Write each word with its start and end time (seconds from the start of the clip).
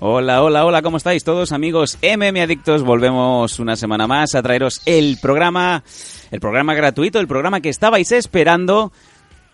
Hola, 0.00 0.44
hola, 0.44 0.64
hola, 0.64 0.80
¿cómo 0.80 0.96
estáis 0.96 1.24
todos 1.24 1.50
amigos 1.50 1.98
MM 2.02 2.40
Adictos? 2.40 2.84
Volvemos 2.84 3.58
una 3.58 3.74
semana 3.74 4.06
más 4.06 4.36
a 4.36 4.42
traeros 4.44 4.80
el 4.86 5.18
programa, 5.20 5.82
el 6.30 6.38
programa 6.38 6.74
gratuito, 6.74 7.18
el 7.18 7.26
programa 7.26 7.60
que 7.60 7.68
estabais 7.68 8.12
esperando, 8.12 8.92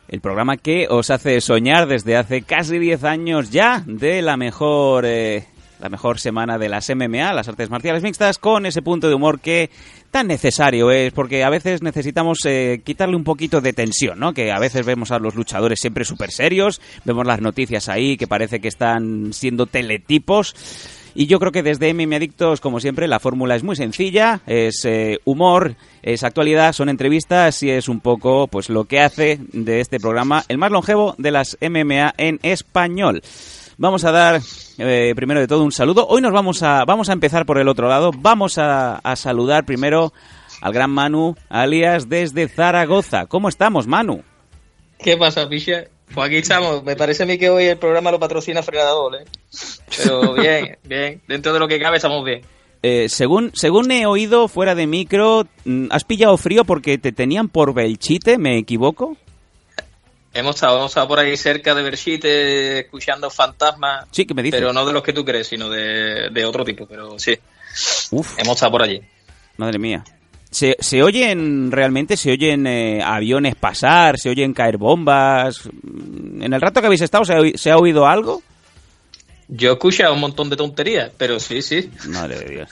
el 0.06 0.20
programa 0.20 0.58
que 0.58 0.86
os 0.90 1.08
hace 1.08 1.40
soñar 1.40 1.86
desde 1.86 2.18
hace 2.18 2.42
casi 2.42 2.78
10 2.78 3.04
años 3.04 3.52
ya 3.52 3.84
de 3.86 4.20
la 4.20 4.36
mejor, 4.36 5.06
eh, 5.06 5.46
la 5.84 5.90
mejor 5.90 6.18
semana 6.18 6.56
de 6.56 6.70
las 6.70 6.88
MMA, 6.88 7.34
las 7.34 7.46
artes 7.46 7.68
marciales 7.68 8.02
mixtas, 8.02 8.38
con 8.38 8.64
ese 8.64 8.80
punto 8.80 9.06
de 9.06 9.14
humor 9.14 9.38
que 9.38 9.68
tan 10.10 10.26
necesario 10.26 10.90
es, 10.90 11.12
porque 11.12 11.44
a 11.44 11.50
veces 11.50 11.82
necesitamos 11.82 12.38
eh, 12.46 12.80
quitarle 12.82 13.16
un 13.16 13.22
poquito 13.22 13.60
de 13.60 13.74
tensión, 13.74 14.18
¿no? 14.18 14.32
Que 14.32 14.50
a 14.50 14.58
veces 14.58 14.86
vemos 14.86 15.10
a 15.10 15.18
los 15.18 15.34
luchadores 15.34 15.80
siempre 15.80 16.06
súper 16.06 16.30
serios, 16.30 16.80
vemos 17.04 17.26
las 17.26 17.42
noticias 17.42 17.90
ahí 17.90 18.16
que 18.16 18.26
parece 18.26 18.60
que 18.60 18.68
están 18.68 19.34
siendo 19.34 19.66
teletipos. 19.66 20.54
Y 21.14 21.26
yo 21.26 21.38
creo 21.38 21.52
que 21.52 21.62
desde 21.62 21.92
MM 21.92 22.14
Adictos, 22.14 22.62
como 22.62 22.80
siempre, 22.80 23.06
la 23.06 23.20
fórmula 23.20 23.54
es 23.54 23.62
muy 23.62 23.76
sencilla, 23.76 24.40
es 24.46 24.86
eh, 24.86 25.18
humor, 25.24 25.76
es 26.02 26.24
actualidad, 26.24 26.72
son 26.72 26.88
entrevistas 26.88 27.62
y 27.62 27.68
es 27.68 27.90
un 27.90 28.00
poco 28.00 28.48
pues 28.48 28.70
lo 28.70 28.86
que 28.86 29.00
hace 29.00 29.38
de 29.52 29.80
este 29.80 30.00
programa 30.00 30.44
el 30.48 30.56
más 30.56 30.72
longevo 30.72 31.14
de 31.18 31.30
las 31.30 31.58
MMA 31.60 32.14
en 32.16 32.40
español. 32.42 33.20
Vamos 33.76 34.04
a 34.04 34.12
dar 34.12 34.40
eh, 34.78 35.12
primero 35.16 35.40
de 35.40 35.48
todo 35.48 35.64
un 35.64 35.72
saludo. 35.72 36.06
Hoy 36.06 36.20
nos 36.20 36.32
vamos 36.32 36.62
a 36.62 36.84
vamos 36.84 37.08
a 37.08 37.12
empezar 37.12 37.44
por 37.46 37.58
el 37.58 37.68
otro 37.68 37.88
lado. 37.88 38.10
Vamos 38.16 38.58
a, 38.58 38.96
a 38.96 39.16
saludar 39.16 39.64
primero 39.64 40.12
al 40.60 40.72
gran 40.72 40.90
Manu, 40.90 41.36
alias 41.48 42.08
desde 42.08 42.48
Zaragoza. 42.48 43.26
¿Cómo 43.26 43.48
estamos, 43.48 43.86
Manu? 43.86 44.22
¿Qué 44.98 45.16
pasa, 45.16 45.48
Picha? 45.48 45.84
Pues 46.14 46.26
aquí 46.26 46.36
estamos. 46.36 46.84
Me 46.84 46.96
parece 46.96 47.24
a 47.24 47.26
mí 47.26 47.38
que 47.38 47.50
hoy 47.50 47.64
el 47.64 47.78
programa 47.78 48.10
lo 48.10 48.18
patrocina 48.18 48.62
Frenador, 48.62 49.16
¿eh? 49.16 49.24
Pero 49.96 50.34
bien, 50.40 50.78
bien. 50.84 51.20
Dentro 51.26 51.52
de 51.52 51.58
lo 51.58 51.68
que 51.68 51.78
cabe 51.78 51.96
estamos 51.96 52.24
bien. 52.24 52.42
Eh, 52.82 53.08
según, 53.08 53.50
según 53.54 53.90
he 53.90 54.06
oído 54.06 54.46
fuera 54.46 54.74
de 54.74 54.86
micro, 54.86 55.46
mm, 55.64 55.86
¿has 55.90 56.04
pillado 56.04 56.36
frío 56.36 56.64
porque 56.64 56.98
te 56.98 57.12
tenían 57.12 57.48
por 57.48 57.72
Belchite? 57.72 58.36
¿Me 58.38 58.58
equivoco? 58.58 59.16
Hemos 60.34 60.56
estado, 60.56 60.78
hemos 60.78 60.90
estado 60.90 61.06
por 61.08 61.18
ahí 61.20 61.36
cerca 61.36 61.74
de 61.74 61.82
Berchite 61.82 62.80
escuchando 62.80 63.30
fantasmas. 63.30 64.06
Sí, 64.10 64.26
que 64.26 64.34
me 64.34 64.42
dices. 64.42 64.58
Pero 64.60 64.72
no 64.72 64.84
de 64.84 64.92
los 64.92 65.02
que 65.02 65.12
tú 65.12 65.24
crees, 65.24 65.46
sino 65.46 65.70
de, 65.70 66.28
de 66.30 66.44
otro 66.44 66.64
tipo. 66.64 66.86
Pero 66.86 67.18
sí, 67.18 67.38
Uf, 68.10 68.34
hemos 68.38 68.54
estado 68.56 68.72
por 68.72 68.82
allí. 68.82 69.00
madre 69.56 69.78
mía. 69.78 70.04
¿Se, 70.50 70.76
se 70.78 71.02
oyen 71.02 71.70
realmente, 71.72 72.16
se 72.16 72.30
oyen 72.30 72.66
eh, 72.66 73.02
aviones 73.04 73.54
pasar, 73.56 74.18
se 74.18 74.28
oyen 74.30 74.52
caer 74.54 74.76
bombas? 74.76 75.68
¿En 76.40 76.52
el 76.52 76.60
rato 76.60 76.80
que 76.80 76.86
habéis 76.86 77.00
estado 77.02 77.24
se 77.24 77.32
ha, 77.34 77.40
se 77.56 77.70
ha 77.70 77.76
oído 77.76 78.06
algo? 78.06 78.42
Yo 79.48 79.70
he 79.70 79.72
escuchado 79.74 80.14
un 80.14 80.20
montón 80.20 80.50
de 80.50 80.56
tonterías, 80.56 81.10
pero 81.16 81.38
sí, 81.40 81.60
sí. 81.60 81.90
Madre 82.08 82.38
de 82.38 82.50
Dios. 82.50 82.68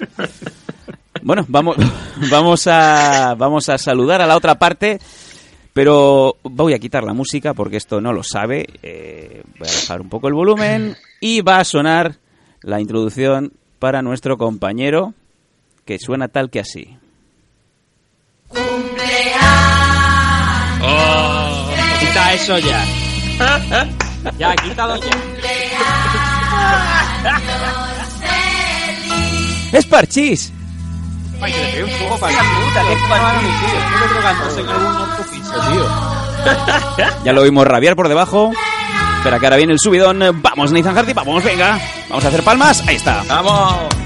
Bueno, 1.22 1.44
vamos, 1.48 1.76
vamos, 2.30 2.66
a, 2.66 3.34
vamos 3.36 3.68
a 3.68 3.78
saludar 3.78 4.20
a 4.22 4.26
la 4.26 4.36
otra 4.36 4.56
parte, 4.58 4.98
pero 5.72 6.36
voy 6.42 6.74
a 6.74 6.78
quitar 6.78 7.02
la 7.04 7.14
música 7.14 7.54
porque 7.54 7.76
esto 7.78 8.00
no 8.00 8.12
lo 8.12 8.22
sabe. 8.22 8.66
Eh, 8.82 9.42
voy 9.58 9.68
a 9.68 9.72
bajar 9.72 10.00
un 10.00 10.08
poco 10.08 10.28
el 10.28 10.34
volumen 10.34 10.96
y 11.20 11.40
va 11.40 11.58
a 11.58 11.64
sonar 11.64 12.16
la 12.60 12.80
introducción 12.80 13.52
para 13.78 14.02
nuestro 14.02 14.36
compañero 14.36 15.14
que 15.84 15.98
suena 15.98 16.28
tal 16.28 16.50
que 16.50 16.60
así. 16.60 16.96
Quita 22.00 22.34
eso 22.34 22.58
ya. 22.58 22.84
Ya, 24.38 24.54
quítalo 24.56 24.96
ya. 24.96 25.10
¡Es 29.78 29.86
Parchís! 29.86 30.52
Ay, 31.42 31.52
que 31.52 31.58
le 31.60 31.72
pegué 31.72 31.84
un 31.84 32.08
poco 32.08 32.20
para 32.20 32.32
la 32.32 32.42
puta, 32.42 32.82
que 32.86 32.92
es 32.92 33.02
para 33.08 33.32
mí, 33.34 33.48
tío. 33.60 33.78
Estuve 33.78 34.08
drogándose 34.14 34.64
con 34.64 34.76
un 34.76 34.96
autopiso, 34.96 35.52
tío. 35.70 36.22
Ya 37.24 37.32
lo 37.32 37.42
oímos 37.42 37.66
rabiar 37.66 37.94
por 37.94 38.08
debajo. 38.08 38.52
Espera 39.18 39.38
que 39.38 39.46
ahora 39.46 39.56
viene 39.56 39.72
el 39.72 39.78
subidón. 39.78 40.20
Vamos, 40.42 40.72
Nathan 40.72 40.94
Hardy, 40.94 41.12
vamos, 41.12 41.44
venga. 41.44 41.78
Vamos 42.08 42.24
a 42.24 42.28
hacer 42.28 42.42
palmas. 42.42 42.82
Ahí 42.88 42.96
está. 42.96 43.22
¡Vamos! 43.28 44.02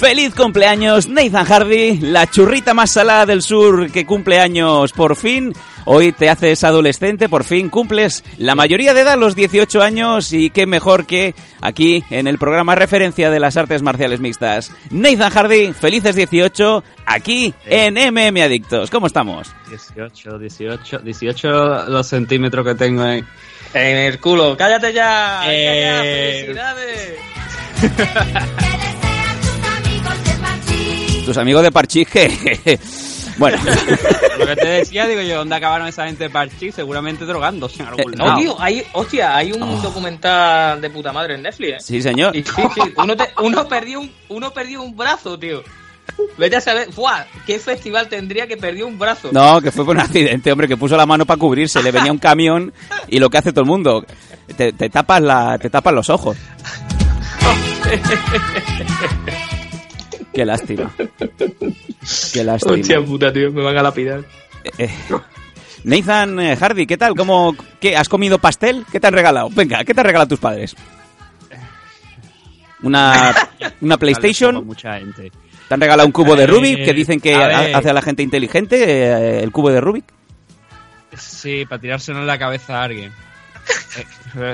Feliz 0.00 0.34
cumpleaños, 0.34 1.08
Nathan 1.08 1.44
Hardy, 1.44 1.98
la 1.98 2.26
churrita 2.26 2.72
más 2.72 2.90
salada 2.90 3.26
del 3.26 3.42
sur 3.42 3.90
que 3.90 4.06
cumple 4.06 4.40
años 4.40 4.92
por 4.92 5.14
fin. 5.14 5.52
Hoy 5.84 6.12
te 6.12 6.30
haces 6.30 6.64
adolescente, 6.64 7.28
por 7.28 7.44
fin 7.44 7.68
cumples 7.68 8.24
la 8.38 8.54
mayoría 8.54 8.94
de 8.94 9.02
edad, 9.02 9.18
los 9.18 9.34
18 9.34 9.82
años, 9.82 10.32
y 10.32 10.50
qué 10.50 10.66
mejor 10.66 11.06
que 11.06 11.34
aquí 11.60 12.04
en 12.10 12.26
el 12.26 12.38
programa 12.38 12.74
referencia 12.74 13.30
de 13.30 13.40
las 13.40 13.56
artes 13.56 13.82
marciales 13.82 14.20
mixtas. 14.20 14.72
Nathan 14.90 15.30
Hardy, 15.30 15.72
felices 15.72 16.16
18, 16.16 16.84
aquí 17.06 17.54
en 17.66 17.94
MM 17.94 18.42
Adictos. 18.42 18.90
¿Cómo 18.90 19.06
estamos? 19.06 19.48
18, 19.68 20.38
18, 20.38 20.98
18 20.98 21.84
los 21.88 22.06
centímetros 22.06 22.66
que 22.66 22.74
tengo 22.74 23.04
en... 23.04 23.26
En 23.72 23.96
el 23.96 24.18
culo. 24.18 24.56
¡Cállate 24.56 24.92
ya! 24.92 25.42
Eh. 25.46 26.42
¡Felicidades! 26.46 27.14
Tus 31.24 31.36
amigos 31.36 31.62
de 31.62 31.70
Parchís. 31.70 32.08
bueno, 33.40 33.58
Lo 34.38 34.46
que 34.46 34.56
te 34.56 34.68
decía, 34.68 35.06
digo 35.06 35.20
yo, 35.22 35.38
¿dónde 35.38 35.56
acabaron 35.56 35.88
esa 35.88 36.06
gente 36.06 36.24
de 36.24 36.30
parchís? 36.30 36.74
Seguramente 36.74 37.24
drogándose 37.24 37.82
en 37.82 37.88
algún 37.88 38.12
lado. 38.12 38.32
No, 38.32 38.38
tío, 38.38 38.56
hay, 38.60 38.84
hostia, 38.92 39.34
hay 39.36 39.50
un 39.52 39.82
documental 39.82 40.80
de 40.80 40.90
puta 40.90 41.12
madre 41.12 41.34
en 41.34 41.42
Netflix, 41.42 41.72
¿eh? 41.72 41.76
sí 41.80 42.00
señor. 42.02 42.36
Y 42.36 42.44
sí, 42.44 42.52
sí, 42.74 42.80
uno, 42.96 43.16
te- 43.16 43.30
uno, 43.42 43.66
perdió 43.66 44.00
un, 44.00 44.12
uno 44.28 44.52
perdió 44.52 44.82
un 44.82 44.96
brazo, 44.96 45.38
tío. 45.38 45.62
Vete 46.36 46.56
a 46.56 46.60
saber, 46.60 46.92
¡fuah! 46.92 47.24
¿Qué 47.46 47.58
festival 47.58 48.08
tendría 48.08 48.46
que 48.46 48.56
perdió 48.56 48.86
un 48.86 48.98
brazo? 48.98 49.30
No, 49.32 49.60
que 49.60 49.70
fue 49.70 49.84
por 49.84 49.94
un 49.96 50.02
accidente, 50.02 50.50
hombre, 50.52 50.68
que 50.68 50.76
puso 50.76 50.96
la 50.96 51.06
mano 51.06 51.24
para 51.24 51.38
cubrirse, 51.38 51.82
le 51.82 51.92
venía 51.92 52.12
un 52.12 52.18
camión 52.18 52.72
y 53.08 53.18
lo 53.18 53.30
que 53.30 53.38
hace 53.38 53.52
todo 53.52 53.62
el 53.62 53.68
mundo, 53.68 54.04
te, 54.56 54.72
te 54.72 54.90
tapas 54.90 55.22
la, 55.22 55.58
te 55.58 55.70
tapas 55.70 55.94
los 55.94 56.10
ojos. 56.10 56.36
Qué 60.32 60.44
lástima. 60.44 60.90
Qué 62.32 62.44
lástima. 62.44 62.74
Hostia 62.74 63.00
puta, 63.04 63.32
tío, 63.32 63.50
me 63.52 63.62
van 63.62 63.76
a 63.76 63.82
lapidar. 63.82 64.22
Eh, 64.78 64.90
Nathan 65.84 66.38
eh, 66.40 66.56
Hardy, 66.56 66.86
¿qué 66.86 66.96
tal? 66.96 67.14
¿Cómo, 67.14 67.56
qué, 67.80 67.96
¿Has 67.96 68.08
comido 68.08 68.38
pastel? 68.38 68.84
¿Qué 68.92 69.00
te 69.00 69.06
han 69.06 69.14
regalado? 69.14 69.48
Venga, 69.50 69.84
¿qué 69.84 69.94
te 69.94 70.00
han 70.00 70.06
regalado 70.06 70.28
tus 70.28 70.38
padres? 70.38 70.76
¿Una, 72.82 73.34
una 73.80 73.96
PlayStation? 73.98 74.64
mucha 74.66 74.98
gente. 74.98 75.30
¿Te 75.68 75.74
han 75.74 75.80
regalado 75.80 76.06
un 76.06 76.12
cubo 76.12 76.34
de 76.34 76.44
Eh, 76.44 76.46
Rubik 76.46 76.84
que 76.84 76.92
dicen 76.94 77.20
que 77.20 77.34
a 77.34 77.76
hace 77.78 77.90
a 77.90 77.92
la 77.92 78.02
gente 78.02 78.22
inteligente? 78.22 78.76
eh, 78.84 79.42
el 79.42 79.50
cubo 79.52 79.70
de 79.70 79.80
Rubik. 79.80 80.04
Sí, 81.16 81.64
para 81.68 81.80
tirárselo 81.80 82.20
en 82.20 82.26
la 82.26 82.38
cabeza 82.38 82.80
a 82.80 82.84
alguien. 82.84 83.12
Eh, 83.96 84.04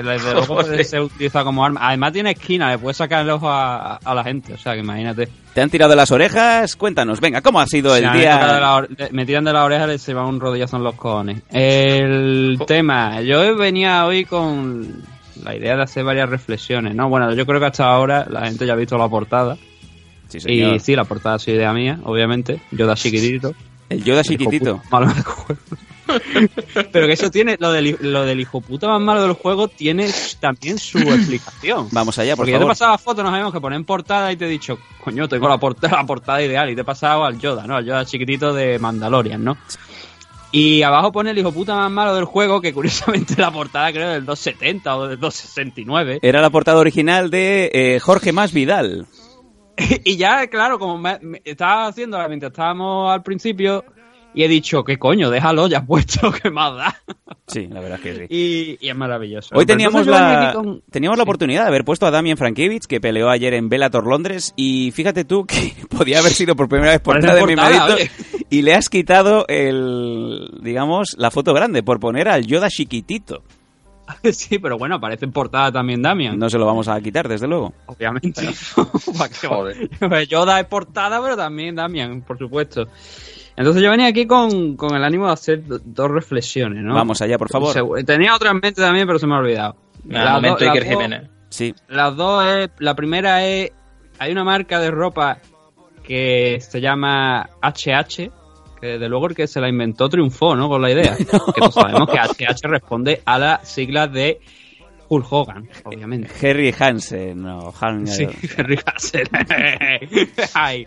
Desde 0.03 0.19
luego 0.33 0.45
puede 0.55 0.83
ser 0.83 1.01
utilizado 1.01 1.45
como 1.45 1.63
arma. 1.63 1.79
Además 1.83 2.11
tiene 2.13 2.31
esquina, 2.31 2.71
le 2.71 2.77
puedes 2.79 2.97
sacar 2.97 3.21
el 3.23 3.29
ojo 3.29 3.49
a, 3.49 3.97
a 3.97 4.15
la 4.15 4.23
gente. 4.23 4.53
O 4.53 4.57
sea, 4.57 4.73
que 4.73 4.79
imagínate. 4.79 5.29
¿Te 5.53 5.61
han 5.61 5.69
tirado 5.69 5.91
de 5.91 5.95
las 5.95 6.11
orejas? 6.11 6.75
Cuéntanos, 6.75 7.19
venga, 7.19 7.41
¿cómo 7.41 7.59
ha 7.59 7.67
sido 7.67 7.95
Si 7.95 8.03
el 8.03 8.07
me 8.09 8.13
de 8.13 8.19
día? 8.19 8.87
me 9.11 9.25
tiran 9.25 9.43
de 9.43 9.53
la 9.53 9.63
oreja 9.65 9.93
y 9.93 9.97
se 9.99 10.13
va 10.13 10.25
un 10.25 10.39
rodillazo 10.39 10.77
en 10.77 10.83
los 10.83 10.95
cojones. 10.95 11.41
El 11.51 12.59
tema, 12.67 13.21
yo 13.21 13.55
venía 13.55 14.05
hoy 14.05 14.25
con 14.25 15.03
la 15.43 15.55
idea 15.55 15.75
de 15.75 15.83
hacer 15.83 16.03
varias 16.03 16.29
reflexiones, 16.29 16.95
¿no? 16.95 17.09
Bueno, 17.09 17.33
yo 17.33 17.45
creo 17.45 17.59
que 17.59 17.67
hasta 17.67 17.85
ahora 17.85 18.25
la 18.29 18.45
gente 18.47 18.65
ya 18.65 18.73
ha 18.73 18.75
visto 18.77 18.97
la 18.97 19.07
portada. 19.07 19.57
Sí, 20.27 20.39
señor. 20.39 20.75
Y 20.75 20.79
sí, 20.79 20.95
la 20.95 21.05
portada 21.05 21.35
ha 21.35 21.39
sido 21.39 21.57
idea 21.57 21.71
mía, 21.73 21.99
obviamente. 22.03 22.59
Yo 22.71 22.85
da 22.87 22.95
chiquitito. 22.95 23.53
El 23.89 24.03
Yoda 24.03 24.23
chiquitito. 24.23 24.81
malo 24.91 25.07
del 25.07 25.23
juego. 25.23 25.61
Pero 26.91 27.07
que 27.07 27.13
eso 27.13 27.29
tiene, 27.31 27.57
lo 27.59 27.71
del, 27.71 27.97
lo 28.01 28.25
del 28.25 28.39
hijo 28.39 28.61
puta 28.61 28.87
más 28.87 29.01
malo 29.01 29.21
del 29.23 29.33
juego 29.33 29.67
tiene 29.67 30.09
también 30.39 30.77
su 30.77 30.97
explicación. 30.99 31.87
Vamos 31.91 32.17
allá, 32.19 32.33
por 32.35 32.43
Porque 32.43 32.51
yo 32.51 32.57
te 32.57 32.61
favor. 32.61 32.71
pasaba 32.71 32.97
fotos, 32.97 33.23
nos 33.23 33.31
habíamos 33.33 33.53
que 33.53 33.61
poner 33.61 33.77
en 33.77 33.85
portada 33.85 34.31
y 34.31 34.37
te 34.37 34.45
he 34.45 34.49
dicho, 34.49 34.77
coño, 35.03 35.27
tengo 35.27 35.47
la 35.49 35.57
portada, 35.57 35.97
la 35.97 36.05
portada 36.05 36.41
ideal. 36.41 36.69
Y 36.69 36.75
te 36.75 36.81
he 36.81 36.85
pasado 36.85 37.25
al 37.25 37.37
Yoda, 37.39 37.65
¿no? 37.67 37.75
Al 37.75 37.85
Yoda 37.85 38.05
chiquitito 38.05 38.53
de 38.53 38.79
Mandalorian, 38.79 39.43
¿no? 39.43 39.57
Y 40.51 40.81
abajo 40.81 41.11
pone 41.11 41.31
el 41.31 41.37
hijo 41.37 41.51
puta 41.51 41.75
más 41.75 41.91
malo 41.91 42.15
del 42.15 42.23
juego, 42.23 42.61
que 42.61 42.73
curiosamente 42.73 43.35
la 43.37 43.51
portada 43.51 43.91
creo 43.91 44.09
del 44.09 44.25
270 44.25 44.95
o 44.97 45.07
del 45.07 45.19
269. 45.19 46.19
Era 46.21 46.41
la 46.41 46.49
portada 46.49 46.77
original 46.79 47.29
de 47.29 47.69
eh, 47.73 47.99
Jorge 47.99 48.31
Más 48.31 48.53
Vidal. 48.53 49.07
y 50.05 50.15
ya, 50.15 50.47
claro, 50.47 50.79
como 50.79 50.97
me, 50.97 51.19
me- 51.21 51.41
estaba 51.43 51.87
haciendo 51.87 52.17
mientras 52.29 52.51
estábamos 52.51 53.11
al 53.11 53.23
principio, 53.23 53.83
y 54.39 54.43
he 54.43 54.47
dicho, 54.47 54.83
¿qué 54.83 54.99
coño? 54.99 55.31
Déjalo 55.31 55.67
ya 55.67 55.83
puesto, 55.83 56.31
que 56.43 56.51
más 56.51 56.75
da. 56.75 56.95
Sí, 57.47 57.65
la 57.65 57.79
verdad 57.81 57.97
es 57.97 58.03
que 58.03 58.27
sí. 58.27 58.77
Y, 58.79 58.85
y 58.85 58.89
es 58.89 58.95
maravilloso. 58.95 59.55
Hoy 59.55 59.65
teníamos 59.65 60.05
la, 60.05 60.51
con- 60.53 60.83
teníamos 60.91 61.17
la 61.17 61.23
oportunidad 61.23 61.63
de 61.63 61.69
haber 61.69 61.83
puesto 61.83 62.05
a 62.05 62.11
Damien 62.11 62.37
Frankiewicz, 62.37 62.85
que 62.85 63.01
peleó 63.01 63.29
ayer 63.31 63.55
en 63.55 63.67
Bellator 63.67 64.05
Londres, 64.05 64.53
y 64.55 64.91
fíjate 64.91 65.25
tú 65.25 65.45
que 65.47 65.73
podía 65.89 66.19
haber 66.19 66.33
sido 66.33 66.55
por 66.55 66.69
primera 66.69 66.91
vez 66.91 67.01
Por 67.01 67.15
portada 67.15 67.33
de 67.43 67.45
mi 67.47 67.55
oye. 67.59 68.11
y 68.51 68.61
le 68.61 68.75
has 68.75 68.89
quitado 68.89 69.45
el, 69.47 70.51
digamos, 70.61 71.15
la 71.17 71.31
foto 71.31 71.53
grande 71.55 71.81
por 71.81 71.99
poner 71.99 72.27
al 72.27 72.45
Yoda 72.45 72.69
chiquitito. 72.69 73.41
Sí, 74.31 74.57
pero 74.59 74.77
bueno, 74.77 74.95
aparece 74.95 75.25
en 75.25 75.31
portada 75.33 75.69
también 75.71 76.01
Damian. 76.01 76.37
No 76.39 76.49
se 76.49 76.57
lo 76.57 76.65
vamos 76.65 76.87
a 76.87 77.01
quitar, 77.01 77.27
desde 77.27 77.45
luego. 77.47 77.73
Obviamente. 77.87 78.47
Joder. 79.47 79.89
Yoda 80.29 80.59
es 80.61 80.65
portada, 80.67 81.21
pero 81.21 81.35
también 81.35 81.75
Damian, 81.75 82.21
por 82.21 82.37
supuesto. 82.37 82.87
Entonces 83.57 83.81
yo 83.83 83.89
venía 83.89 84.07
aquí 84.07 84.25
con, 84.27 84.77
con 84.77 84.95
el 84.95 85.03
ánimo 85.03 85.25
de 85.27 85.33
hacer 85.33 85.65
do- 85.65 85.79
dos 85.83 86.11
reflexiones, 86.11 86.83
¿no? 86.83 86.93
Vamos 86.93 87.21
allá, 87.21 87.37
por 87.37 87.49
favor. 87.49 87.73
Tenía 88.05 88.35
otra 88.35 88.51
en 88.51 88.59
mente 88.61 88.81
también, 88.81 89.05
pero 89.07 89.17
se 89.19 89.25
me 89.27 89.33
ha 89.35 89.39
olvidado. 89.39 89.75
Nada, 90.05 90.25
Las 90.25 90.33
momento 90.35 90.63
do- 90.63 90.71
Iker 90.71 90.83
dos- 90.83 90.93
Jiménez. 90.93 91.29
Sí. 91.49 91.73
Las 91.89 92.15
dos 92.15 92.45
es, 92.45 92.69
la 92.79 92.95
primera 92.95 93.43
es, 93.45 93.71
hay 94.19 94.31
una 94.31 94.43
marca 94.43 94.79
de 94.79 94.91
ropa 94.91 95.39
que 96.03 96.59
se 96.61 96.79
llama 96.79 97.49
HH, 97.61 98.31
que 98.79 98.87
desde 98.87 99.09
luego 99.09 99.27
el 99.27 99.35
que 99.35 99.47
se 99.47 99.59
la 99.59 99.67
inventó 99.69 100.07
triunfó, 100.07 100.55
¿no? 100.55 100.69
Con 100.69 100.81
la 100.81 100.91
idea. 100.91 101.15
Que 101.17 101.25
todos 101.25 101.73
sabemos 101.73 102.09
que 102.09 102.17
HH 102.19 102.67
responde 102.67 103.21
a 103.25 103.39
las 103.39 103.67
siglas 103.67 104.11
de 104.13 104.39
Hulk 105.09 105.25
Hogan, 105.31 105.67
obviamente. 105.85 106.29
Harry 106.47 106.75
Hansen, 106.77 107.41
no, 107.41 107.73
Han- 107.81 108.05
Sí, 108.07 108.27
Henry 108.57 108.77
Hassel. 108.85 109.27
Ay. 110.53 110.85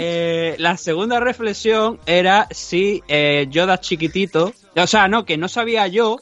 Eh, 0.00 0.54
la 0.58 0.76
segunda 0.76 1.18
reflexión 1.18 1.98
era 2.06 2.46
si 2.50 3.02
eh, 3.08 3.46
Yoda 3.50 3.80
chiquitito, 3.80 4.52
o 4.76 4.86
sea, 4.86 5.08
no, 5.08 5.24
que 5.24 5.36
no 5.36 5.48
sabía 5.48 5.86
yo 5.88 6.18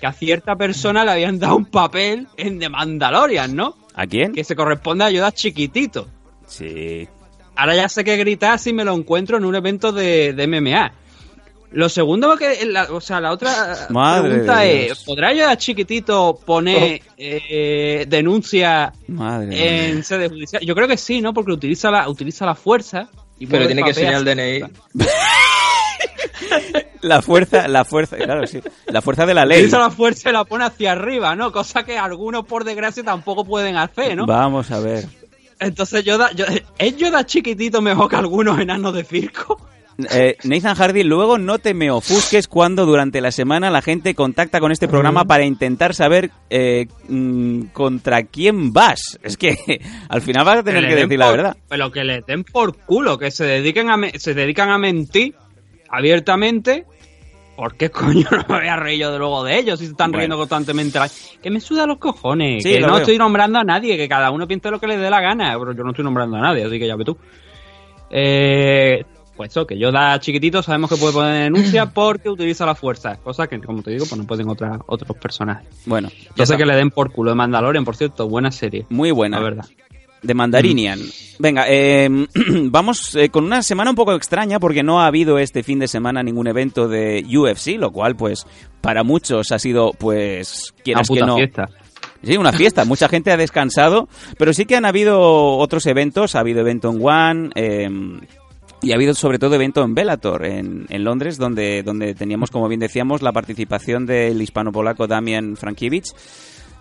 que 0.00 0.06
a 0.06 0.12
cierta 0.12 0.56
persona 0.56 1.04
le 1.04 1.12
habían 1.12 1.38
dado 1.38 1.56
un 1.56 1.64
papel 1.64 2.28
en 2.36 2.58
The 2.58 2.68
Mandalorian, 2.68 3.56
¿no? 3.56 3.76
¿A 3.94 4.06
quién? 4.06 4.32
Que 4.32 4.44
se 4.44 4.54
corresponde 4.54 5.04
a 5.04 5.10
Yoda 5.10 5.32
chiquitito. 5.32 6.08
Sí. 6.46 7.08
Ahora 7.56 7.76
ya 7.76 7.88
sé 7.88 8.04
que 8.04 8.16
gritar 8.16 8.58
si 8.58 8.72
me 8.72 8.84
lo 8.84 8.94
encuentro 8.94 9.38
en 9.38 9.44
un 9.44 9.54
evento 9.54 9.92
de, 9.92 10.32
de 10.32 10.46
MMA. 10.46 10.92
Lo 11.74 11.88
segundo 11.88 12.36
que, 12.36 12.64
la- 12.66 12.84
o 12.84 13.00
sea, 13.00 13.20
la 13.20 13.32
otra 13.32 13.86
Madre 13.90 14.30
pregunta 14.30 14.64
es. 14.64 14.98
¿podrá 15.04 15.32
Yoda 15.32 15.56
chiquitito 15.56 16.38
poner 16.46 17.02
eh, 17.18 18.04
denuncia 18.08 18.92
Madre 19.08 19.46
mía. 19.48 19.86
en 19.88 20.04
sede 20.04 20.28
judicial? 20.28 20.62
Yo 20.64 20.74
creo 20.74 20.86
que 20.88 20.96
sí, 20.96 21.20
¿no? 21.20 21.34
Porque 21.34 21.52
utiliza 21.52 21.90
la, 21.90 22.08
utiliza 22.08 22.46
la 22.46 22.54
fuerza. 22.54 23.08
Y 23.38 23.46
Pero 23.46 23.66
tiene 23.66 23.82
que 23.82 23.88
enseñar 23.90 24.14
el. 24.14 24.24
DNI. 24.24 25.04
La 27.02 27.20
fuerza, 27.20 27.68
la 27.68 27.84
fuerza, 27.84 28.16
claro, 28.16 28.46
sí. 28.46 28.60
La 28.86 29.02
fuerza 29.02 29.26
de 29.26 29.34
la 29.34 29.44
ley. 29.44 29.58
Utiliza 29.58 29.78
la 29.78 29.90
fuerza 29.90 30.30
y 30.30 30.32
la 30.32 30.44
pone 30.44 30.64
hacia 30.64 30.92
arriba, 30.92 31.36
¿no? 31.36 31.52
Cosa 31.52 31.82
que 31.84 31.98
algunos, 31.98 32.46
por 32.46 32.64
desgracia, 32.64 33.02
tampoco 33.02 33.44
pueden 33.44 33.76
hacer, 33.76 34.16
¿no? 34.16 34.24
Vamos 34.24 34.70
a 34.70 34.80
ver. 34.80 35.04
Entonces, 35.60 36.02
Yoda, 36.04 36.30
yo- 36.32 36.46
¿es 36.78 36.96
Yoda 36.96 37.26
chiquitito 37.26 37.82
mejor 37.82 38.08
que 38.08 38.16
algunos 38.16 38.58
enanos 38.58 38.94
de 38.94 39.04
circo? 39.04 39.60
Eh, 40.10 40.36
Nathan 40.44 40.74
Hardy, 40.74 41.04
luego 41.04 41.38
no 41.38 41.58
te 41.58 41.72
me 41.72 41.90
ofusques 41.90 42.48
cuando 42.48 42.84
durante 42.84 43.20
la 43.20 43.30
semana 43.30 43.70
la 43.70 43.80
gente 43.80 44.14
contacta 44.14 44.58
con 44.58 44.72
este 44.72 44.88
programa 44.88 45.24
para 45.24 45.44
intentar 45.44 45.94
saber 45.94 46.30
eh, 46.50 46.86
mm, 47.08 47.66
contra 47.72 48.24
quién 48.24 48.72
vas. 48.72 49.18
Es 49.22 49.36
que 49.36 49.56
al 50.08 50.20
final 50.20 50.44
vas 50.44 50.58
a 50.58 50.62
tener 50.64 50.88
que 50.88 50.96
decir 50.96 51.18
la 51.18 51.30
verdad. 51.30 51.56
Pero 51.68 51.92
que 51.92 52.02
le 52.04 52.22
den 52.22 52.42
por 52.44 52.76
culo, 52.76 53.18
que 53.18 53.30
se 53.30 53.44
dediquen 53.44 53.88
a 53.90 53.96
se 54.18 54.34
dedican 54.34 54.70
a 54.70 54.78
mentir 54.78 55.34
abiertamente. 55.88 56.86
¿Por 57.56 57.76
qué 57.76 57.88
coño 57.88 58.26
no 58.32 58.38
me 58.48 58.58
voy 58.58 58.66
a 58.66 58.74
reír 58.74 58.98
yo 59.02 59.12
de 59.12 59.18
luego 59.18 59.44
de 59.44 59.56
ellos 59.60 59.78
si 59.78 59.84
se 59.86 59.92
están 59.92 60.10
Bueno. 60.10 60.18
riendo 60.22 60.36
constantemente? 60.38 60.98
Que 61.40 61.50
me 61.50 61.60
suda 61.60 61.86
los 61.86 61.98
cojones. 61.98 62.64
Sí, 62.64 62.72
que 62.72 62.80
lo 62.80 62.88
no 62.88 62.92
veo. 62.94 63.02
estoy 63.02 63.16
nombrando 63.16 63.60
a 63.60 63.64
nadie, 63.64 63.96
que 63.96 64.08
cada 64.08 64.32
uno 64.32 64.48
piense 64.48 64.72
lo 64.72 64.80
que 64.80 64.88
le 64.88 64.96
dé 64.96 65.08
la 65.08 65.20
gana. 65.20 65.56
Pero 65.56 65.72
yo 65.72 65.84
no 65.84 65.90
estoy 65.90 66.04
nombrando 66.04 66.36
a 66.36 66.40
nadie, 66.40 66.64
así 66.64 66.80
que 66.80 66.88
ya 66.88 66.96
ve 66.96 67.04
tú. 67.04 67.16
Eh, 68.10 69.04
pues 69.36 69.50
eso, 69.50 69.66
que 69.66 69.78
yo 69.78 69.90
da 69.92 70.18
chiquitito 70.20 70.62
sabemos 70.62 70.90
que 70.90 70.96
puede 70.96 71.12
poner 71.12 71.44
denuncia 71.44 71.86
porque 71.94 72.30
utiliza 72.30 72.66
la 72.66 72.74
fuerza. 72.74 73.16
Cosa 73.16 73.46
que, 73.46 73.60
como 73.60 73.82
te 73.82 73.90
digo, 73.90 74.06
pues 74.06 74.18
no 74.18 74.26
pueden 74.26 74.48
otras 74.48 74.78
otros 74.86 75.16
personajes. 75.18 75.68
Bueno, 75.86 76.08
Yo 76.36 76.46
sé 76.46 76.56
que 76.56 76.64
le 76.64 76.76
den 76.76 76.90
por 76.90 77.12
culo 77.12 77.30
de 77.30 77.36
Mandalorian, 77.36 77.84
por 77.84 77.96
cierto, 77.96 78.28
buena 78.28 78.50
serie. 78.50 78.86
muy 78.90 79.10
buena. 79.10 79.38
La 79.38 79.44
verdad. 79.44 79.64
De 80.22 80.32
Mandarinian. 80.32 81.00
Venga, 81.38 81.66
eh, 81.68 82.08
vamos 82.64 83.14
eh, 83.14 83.28
con 83.28 83.44
una 83.44 83.62
semana 83.62 83.90
un 83.90 83.96
poco 83.96 84.14
extraña 84.14 84.58
porque 84.58 84.82
no 84.82 85.02
ha 85.02 85.06
habido 85.06 85.38
este 85.38 85.62
fin 85.62 85.78
de 85.78 85.86
semana 85.86 86.22
ningún 86.22 86.46
evento 86.46 86.88
de 86.88 87.24
UFC, 87.26 87.78
lo 87.78 87.92
cual 87.92 88.16
pues 88.16 88.46
para 88.80 89.02
muchos 89.02 89.52
ha 89.52 89.58
sido 89.58 89.92
pues 89.92 90.72
Una 90.72 90.82
quieras 90.82 91.08
que 91.08 91.14
puta 91.14 91.26
no 91.26 91.36
fiesta. 91.36 91.68
Sí, 92.22 92.36
una 92.36 92.52
fiesta. 92.52 92.84
Mucha 92.86 93.08
gente 93.08 93.32
ha 93.32 93.36
descansado, 93.36 94.08
pero 94.38 94.52
sí 94.54 94.64
que 94.64 94.76
han 94.76 94.86
habido 94.86 95.20
otros 95.58 95.86
eventos. 95.86 96.34
Ha 96.34 96.40
habido 96.40 96.60
evento 96.60 96.90
en 96.90 97.06
One 97.06 97.50
eh, 97.54 97.90
y 98.84 98.92
ha 98.92 98.96
habido 98.96 99.14
sobre 99.14 99.38
todo 99.38 99.54
evento 99.54 99.82
en 99.82 99.94
Bellator, 99.94 100.44
en, 100.44 100.86
en 100.90 101.04
Londres, 101.04 101.38
donde, 101.38 101.82
donde 101.82 102.14
teníamos, 102.14 102.50
como 102.50 102.68
bien 102.68 102.80
decíamos, 102.80 103.22
la 103.22 103.32
participación 103.32 104.04
del 104.04 104.40
hispano-polaco 104.42 105.06
Damian 105.06 105.56
Frankiewicz, 105.56 106.12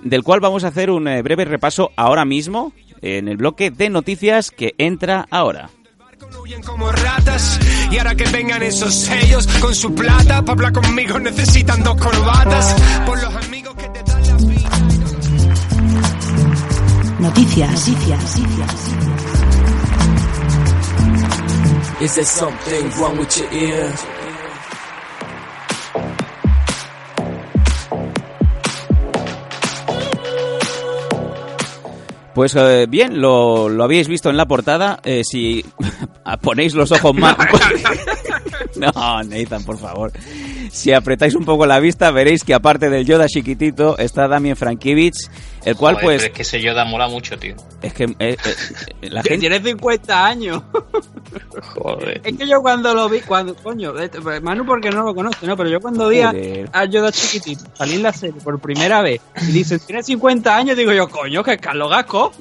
del 0.02 0.22
cual 0.22 0.42
vamos 0.42 0.66
a 0.66 0.68
hacer 0.68 0.90
un 0.92 1.08
eh, 1.08 1.22
breve 1.22 1.46
repaso 1.46 1.92
ahora 1.96 2.26
mismo 2.26 2.74
en 3.02 3.30
el 3.30 3.38
bloque 3.38 3.72
de 3.72 3.90
noticias 3.90 4.52
que 4.52 4.76
entra 4.78 5.26
ahora. 5.30 5.70
Huyen 6.42 6.62
como 6.64 6.92
ratas 6.92 7.60
y 7.92 7.98
ahora 7.98 8.16
que 8.16 8.24
vengan 8.26 8.64
esos 8.64 8.94
sellos 8.94 9.46
con 9.62 9.76
su 9.76 9.94
plata 9.94 10.42
para 10.42 10.54
hablar 10.54 10.74
conmigo 10.74 11.20
necesitan 11.20 11.84
dos 11.84 11.96
corbatas 11.98 12.76
por 13.06 13.22
los 13.22 13.36
amigos 13.46 13.76
que 13.76 13.90
te 13.90 14.04
dan 14.04 14.28
la 14.28 14.38
vida. 14.38 14.70
Noticias. 17.20 17.88
Noticias. 17.88 19.33
Is 22.04 22.16
there 22.16 22.26
something 22.26 22.90
wrong 23.00 23.18
with 23.18 23.38
your 23.38 23.50
ear? 23.54 23.94
Pues 32.34 32.56
eh, 32.56 32.88
bien, 32.90 33.22
lo, 33.22 33.70
lo 33.70 33.84
habéis 33.84 34.08
visto 34.08 34.30
en 34.30 34.38
la 34.38 34.48
portada. 34.48 35.00
eh, 35.04 35.22
si 35.24 35.64
ponéis 36.42 36.74
los 36.74 36.92
ojos 36.92 37.16
más... 37.16 37.38
No, 38.76 39.24
Nathan, 39.24 39.64
por 39.64 39.78
favor. 39.78 40.12
Si 40.72 40.92
apretáis 40.92 41.36
un 41.36 41.46
poco 41.46 41.66
la 41.66 41.80
vista, 41.80 42.12
veréis 42.12 42.44
que 42.44 42.54
aparte 42.54 42.90
del 42.90 43.06
Yoda 43.06 43.28
chiquitito 43.28 43.98
está 43.98 44.28
Damien 44.28 44.56
Frankiewicz, 44.56 45.30
el 45.66 45.76
cual 45.76 45.96
Joder, 45.96 46.06
pues... 46.06 46.18
pero 46.22 46.32
es 46.32 46.36
que 46.36 46.42
ese 46.44 46.62
Yoda 46.62 46.86
mola 46.86 47.08
mucho, 47.08 47.38
tío. 47.38 47.56
Es 47.82 47.94
que 47.94 48.04
eh, 48.20 48.38
eh, 48.38 48.38
la 49.10 49.24
gente... 49.24 49.40
tiene 49.40 49.62
50 49.62 50.26
años. 50.26 50.62
Joder. 51.62 52.22
Es 52.24 52.38
que 52.38 52.48
yo 52.48 52.62
cuando 52.62 52.94
lo 52.94 53.10
vi, 53.10 53.22
cuando, 53.22 53.56
coño, 53.56 53.98
este, 54.00 54.20
Manu 54.42 54.66
porque 54.66 54.90
no 54.90 55.04
lo 55.04 55.16
conoce, 55.16 55.46
¿no? 55.46 55.56
Pero 55.58 55.70
yo 55.70 55.80
cuando 55.80 56.10
vi 56.10 56.22
a, 56.22 56.32
Joder. 56.32 56.70
a 56.72 56.86
Yoda 56.86 57.12
chiquitito 57.12 57.64
salir 57.74 57.96
en 57.96 58.04
la 58.04 58.14
serie 58.14 58.40
por 58.42 58.60
primera 58.60 59.02
vez 59.02 59.22
y 59.42 59.52
dicen, 59.52 59.80
tiene 59.86 60.04
50 60.04 60.56
años, 60.56 60.78
digo 60.78 60.92
yo, 60.92 61.10
coño, 61.10 61.44
que 61.44 61.54
es 61.54 61.62
Carlos 61.62 61.90
Gasco. 61.90 62.32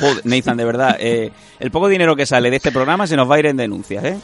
Joder, 0.00 0.22
Nathan, 0.24 0.56
de 0.56 0.64
verdad, 0.64 0.96
eh, 0.98 1.32
el 1.58 1.70
poco 1.70 1.88
dinero 1.88 2.16
que 2.16 2.26
sale 2.26 2.50
de 2.50 2.56
este 2.56 2.72
programa 2.72 3.06
se 3.06 3.16
nos 3.16 3.30
va 3.30 3.36
a 3.36 3.38
ir 3.38 3.46
en 3.46 3.56
denuncias, 3.56 4.04
¿eh? 4.04 4.18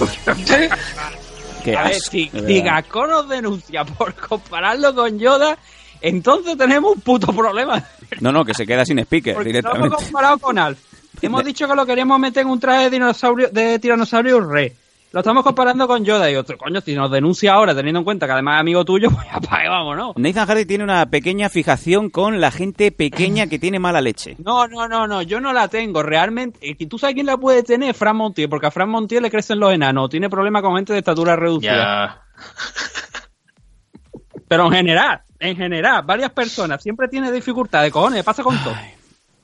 Qué 1.62 1.76
A 1.76 1.84
ver, 1.84 1.92
asco, 1.96 2.10
si. 2.10 2.30
Gasco 2.60 3.06
nos 3.06 3.28
denuncia 3.28 3.84
por 3.84 4.14
compararlo 4.14 4.94
con 4.94 5.18
Yoda, 5.18 5.58
entonces 6.00 6.56
tenemos 6.56 6.96
un 6.96 7.00
puto 7.02 7.32
problema. 7.32 7.84
No, 8.20 8.32
no, 8.32 8.44
que 8.44 8.54
se 8.54 8.66
queda 8.66 8.84
sin 8.84 8.98
speaker 9.00 9.34
Porque 9.34 9.52
no 9.52 9.58
hemos 9.58 9.64
directamente. 9.72 10.04
comparado 10.04 10.38
con 10.38 10.58
Alf. 10.58 10.78
Hemos 11.22 11.44
dicho 11.44 11.68
que 11.68 11.74
lo 11.74 11.84
queríamos 11.84 12.18
meter 12.18 12.42
en 12.42 12.48
un 12.48 12.60
traje 12.60 12.84
de 12.84 12.90
dinosaurio, 12.90 13.48
de 13.50 13.78
tiranosaurio 13.78 14.40
rey. 14.40 14.72
Lo 15.12 15.20
estamos 15.20 15.42
comparando 15.42 15.88
con 15.88 16.04
Yoda 16.04 16.30
y 16.30 16.36
otro, 16.36 16.56
coño, 16.56 16.80
si 16.80 16.94
nos 16.94 17.10
denuncia 17.10 17.54
ahora, 17.54 17.74
teniendo 17.74 17.98
en 17.98 18.04
cuenta 18.04 18.26
que 18.26 18.32
además 18.32 18.54
es 18.56 18.60
amigo 18.60 18.84
tuyo, 18.84 19.10
pues 19.14 19.26
apague, 19.32 19.68
vámonos. 19.68 20.16
Nathan 20.16 20.46
Hardy 20.46 20.66
tiene 20.66 20.84
una 20.84 21.06
pequeña 21.06 21.48
fijación 21.48 22.10
con 22.10 22.40
la 22.40 22.52
gente 22.52 22.92
pequeña 22.92 23.48
que 23.48 23.58
tiene 23.58 23.80
mala 23.80 24.00
leche. 24.00 24.36
No, 24.38 24.68
no, 24.68 24.86
no, 24.86 25.08
no, 25.08 25.22
yo 25.22 25.40
no 25.40 25.52
la 25.52 25.66
tengo. 25.66 26.04
Realmente, 26.04 26.60
¿y 26.62 26.86
tú 26.86 26.96
sabes 26.96 27.14
quién 27.14 27.26
la 27.26 27.36
puede 27.36 27.64
tener? 27.64 27.92
Fran 27.94 28.16
Montiel, 28.16 28.48
porque 28.48 28.66
a 28.66 28.70
Fran 28.70 28.88
Montiel 28.88 29.24
le 29.24 29.30
crecen 29.32 29.58
los 29.58 29.72
enanos. 29.72 30.10
Tiene 30.10 30.30
problemas 30.30 30.62
con 30.62 30.76
gente 30.76 30.92
de 30.92 31.00
estatura 31.00 31.34
reducida. 31.34 31.74
Ya. 31.74 32.22
Pero 34.46 34.66
en 34.66 34.72
general, 34.72 35.22
en 35.40 35.56
general, 35.56 36.04
varias 36.04 36.30
personas 36.30 36.82
siempre 36.82 37.08
tiene 37.08 37.32
dificultades, 37.32 37.92
cojones, 37.92 38.22
pasa 38.22 38.44
con 38.44 38.56
todo. 38.62 38.74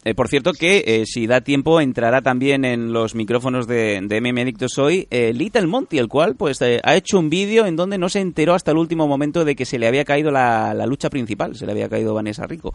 Eh, 0.06 0.14
por 0.14 0.28
cierto 0.28 0.52
que 0.52 0.84
eh, 0.86 1.02
si 1.04 1.26
da 1.26 1.40
tiempo 1.40 1.80
entrará 1.80 2.22
también 2.22 2.64
en 2.64 2.92
los 2.92 3.16
micrófonos 3.16 3.66
de, 3.66 4.00
de 4.00 4.20
MM 4.20 4.40
Adictos 4.40 4.78
hoy 4.78 5.08
eh, 5.10 5.32
Little 5.32 5.66
Monty, 5.66 5.98
el 5.98 6.06
cual 6.06 6.36
pues 6.36 6.62
eh, 6.62 6.80
ha 6.84 6.94
hecho 6.94 7.18
un 7.18 7.28
vídeo 7.28 7.66
en 7.66 7.74
donde 7.74 7.98
no 7.98 8.08
se 8.08 8.20
enteró 8.20 8.54
hasta 8.54 8.70
el 8.70 8.76
último 8.76 9.08
momento 9.08 9.44
de 9.44 9.56
que 9.56 9.64
se 9.64 9.80
le 9.80 9.88
había 9.88 10.04
caído 10.04 10.30
la, 10.30 10.74
la 10.74 10.86
lucha 10.86 11.10
principal, 11.10 11.56
se 11.56 11.66
le 11.66 11.72
había 11.72 11.88
caído 11.88 12.14
Vanessa 12.14 12.46
Rico. 12.46 12.72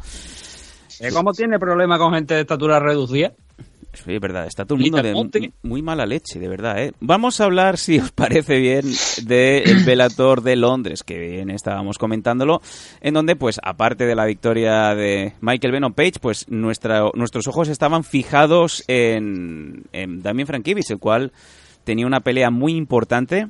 ¿Eh, 0.99 1.09
¿Cómo 1.13 1.31
tiene 1.31 1.57
problemas 1.57 1.99
con 1.99 2.13
gente 2.13 2.33
de 2.33 2.41
estatura 2.41 2.81
reducida? 2.81 3.31
Sí, 3.93 4.13
es 4.13 4.21
verdad, 4.21 4.47
está 4.47 4.63
todo 4.65 4.77
el 4.77 4.89
mundo 4.89 5.01
de 5.01 5.51
muy, 5.63 5.81
mala 5.81 6.05
leche, 6.05 6.39
de 6.39 6.47
verdad. 6.47 6.81
¿eh? 6.81 6.93
Vamos 7.01 7.41
a 7.41 7.43
hablar, 7.43 7.77
si 7.77 7.99
os 7.99 8.11
parece 8.11 8.57
bien, 8.57 8.85
del 9.23 9.83
Velator 9.85 10.41
de 10.41 10.55
Londres, 10.55 11.03
que 11.03 11.19
bien 11.19 11.49
estábamos 11.49 11.97
comentándolo, 11.97 12.61
en 13.01 13.13
donde, 13.13 13.35
pues, 13.35 13.59
aparte 13.61 14.05
de 14.05 14.15
la 14.15 14.25
victoria 14.25 14.95
de 14.95 15.33
Michael 15.41 15.73
Venom 15.73 15.93
Page, 15.93 16.13
pues 16.21 16.49
nuestra, 16.49 17.09
nuestros 17.15 17.47
ojos 17.47 17.67
estaban 17.67 18.05
fijados 18.05 18.83
en, 18.87 19.83
en 19.91 20.21
Damien 20.21 20.47
Frankiewicz, 20.47 20.91
el 20.91 20.99
cual 20.99 21.33
tenía 21.83 22.07
una 22.07 22.21
pelea 22.21 22.49
muy 22.49 22.75
importante 22.75 23.47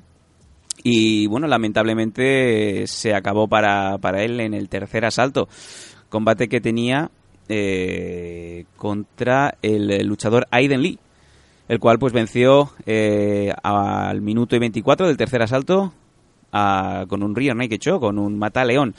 y, 0.83 1.27
bueno, 1.27 1.48
lamentablemente 1.48 2.88
se 2.88 3.13
acabó 3.13 3.48
para, 3.48 4.00
para 4.00 4.24
él 4.24 4.39
en 4.39 4.55
el 4.55 4.69
tercer 4.69 5.05
asalto. 5.05 5.48
Combate 6.10 6.50
que 6.50 6.60
tenía 6.60 7.12
eh, 7.53 8.65
contra 8.77 9.55
el 9.62 9.91
eh, 9.91 10.03
luchador 10.03 10.48
Aiden 10.51 10.81
Lee, 10.81 10.98
el 11.67 11.79
cual 11.79 12.00
pues 12.00 12.13
venció 12.13 12.72
eh, 12.86 13.53
al 13.63 14.22
minuto 14.22 14.55
y 14.55 14.60
24 14.60 15.08
del 15.08 15.17
tercer 15.17 15.41
asalto 15.41 15.93
a- 16.53 17.05
con 17.08 17.24
un 17.24 17.36
Rear 17.36 17.55
Naked 17.55 17.77
Choke, 17.79 18.01
con 18.01 18.17
un 18.20 18.38
Mata 18.38 18.63
León. 18.65 18.93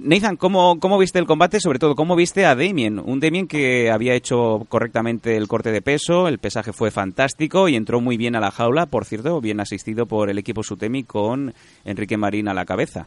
Nathan, 0.00 0.36
¿cómo, 0.36 0.78
¿cómo 0.78 0.98
viste 0.98 1.18
el 1.18 1.26
combate? 1.26 1.58
Sobre 1.60 1.78
todo, 1.78 1.94
¿cómo 1.96 2.14
viste 2.16 2.44
a 2.44 2.54
Damien? 2.54 2.98
Un 2.98 3.18
Damien 3.20 3.46
que 3.48 3.90
había 3.90 4.14
hecho 4.14 4.66
correctamente 4.68 5.36
el 5.36 5.48
corte 5.48 5.72
de 5.72 5.82
peso, 5.82 6.28
el 6.28 6.38
pesaje 6.38 6.72
fue 6.72 6.90
fantástico 6.90 7.68
y 7.68 7.76
entró 7.76 8.00
muy 8.00 8.16
bien 8.16 8.36
a 8.36 8.40
la 8.40 8.50
jaula, 8.50 8.86
por 8.86 9.04
cierto, 9.04 9.40
bien 9.40 9.58
asistido 9.60 10.06
por 10.06 10.28
el 10.30 10.38
equipo 10.38 10.62
Sutemi 10.62 11.02
con 11.04 11.54
Enrique 11.84 12.16
Marín 12.16 12.48
a 12.48 12.54
la 12.54 12.64
cabeza. 12.64 13.06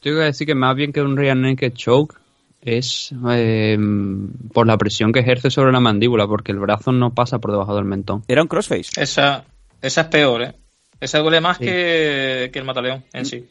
Tengo 0.00 0.18
que 0.20 0.24
decir 0.24 0.46
que 0.46 0.54
más 0.54 0.74
bien 0.74 0.92
que 0.92 1.02
un 1.02 1.16
rear 1.16 1.36
naked 1.36 1.72
choke 1.74 2.16
es 2.64 3.14
eh, 3.30 3.76
por 4.52 4.66
la 4.66 4.76
presión 4.78 5.12
que 5.12 5.20
ejerce 5.20 5.50
sobre 5.50 5.72
la 5.72 5.80
mandíbula, 5.80 6.26
porque 6.26 6.52
el 6.52 6.58
brazo 6.58 6.92
no 6.92 7.12
pasa 7.14 7.38
por 7.38 7.50
debajo 7.52 7.74
del 7.76 7.84
mentón. 7.84 8.22
Era 8.26 8.42
un 8.42 8.48
crossface. 8.48 9.00
Esa, 9.00 9.44
esa 9.82 10.00
es 10.02 10.06
peor, 10.08 10.42
¿eh? 10.42 10.54
Esa 11.00 11.18
duele 11.18 11.40
más 11.40 11.58
Sí. 11.58 11.64
que, 11.64 12.50
que 12.52 12.58
el 12.58 12.64
mataleón 12.64 13.04
en 13.12 13.26
sí. 13.26 13.44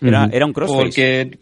Era, 0.00 0.28
era 0.32 0.46
un 0.46 0.52
crossface. 0.52 0.82
Porque... 0.82 1.38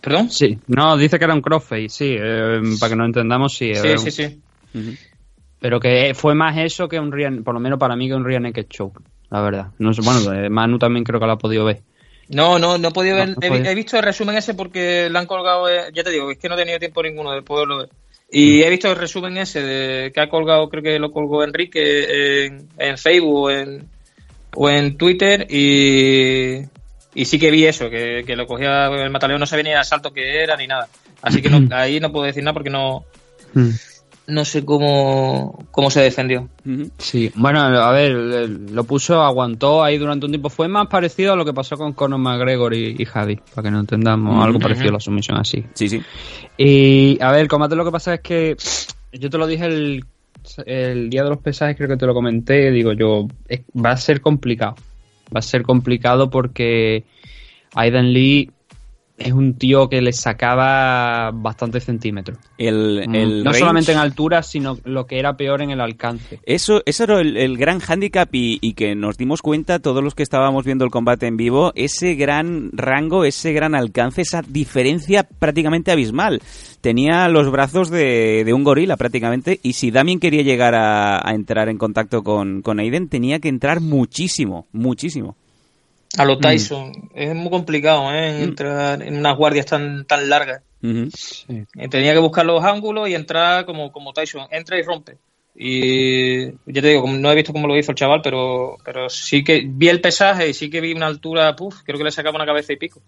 ¿Perdón? 0.00 0.30
Sí, 0.30 0.58
no, 0.66 0.96
dice 0.96 1.16
que 1.18 1.24
era 1.24 1.34
un 1.34 1.40
crossface, 1.42 1.88
sí, 1.88 2.16
eh, 2.18 2.60
para 2.80 2.90
que 2.90 2.96
nos 2.96 3.06
entendamos, 3.06 3.54
sí. 3.56 3.72
Sí, 3.74 3.98
sí, 3.98 4.10
sí. 4.10 4.40
Ujú. 4.74 4.90
Pero 5.60 5.78
que 5.78 6.12
fue 6.16 6.34
más 6.34 6.58
eso 6.58 6.88
que 6.88 6.98
un 6.98 7.12
rear, 7.12 7.40
por 7.44 7.54
lo 7.54 7.60
menos 7.60 7.78
para 7.78 7.94
mí, 7.94 8.08
que 8.08 8.14
un 8.14 8.24
rear 8.24 8.42
naked 8.42 8.66
choke, 8.68 9.00
la 9.30 9.40
verdad. 9.42 9.66
No 9.78 9.94
sé, 9.94 10.02
bueno, 10.02 10.32
eh, 10.32 10.50
Manu 10.50 10.76
también 10.78 11.04
creo 11.04 11.20
que 11.20 11.26
lo 11.26 11.32
ha 11.32 11.38
podido 11.38 11.64
ver. 11.64 11.82
No, 12.28 12.58
no, 12.58 12.78
no 12.78 12.88
he 12.88 12.92
podido 12.92 13.16
ver. 13.16 13.28
No, 13.28 13.34
no 13.40 13.68
he, 13.68 13.74
visto 13.74 13.96
el 13.96 14.02
resumen 14.02 14.36
ese 14.36 14.54
porque 14.54 15.08
le 15.10 15.18
han 15.18 15.26
colgado. 15.26 15.68
eh, 15.68 15.90
ya 15.92 16.02
te 16.02 16.10
digo, 16.10 16.30
es 16.30 16.38
que 16.38 16.48
no 16.48 16.54
he 16.54 16.58
tenido 16.58 16.78
tiempo 16.78 17.02
ninguno 17.02 17.32
de 17.32 17.42
poderlo 17.42 17.78
ver. 17.78 17.88
Y 18.30 18.62
he 18.62 18.70
visto 18.70 18.90
el 18.90 18.96
resumen 18.96 19.36
ese 19.36 19.60
de 19.62 20.12
que 20.12 20.20
ha 20.20 20.28
colgado, 20.30 20.68
creo 20.70 20.82
que 20.82 20.98
lo 20.98 21.12
colgó 21.12 21.44
Enrique 21.44 22.46
en, 22.46 22.68
en 22.78 22.96
Facebook 22.96 23.44
o 23.44 23.50
en, 23.50 23.88
o 24.54 24.70
en 24.70 24.96
Twitter. 24.96 25.46
Y, 25.50 26.62
y 27.14 27.24
sí 27.26 27.38
que 27.38 27.50
vi 27.50 27.66
eso, 27.66 27.90
que, 27.90 28.24
que 28.26 28.36
lo 28.36 28.46
cogía 28.46 28.86
el 28.86 29.10
mataleón, 29.10 29.40
no 29.40 29.46
sabía 29.46 29.64
ni 29.64 29.70
el 29.72 29.76
asalto 29.76 30.12
que 30.12 30.42
era 30.42 30.56
ni 30.56 30.66
nada. 30.66 30.88
Así 31.20 31.42
que 31.42 31.50
no, 31.50 31.68
ahí 31.76 32.00
no 32.00 32.10
puedo 32.10 32.24
decir 32.24 32.42
nada 32.42 32.54
porque 32.54 32.70
no, 32.70 33.04
no 34.32 34.44
sé 34.44 34.64
cómo, 34.64 35.66
cómo 35.70 35.90
se 35.90 36.00
defendió. 36.00 36.48
Sí, 36.98 37.30
bueno, 37.34 37.60
a 37.60 37.90
ver, 37.92 38.12
lo 38.12 38.84
puso, 38.84 39.22
aguantó 39.22 39.84
ahí 39.84 39.98
durante 39.98 40.26
un 40.26 40.32
tiempo. 40.32 40.48
Fue 40.50 40.68
más 40.68 40.86
parecido 40.88 41.32
a 41.32 41.36
lo 41.36 41.44
que 41.44 41.52
pasó 41.52 41.76
con 41.76 41.92
Conor 41.92 42.18
McGregor 42.18 42.74
y, 42.74 42.96
y 42.98 43.04
Javi, 43.04 43.38
para 43.54 43.64
que 43.64 43.70
no 43.70 43.80
entendamos 43.80 44.44
algo 44.44 44.58
parecido 44.58 44.88
a 44.90 44.92
la 44.94 45.00
sumisión 45.00 45.38
así. 45.38 45.64
Sí, 45.74 45.88
sí. 45.88 46.02
Y 46.56 47.18
a 47.22 47.30
ver, 47.30 47.40
el 47.42 47.48
combate 47.48 47.76
lo 47.76 47.84
que 47.84 47.90
pasa 47.90 48.14
es 48.14 48.20
que 48.20 48.56
yo 49.12 49.28
te 49.30 49.38
lo 49.38 49.46
dije 49.46 49.66
el, 49.66 50.04
el 50.66 51.10
día 51.10 51.22
de 51.24 51.28
los 51.30 51.38
pesajes, 51.38 51.76
creo 51.76 51.88
que 51.88 51.96
te 51.96 52.06
lo 52.06 52.14
comenté. 52.14 52.70
Digo 52.70 52.92
yo, 52.92 53.26
es- 53.48 53.62
va 53.74 53.90
a 53.90 53.96
ser 53.96 54.20
complicado. 54.20 54.76
Va 55.34 55.38
a 55.38 55.42
ser 55.42 55.62
complicado 55.62 56.30
porque 56.30 57.04
Aiden 57.74 58.12
Lee 58.12 58.50
es 59.24 59.32
un 59.32 59.54
tío 59.54 59.88
que 59.88 60.00
le 60.02 60.12
sacaba 60.12 61.30
bastantes 61.32 61.84
centímetros. 61.84 62.38
El, 62.58 63.04
Mm, 63.08 63.14
el 63.14 63.44
no 63.44 63.50
range- 63.52 63.58
solamente 63.58 63.92
en 63.92 63.98
altura, 63.98 64.42
sino 64.42 64.78
lo 64.84 65.06
que 65.06 65.18
era 65.18 65.36
peor 65.36 65.62
en 65.62 65.70
el 65.70 65.80
alcance. 65.80 66.40
Eso, 66.44 66.82
eso 66.86 67.04
era 67.04 67.20
el, 67.20 67.36
el 67.36 67.56
gran 67.56 67.78
hándicap 67.80 68.28
y, 68.34 68.58
y 68.60 68.74
que 68.74 68.94
nos 68.94 69.16
dimos 69.16 69.42
cuenta 69.42 69.78
todos 69.78 70.02
los 70.02 70.14
que 70.14 70.22
estábamos 70.22 70.64
viendo 70.64 70.84
el 70.84 70.90
combate 70.90 71.26
en 71.26 71.36
vivo, 71.36 71.72
ese 71.74 72.14
gran 72.14 72.70
rango, 72.72 73.24
ese 73.24 73.52
gran 73.52 73.74
alcance, 73.74 74.22
esa 74.22 74.42
diferencia 74.46 75.24
prácticamente 75.38 75.90
abismal. 75.92 76.40
Tenía 76.80 77.28
los 77.28 77.50
brazos 77.50 77.90
de, 77.90 78.42
de 78.44 78.52
un 78.52 78.64
gorila 78.64 78.96
prácticamente 78.96 79.60
y 79.62 79.74
si 79.74 79.90
Damien 79.90 80.18
quería 80.20 80.42
llegar 80.42 80.74
a, 80.74 81.18
a 81.26 81.32
entrar 81.34 81.68
en 81.68 81.78
contacto 81.78 82.22
con, 82.22 82.62
con 82.62 82.80
Aiden, 82.80 83.08
tenía 83.08 83.38
que 83.38 83.48
entrar 83.48 83.80
muchísimo, 83.80 84.66
muchísimo. 84.72 85.36
A 86.18 86.24
lo 86.24 86.38
Tyson. 86.38 87.10
Es 87.14 87.34
muy 87.34 87.50
complicado, 87.50 88.12
¿eh? 88.12 88.42
Entrar 88.44 89.02
en 89.02 89.16
unas 89.16 89.36
guardias 89.36 89.66
tan, 89.66 90.04
tan 90.04 90.28
largas. 90.28 90.62
Eh, 90.82 91.64
Tenía 91.90 92.12
que 92.12 92.18
buscar 92.18 92.44
los 92.44 92.62
ángulos 92.64 93.08
y 93.08 93.14
entrar 93.14 93.64
como, 93.64 93.90
como 93.92 94.12
Tyson, 94.12 94.46
entra 94.50 94.78
y 94.78 94.82
rompe. 94.82 95.18
Y 95.54 96.46
ya 96.46 96.80
te 96.80 96.88
digo, 96.88 97.06
no 97.08 97.30
he 97.30 97.34
visto 97.34 97.52
cómo 97.52 97.66
lo 97.66 97.76
hizo 97.76 97.92
el 97.92 97.96
chaval, 97.96 98.20
pero, 98.22 98.76
pero 98.84 99.08
sí 99.08 99.44
que 99.44 99.62
vi 99.66 99.88
el 99.88 100.00
pesaje 100.00 100.48
y 100.48 100.54
sí 100.54 100.70
que 100.70 100.80
vi 100.80 100.92
una 100.92 101.06
altura, 101.06 101.54
puf, 101.54 101.82
creo 101.84 101.98
que 101.98 102.04
le 102.04 102.10
sacaba 102.10 102.36
una 102.36 102.46
cabeza 102.46 102.72
y 102.72 102.76
pico. 102.76 103.02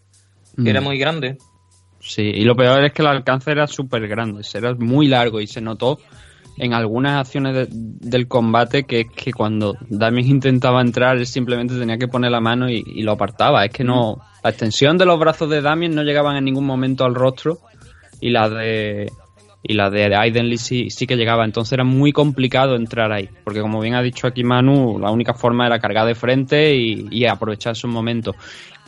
que 0.63 0.71
Era 0.71 0.81
Mm. 0.81 0.85
muy 0.85 0.99
grande. 0.99 1.39
Sí, 2.01 2.23
y 2.23 2.45
lo 2.45 2.55
peor 2.55 2.85
es 2.85 2.93
que 2.93 3.01
el 3.03 3.09
alcance 3.09 3.51
era 3.51 3.67
súper 3.67 4.07
grande, 4.07 4.43
era 4.53 4.75
muy 4.75 5.09
largo 5.09 5.41
y 5.41 5.47
se 5.47 5.61
notó 5.63 5.99
en 6.57 6.73
algunas 6.75 7.21
acciones 7.21 7.55
de- 7.55 7.69
del 7.71 8.29
combate 8.29 8.85
que 8.85 9.01
es 9.01 9.07
que 9.11 9.33
cuando 9.33 9.77
Damien 9.89 10.27
intentaba 10.29 10.81
entrar, 10.81 11.17
él 11.17 11.27
simplemente 11.27 11.75
tenía 11.79 11.99
que 11.99 12.09
poner 12.09 12.31
la 12.31 12.41
mano 12.41 12.71
y, 12.71 12.83
y 12.87 13.03
lo 13.03 13.13
apartaba. 13.13 13.65
Es 13.65 13.73
que 13.73 13.85
no. 13.85 14.19
La 14.43 14.51
extensión 14.51 14.99
de 14.99 15.07
los 15.07 15.19
brazos 15.19 15.49
de 15.51 15.61
Damien 15.63 15.95
no 15.95 16.03
llegaban 16.03 16.37
en 16.37 16.45
ningún 16.45 16.67
momento 16.67 17.05
al 17.05 17.15
rostro 17.15 17.59
y 18.21 18.31
la 18.31 18.49
de. 18.49 19.11
Y 19.67 19.73
la 19.73 19.89
de 19.89 20.15
Aiden 20.15 20.51
Lee 20.51 20.59
sí, 20.59 20.91
sí 20.91 21.07
que 21.07 21.17
llegaba, 21.17 21.43
entonces 21.47 21.73
era 21.73 21.85
muy 21.85 22.13
complicado 22.13 22.77
entrar 22.77 23.11
ahí, 23.13 23.31
porque 23.45 23.63
como 23.63 23.81
bien 23.81 23.95
ha 23.95 24.03
dicho 24.03 24.27
aquí 24.27 24.45
Manu, 24.45 24.99
la 24.99 25.11
única 25.11 25.33
forma 25.33 25.67
era 25.67 25.79
cargar 25.79 26.07
de 26.07 26.15
frente 26.15 26.77
y, 26.77 27.09
y 27.11 27.25
aprovechar 27.25 27.73
esos 27.73 27.91
momentos. 27.91 28.37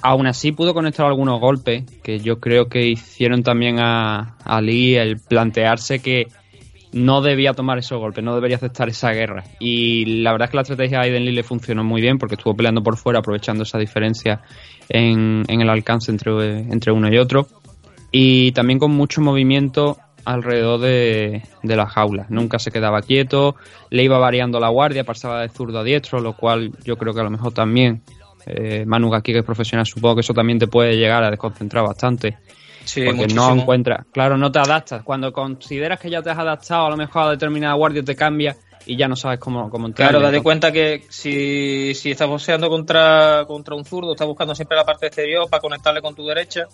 Aún 0.03 0.27
así 0.27 0.53
pudo 0.53 0.75
conectar 0.75 1.07
algunos 1.07 1.41
golpes 1.41 1.85
que 2.03 2.19
yo 2.21 2.41
creo 2.41 2.69
que 2.69 2.87
hicieron 2.89 3.43
también 3.43 3.79
a, 3.81 4.37
a 4.45 4.61
Lee 4.61 4.97
el 4.97 5.19
plantearse 5.19 6.01
que 6.01 6.27
no 6.97 7.21
debía 7.21 7.53
tomar 7.53 7.77
esos 7.77 7.99
golpes, 7.99 8.25
no 8.25 8.35
debería 8.35 8.57
aceptar 8.57 8.89
esa 8.89 9.13
guerra. 9.13 9.45
Y 9.61 10.23
la 10.23 10.33
verdad 10.33 10.47
es 10.47 10.51
que 10.51 10.57
la 10.57 10.63
estrategia 10.63 10.99
a 10.99 11.03
Aiden 11.03 11.27
Lee 11.27 11.33
le 11.33 11.43
funcionó 11.43 11.85
muy 11.85 12.01
bien 12.01 12.17
porque 12.17 12.37
estuvo 12.37 12.57
peleando 12.57 12.83
por 12.83 12.97
fuera, 12.97 13.19
aprovechando 13.19 13.65
esa 13.65 13.79
diferencia 13.79 14.41
en, 14.89 15.45
en 15.47 15.61
el 15.61 15.69
alcance 15.69 16.11
entre, 16.11 16.93
uno 16.93 17.13
y 17.13 17.19
otro. 17.19 17.49
Y 18.11 18.53
también 18.53 18.79
con 18.79 18.93
mucho 18.93 19.21
movimiento 19.21 19.99
alrededor 20.25 20.81
de, 20.81 21.43
de 21.63 21.77
la 21.77 21.87
jaula. 21.87 22.25
Nunca 22.31 22.59
se 22.59 22.71
quedaba 22.71 23.03
quieto, 23.03 23.57
le 23.91 24.03
iba 24.03 24.17
variando 24.17 24.59
la 24.59 24.71
guardia, 24.71 25.05
pasaba 25.05 25.43
de 25.43 25.51
zurdo 25.51 25.81
a 25.81 25.85
diestro, 25.85 26.21
lo 26.21 26.33
cual 26.33 26.73
yo 26.83 26.97
creo 26.97 27.13
que 27.13 27.21
a 27.21 27.25
lo 27.25 27.31
mejor 27.31 27.53
también 27.53 28.03
eh, 28.47 28.85
Manu 28.87 29.15
aquí 29.15 29.33
que 29.33 29.41
es 29.41 29.45
profesional, 29.45 29.85
supongo 29.85 30.15
que 30.15 30.21
eso 30.23 30.33
también 30.33 30.59
te 30.59 30.67
puede 30.67 30.97
llegar 30.97 31.23
a 31.23 31.31
desconcentrar 31.31 31.85
bastante. 31.85 32.39
Sí, 32.87 33.03
porque 33.05 33.23
muchísimo. 33.23 33.55
no 33.55 33.63
encuentras, 33.63 34.07
claro, 34.13 34.39
no 34.39 34.51
te 34.51 34.59
adaptas. 34.59 35.03
Cuando 35.03 35.33
consideras 35.33 36.01
que 36.01 36.09
ya 36.09 36.23
te 36.23 36.31
has 36.31 36.39
adaptado 36.39 36.87
a 36.87 36.91
lo 36.91 36.97
mejor 36.97 37.25
a 37.25 37.31
determinada 37.31 37.75
guardia 37.75 38.03
te 38.03 38.15
cambia 38.15 38.57
y 38.87 38.97
ya 38.97 39.09
no 39.09 39.17
sabes 39.17 39.41
cómo, 39.41 39.69
cómo 39.69 39.89
entrar. 39.89 40.11
Claro, 40.11 40.25
date 40.25 40.41
cuenta 40.41 40.71
que 40.71 41.05
si, 41.09 41.93
si 41.95 42.13
estás 42.13 42.29
boxeando 42.29 42.71
contra, 42.71 43.45
contra 43.47 43.75
un 43.75 43.85
zurdo, 43.85 44.13
estás 44.13 44.29
buscando 44.29 44.55
siempre 44.55 44.77
la 44.77 44.85
parte 44.85 45.07
exterior 45.07 45.51
para 45.51 45.61
conectarle 45.61 46.01
con 46.01 46.15
tu 46.15 46.25
derecha. 46.25 46.67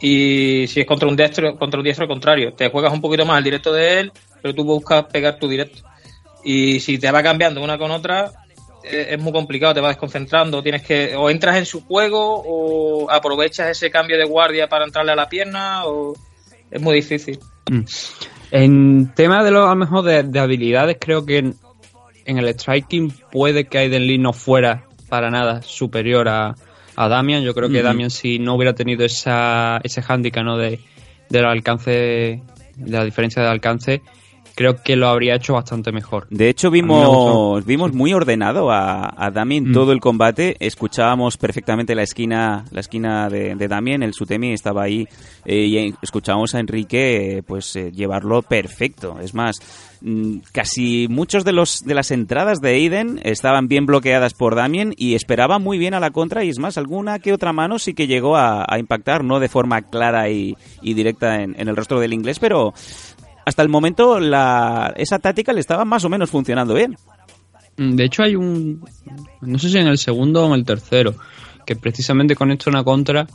Y 0.00 0.66
si 0.68 0.80
es 0.80 0.86
contra 0.86 1.08
un 1.08 1.16
diestro, 1.16 1.58
contra 1.58 1.80
un 1.80 1.84
diestro 1.84 2.04
al 2.04 2.08
contrario, 2.08 2.52
te 2.52 2.70
juegas 2.70 2.92
un 2.92 3.00
poquito 3.00 3.26
más 3.26 3.38
al 3.38 3.44
directo 3.44 3.72
de 3.72 4.00
él, 4.00 4.12
pero 4.40 4.54
tú 4.54 4.64
buscas 4.64 5.04
pegar 5.06 5.38
tu 5.38 5.48
directo. 5.48 5.82
Y 6.44 6.78
si 6.78 6.98
te 6.98 7.10
va 7.10 7.22
cambiando 7.22 7.60
una 7.60 7.76
con 7.76 7.90
otra, 7.90 8.30
es 8.82 9.20
muy 9.20 9.32
complicado, 9.32 9.74
te 9.74 9.80
vas 9.80 9.90
desconcentrando, 9.90 10.62
tienes 10.62 10.82
que 10.82 11.16
o 11.16 11.30
entras 11.30 11.56
en 11.56 11.66
su 11.66 11.82
juego 11.84 12.42
o 12.44 13.10
aprovechas 13.10 13.68
ese 13.68 13.90
cambio 13.90 14.16
de 14.16 14.24
guardia 14.24 14.68
para 14.68 14.84
entrarle 14.84 15.12
a 15.12 15.16
la 15.16 15.28
pierna 15.28 15.86
o 15.86 16.14
es 16.70 16.80
muy 16.80 16.94
difícil. 16.94 17.38
Mm. 17.70 17.80
En 18.50 19.12
tema 19.14 19.44
de 19.44 19.50
lo, 19.50 19.66
a 19.66 19.70
lo 19.70 19.76
mejor 19.76 20.04
de, 20.04 20.22
de 20.22 20.38
habilidades, 20.38 20.96
creo 21.00 21.26
que 21.26 21.38
en, 21.38 21.54
en 22.24 22.38
el 22.38 22.48
striking 22.48 23.12
puede 23.30 23.64
que 23.64 23.78
Aiden 23.78 24.06
Lee 24.06 24.18
no 24.18 24.32
fuera 24.32 24.86
para 25.08 25.30
nada 25.30 25.62
superior 25.62 26.28
a, 26.28 26.54
a 26.96 27.08
Damian. 27.08 27.42
Yo 27.42 27.54
creo 27.54 27.68
que. 27.68 27.82
Damian, 27.82 28.10
si 28.10 28.38
no 28.38 28.54
hubiera 28.54 28.74
tenido 28.74 29.04
esa, 29.04 29.80
ese 29.82 30.02
handicap 30.06 30.44
¿no? 30.44 30.56
de, 30.56 30.80
del 31.28 31.44
alcance, 31.44 31.90
de 32.76 32.90
la 32.90 33.04
diferencia 33.04 33.42
de 33.42 33.48
alcance, 33.48 34.02
creo 34.58 34.82
que 34.82 34.96
lo 34.96 35.06
habría 35.06 35.36
hecho 35.36 35.52
bastante 35.54 35.92
mejor. 35.92 36.26
De 36.30 36.48
hecho, 36.48 36.68
vimos, 36.68 37.64
vimos 37.64 37.92
muy 37.92 38.12
ordenado 38.12 38.72
a, 38.72 39.14
a 39.16 39.30
Damien 39.30 39.70
Mm. 39.70 39.72
todo 39.72 39.92
el 39.92 40.00
combate. 40.00 40.56
Escuchábamos 40.58 41.36
perfectamente 41.36 41.94
la 41.94 42.02
esquina, 42.02 42.64
la 42.72 42.80
esquina 42.80 43.28
de, 43.28 43.54
de 43.54 43.68
Damien, 43.68 44.02
el 44.02 44.14
Sutemi 44.14 44.52
estaba 44.52 44.82
ahí 44.82 45.06
eh, 45.44 45.64
y 45.66 45.94
escuchábamos 46.02 46.56
a 46.56 46.58
Enrique 46.58 47.44
pues 47.46 47.76
eh, 47.76 47.92
llevarlo 47.92 48.42
perfecto. 48.42 49.20
Es 49.22 49.32
más, 49.32 49.58
mm, 50.00 50.38
casi 50.50 51.06
muchos 51.08 51.44
de 51.44 51.52
los 51.52 51.84
de 51.84 51.94
las 51.94 52.10
entradas 52.10 52.60
de 52.60 52.70
Aiden 52.70 53.20
estaban 53.22 53.68
bien 53.68 53.86
bloqueadas 53.86 54.34
por 54.34 54.56
Damien 54.56 54.92
y 54.96 55.14
esperaba 55.14 55.60
muy 55.60 55.78
bien 55.78 55.94
a 55.94 56.00
la 56.00 56.10
contra 56.10 56.42
y 56.42 56.48
es 56.48 56.58
más, 56.58 56.78
alguna 56.78 57.20
que 57.20 57.32
otra 57.32 57.52
mano 57.52 57.78
sí 57.78 57.94
que 57.94 58.08
llegó 58.08 58.36
a, 58.36 58.64
a 58.68 58.78
impactar, 58.80 59.22
no 59.22 59.38
de 59.38 59.48
forma 59.48 59.82
clara 59.82 60.28
y, 60.30 60.56
y 60.82 60.94
directa 60.94 61.42
en, 61.42 61.54
en 61.60 61.68
el 61.68 61.76
rostro 61.76 62.00
del 62.00 62.12
inglés, 62.12 62.40
pero 62.40 62.74
hasta 63.48 63.62
el 63.62 63.68
momento 63.68 64.20
la, 64.20 64.92
esa 64.96 65.18
táctica 65.18 65.52
le 65.52 65.60
estaba 65.60 65.84
más 65.84 66.04
o 66.04 66.08
menos 66.08 66.30
funcionando 66.30 66.74
bien. 66.74 66.96
Mm, 67.76 67.94
De 67.96 68.04
hecho, 68.04 68.22
hay 68.22 68.36
un. 68.36 68.84
No 69.40 69.58
sé 69.58 69.68
si 69.70 69.78
en 69.78 69.86
el 69.88 69.98
segundo 69.98 70.44
o 70.44 70.46
en 70.46 70.52
el 70.54 70.64
tercero, 70.64 71.14
que 71.66 71.76
precisamente 71.76 72.34
conecta 72.36 72.70
una 72.70 72.84
contra 72.84 73.26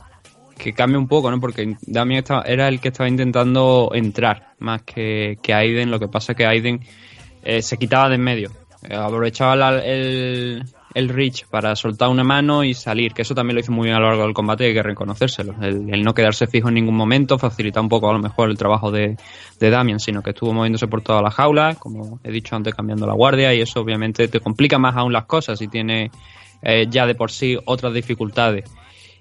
que 0.58 0.72
cambia 0.74 1.00
un 1.00 1.08
poco, 1.08 1.32
¿no? 1.32 1.40
Porque 1.40 1.76
Damien 1.82 2.24
era 2.46 2.68
el 2.68 2.80
que 2.80 2.90
estaba 2.90 3.10
intentando 3.10 3.90
entrar 3.94 4.54
más 4.60 4.84
que, 4.84 5.38
que 5.42 5.54
Aiden. 5.54 5.90
Lo 5.90 6.00
que 6.00 6.08
pasa 6.08 6.34
es 6.34 6.38
que 6.38 6.46
Aiden 6.46 6.80
eh, 7.44 7.62
se 7.62 7.78
quitaba 7.78 8.08
de 8.10 8.16
en 8.16 8.22
medio. 8.22 8.52
Eh, 8.88 8.96
aprovechaba 8.96 9.56
la- 9.56 9.80
el, 9.84 10.64
el 10.94 11.10
reach 11.10 11.46
para 11.48 11.76
soltar 11.76 12.10
una 12.10 12.24
mano 12.24 12.64
y 12.64 12.74
salir, 12.74 13.14
que 13.14 13.24
eso 13.24 13.34
también 13.36 13.56
lo 13.56 13.62
hizo 13.62 13.72
muy 13.72 13.86
bien 13.86 13.96
a 13.96 14.00
lo 14.00 14.08
largo 14.08 14.24
del 14.24 14.34
combate, 14.34 14.66
hay 14.66 14.74
que 14.74 14.84
reconocérselo. 14.84 15.56
El, 15.62 15.94
el 15.94 16.04
no 16.04 16.14
quedarse 16.14 16.48
fijo 16.48 16.70
en 16.70 16.76
ningún 16.76 16.96
momento 16.96 17.38
facilita 17.40 17.82
un 17.82 17.90
poco 17.90 18.10
a 18.10 18.14
lo 18.14 18.20
mejor 18.20 18.50
el 18.50 18.58
trabajo 18.58 18.92
de, 18.92 19.18
de 19.60 19.70
Damien, 19.70 20.00
sino 20.00 20.22
que 20.22 20.32
estuvo 20.32 20.54
moviéndose 20.54 20.88
por 20.88 21.02
toda 21.02 21.22
la 21.22 21.32
jaula, 21.32 21.76
como 21.76 22.20
he 22.24 22.32
dicho 22.32 22.56
antes, 22.56 22.74
cambiando 22.76 23.08
la 23.08 23.14
guardia, 23.14 23.54
y 23.54 23.62
eso 23.62 23.80
obviamente 23.82 24.28
te 24.28 24.40
complica 24.40 24.78
más 24.78 24.96
aún 24.96 25.14
las 25.14 25.26
cosas 25.26 25.62
y 25.62 25.68
tiene 25.68 26.12
eh, 26.62 26.88
ya 26.90 27.06
de 27.06 27.16
por 27.16 27.32
sí 27.32 27.58
otras 27.66 27.94
dificultades. 27.94 28.70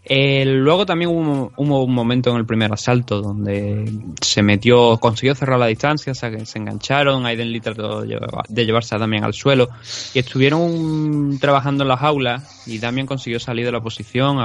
Eh, 0.04 0.44
luego 0.46 0.84
también 0.84 1.10
hubo, 1.10 1.52
hubo 1.56 1.84
un 1.84 1.94
momento 1.94 2.30
en 2.30 2.36
el 2.38 2.44
primer 2.44 2.72
asalto 2.72 3.22
donde 3.22 3.88
se 4.20 4.42
metió, 4.42 4.98
consiguió 4.98 5.34
cerrar 5.36 5.60
la 5.60 5.66
distancia, 5.66 6.12
se, 6.14 6.44
se 6.44 6.58
engancharon, 6.58 7.24
Aiden 7.24 7.52
Lee 7.52 7.60
trató 7.60 8.00
de, 8.02 8.08
lleva- 8.08 8.42
de 8.48 8.66
llevarse 8.66 8.94
a 8.94 8.98
Damian 8.98 9.22
al 9.24 9.32
suelo. 9.32 9.68
Y 10.12 10.18
estuvieron 10.18 11.38
trabajando 11.40 11.84
en 11.84 11.88
la 11.88 11.96
jaula 11.96 12.42
y 12.66 12.78
Damian 12.78 13.06
consiguió 13.06 13.38
salir 13.38 13.64
de 13.64 13.72
la 13.72 13.80
posición 13.80 14.38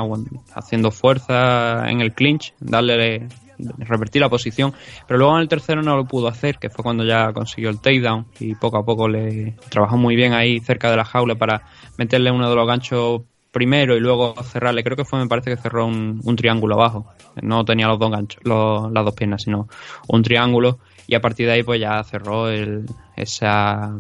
haciendo 0.54 0.92
fuerza 0.92 1.90
en 1.90 2.02
el 2.02 2.14
clinch, 2.14 2.54
darle 2.60 3.28
revertir 3.80 4.22
la 4.22 4.30
posición, 4.30 4.74
pero 5.08 5.18
luego 5.18 5.36
en 5.36 5.42
el 5.42 5.48
tercero 5.48 5.82
no 5.82 5.96
lo 5.96 6.06
pudo 6.06 6.28
hacer, 6.28 6.60
que 6.60 6.70
fue 6.70 6.84
cuando 6.84 7.04
ya 7.04 7.34
consiguió 7.34 7.72
el 7.72 7.80
takedown 7.82 8.28
y 8.40 8.54
poco 8.54 8.78
a 8.78 8.86
poco 8.86 9.08
le 9.08 9.56
trabajó 9.70 9.98
muy 9.98 10.16
bien 10.16 10.34
ahí 10.34 10.60
cerca 10.60 10.92
de 10.92 10.98
la 10.98 11.04
jaula 11.06 11.34
para 11.34 11.64
meterle 11.98 12.30
uno 12.30 12.48
de 12.48 12.56
los 12.56 12.68
ganchos 12.68 13.22
primero 13.52 13.96
y 13.96 14.00
luego 14.00 14.36
cerrarle. 14.44 14.84
Creo 14.84 14.98
que 14.98 15.06
fue, 15.06 15.20
me 15.20 15.28
parece 15.28 15.50
que 15.52 15.58
cerró 15.62 15.86
un, 15.86 16.22
un 16.24 16.36
triángulo 16.36 16.76
abajo. 16.76 17.08
No 17.42 17.64
tenía 17.66 17.88
los 17.88 18.00
dos 18.00 18.12
ganchos, 18.12 18.42
los- 18.44 18.92
las 18.92 19.06
dos 19.06 19.14
piernas, 19.16 19.42
sino 19.44 19.68
un 20.08 20.24
triángulo. 20.24 20.80
Y 21.08 21.16
a 21.16 21.22
partir 21.22 21.46
de 21.48 21.54
ahí, 21.54 21.64
pues 21.64 21.80
ya 21.80 22.04
cerró 22.04 22.50
el, 22.50 22.86
esa. 23.16 23.92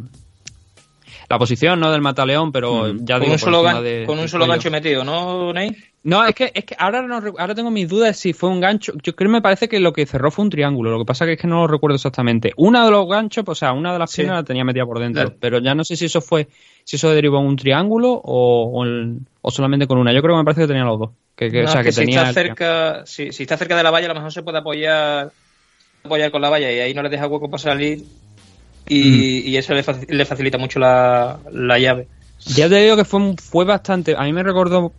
La 1.29 1.37
posición, 1.37 1.79
¿no? 1.79 1.91
Del 1.91 2.01
mataleón, 2.01 2.51
pero 2.53 2.87
ya 2.95 3.15
Con 3.15 3.21
digo, 3.23 3.33
un 3.33 3.39
solo, 3.39 3.81
de- 3.81 4.03
con 4.05 4.17
un 4.19 4.29
solo 4.29 4.47
gancho 4.47 4.71
metido, 4.71 5.03
¿no, 5.03 5.51
Ney? 5.53 5.75
No, 6.09 6.25
es 6.25 6.33
que, 6.35 6.51
es 6.53 6.63
que 6.63 6.73
ahora, 6.79 7.01
no, 7.01 7.15
ahora 7.37 7.53
tengo 7.53 7.69
mis 7.69 7.89
dudas 7.89 8.15
si 8.17 8.31
fue 8.31 8.49
un 8.49 8.61
gancho. 8.61 8.93
Yo 9.03 9.13
creo 9.13 9.27
que 9.29 9.33
me 9.33 9.41
parece 9.41 9.67
que 9.67 9.77
lo 9.81 9.91
que 9.91 10.05
cerró 10.05 10.31
fue 10.31 10.45
un 10.45 10.49
triángulo. 10.49 10.89
Lo 10.89 10.99
que 10.99 11.05
pasa 11.05 11.25
que 11.25 11.33
es 11.33 11.37
que 11.37 11.47
no 11.47 11.57
lo 11.57 11.67
recuerdo 11.67 11.95
exactamente. 11.95 12.53
Una 12.55 12.85
de 12.85 12.91
los 12.91 13.09
ganchos, 13.09 13.43
pues, 13.43 13.57
o 13.57 13.59
sea, 13.59 13.73
una 13.73 13.91
de 13.91 13.99
las 13.99 14.09
Sí. 14.11 14.21
piernas 14.21 14.37
la 14.37 14.43
tenía 14.45 14.63
metida 14.63 14.85
por 14.85 14.99
dentro. 14.99 15.23
Claro. 15.23 15.37
Pero 15.41 15.59
ya 15.59 15.75
no 15.75 15.83
sé 15.83 15.97
si 15.97 16.05
eso 16.05 16.21
fue, 16.21 16.47
si 16.85 16.95
eso 16.95 17.09
derivó 17.11 17.39
en 17.41 17.47
un 17.47 17.57
triángulo 17.57 18.13
o, 18.13 18.71
o, 18.71 18.83
el- 18.85 19.17
o 19.41 19.51
solamente 19.51 19.85
con 19.85 19.97
una. 19.97 20.13
Yo 20.13 20.21
creo 20.21 20.35
que 20.35 20.39
me 20.39 20.45
parece 20.45 20.61
que 20.61 20.67
tenía 20.67 20.85
los 20.85 20.97
dos. 20.97 21.09
Que, 21.35 21.51
que- 21.51 21.63
No, 21.63 21.67
o 21.67 21.71
sea, 21.73 21.83
que, 21.83 21.91
si 21.91 21.99
tenía. 21.99 22.21
está 22.21 22.33
cerca, 22.33 23.05
si, 23.05 23.33
si 23.33 23.43
está 23.43 23.57
cerca 23.57 23.75
de 23.75 23.83
la 23.83 23.91
valla, 23.91 24.05
a 24.05 24.09
lo 24.09 24.15
mejor 24.15 24.31
se 24.31 24.43
puede 24.43 24.59
apoyar, 24.59 25.29
apoyar 26.05 26.31
con 26.31 26.41
la 26.41 26.49
valla 26.49 26.71
y 26.71 26.79
ahí 26.79 26.93
no 26.93 27.03
le 27.03 27.09
deja 27.09 27.27
hueco 27.27 27.49
para 27.49 27.61
salir. 27.61 28.03
Y, 28.87 29.39
y 29.49 29.57
eso 29.57 29.73
le, 29.73 29.83
faci- 29.83 30.07
le 30.07 30.23
facilita 30.25 30.57
mucho 30.57 30.79
la, 30.79 31.37
la 31.51 31.77
llave. 31.77 32.07
Ya 32.55 32.69
te 32.69 32.75
digo 32.81 32.95
que 32.95 33.03
fue, 33.03 33.35
fue 33.35 33.65
bastante. 33.65 34.15
A 34.17 34.23
mí 34.23 34.31
me 34.31 34.41
recordó. 34.43 34.93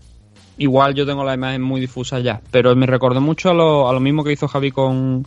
Igual 0.60 0.94
yo 0.94 1.06
tengo 1.06 1.22
la 1.22 1.34
imagen 1.34 1.62
muy 1.62 1.80
difusa 1.80 2.18
ya, 2.18 2.40
pero 2.50 2.74
me 2.74 2.86
recordó 2.86 3.20
mucho 3.20 3.50
a 3.50 3.54
lo, 3.54 3.88
a 3.88 3.92
lo 3.92 4.00
mismo 4.00 4.24
que 4.24 4.32
hizo 4.32 4.48
Javi 4.48 4.72
con, 4.72 5.24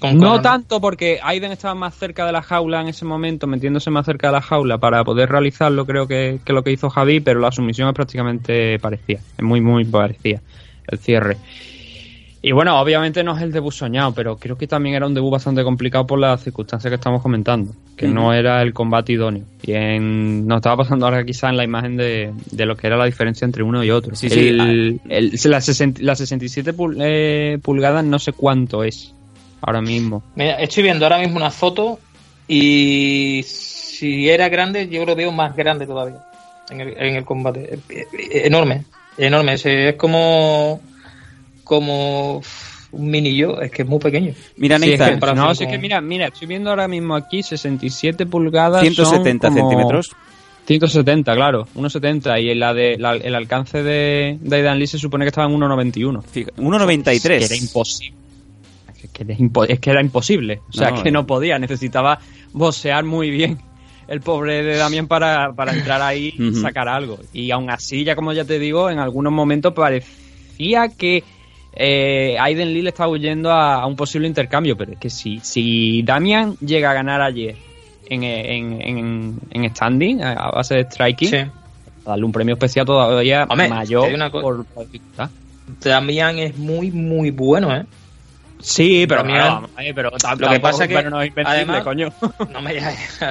con 0.00 0.16
no 0.16 0.28
Conan. 0.28 0.42
tanto 0.42 0.80
porque 0.80 1.20
Aiden 1.22 1.52
estaba 1.52 1.74
más 1.74 1.94
cerca 1.94 2.24
de 2.24 2.32
la 2.32 2.40
jaula 2.40 2.80
en 2.80 2.88
ese 2.88 3.04
momento, 3.04 3.46
metiéndose 3.46 3.90
más 3.90 4.06
cerca 4.06 4.28
de 4.28 4.32
la 4.32 4.40
jaula 4.40 4.78
para 4.78 5.04
poder 5.04 5.28
realizarlo, 5.28 5.84
creo 5.84 6.08
que, 6.08 6.40
que 6.42 6.54
lo 6.54 6.64
que 6.64 6.72
hizo 6.72 6.88
Javi, 6.88 7.20
pero 7.20 7.38
la 7.38 7.52
sumisión 7.52 7.86
es 7.88 7.94
prácticamente 7.94 8.78
parecida, 8.78 9.20
es 9.36 9.44
muy, 9.44 9.60
muy 9.60 9.84
parecida 9.84 10.40
el 10.88 10.98
cierre. 10.98 11.36
Y 12.44 12.50
bueno, 12.50 12.80
obviamente 12.80 13.22
no 13.22 13.36
es 13.36 13.42
el 13.42 13.52
debut 13.52 13.72
soñado, 13.72 14.12
pero 14.14 14.36
creo 14.36 14.58
que 14.58 14.66
también 14.66 14.96
era 14.96 15.06
un 15.06 15.14
debut 15.14 15.30
bastante 15.30 15.62
complicado 15.62 16.06
por 16.08 16.18
las 16.18 16.42
circunstancias 16.42 16.90
que 16.90 16.96
estamos 16.96 17.22
comentando, 17.22 17.72
que 17.96 18.08
no 18.08 18.34
era 18.34 18.60
el 18.62 18.74
combate 18.74 19.12
idóneo. 19.12 19.44
Y 19.62 19.72
en- 19.74 20.46
nos 20.48 20.56
estaba 20.56 20.78
pasando 20.78 21.06
ahora 21.06 21.24
quizá 21.24 21.50
en 21.50 21.56
la 21.56 21.62
imagen 21.62 21.96
de, 21.96 22.32
de 22.50 22.66
lo 22.66 22.76
que 22.76 22.88
era 22.88 22.96
la 22.96 23.04
diferencia 23.04 23.44
entre 23.44 23.62
uno 23.62 23.84
y 23.84 23.90
otro. 23.92 24.16
Sí, 24.16 24.28
sí, 24.28 24.48
El- 24.48 25.00
el- 25.08 25.32
la, 25.44 25.60
60 25.60 26.00
la 26.02 26.16
67 26.16 26.74
pul- 26.74 26.96
eh, 27.00 27.58
pulgadas 27.62 28.04
no 28.04 28.18
sé 28.18 28.32
cuánto 28.32 28.82
es 28.82 29.14
ahora 29.60 29.80
mismo. 29.80 30.24
Mira, 30.34 30.54
estoy 30.54 30.82
viendo 30.82 31.04
ahora 31.04 31.18
mismo 31.18 31.36
una 31.36 31.52
foto 31.52 32.00
y 32.48 33.42
si 33.46 34.28
era 34.28 34.48
grande, 34.48 34.88
yo 34.88 35.04
lo 35.06 35.14
veo 35.14 35.30
más 35.30 35.54
grande 35.54 35.86
todavía 35.86 36.18
en 36.70 36.80
el, 36.80 36.88
en 36.98 37.16
el 37.16 37.24
combate. 37.24 37.74
Eh, 37.74 37.78
eh, 37.88 38.42
Enorme, 38.46 38.84
enorme. 39.16 39.54
Es 39.54 39.94
como, 39.96 40.80
como 41.64 42.42
un 42.92 43.10
mini 43.10 43.34
yo, 43.34 43.60
es 43.60 43.70
que 43.70 43.82
es 43.82 43.88
muy 43.88 43.98
pequeño. 43.98 44.34
Mira, 44.56 44.78
Sí, 44.78 44.92
es 44.92 45.00
que- 45.00 45.16
no, 45.34 45.46
con- 45.46 45.56
sí, 45.56 45.64
es 45.64 45.70
que 45.70 45.78
mira, 45.78 46.00
mira, 46.00 46.26
estoy 46.26 46.46
viendo 46.46 46.70
ahora 46.70 46.88
mismo 46.88 47.14
aquí 47.14 47.42
67 47.42 48.26
pulgadas. 48.26 48.82
170 48.82 49.48
son 49.48 49.56
como 49.56 49.70
centímetros. 49.70 50.10
170, 50.66 51.34
claro, 51.34 51.66
1,70 51.74 52.38
y 52.40 52.54
la 52.54 52.72
de, 52.72 52.96
la- 52.98 53.14
el 53.16 53.34
alcance 53.34 53.82
de, 53.82 54.38
de 54.40 54.56
Aidan 54.56 54.78
Lee 54.78 54.86
se 54.86 54.98
supone 54.98 55.24
que 55.24 55.30
estaba 55.30 55.48
en 55.48 55.54
1,91. 55.54 56.22
Fija- 56.22 56.52
1,93. 56.56 57.38
Que 57.38 57.44
era 57.46 57.56
imposible. 57.56 58.14
Es 59.02 59.10
que 59.10 59.22
era, 59.24 59.34
impo- 59.34 59.66
es 59.68 59.80
que 59.80 59.90
era 59.90 60.00
imposible. 60.00 60.60
O 60.68 60.72
sea, 60.72 60.90
No, 60.90 61.02
que 61.02 61.10
no 61.10 61.26
podía. 61.26 61.58
Necesitaba 61.58 62.20
boxear 62.52 63.04
muy 63.04 63.30
bien 63.30 63.58
el 64.06 64.20
pobre 64.20 64.62
de 64.62 64.76
Damián 64.76 65.08
para, 65.08 65.52
para 65.52 65.72
entrar 65.72 66.00
ahí 66.02 66.34
y 66.38 66.54
sacar 66.54 66.88
algo. 66.88 67.18
Y 67.32 67.50
aún 67.50 67.68
así, 67.70 68.04
ya 68.04 68.14
como 68.14 68.32
ya 68.32 68.44
te 68.44 68.60
digo, 68.60 68.88
en 68.90 69.00
algunos 69.00 69.32
momentos 69.32 69.72
parecía 69.72 70.88
que 70.96 71.24
eh, 71.74 72.36
Aiden 72.38 72.72
Lee 72.72 72.82
le 72.82 72.90
estaba 72.90 73.08
huyendo 73.10 73.50
a, 73.50 73.76
a 73.82 73.86
un 73.86 73.96
posible 73.96 74.26
intercambio. 74.28 74.76
Pero 74.76 74.92
es 74.92 74.98
que 74.98 75.10
si, 75.10 75.40
si 75.40 76.02
Damian 76.02 76.56
llega 76.60 76.90
a 76.90 76.94
ganar 76.94 77.20
ayer 77.22 77.56
en, 78.06 78.22
en, 78.24 78.82
en, 78.82 79.38
en 79.50 79.70
standing, 79.74 80.22
a 80.22 80.50
base 80.50 80.74
de 80.76 80.84
striking, 80.84 81.28
Sí. 81.28 81.38
darle 82.04 82.24
un 82.24 82.32
premio 82.32 82.54
especial 82.54 82.84
todavía 82.84 83.46
Hombre, 83.48 83.68
mayor 83.68 84.12
una 84.12 84.30
por 84.30 84.66
la 84.76 84.82
dificultad. 84.82 85.30
Damián 85.82 86.38
es 86.38 86.56
muy, 86.58 86.90
muy 86.90 87.30
bueno, 87.30 87.74
¿eh? 87.74 87.84
Sí, 88.60 89.06
pero, 89.08 89.24
claro, 89.24 89.68
pero 89.92 90.10
Lo 90.38 90.48
que 90.50 90.60
pasa 90.60 90.84
es 90.84 90.88
que, 90.88 91.02
no 91.10 91.20
es 91.20 91.32
además- 91.44 91.82
coño. 91.82 92.12
No 92.52 92.62
me 92.62 92.74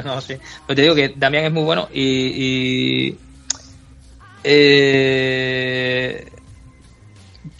no, 0.03 0.19
sí. 0.19 0.33
Pero 0.67 0.75
te 0.75 0.81
digo 0.81 0.93
que 0.95 1.13
Damián 1.15 1.45
es 1.45 1.51
muy 1.53 1.63
bueno 1.63 1.87
y. 1.93 2.01
y 2.01 3.17
eh, 4.43 6.30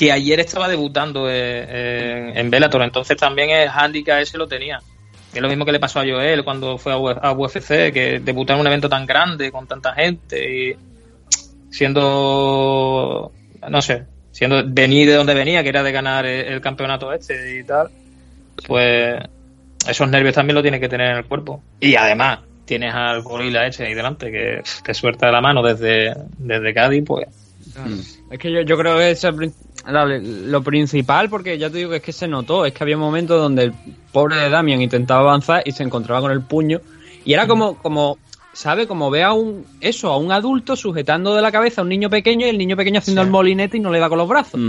que 0.01 0.11
ayer 0.11 0.39
estaba 0.39 0.67
debutando 0.67 1.27
eh, 1.29 2.33
en, 2.33 2.49
Bellator, 2.49 2.81
entonces 2.81 3.15
también 3.17 3.51
el 3.51 3.69
handicap 3.69 4.19
ese 4.19 4.35
lo 4.35 4.47
tenía. 4.47 4.81
Es 5.31 5.39
lo 5.39 5.47
mismo 5.47 5.63
que 5.63 5.71
le 5.71 5.79
pasó 5.79 5.99
a 5.99 6.03
Joel 6.03 6.43
cuando 6.43 6.79
fue 6.79 6.91
a, 6.91 7.31
UFC, 7.33 7.93
que 7.93 8.19
debutó 8.19 8.53
en 8.53 8.61
un 8.61 8.65
evento 8.65 8.89
tan 8.89 9.05
grande, 9.05 9.51
con 9.51 9.67
tanta 9.67 9.93
gente, 9.93 10.71
y 10.71 10.75
siendo, 11.69 13.31
no 13.69 13.81
sé, 13.83 14.05
siendo 14.31 14.63
venir 14.65 15.07
de 15.07 15.13
donde 15.13 15.35
venía, 15.35 15.61
que 15.61 15.69
era 15.69 15.83
de 15.83 15.91
ganar 15.91 16.25
el, 16.25 16.59
campeonato 16.61 17.13
este 17.13 17.59
y 17.59 17.63
tal, 17.63 17.91
pues 18.65 19.21
esos 19.87 20.09
nervios 20.09 20.33
también 20.33 20.55
lo 20.55 20.63
tienes 20.63 20.79
que 20.79 20.89
tener 20.89 21.11
en 21.11 21.17
el 21.17 21.25
cuerpo. 21.25 21.61
Y 21.79 21.93
además, 21.93 22.39
tienes 22.65 22.91
al 22.95 23.21
gorila 23.21 23.67
ese 23.67 23.85
ahí 23.85 23.93
delante, 23.93 24.31
que 24.31 24.63
te 24.83 24.93
suelta 24.95 25.27
de 25.27 25.31
la 25.31 25.41
mano 25.41 25.61
desde, 25.61 26.15
desde 26.39 26.73
Cádiz, 26.73 27.03
pues... 27.05 27.27
Es 28.31 28.39
que 28.39 28.51
yo, 28.51 28.61
yo 28.61 28.77
creo 28.77 28.97
que 28.97 29.11
eso 29.11 29.31
la- 29.87 30.05
lo 30.05 30.61
principal, 30.63 31.29
porque 31.29 31.57
ya 31.57 31.69
te 31.69 31.77
digo 31.77 31.89
que 31.91 31.97
es 31.97 32.03
que 32.03 32.11
se 32.13 32.27
notó, 32.27 32.65
es 32.65 32.73
que 32.73 32.83
había 32.83 32.97
momentos 32.97 33.39
donde 33.41 33.63
el 33.63 33.73
pobre 34.11 34.35
de 34.37 34.49
Damian 34.49 34.81
intentaba 34.81 35.21
avanzar 35.21 35.63
y 35.65 35.71
se 35.71 35.83
encontraba 35.83 36.21
con 36.21 36.31
el 36.31 36.41
puño. 36.41 36.81
Y 37.25 37.33
era 37.33 37.47
como, 37.47 37.77
como 37.77 38.17
¿sabe? 38.53 38.85
Como 38.87 39.09
ve 39.09 39.23
a 39.23 39.31
un, 39.33 39.65
eso, 39.79 40.11
a 40.11 40.17
un 40.17 40.31
adulto 40.31 40.75
sujetando 40.75 41.33
de 41.35 41.41
la 41.41 41.51
cabeza 41.51 41.81
a 41.81 41.83
un 41.83 41.89
niño 41.89 42.09
pequeño 42.09 42.45
y 42.45 42.49
el 42.49 42.57
niño 42.57 42.75
pequeño 42.75 42.99
haciendo 42.99 43.21
el 43.21 43.29
molinete 43.29 43.77
y 43.77 43.79
no 43.79 43.91
le 43.91 43.99
da 43.99 44.09
con 44.09 44.17
los 44.17 44.27
brazos. 44.27 44.59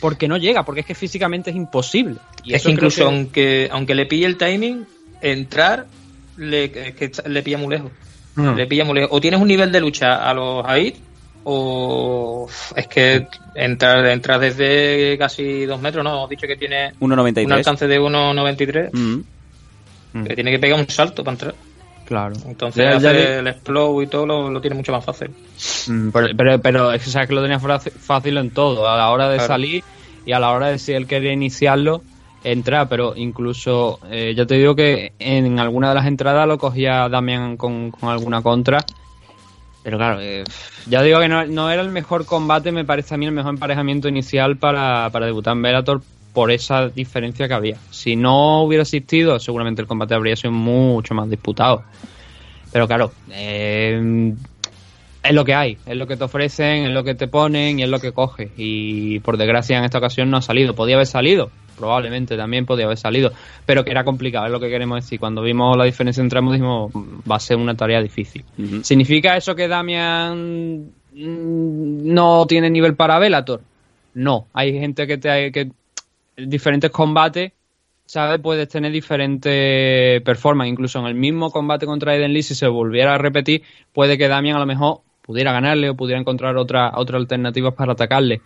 Porque 0.00 0.28
no 0.28 0.36
llega, 0.38 0.64
porque 0.64 0.80
es 0.80 0.86
que 0.86 0.94
físicamente 0.94 1.50
es 1.50 1.56
imposible. 1.56 2.16
Y 2.44 2.54
es 2.54 2.60
eso 2.62 2.68
que 2.68 2.72
incluso 2.72 3.06
aunque, 3.06 3.68
aunque 3.70 3.94
le 3.94 4.06
pille 4.06 4.26
el 4.26 4.36
timing, 4.36 4.86
entrar 5.20 5.86
le, 6.36 6.64
es 6.64 6.94
que 6.94 7.10
le 7.28 7.42
pilla 7.42 7.58
muy 7.58 7.68
lejos. 7.68 7.90
Le 8.54 8.66
pilla 8.66 8.84
muy 8.84 8.94
lejos. 8.94 9.10
O 9.12 9.20
tienes 9.20 9.40
un 9.40 9.48
nivel 9.48 9.72
de 9.72 9.80
lucha 9.80 10.28
a 10.28 10.32
los 10.32 10.64
AID, 10.64 10.94
o 11.50 12.46
es 12.76 12.86
que 12.88 13.26
entrar, 13.54 14.04
entrar 14.06 14.38
desde 14.38 15.16
casi 15.18 15.64
dos 15.64 15.80
metros, 15.80 16.04
¿no? 16.04 16.10
Hemos 16.10 16.28
dicho 16.30 16.46
que 16.46 16.56
tiene 16.56 16.92
1,93. 17.00 17.46
un 17.46 17.52
alcance 17.52 17.86
de 17.88 17.98
1,93. 17.98 18.90
Mm. 20.12 20.24
Que 20.24 20.34
tiene 20.34 20.50
que 20.50 20.58
pegar 20.58 20.78
un 20.78 20.88
salto 20.88 21.24
para 21.24 21.34
entrar. 21.34 21.54
Claro. 22.04 22.34
Entonces 22.46 22.84
Ya- 22.84 22.90
ya 22.92 22.96
hacer 23.10 23.16
vi- 23.16 23.32
el 23.40 23.46
explode 23.46 24.04
y 24.04 24.06
todo 24.08 24.26
lo, 24.26 24.50
lo 24.50 24.60
tiene 24.60 24.76
mucho 24.76 24.92
más 24.92 25.04
fácil. 25.04 25.30
Mm, 25.88 26.08
Pero, 26.10 26.28
pero, 26.36 26.58
pero 26.60 26.92
es 26.92 27.02
que 27.02 27.10
sabes 27.10 27.28
que 27.28 27.34
lo 27.34 27.42
tenía 27.42 27.58
fácil 27.60 28.36
en 28.36 28.50
todo, 28.50 28.88
a 28.88 28.96
la 28.96 29.10
hora 29.10 29.28
de 29.28 29.36
Claro. 29.36 29.48
salir 29.48 29.84
y 30.26 30.32
a 30.32 30.38
la 30.40 30.50
hora 30.50 30.68
de 30.68 30.78
si 30.78 30.92
él 30.92 31.06
quería 31.06 31.32
iniciarlo, 31.32 32.02
entrar, 32.44 32.88
pero 32.88 33.14
incluso, 33.16 33.98
eh, 34.10 34.32
ya 34.36 34.46
te 34.46 34.54
digo 34.54 34.74
que 34.76 35.12
en 35.18 35.58
alguna 35.58 35.88
de 35.90 35.94
las 35.96 36.06
entradas 36.06 36.46
lo 36.46 36.56
cogía 36.58 37.08
Damian 37.08 37.56
con, 37.56 37.90
con 37.90 38.08
alguna 38.10 38.42
contra, 38.42 38.78
pero 39.88 39.96
claro, 39.96 40.20
eh, 40.20 40.44
ya 40.86 41.02
digo 41.02 41.18
que 41.18 41.28
no, 41.28 41.70
era 41.70 41.80
el 41.80 41.88
mejor 41.88 42.26
combate, 42.26 42.72
me 42.72 42.84
parece 42.84 43.14
a 43.14 43.16
mí 43.16 43.24
el 43.24 43.32
mejor 43.32 43.54
emparejamiento 43.54 44.06
inicial 44.06 44.58
para, 44.58 45.08
para 45.10 45.24
debutar 45.24 45.56
en 45.56 45.62
Bellator 45.62 46.02
por 46.34 46.50
esa 46.50 46.88
diferencia 46.88 47.48
que 47.48 47.54
había. 47.54 47.78
Si 47.90 48.14
no 48.14 48.64
hubiera 48.64 48.82
existido, 48.82 49.38
seguramente 49.38 49.80
el 49.80 49.88
combate 49.88 50.12
habría 50.12 50.36
sido 50.36 50.52
mucho 50.52 51.14
más 51.14 51.30
disputado. 51.30 51.84
Pero 52.70 52.86
claro, 52.86 53.12
eh, 53.30 54.34
es 55.22 55.32
lo 55.32 55.46
que 55.46 55.54
hay, 55.54 55.78
es 55.86 55.96
lo 55.96 56.06
que 56.06 56.18
te 56.18 56.24
ofrecen, 56.24 56.84
es 56.84 56.90
lo 56.90 57.02
que 57.02 57.14
te 57.14 57.26
ponen 57.26 57.78
y 57.78 57.82
es 57.82 57.88
lo 57.88 57.98
que 57.98 58.12
coges. 58.12 58.50
Y 58.58 59.20
por 59.20 59.38
desgracia 59.38 59.78
en 59.78 59.84
esta 59.84 59.96
ocasión 59.96 60.28
no 60.28 60.36
ha 60.36 60.42
salido. 60.42 60.74
Podía 60.74 60.96
haber 60.96 61.06
salido, 61.06 61.50
probablemente 61.78 62.36
también 62.36 62.66
podía 62.66 62.86
haber 62.86 62.98
salido, 62.98 63.32
pero 63.64 63.84
que 63.84 63.90
era 63.90 64.04
complicado, 64.04 64.46
es 64.46 64.52
lo 64.52 64.60
que 64.60 64.68
queremos 64.68 65.02
decir. 65.02 65.20
Cuando 65.20 65.42
vimos 65.42 65.76
la 65.76 65.84
diferencia 65.84 66.20
entre 66.20 66.38
ambos 66.38 66.54
dijimos, 66.54 66.92
va 66.92 67.36
a 67.36 67.40
ser 67.40 67.56
una 67.56 67.74
tarea 67.74 68.02
difícil. 68.02 68.44
¿Significa 68.82 69.36
eso 69.36 69.54
que 69.54 69.68
Damian 69.68 70.90
mm, 71.14 72.12
no 72.12 72.46
tiene 72.46 72.70
nivel 72.70 72.94
para 72.94 73.18
Velator? 73.18 73.62
No, 74.14 74.46
hay 74.52 74.78
gente 74.78 75.06
que 75.06 75.18
te 75.18 75.52
que 75.52 75.70
diferentes 76.36 76.90
combates 76.90 77.52
¿sabes? 78.08 78.40
Puedes 78.40 78.68
tener 78.68 78.90
diferentes 78.90 80.22
performances. 80.22 80.72
Incluso 80.72 80.98
en 80.98 81.06
el 81.06 81.14
mismo 81.14 81.50
combate 81.50 81.84
contra 81.84 82.16
Eden 82.16 82.32
Lee, 82.32 82.42
si 82.42 82.54
se 82.54 82.66
volviera 82.66 83.14
a 83.14 83.18
repetir, 83.18 83.62
puede 83.92 84.16
que 84.16 84.28
Damian 84.28 84.56
a 84.56 84.60
lo 84.60 84.66
mejor 84.66 85.02
pudiera 85.22 85.52
ganarle 85.52 85.90
o 85.90 85.94
pudiera 85.94 86.18
encontrar 86.18 86.56
otra, 86.56 86.92
otra 86.94 87.18
alternativas 87.18 87.74
para 87.74 87.92
atacarle. 87.92 88.40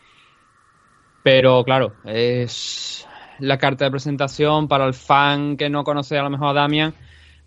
Pero 1.22 1.62
claro, 1.62 1.92
es 2.04 3.06
la 3.42 3.58
carta 3.58 3.84
de 3.84 3.90
presentación 3.90 4.68
para 4.68 4.86
el 4.86 4.94
fan 4.94 5.56
que 5.56 5.68
no 5.68 5.82
conoce 5.82 6.16
a 6.16 6.22
lo 6.22 6.30
mejor 6.30 6.48
a 6.48 6.60
Damian. 6.60 6.94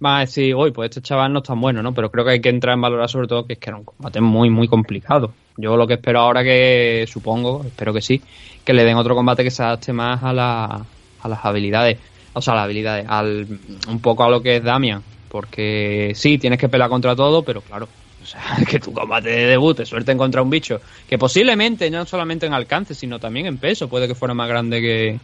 Va 0.04 0.18
a 0.18 0.20
decir, 0.22 0.54
uy, 0.54 0.72
pues 0.72 0.90
este 0.90 1.02
chaval 1.02 1.32
no 1.32 1.40
es 1.40 1.46
tan 1.46 1.60
bueno, 1.60 1.82
¿no? 1.82 1.94
Pero 1.94 2.12
creo 2.12 2.26
que 2.26 2.32
hay 2.32 2.42
que 2.42 2.50
entrar 2.50 2.74
en 2.74 2.82
valorar 2.82 3.10
sobre 3.10 3.28
todo 3.28 3.48
que 3.48 3.54
es 3.54 3.60
que 3.60 3.70
era 3.70 3.78
un 3.78 3.86
combate 3.86 4.20
muy, 4.20 4.50
muy 4.50 4.68
complicado. 4.68 5.34
Yo 5.56 5.78
lo 5.78 5.88
que 5.88 5.94
espero 5.94 6.20
ahora 6.20 6.44
que, 6.44 7.06
supongo, 7.08 7.64
espero 7.66 7.94
que 7.94 8.02
sí, 8.02 8.22
que 8.66 8.74
le 8.74 8.84
den 8.84 8.98
otro 8.98 9.16
combate 9.16 9.46
que 9.46 9.52
se 9.52 9.64
adapte 9.64 9.94
más 9.94 10.22
a, 10.22 10.34
la, 10.34 10.86
a 11.22 11.28
las 11.30 11.46
habilidades, 11.46 11.98
o 12.34 12.42
sea, 12.42 12.54
a 12.54 12.56
las 12.58 12.66
habilidades, 12.66 13.06
al, 13.08 13.48
un 13.88 14.02
poco 14.02 14.26
a 14.26 14.30
lo 14.30 14.42
que 14.42 14.58
es 14.58 14.64
Damian, 14.64 15.02
porque 15.30 16.12
sí, 16.14 16.38
tienes 16.38 16.60
que 16.60 16.68
pelear 16.68 16.90
contra 16.90 17.16
todo, 17.16 17.42
pero 17.44 17.62
claro, 17.62 17.88
o 18.22 18.26
sea, 18.26 18.42
que 18.70 18.82
tu 18.82 18.92
combate 18.92 19.30
de 19.30 19.46
debut 19.46 19.78
te 19.78 19.86
suelten 19.86 20.18
contra 20.18 20.42
un 20.42 20.50
bicho 20.50 20.82
que 21.08 21.18
posiblemente 21.18 21.90
no 21.90 22.06
solamente 22.06 22.46
en 22.48 22.54
alcance, 22.54 22.94
sino 22.94 23.18
también 23.18 23.46
en 23.46 23.58
peso, 23.58 23.88
puede 23.88 24.10
que 24.10 24.16
fuera 24.16 24.34
más 24.34 24.50
grande 24.50 24.82
que, 24.82 25.20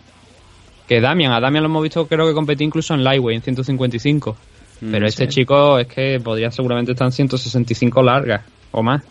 que 0.92 1.00
Damian. 1.00 1.32
A 1.32 1.40
Damian 1.40 1.64
lo 1.64 1.70
hemos 1.70 1.84
visto, 1.84 2.06
creo 2.06 2.28
que 2.28 2.34
competí 2.34 2.66
incluso 2.66 2.94
en 2.94 3.02
Lightweight, 3.02 3.38
en 3.38 3.56
155. 3.56 4.36
Pero 4.92 5.06
Mm, 5.06 5.08
este 5.08 5.24
sí. 5.24 5.30
chico 5.36 5.80
es 5.80 5.88
que 5.88 6.20
podría 6.22 6.52
seguramente 6.52 6.92
estar 6.92 7.06
en 7.08 7.14
165 7.14 8.04
largas 8.04 8.42
o 8.72 8.84
más. 8.84 9.02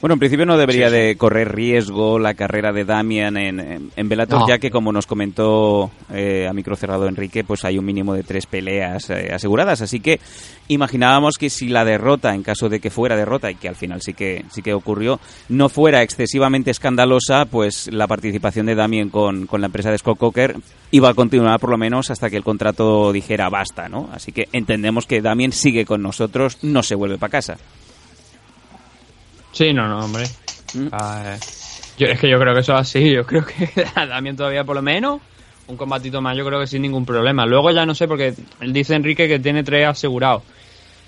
Bueno, 0.00 0.14
en 0.14 0.18
principio 0.18 0.46
no 0.46 0.56
debería 0.56 0.90
de 0.90 1.16
correr 1.16 1.54
riesgo 1.54 2.18
la 2.18 2.34
carrera 2.34 2.72
de 2.72 2.84
Damian 2.84 3.36
en, 3.36 3.60
en, 3.60 4.08
No. 4.28 4.48
ya 4.48 4.58
que 4.58 4.70
como 4.70 4.92
nos 4.92 5.06
comentó 5.06 5.90
eh, 6.12 6.46
a 6.48 6.52
micro 6.52 6.76
cerrado 6.76 7.06
Enrique, 7.08 7.44
pues 7.44 7.64
hay 7.64 7.78
un 7.78 7.84
mínimo 7.84 8.14
de 8.14 8.22
tres 8.22 8.46
peleas 8.46 9.10
eh, 9.10 9.30
aseguradas. 9.32 9.82
Así 9.82 10.00
que 10.00 10.20
imaginábamos 10.68 11.36
que 11.38 11.50
si 11.50 11.68
la 11.68 11.84
derrota, 11.84 12.34
en 12.34 12.42
caso 12.42 12.68
de 12.68 12.80
que 12.80 12.90
fuera 12.90 13.16
derrota, 13.16 13.50
y 13.50 13.54
que 13.54 13.68
al 13.68 13.76
final 13.76 14.02
sí 14.02 14.14
que, 14.14 14.44
sí 14.50 14.62
que 14.62 14.74
ocurrió, 14.74 15.20
no 15.48 15.68
fuera 15.68 16.02
excesivamente 16.02 16.70
escandalosa, 16.70 17.46
pues 17.46 17.92
la 17.92 18.06
participación 18.06 18.66
de 18.66 18.74
Damian 18.74 19.08
con, 19.10 19.46
con 19.46 19.60
la 19.60 19.66
empresa 19.66 19.90
de 19.90 19.98
Scott 19.98 20.18
Coker 20.18 20.56
iba 20.90 21.08
a 21.08 21.14
continuar 21.14 21.58
por 21.60 21.70
lo 21.70 21.78
menos 21.78 22.10
hasta 22.10 22.30
que 22.30 22.36
el 22.36 22.44
contrato 22.44 23.12
dijera 23.12 23.48
basta, 23.48 23.88
¿no? 23.88 24.08
Así 24.12 24.32
que 24.32 24.48
entendemos 24.52 25.06
que 25.06 25.20
Damian 25.20 25.52
sigue 25.52 25.84
con 25.84 26.02
nosotros, 26.02 26.58
no 26.62 26.82
se 26.82 26.94
vuelve 26.94 27.18
para 27.18 27.30
casa. 27.30 27.56
Sí, 29.54 29.72
no, 29.72 29.88
no, 29.88 30.04
hombre. 30.04 30.36
Mm. 30.72 30.88
Ah, 30.92 31.36
eh, 31.38 31.42
yo, 31.96 32.06
es 32.08 32.20
que 32.20 32.28
yo 32.28 32.40
creo 32.40 32.54
que 32.54 32.60
eso 32.60 32.74
es 32.74 32.80
así. 32.80 33.12
Yo 33.12 33.24
creo 33.26 33.44
que 33.46 33.70
a 33.94 34.06
Damian 34.06 34.36
todavía 34.36 34.64
por 34.64 34.76
lo 34.76 34.82
menos 34.82 35.22
un 35.66 35.76
combatito 35.76 36.20
más, 36.20 36.36
yo 36.36 36.44
creo 36.44 36.60
que 36.60 36.66
sin 36.66 36.82
ningún 36.82 37.06
problema. 37.06 37.46
Luego 37.46 37.70
ya 37.70 37.86
no 37.86 37.94
sé, 37.94 38.08
porque 38.08 38.36
él 38.60 38.72
dice 38.72 38.94
Enrique 38.94 39.28
que 39.28 39.38
tiene 39.40 39.64
tres 39.64 39.86
asegurados. 39.88 40.44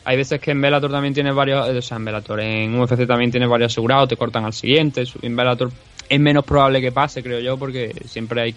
Hay 0.05 0.17
veces 0.19 0.41
que 0.41 0.53
en 0.53 0.61
Bellator 0.63 0.91
también 0.93 1.15
tiene 1.15 1.33
varios, 1.33 1.69
eh, 1.69 1.79
o 1.79 1.83
sea, 1.83 1.99
en 1.99 2.05
Bellator, 2.07 2.41
en 2.41 2.75
UFC 2.81 3.07
también 3.07 3.31
tiene 3.33 3.47
varios 3.49 3.73
asegurados, 3.73 4.09
te 4.09 4.17
cortan 4.19 4.45
al 4.47 4.55
siguiente. 4.55 5.05
En 5.23 5.37
Bellator 5.37 5.75
es 6.09 6.21
menos 6.21 6.45
probable 6.45 6.81
que 6.83 6.93
pase, 6.93 7.23
creo 7.23 7.41
yo, 7.41 7.59
porque 7.59 7.93
siempre 8.07 8.43
hay 8.43 8.55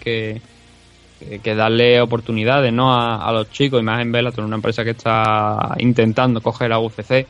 que, 1.18 1.40
que- 1.42 1.54
darle 1.54 2.00
oportunidades, 2.00 2.72
¿no? 2.72 2.92
A, 2.94 3.28
a 3.28 3.32
los 3.32 3.50
chicos, 3.50 3.80
y 3.80 3.84
más 3.84 4.00
en 4.02 4.12
Bellator, 4.12 4.44
una 4.44 4.56
empresa 4.56 4.84
que 4.84 4.90
está 4.90 5.74
intentando 5.78 6.40
coger 6.42 6.72
a 6.72 6.78
UFC, 6.80 7.28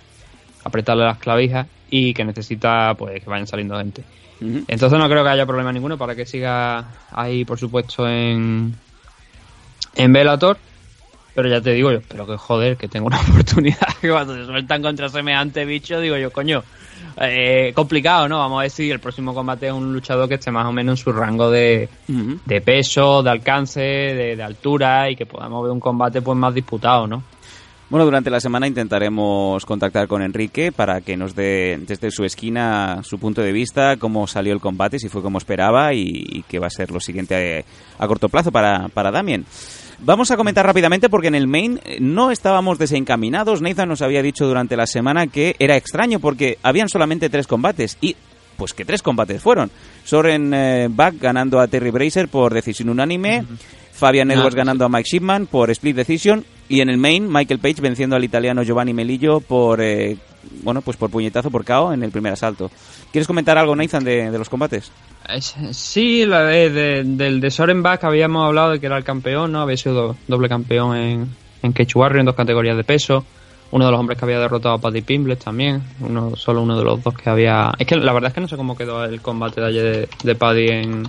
apretarle 0.64 1.05
las 1.05 1.18
clavijas 1.18 1.66
y 1.90 2.14
que 2.14 2.25
necesita, 2.25 2.94
pues, 2.94 3.23
que 3.23 3.31
vayan 3.31 3.46
saliendo 3.46 3.77
gente. 3.79 4.03
Entonces 4.40 4.99
no 4.99 5.07
creo 5.09 5.23
que 5.23 5.29
haya 5.29 5.44
problema 5.44 5.70
ninguno 5.70 5.99
para 5.99 6.14
que 6.14 6.25
siga 6.25 6.85
ahí, 7.12 7.44
por 7.44 7.59
supuesto, 7.59 8.09
en, 8.09 8.75
en 9.94 10.12
Bellator. 10.12 10.57
Pero 11.35 11.49
ya 11.49 11.61
te 11.61 11.73
digo 11.73 11.92
yo, 11.92 11.99
espero 11.99 12.27
que 12.27 12.37
joder, 12.37 12.77
que 12.77 12.88
tenga 12.88 13.07
una 13.07 13.20
oportunidad. 13.31 13.87
Que 14.01 14.11
cuando 14.11 14.35
se 14.35 14.46
sueltan 14.46 14.83
contra 14.83 15.09
semejante 15.09 15.64
bicho, 15.64 16.01
digo 16.01 16.16
yo, 16.16 16.33
coño, 16.33 16.64
eh, 17.18 17.73
complicado, 17.75 18.29
¿no? 18.29 18.38
Vamos 18.38 18.59
a 18.59 18.62
ver 18.62 18.70
si 18.70 18.90
el 18.90 18.99
próximo 18.99 19.35
combate 19.35 19.68
es 19.68 19.73
un 19.73 19.92
luchador 19.92 20.29
que 20.29 20.37
esté 20.37 20.51
más 20.51 20.66
o 20.66 20.73
menos 20.73 20.99
en 20.99 21.05
su 21.05 21.12
rango 21.12 21.51
de, 21.51 21.88
de 22.09 22.61
peso, 22.62 23.23
de 23.23 23.31
alcance, 23.31 23.81
de, 23.81 24.37
de 24.37 24.42
altura 24.42 25.11
y 25.11 25.16
que 25.16 25.27
podamos 25.27 25.62
ver 25.62 25.73
un 25.73 25.81
combate 25.81 26.23
pues 26.23 26.37
más 26.37 26.55
disputado, 26.55 27.07
¿no? 27.07 27.23
Bueno, 27.90 28.05
durante 28.05 28.31
la 28.31 28.38
semana 28.38 28.68
intentaremos 28.68 29.66
contactar 29.66 30.07
con 30.07 30.22
Enrique 30.22 30.70
para 30.70 31.00
que 31.00 31.16
nos 31.16 31.35
dé 31.35 31.76
desde 31.88 32.12
su 32.12 32.22
esquina 32.24 33.00
su 33.03 33.18
punto 33.18 33.42
de 33.42 33.50
vista, 33.50 33.96
cómo 33.96 34.29
salió 34.29 34.53
el 34.53 34.61
combate, 34.61 35.00
si 35.00 35.09
fue 35.09 35.22
como 35.22 35.38
esperaba 35.38 35.92
y, 35.92 36.03
y 36.29 36.44
qué 36.48 36.61
va 36.61 36.68
a 36.68 36.70
ser 36.70 36.92
lo 36.92 37.00
siguiente 37.00 37.64
a, 37.98 38.05
a 38.05 38.07
corto 38.07 38.29
plazo 38.29 38.53
para, 38.53 38.88
para 38.90 39.11
Damien. 39.11 39.44
Vamos 39.98 40.31
a 40.31 40.37
comentar 40.37 40.64
rápidamente 40.64 41.09
porque 41.11 41.26
en 41.29 41.35
el 41.35 41.48
main 41.48 41.81
eh, 41.85 41.98
no 42.00 42.31
estábamos 42.31 42.79
desencaminados. 42.79 43.61
Nathan 43.61 43.88
nos 43.88 44.03
había 44.03 44.22
dicho 44.22 44.46
durante 44.46 44.76
la 44.76 44.87
semana 44.87 45.26
que 45.26 45.57
era 45.59 45.76
extraño 45.76 46.20
porque 46.20 46.59
habían 46.62 46.88
solamente 46.88 47.29
tres 47.29 47.48
combates 47.48 47.98
y 48.00 48.14
pues 48.57 48.72
que 48.72 48.85
tres 48.85 49.03
combates 49.03 49.42
fueron. 49.42 49.68
Soren 50.05 50.55
eh, 50.55 50.87
Buck 50.88 51.14
ganando 51.20 51.59
a 51.59 51.66
Terry 51.66 51.90
Bracer 51.90 52.29
por 52.29 52.55
decisión 52.55 52.88
unánime, 52.88 53.44
Fabian 53.92 54.31
Ah, 54.31 54.35
Edwards 54.35 54.55
sí. 54.55 54.59
ganando 54.59 54.85
a 54.85 54.88
Mike 54.88 55.09
Shipman 55.11 55.46
por 55.46 55.70
split 55.72 55.96
decision 55.96 56.44
y 56.70 56.80
en 56.80 56.88
el 56.88 56.96
main 56.96 57.30
Michael 57.30 57.59
Page 57.61 57.83
venciendo 57.83 58.16
al 58.16 58.24
italiano 58.24 58.62
Giovanni 58.62 58.94
Melillo 58.94 59.40
por 59.40 59.80
eh, 59.83 60.16
bueno 60.62 60.80
pues 60.80 60.96
por 60.96 61.11
puñetazo 61.11 61.50
por 61.50 61.64
KO 61.64 61.92
en 61.92 62.02
el 62.02 62.11
primer 62.11 62.33
asalto. 62.33 62.70
¿Quieres 63.12 63.26
comentar 63.26 63.59
algo 63.59 63.74
Nathan 63.76 64.04
de, 64.04 64.30
los 64.38 64.48
combates? 64.48 64.90
Es- 65.28 65.54
Sí, 65.72 66.24
la 66.24 66.44
de, 66.44 66.70
de- 66.70 67.04
del 67.04 67.40
de 67.40 67.50
Soren 67.50 67.83
Bach 67.83 68.02
habíamos 68.04 68.46
hablado 68.46 68.70
de 68.70 68.80
que 68.80 68.87
era 68.87 68.96
el 68.96 69.04
campeón, 69.04 69.52
¿no? 69.52 69.61
Había 69.61 69.76
sido 69.76 69.94
do- 69.94 70.16
doble 70.28 70.48
campeón 70.48 70.96
en, 70.96 71.28
en 71.62 71.74
Warrior 71.94 72.20
en 72.20 72.26
dos 72.26 72.35
categorías 72.37 72.76
de 72.76 72.85
peso. 72.85 73.24
Uno 73.72 73.85
de 73.85 73.90
los 73.92 74.00
hombres 74.00 74.18
que 74.18 74.24
había 74.24 74.40
derrotado 74.40 74.74
a 74.76 74.78
Paddy 74.78 75.02
Pimbles 75.02 75.38
también. 75.38 75.80
Uno, 76.00 76.35
solo 76.37 76.62
uno 76.62 76.76
de 76.76 76.85
los 76.85 77.02
dos 77.04 77.14
que 77.14 77.30
había. 77.30 77.72
Es 77.78 77.87
que 77.87 77.96
la 77.96 78.12
verdad 78.12 78.28
es 78.28 78.35
que 78.35 78.40
no 78.40 78.48
sé 78.48 78.56
cómo 78.56 78.76
quedó 78.76 79.04
el 79.04 79.20
combate 79.20 79.61
de 79.61 79.66
ayer 79.66 79.85
de, 79.85 80.09
de 80.24 80.35
Paddy 80.35 80.68
en, 80.68 81.02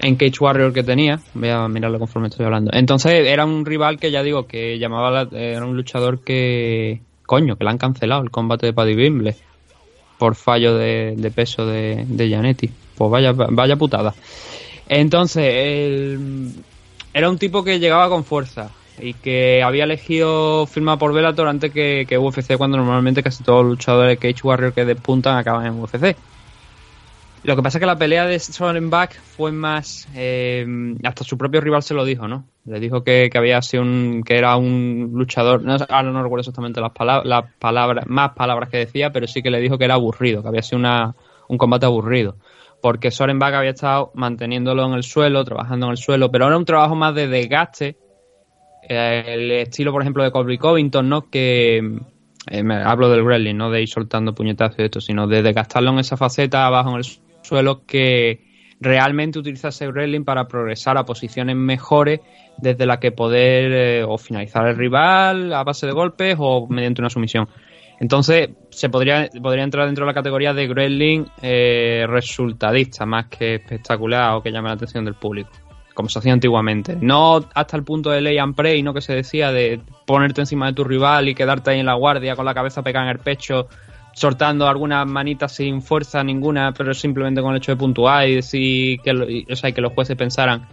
en 0.00 0.16
Cage 0.16 0.38
Warrior 0.40 0.72
que 0.72 0.82
tenía. 0.82 1.20
Voy 1.34 1.48
a 1.48 1.66
mirarlo 1.68 1.98
conforme 1.98 2.28
estoy 2.28 2.46
hablando. 2.46 2.70
Entonces 2.74 3.26
era 3.26 3.44
un 3.44 3.64
rival 3.66 3.98
que 3.98 4.10
ya 4.10 4.22
digo 4.22 4.46
que 4.46 4.78
llamaba 4.78 5.10
la- 5.10 5.28
era 5.38 5.64
un 5.64 5.76
luchador 5.76 6.20
que. 6.20 7.00
Coño, 7.26 7.56
que 7.56 7.64
le 7.64 7.70
han 7.70 7.78
cancelado 7.78 8.22
el 8.22 8.30
combate 8.30 8.66
de 8.66 8.72
Paddy 8.72 8.94
Pimbles 8.96 9.36
por 10.18 10.34
fallo 10.34 10.76
de, 10.76 11.32
peso 11.34 11.66
de, 11.66 12.04
de. 12.08 12.70
Pues 12.96 13.10
vaya, 13.10 13.32
vaya 13.32 13.76
putada. 13.76 14.14
Entonces, 14.88 15.44
el- 15.46 16.52
era 17.12 17.28
un 17.28 17.38
tipo 17.38 17.62
que 17.64 17.78
llegaba 17.78 18.08
con 18.08 18.24
fuerza 18.24 18.70
y 19.00 19.14
que 19.14 19.62
había 19.62 19.84
elegido 19.84 20.66
firmar 20.66 20.98
por 20.98 21.12
Bellator 21.12 21.46
antes 21.48 21.72
que, 21.72 22.04
que 22.08 22.18
UFC, 22.18 22.56
cuando 22.56 22.76
normalmente 22.78 23.22
casi 23.22 23.44
todos 23.44 23.62
los 23.62 23.72
luchadores 23.72 24.18
de 24.18 24.32
Cage 24.32 24.46
Warrior 24.46 24.72
que 24.72 24.84
despuntan 24.84 25.36
acaban 25.36 25.66
en 25.66 25.80
UFC. 25.80 26.16
Lo 27.44 27.54
que 27.56 27.62
pasa 27.62 27.78
es 27.78 27.80
que 27.80 27.86
la 27.86 27.96
pelea 27.96 28.26
de 28.26 28.38
Soren 28.38 28.90
Bach 28.90 29.12
fue 29.14 29.52
más. 29.52 30.08
eh, 30.14 30.66
hasta 31.04 31.24
su 31.24 31.38
propio 31.38 31.60
rival 31.60 31.82
se 31.82 31.94
lo 31.94 32.04
dijo, 32.04 32.26
¿no? 32.28 32.44
Le 32.64 32.80
dijo 32.80 33.02
que, 33.04 33.30
que 33.30 33.38
había 33.38 33.62
sido 33.62 33.84
un. 33.84 34.22
que 34.24 34.36
era 34.36 34.56
un 34.56 35.10
luchador. 35.14 35.62
No, 35.62 35.74
ahora 35.74 36.02
no 36.10 36.22
recuerdo 36.22 36.40
exactamente 36.40 36.80
las, 36.80 36.90
palabras 36.92 37.26
las 37.26 37.44
palabras, 37.58 38.04
más 38.08 38.32
palabras 38.32 38.68
que 38.68 38.78
decía, 38.78 39.10
pero 39.12 39.26
sí 39.26 39.40
que 39.42 39.50
le 39.50 39.60
dijo 39.60 39.78
que 39.78 39.84
era 39.84 39.94
aburrido, 39.94 40.42
que 40.42 40.48
había 40.48 40.62
sido 40.62 40.80
una, 40.80 41.14
un 41.48 41.58
combate 41.58 41.86
aburrido. 41.86 42.36
Porque 42.82 43.10
Soren 43.10 43.38
Bach 43.38 43.54
había 43.54 43.70
estado 43.70 44.10
manteniéndolo 44.14 44.84
en 44.86 44.92
el 44.94 45.02
suelo, 45.02 45.44
trabajando 45.44 45.86
en 45.86 45.92
el 45.92 45.98
suelo, 45.98 46.30
pero 46.30 46.46
era 46.46 46.56
un 46.56 46.64
trabajo 46.64 46.94
más 46.96 47.14
de 47.14 47.28
desgaste. 47.28 47.96
Eh, 48.88 49.24
el 49.26 49.50
estilo, 49.52 49.92
por 49.92 50.02
ejemplo, 50.02 50.22
de 50.24 50.30
Colby 50.30 50.58
Covington, 50.58 51.08
¿no? 51.08 51.30
Que. 51.30 51.78
eh, 52.50 52.62
me 52.62 52.76
hablo 52.76 53.08
del 53.10 53.22
wrestling, 53.22 53.56
no 53.56 53.70
de 53.70 53.82
ir 53.82 53.88
soltando 53.88 54.34
puñetazos 54.34 54.78
y 54.78 54.82
esto, 54.82 55.00
sino 55.00 55.26
de 55.26 55.42
desgastarlo 55.42 55.90
en 55.90 55.98
esa 56.00 56.16
faceta 56.16 56.66
abajo 56.66 56.90
en 56.90 56.96
el 56.96 57.04
suelo 57.42 57.84
que 57.86 58.48
realmente 58.80 59.38
utiliza 59.38 59.68
ese 59.68 59.88
para 60.24 60.46
progresar 60.46 60.98
a 60.98 61.04
posiciones 61.04 61.56
mejores 61.56 62.20
desde 62.58 62.86
la 62.86 62.98
que 63.00 63.12
poder 63.12 63.72
eh, 63.72 64.04
o 64.04 64.18
finalizar 64.18 64.66
el 64.66 64.76
rival 64.76 65.52
a 65.52 65.64
base 65.64 65.86
de 65.86 65.92
golpes 65.92 66.36
o 66.38 66.66
mediante 66.68 67.00
una 67.00 67.10
sumisión. 67.10 67.48
Entonces 68.00 68.50
se 68.70 68.88
podría, 68.88 69.28
podría 69.42 69.64
entrar 69.64 69.86
dentro 69.86 70.04
de 70.04 70.10
la 70.10 70.14
categoría 70.14 70.54
de 70.54 70.68
wrestling 70.68 71.24
eh, 71.42 72.04
resultadista 72.08 73.04
más 73.06 73.26
que 73.26 73.56
espectacular 73.56 74.34
o 74.34 74.42
que 74.42 74.52
llame 74.52 74.68
la 74.68 74.74
atención 74.74 75.04
del 75.04 75.14
público, 75.14 75.50
como 75.94 76.08
se 76.08 76.20
hacía 76.20 76.32
antiguamente. 76.32 76.96
No 77.00 77.44
hasta 77.54 77.76
el 77.76 77.82
punto 77.82 78.10
de 78.10 78.20
lay 78.20 78.38
and 78.38 78.54
pray, 78.54 78.82
no 78.84 78.94
que 78.94 79.00
se 79.00 79.14
decía 79.14 79.50
de 79.50 79.80
ponerte 80.06 80.42
encima 80.42 80.66
de 80.66 80.74
tu 80.74 80.84
rival 80.84 81.28
y 81.28 81.34
quedarte 81.34 81.72
ahí 81.72 81.80
en 81.80 81.86
la 81.86 81.94
guardia 81.94 82.36
con 82.36 82.44
la 82.44 82.54
cabeza 82.54 82.82
pegada 82.82 83.06
en 83.06 83.16
el 83.16 83.18
pecho 83.18 83.66
soltando 84.18 84.66
algunas 84.66 85.06
manitas 85.06 85.52
sin 85.52 85.80
fuerza 85.80 86.22
ninguna, 86.24 86.72
pero 86.72 86.92
simplemente 86.92 87.40
con 87.40 87.52
el 87.52 87.58
hecho 87.58 87.72
de 87.72 87.76
puntuar 87.76 88.28
y 88.28 88.36
decir 88.36 89.00
que, 89.00 89.44
o 89.50 89.56
sea, 89.56 89.72
que 89.72 89.80
los 89.80 89.92
jueces 89.92 90.16
pensaran, 90.16 90.66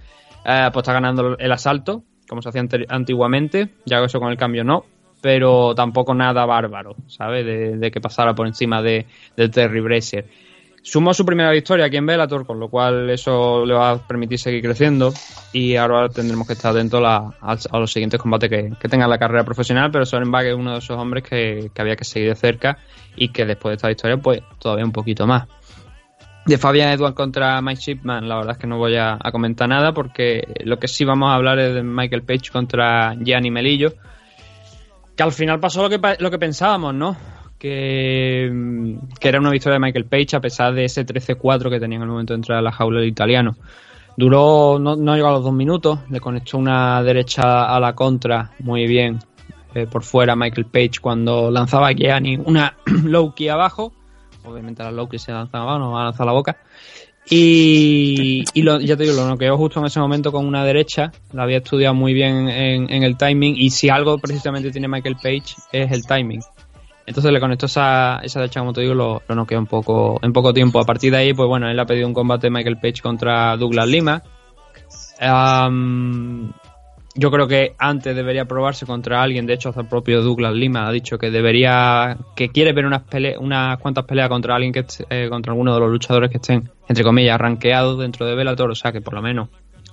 eh, 0.44 0.70
pues 0.74 0.84
está 0.84 0.94
ganando 0.94 1.38
el 1.38 1.52
asalto, 1.52 2.04
como 2.28 2.42
se 2.42 2.50
hacía 2.50 2.64
antiguamente, 2.90 3.70
ya 3.86 4.04
eso 4.04 4.20
con 4.20 4.32
el 4.32 4.38
cambio 4.38 4.64
no, 4.64 4.86
pero 5.22 5.76
tampoco 5.76 6.14
nada 6.14 6.46
bárbaro, 6.46 6.96
¿sabes? 7.08 7.46
De, 7.46 7.78
de 7.78 7.92
que 7.92 8.02
pasara 8.02 8.34
por 8.34 8.48
encima 8.48 8.82
de, 8.82 9.06
de 9.38 9.50
Terry 9.50 9.80
Brazier. 9.80 10.26
Sumó 10.86 11.16
su 11.16 11.26
primera 11.26 11.50
victoria 11.50 11.86
aquí 11.86 11.98
en 11.98 12.06
Bellator, 12.06 12.46
con 12.46 12.60
lo 12.60 12.70
cual 12.70 13.10
eso 13.10 13.66
le 13.66 13.74
va 13.74 13.90
a 13.90 13.98
permitir 13.98 14.38
seguir 14.38 14.62
creciendo 14.62 15.12
y 15.52 15.76
ahora 15.78 16.10
tendremos 16.10 16.46
que 16.46 16.54
estar 16.54 16.70
atentos 16.70 17.02
a, 17.04 17.58
los 17.74 17.92
siguientes 17.92 18.22
combates 18.22 18.52
que, 18.52 18.72
que 18.80 18.88
tenga 18.88 19.06
en 19.06 19.10
la 19.10 19.18
carrera 19.18 19.44
profesional, 19.44 19.90
pero 19.90 20.06
Soren 20.06 20.30
Bach 20.30 20.46
es 20.46 20.54
uno 20.54 20.74
de 20.74 20.78
esos 20.78 20.96
hombres 20.96 21.24
que, 21.24 21.72
que 21.74 21.82
había 21.82 21.96
que 21.96 22.04
seguir 22.04 22.30
de 22.30 22.36
cerca 22.36 22.78
y 23.16 23.30
que 23.30 23.48
después 23.48 23.72
de 23.72 23.76
esta 23.78 23.88
victoria 23.88 24.18
pues 24.18 24.44
todavía 24.60 24.86
un 24.86 24.92
poquito 24.92 25.26
más. 25.26 25.48
De 26.46 26.60
Fabian 26.60 26.90
Edwards 26.90 27.16
contra 27.16 27.60
Mike 27.64 27.82
Shipman, 27.82 28.30
la 28.30 28.36
verdad 28.36 28.52
es 28.52 28.60
que 28.60 28.68
no 28.68 28.78
voy 28.78 28.96
a, 28.96 29.18
a 29.20 29.32
comentar 29.32 29.68
nada 29.68 29.92
porque 29.92 30.48
lo 30.66 30.78
que 30.78 30.88
sí 30.88 31.04
vamos 31.04 31.32
a 31.32 31.34
hablar 31.34 31.58
es 31.58 31.74
de 31.74 31.82
Michael 31.82 32.22
Page 32.22 32.52
contra 32.52 33.16
Gianni 33.16 33.50
Melillo, 33.50 33.94
que 35.16 35.24
al 35.24 35.32
final 35.32 35.60
pasó 35.60 35.82
lo 35.82 35.90
que, 35.90 36.00
lo 36.20 36.30
que 36.30 36.38
pensábamos, 36.38 36.94
¿no? 36.94 37.18
Que, 37.66 38.48
mm, 38.54 38.98
que 39.20 39.28
era 39.28 39.40
una 39.40 39.50
victoria 39.50 39.74
de 39.74 39.80
Michael 39.80 40.06
Page 40.06 40.36
a 40.36 40.40
pesar 40.40 40.72
de 40.76 40.86
ese 40.86 41.04
13-4 41.04 41.72
que 41.72 41.80
tenía 41.80 41.96
en 41.96 42.04
el 42.04 42.10
momento 42.10 42.34
de 42.34 42.38
entrar 42.38 42.60
a 42.60 42.62
la 42.62 42.72
jaula 42.72 43.00
el 43.00 43.08
italiano. 43.08 43.56
Duró, 44.16 44.78
no, 44.80 44.96
no 44.96 45.16
llegó 45.16 45.30
a 45.30 45.32
los 45.32 45.44
dos 45.44 45.52
minutos, 45.54 45.98
le 46.12 46.20
conectó 46.20 46.60
una 46.60 47.02
derecha 47.02 47.66
a 47.76 47.80
la 47.80 47.94
contra 47.96 48.52
muy 48.60 48.86
bien 48.86 49.18
eh, 49.74 49.88
por 49.88 50.04
fuera 50.04 50.36
Michael 50.36 50.68
Page 50.68 51.00
cuando 51.02 51.50
lanzaba 51.50 51.88
a 51.88 51.92
Gianni 51.94 52.38
una 52.38 52.76
low 53.04 53.34
key 53.34 53.50
abajo. 53.50 53.92
Obviamente 54.46 54.84
las 54.84 54.94
low 54.94 55.10
key 55.10 55.18
se 55.18 55.32
lanzan 55.32 55.62
abajo, 55.64 55.80
no 55.80 55.92
va 55.94 56.02
a 56.02 56.06
lanzar 56.06 56.28
la 56.28 56.34
boca. 56.34 56.58
Y, 57.28 58.44
lo- 58.62 58.80
ya 58.80 58.96
te 58.96 59.04
digo, 59.04 59.16
lo 59.16 59.28
noqueó 59.28 59.58
justo 59.58 59.80
en 59.80 59.88
ese 59.88 60.00
momento 60.00 60.32
con 60.32 60.46
una 60.46 60.64
derecha. 60.64 61.12
La 61.34 61.42
había 61.44 61.58
estudiado 61.58 61.96
muy 61.96 62.14
bien 62.14 62.48
en, 62.48 62.94
en 62.94 63.02
el 63.02 63.18
timing. 63.18 63.56
Y 63.58 63.72
si 63.72 63.90
algo 63.90 64.20
precisamente 64.20 64.70
tiene 64.70 64.88
Michael 64.88 65.16
Page 65.16 65.56
es 65.72 65.92
el 65.92 66.06
timing. 66.06 66.42
Entonces 67.08 67.32
le 67.32 67.40
conectó 67.40 67.68
esa, 67.68 68.20
esa 68.24 68.40
derecha, 68.40 68.60
como 68.62 68.74
te 68.74 68.82
digo, 68.82 68.94
lo, 68.96 69.22
lo 69.28 69.36
noqueó 69.36 69.60
un 69.60 69.68
poco, 69.68 70.20
en 70.24 70.34
poco 70.34 70.54
tiempo. 70.54 70.80
A 70.80 70.86
partir 70.86 71.12
de 71.12 71.18
ahí, 71.18 71.34
pues 71.34 71.48
bueno, 71.48 71.70
él 71.70 71.80
ha 71.80 71.86
pedido 71.86 72.08
un 72.08 72.14
combate 72.14 72.50
Michael 72.50 72.78
Page 72.78 73.02
contra 73.02 73.56
Douglas 73.58 73.88
Lima. 73.88 74.24
Yo 77.18 77.32
creo 77.32 77.48
que 77.48 77.76
antes 77.80 78.14
debería 78.16 78.44
probarse 78.46 78.86
contra 78.86 79.22
alguien. 79.24 79.46
De 79.46 79.54
hecho, 79.54 79.70
hasta 79.70 79.82
el 79.82 79.88
propio 79.88 80.22
Douglas 80.22 80.54
Lima 80.54 80.86
ha 80.88 80.92
dicho 80.92 81.18
que 81.18 81.32
debería, 81.32 82.18
que 82.36 82.50
quiere 82.50 82.74
ver 82.74 82.86
unas 82.86 83.04
pele- 83.04 83.38
unas 83.40 83.78
cuantas 83.80 84.04
peleas 84.04 84.28
contra 84.28 84.56
alguien 84.56 84.74
que 84.74 84.82
esté- 84.82 85.06
eh, 85.10 85.30
contra 85.30 85.54
alguno 85.54 85.74
de 85.74 85.80
los 85.80 85.90
luchadores 85.92 86.30
que 86.30 86.38
estén, 86.38 86.70
entre 86.90 87.04
comillas, 87.06 87.40
rankeados 87.40 88.00
dentro 88.00 88.26
de 88.26 88.36
Bellator. 88.36 88.70
O 88.72 88.76
sea, 88.76 88.92
que 88.92 89.00
por 89.00 89.14
lo 89.14 89.22
menos 89.22 89.48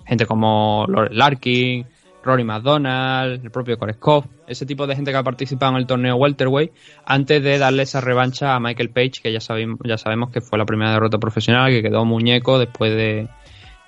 gente 0.05 0.27
como 0.27 0.85
Larkin, 1.11 1.87
Rory 2.22 2.44
McDonald, 2.44 3.44
el 3.44 3.50
propio 3.50 3.78
Koreskov, 3.78 4.24
ese 4.46 4.66
tipo 4.66 4.87
de 4.87 4.94
gente 4.94 5.11
que 5.11 5.16
ha 5.16 5.22
participado 5.22 5.72
en 5.72 5.78
el 5.78 5.87
torneo 5.87 6.16
welterweight 6.16 6.72
antes 7.04 7.42
de 7.42 7.58
darle 7.58 7.82
esa 7.82 8.00
revancha 8.00 8.54
a 8.54 8.61
Michael 8.61 8.90
Page, 8.90 9.20
que 9.22 9.32
ya 9.32 9.40
sabemos, 9.40 9.78
ya 9.85 9.98
sabemos 9.98 10.30
que 10.30 10.40
fue 10.40 10.58
la 10.58 10.64
primera 10.64 10.92
derrota 10.92 11.18
profesional, 11.18 11.70
que 11.70 11.82
quedó 11.82 12.04
muñeco 12.04 12.58
después 12.58 12.94
de, 12.94 13.28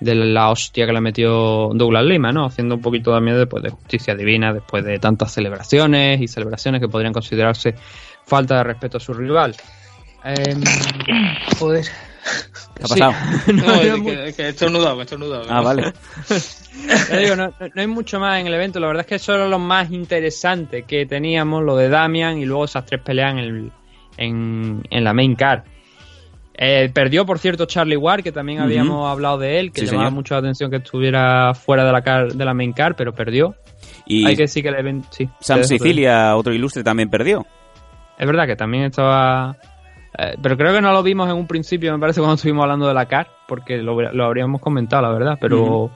la 0.01 0.49
hostia 0.49 0.85
que 0.85 0.93
le 0.93 1.01
metió 1.01 1.69
Douglas 1.73 2.03
Lima, 2.03 2.31
¿no? 2.31 2.45
Haciendo 2.45 2.75
un 2.75 2.81
poquito 2.81 3.11
también 3.11 3.37
después 3.37 3.63
de 3.63 3.69
justicia 3.69 4.15
divina, 4.15 4.53
después 4.53 4.83
de 4.83 4.99
tantas 4.99 5.31
celebraciones 5.31 6.21
y 6.21 6.27
celebraciones 6.27 6.81
que 6.81 6.89
podrían 6.89 7.13
considerarse 7.13 7.75
falta 8.25 8.57
de 8.57 8.63
respeto 8.65 8.97
a 8.97 8.99
su 8.99 9.13
rival. 9.13 9.55
Em, 10.23 10.61
joder. 11.59 11.85
¿Qué 12.75 12.83
ha 12.83 12.87
pasado? 12.87 13.13
No, 13.53 13.73
es 13.73 14.01
que, 14.01 14.27
es 14.29 14.35
que 14.35 14.41
he 14.43 14.49
estornudado, 14.49 14.99
he 14.99 15.03
estornudado. 15.03 15.45
Ah, 15.49 15.61
vale. 15.61 15.93
Ya 17.09 17.17
digo, 17.17 17.35
no, 17.37 17.47
no- 17.47 17.67
no 17.73 17.81
hay 17.81 17.87
mucho 17.87 18.19
más 18.19 18.39
en 18.41 18.47
el 18.47 18.53
evento. 18.53 18.79
La 18.79 18.87
verdad 18.87 19.01
es 19.01 19.07
que 19.07 19.15
eso 19.15 19.33
era 19.33 19.47
lo 19.47 19.57
más 19.59 19.91
interesante 19.91 20.83
que 20.83 21.05
teníamos, 21.05 21.63
lo 21.63 21.75
de 21.77 21.87
Damian 21.89 22.37
y 22.37 22.45
luego 22.45 22.65
esas 22.65 22.85
tres 22.85 23.01
peleas 23.01 23.31
en, 23.33 23.37
el- 23.39 23.71
en, 24.17 24.83
en 24.89 25.03
la 25.03 25.13
main 25.13 25.35
card. 25.35 25.61
Eh, 26.57 26.89
perdió, 26.93 27.25
por 27.25 27.39
cierto, 27.39 27.65
Charlie 27.65 27.97
Ward, 27.97 28.23
que 28.23 28.31
también 28.31 28.59
habíamos 28.61 29.09
hablado 29.09 29.37
de 29.37 29.59
él, 29.59 29.71
que 29.71 29.81
Sí, 29.81 29.87
llamaba 29.87 30.05
señor. 30.05 30.13
mucho 30.13 30.33
la 30.35 30.39
atención 30.39 30.69
que 30.69 30.77
estuviera 30.77 31.53
fuera 31.53 31.85
de 31.85 31.91
la, 31.91 32.01
car- 32.01 32.31
de 32.33 32.45
la 32.45 32.53
main 32.53 32.71
card, 32.73 32.95
pero 32.97 33.13
perdió. 33.13 33.55
Y 34.05 34.25
Hay 34.25 34.35
que 34.35 34.43
decir 34.43 34.61
que 34.63 34.69
el 34.69 34.75
evento. 34.75 35.07
Sí, 35.11 35.27
Sam 35.41 35.63
Sicilia, 35.63 36.35
otro 36.35 36.53
ilustre, 36.53 36.83
también 36.83 37.09
perdió. 37.09 37.45
Es 38.17 38.25
verdad 38.27 38.47
que 38.47 38.55
también 38.55 38.85
estaba. 38.85 39.55
Eh, 40.17 40.35
pero 40.41 40.57
creo 40.57 40.73
que 40.73 40.81
no 40.81 40.91
lo 40.91 41.03
vimos 41.03 41.29
en 41.29 41.35
un 41.35 41.47
principio, 41.47 41.91
me 41.93 41.99
parece, 41.99 42.19
cuando 42.21 42.35
estuvimos 42.35 42.63
hablando 42.63 42.87
de 42.87 42.93
la 42.93 43.05
CAR, 43.05 43.27
porque 43.47 43.77
lo, 43.77 43.99
lo 44.11 44.25
habríamos 44.25 44.61
comentado, 44.61 45.01
la 45.01 45.11
verdad. 45.11 45.37
Pero 45.39 45.91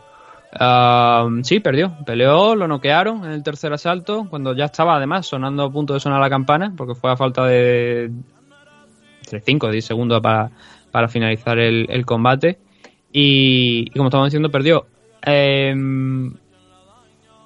ah, 0.53 1.27
sí, 1.43 1.60
perdió. 1.60 1.95
Peleó, 2.05 2.55
lo 2.55 2.67
noquearon 2.67 3.25
en 3.25 3.32
el 3.32 3.43
tercer 3.43 3.71
asalto, 3.73 4.27
cuando 4.29 4.53
ya 4.55 4.65
estaba 4.65 4.95
además 4.95 5.27
sonando 5.27 5.63
a 5.63 5.71
punto 5.71 5.93
de 5.93 5.99
sonar 5.99 6.19
la 6.19 6.29
campana, 6.29 6.73
porque 6.75 6.95
fue 6.95 7.12
a 7.12 7.17
falta 7.17 7.45
de. 7.45 8.12
entre 9.23 9.41
5 9.41 9.67
o 9.67 9.71
10 9.71 9.86
segundos 9.86 10.21
para, 10.21 10.51
para 10.91 11.08
finalizar 11.08 11.60
el, 11.60 11.86
el 11.89 12.05
combate. 12.05 12.60
Y, 13.12 13.86
y 13.88 13.97
como 13.97 14.10
estamos 14.10 14.27
diciendo, 14.27 14.49
perdió. 14.49 14.86
Em, 15.21 16.34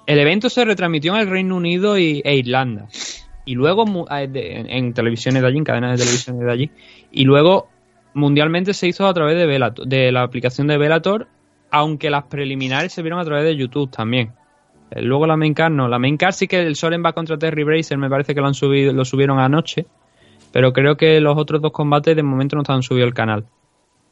El 0.06 0.20
evento 0.20 0.50
se 0.50 0.66
retransmitió 0.66 1.16
en 1.16 1.22
el 1.22 1.30
Reino 1.30 1.56
Unido 1.56 1.98
y, 1.98 2.22
e 2.26 2.36
Irlanda. 2.36 2.88
Y 3.46 3.56
luego 3.56 3.86
de- 3.86 4.66
en, 4.68 4.94
televisiones 4.94 5.42
de 5.42 5.48
allí, 5.48 5.58
en 5.58 5.64
cadenas 5.64 5.92
de 5.92 5.98
televisión 6.06 6.40
de 6.40 6.52
allí. 6.52 6.72
Y 7.12 7.26
luego 7.26 7.68
mundialmente 8.14 8.74
se 8.74 8.88
hizo 8.88 9.08
a 9.08 9.14
través 9.14 9.36
de, 9.38 9.46
Bellator- 9.48 9.86
de 9.86 10.12
la 10.12 10.22
aplicación 10.24 10.68
de 10.68 10.78
Velator, 10.78 11.28
aunque 11.72 12.10
las 12.10 12.24
preliminares 12.26 12.94
se 12.94 13.02
vieron 13.02 13.20
a 13.20 13.26
través 13.26 13.44
de 13.46 13.56
YouTube 13.56 13.90
también. 13.90 14.32
Eh, 14.92 15.02
Luego 15.02 15.26
la 15.28 15.36
main 15.36 15.54
card 15.54 15.74
no. 15.74 15.88
La 15.88 16.00
main 16.00 16.18
card 16.18 16.34
sí 16.34 16.48
que 16.48 16.62
el 16.62 16.76
Soren 16.76 17.04
va 17.04 17.14
contra 17.14 17.38
Terry 17.38 17.64
Bracer, 17.64 17.98
me 17.98 18.10
parece 18.10 18.34
que 18.36 18.42
lo 18.42 18.48
han 18.48 18.54
subido, 18.54 18.94
lo 18.94 19.04
subieron 19.06 19.40
anoche. 19.40 19.86
Pero 20.52 20.72
creo 20.72 20.96
que 20.98 21.20
los 21.20 21.36
otros 21.38 21.62
dos 21.62 21.72
combates 21.72 22.16
de 22.16 22.22
momento 22.24 22.56
no 22.56 22.62
están 22.62 22.84
subidos 22.84 23.08
al 23.08 23.14
canal. 23.16 23.46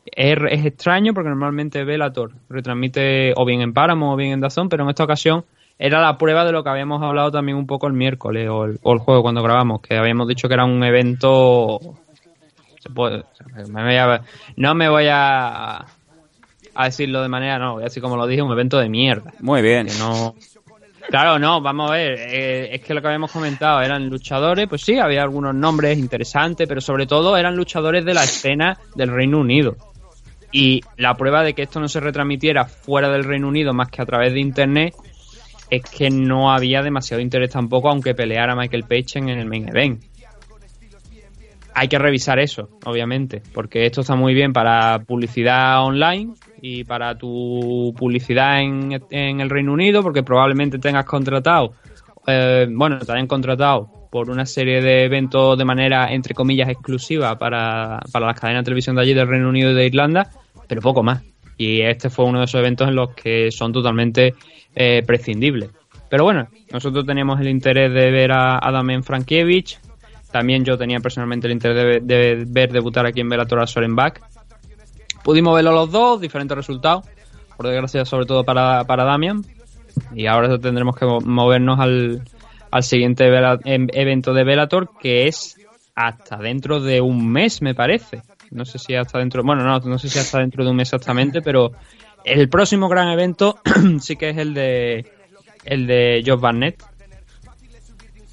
Es, 0.05 0.35
es 0.49 0.65
extraño 0.65 1.13
porque 1.13 1.29
normalmente 1.29 1.83
Velator 1.83 2.31
retransmite 2.49 3.33
o 3.35 3.45
bien 3.45 3.61
en 3.61 3.71
Paramount 3.73 4.13
o 4.13 4.17
bien 4.17 4.31
en 4.31 4.39
Dazón, 4.41 4.67
pero 4.67 4.83
en 4.83 4.89
esta 4.89 5.03
ocasión 5.03 5.45
era 5.83 5.99
la 5.99 6.15
prueba 6.15 6.45
de 6.45 6.51
lo 6.51 6.63
que 6.63 6.69
habíamos 6.69 7.01
hablado 7.01 7.31
también 7.31 7.57
un 7.57 7.65
poco 7.65 7.87
el 7.87 7.93
miércoles 7.93 8.47
o 8.49 8.65
el, 8.65 8.77
o 8.83 8.93
el 8.93 8.99
juego 8.99 9.23
cuando 9.23 9.41
grabamos, 9.41 9.81
que 9.81 9.97
habíamos 9.97 10.27
dicho 10.27 10.47
que 10.47 10.53
era 10.53 10.63
un 10.63 10.83
evento... 10.83 11.79
se 12.79 12.89
puede- 12.91 13.23
me 13.67 13.83
voy 13.83 13.95
a- 13.95 14.21
no 14.57 14.75
me 14.75 14.87
voy 14.89 15.07
a, 15.09 15.77
a 16.75 16.85
decirlo 16.85 17.23
de 17.23 17.29
manera, 17.29 17.57
no, 17.57 17.73
voy 17.73 17.81
a 17.81 17.85
decir 17.85 18.01
como 18.03 18.15
lo 18.15 18.27
dije, 18.27 18.43
un 18.43 18.51
evento 18.51 18.77
de 18.77 18.89
mierda. 18.89 19.33
Muy 19.39 19.63
bien. 19.63 19.87
Que 19.87 19.97
no... 19.97 20.35
Claro, 21.09 21.39
no, 21.39 21.61
vamos 21.61 21.89
a 21.89 21.93
ver, 21.95 22.11
eh, 22.19 22.75
es 22.75 22.81
que 22.81 22.93
lo 22.93 23.01
que 23.01 23.07
habíamos 23.07 23.31
comentado 23.31 23.81
eran 23.81 24.07
luchadores, 24.07 24.67
pues 24.69 24.83
sí, 24.83 24.99
había 24.99 25.23
algunos 25.23 25.55
nombres 25.55 25.97
interesantes, 25.97 26.67
pero 26.67 26.79
sobre 26.79 27.07
todo 27.07 27.35
eran 27.35 27.55
luchadores 27.55 28.05
de 28.05 28.13
la 28.13 28.23
escena 28.23 28.77
del 28.93 29.11
Reino 29.11 29.39
Unido. 29.39 29.75
Y 30.51 30.81
la 30.97 31.15
prueba 31.15 31.41
de 31.43 31.53
que 31.55 31.63
esto 31.63 31.79
no 31.79 31.87
se 31.87 31.99
retransmitiera 32.01 32.65
fuera 32.65 33.09
del 33.09 33.23
Reino 33.23 33.47
Unido 33.47 33.73
más 33.73 33.89
que 33.89 34.01
a 34.03 34.05
través 34.05 34.31
de 34.33 34.41
Internet 34.41 34.93
es 35.71 35.83
que 35.83 36.09
no 36.09 36.51
había 36.51 36.83
demasiado 36.83 37.23
interés 37.23 37.51
tampoco, 37.51 37.89
aunque 37.89 38.13
peleara 38.13 38.55
Michael 38.55 38.83
Page 38.83 39.19
en 39.19 39.29
el 39.29 39.47
main 39.47 39.69
event. 39.69 40.03
Hay 41.73 41.87
que 41.87 41.97
revisar 41.97 42.37
eso, 42.39 42.67
obviamente, 42.85 43.41
porque 43.53 43.85
esto 43.85 44.01
está 44.01 44.15
muy 44.15 44.33
bien 44.33 44.51
para 44.51 44.99
publicidad 44.99 45.81
online 45.81 46.33
y 46.61 46.83
para 46.83 47.17
tu 47.17 47.93
publicidad 47.97 48.59
en, 48.59 49.01
en 49.09 49.39
el 49.39 49.49
Reino 49.49 49.71
Unido, 49.71 50.03
porque 50.03 50.23
probablemente 50.23 50.77
tengas 50.77 51.05
contratado, 51.05 51.71
eh, 52.27 52.67
bueno, 52.69 52.99
te 52.99 53.09
hayan 53.13 53.27
contratado 53.27 53.89
por 54.11 54.29
una 54.29 54.45
serie 54.45 54.81
de 54.81 55.05
eventos 55.05 55.57
de 55.57 55.63
manera, 55.63 56.11
entre 56.11 56.33
comillas, 56.33 56.67
exclusiva 56.67 57.37
para, 57.37 58.01
para 58.11 58.25
las 58.25 58.37
cadenas 58.37 58.63
de 58.63 58.65
televisión 58.65 58.97
de 58.97 59.03
allí 59.03 59.13
del 59.13 59.29
Reino 59.29 59.47
Unido 59.47 59.71
y 59.71 59.75
de 59.75 59.85
Irlanda, 59.85 60.29
pero 60.67 60.81
poco 60.81 61.01
más. 61.01 61.23
Y 61.57 61.79
este 61.81 62.09
fue 62.09 62.25
uno 62.25 62.39
de 62.39 62.45
esos 62.45 62.59
eventos 62.59 62.89
en 62.89 62.95
los 62.95 63.15
que 63.15 63.49
son 63.51 63.71
totalmente 63.71 64.33
eh, 64.75 65.03
prescindibles. 65.05 65.69
Pero 66.09 66.23
bueno, 66.23 66.47
nosotros 66.71 67.05
teníamos 67.05 67.39
el 67.39 67.47
interés 67.47 67.93
de 67.93 68.11
ver 68.11 68.31
a 68.31 68.57
Adamien 68.57 69.03
Frankiewicz. 69.03 69.79
También 70.31 70.63
yo 70.63 70.77
tenía 70.77 70.99
personalmente 70.99 71.47
el 71.47 71.53
interés 71.53 72.05
de, 72.05 72.45
ver 72.47 72.71
debutar 72.71 73.05
aquí 73.05 73.21
en 73.21 73.29
Bellator 73.29 73.61
a 73.61 73.67
Soren 73.67 73.95
Bach. 73.95 74.19
Pudimos 75.23 75.55
verlo 75.55 75.71
los 75.71 75.91
dos, 75.91 76.19
diferentes 76.19 76.55
resultados. 76.55 77.05
Por 77.57 77.67
desgracia, 77.67 78.05
sobre 78.05 78.25
todo 78.25 78.43
para, 78.43 78.83
para 78.85 79.03
Damian. 79.03 79.43
Y 80.15 80.25
ahora 80.25 80.57
tendremos 80.57 80.95
que 80.95 81.05
mo- 81.05 81.19
movernos 81.21 81.79
al, 81.79 82.23
al 82.71 82.83
siguiente 82.83 83.29
em- 83.65 83.87
evento 83.93 84.33
de 84.33 84.43
Bellator, 84.43 84.89
que 84.99 85.27
es 85.27 85.57
hasta 85.95 86.37
dentro 86.37 86.79
de 86.79 87.01
un 87.01 87.29
mes, 87.31 87.61
me 87.61 87.75
parece. 87.75 88.21
No 88.49 88.65
sé 88.65 88.79
si 88.79 88.95
hasta 88.95 89.19
dentro, 89.19 89.43
bueno, 89.43 89.63
no, 89.63 89.79
no 89.79 89.97
sé 89.99 90.09
si 90.09 90.17
hasta 90.19 90.39
dentro 90.39 90.63
de 90.63 90.71
un 90.71 90.77
mes 90.77 90.87
exactamente, 90.87 91.41
pero 91.41 91.71
el 92.25 92.49
próximo 92.49 92.87
gran 92.89 93.09
evento 93.09 93.59
sí 93.99 94.15
que 94.15 94.29
es 94.29 94.37
el 94.37 94.53
de 94.53 95.05
el 95.65 95.87
de 95.87 96.23
Josh 96.25 96.39
Barnett. 96.39 96.83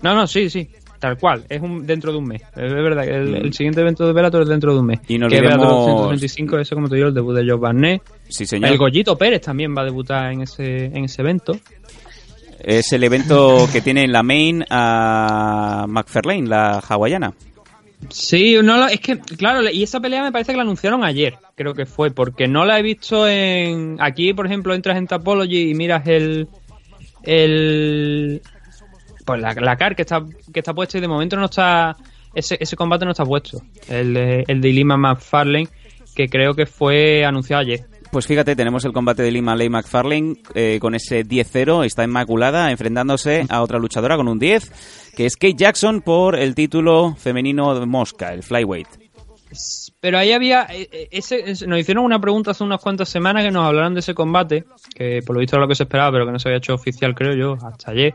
No, 0.03 0.15
no, 0.15 0.27
sí, 0.27 0.49
sí, 0.49 0.69
tal 1.01 1.19
cual, 1.19 1.45
es 1.49 1.61
un 1.61 1.85
dentro 1.87 2.13
de 2.13 2.19
un 2.19 2.27
mes. 2.27 2.43
Es 2.43 2.73
verdad 2.73 3.05
que 3.05 3.11
el, 3.17 3.35
el 3.35 3.53
siguiente 3.53 3.81
evento 3.81 4.07
de 4.07 4.13
Bellator 4.13 4.43
es 4.43 4.49
dentro 4.49 4.73
de 4.73 4.81
un 4.81 4.87
mes. 4.87 5.01
Y 5.09 5.19
no 5.19 5.29
que 5.29 5.37
olvidemos- 5.39 5.59
Bellator 5.59 6.11
235, 6.11 6.59
eso 6.59 6.75
como 6.77 6.89
te 6.89 6.95
digo, 6.97 7.09
el 7.09 7.15
debut 7.15 7.35
de 7.35 7.51
Josh 7.51 7.61
Barnett. 7.61 8.03
Sí, 8.29 8.47
señor. 8.47 8.71
El 8.71 8.79
Goyito 8.79 9.17
Pérez 9.19 9.41
también 9.43 9.75
va 9.77 9.83
a 9.83 9.85
debutar 9.85 10.33
en 10.33 10.43
ese 10.43 10.87
en 10.87 11.05
ese 11.05 11.23
evento. 11.23 11.59
Es 12.61 12.93
el 12.93 13.05
evento 13.05 13.69
que 13.73 13.81
tiene 13.81 14.03
en 14.05 14.13
la 14.13 14.23
main 14.23 14.65
a 14.69 15.87
McFarlane, 15.89 16.47
la 16.49 16.79
hawaiana. 16.81 17.33
Sí, 18.11 18.57
es 18.57 19.01
que, 19.01 19.19
claro, 19.19 19.69
y 19.71 19.83
esa 19.83 20.01
pelea 20.01 20.23
me 20.23 20.33
parece 20.33 20.53
que 20.53 20.57
la 20.57 20.63
anunciaron 20.63 21.05
ayer, 21.05 21.37
creo 21.57 21.75
que 21.75 21.85
fue, 21.85 22.11
porque 22.11 22.47
no 22.47 22.65
la 22.65 22.79
he 22.79 22.83
visto 22.83 23.29
en... 23.29 23.97
Aquí, 24.01 24.33
por 24.33 24.47
ejemplo, 24.47 24.73
entras 24.73 24.97
en 24.97 25.07
Tapology 25.07 25.71
y 25.71 25.75
miras 25.75 26.07
el... 26.07 26.49
el 27.25 28.41
pues 29.27 29.41
la, 29.41 29.53
la 29.53 29.77
car 29.77 29.95
que 29.95 30.03
está, 30.03 30.25
que 30.53 30.61
está 30.61 30.73
puesta 30.73 30.97
y 30.97 31.01
de 31.01 31.09
momento 31.09 31.37
no 31.37 31.47
está... 31.47 31.97
Ese, 32.35 32.57
ese 32.61 32.77
combate 32.77 33.05
no 33.05 33.11
está 33.11 33.25
puesto. 33.25 33.61
El, 33.89 34.17
el 34.47 34.61
de 34.61 34.69
Lima 34.73 34.97
McFarlane, 34.97 35.69
que 36.15 36.29
creo 36.29 36.55
que 36.55 36.67
fue 36.67 37.25
anunciado 37.25 37.63
ayer. 37.63 37.85
Pues 38.11 38.27
fíjate, 38.27 38.57
tenemos 38.57 38.85
el 38.87 38.93
combate 38.93 39.23
de 39.23 39.31
Lima 39.31 39.55
Ley 39.55 39.69
McFarlane 39.69 40.37
eh, 40.55 40.79
con 40.81 40.95
ese 40.95 41.27
10-0, 41.27 41.85
está 41.85 42.05
inmaculada, 42.05 42.71
enfrentándose 42.71 43.45
a 43.51 43.63
otra 43.63 43.79
luchadora 43.79 44.17
con 44.17 44.29
un 44.29 44.39
10, 44.39 45.13
que 45.15 45.27
es 45.27 45.37
Kate 45.37 45.55
Jackson 45.55 46.01
por 46.01 46.35
el 46.35 46.55
título 46.55 47.15
femenino 47.17 47.79
de 47.79 47.85
Mosca, 47.85 48.33
el 48.33 48.43
Flyweight. 48.43 48.89
Pero 50.01 50.19
ahí 50.19 50.33
había. 50.33 50.67
eh, 50.71 50.89
eh, 50.91 51.09
Ese, 51.11 51.43
nos 51.67 51.79
hicieron 51.79 52.05
una 52.05 52.19
pregunta 52.21 52.53
hace 52.53 52.65
unas 52.65 52.81
cuantas 52.81 53.09
semanas 53.09 53.45
que 53.45 53.51
nos 53.51 53.67
hablaron 53.67 53.95
de 53.95 54.01
ese 54.01 54.15
combate, 54.15 54.65
que 54.95 55.21
por 55.27 55.35
lo 55.37 55.41
visto 55.41 55.57
era 55.57 55.63
lo 55.65 55.69
que 55.69 55.75
se 55.75 55.83
esperaba, 55.83 56.11
pero 56.13 56.25
que 56.27 56.33
no 56.33 56.39
se 56.39 56.49
había 56.49 56.59
hecho 56.59 56.75
oficial, 56.75 57.15
creo 57.15 57.35
yo, 57.35 57.59
hasta 57.67 57.91
ayer. 57.91 58.15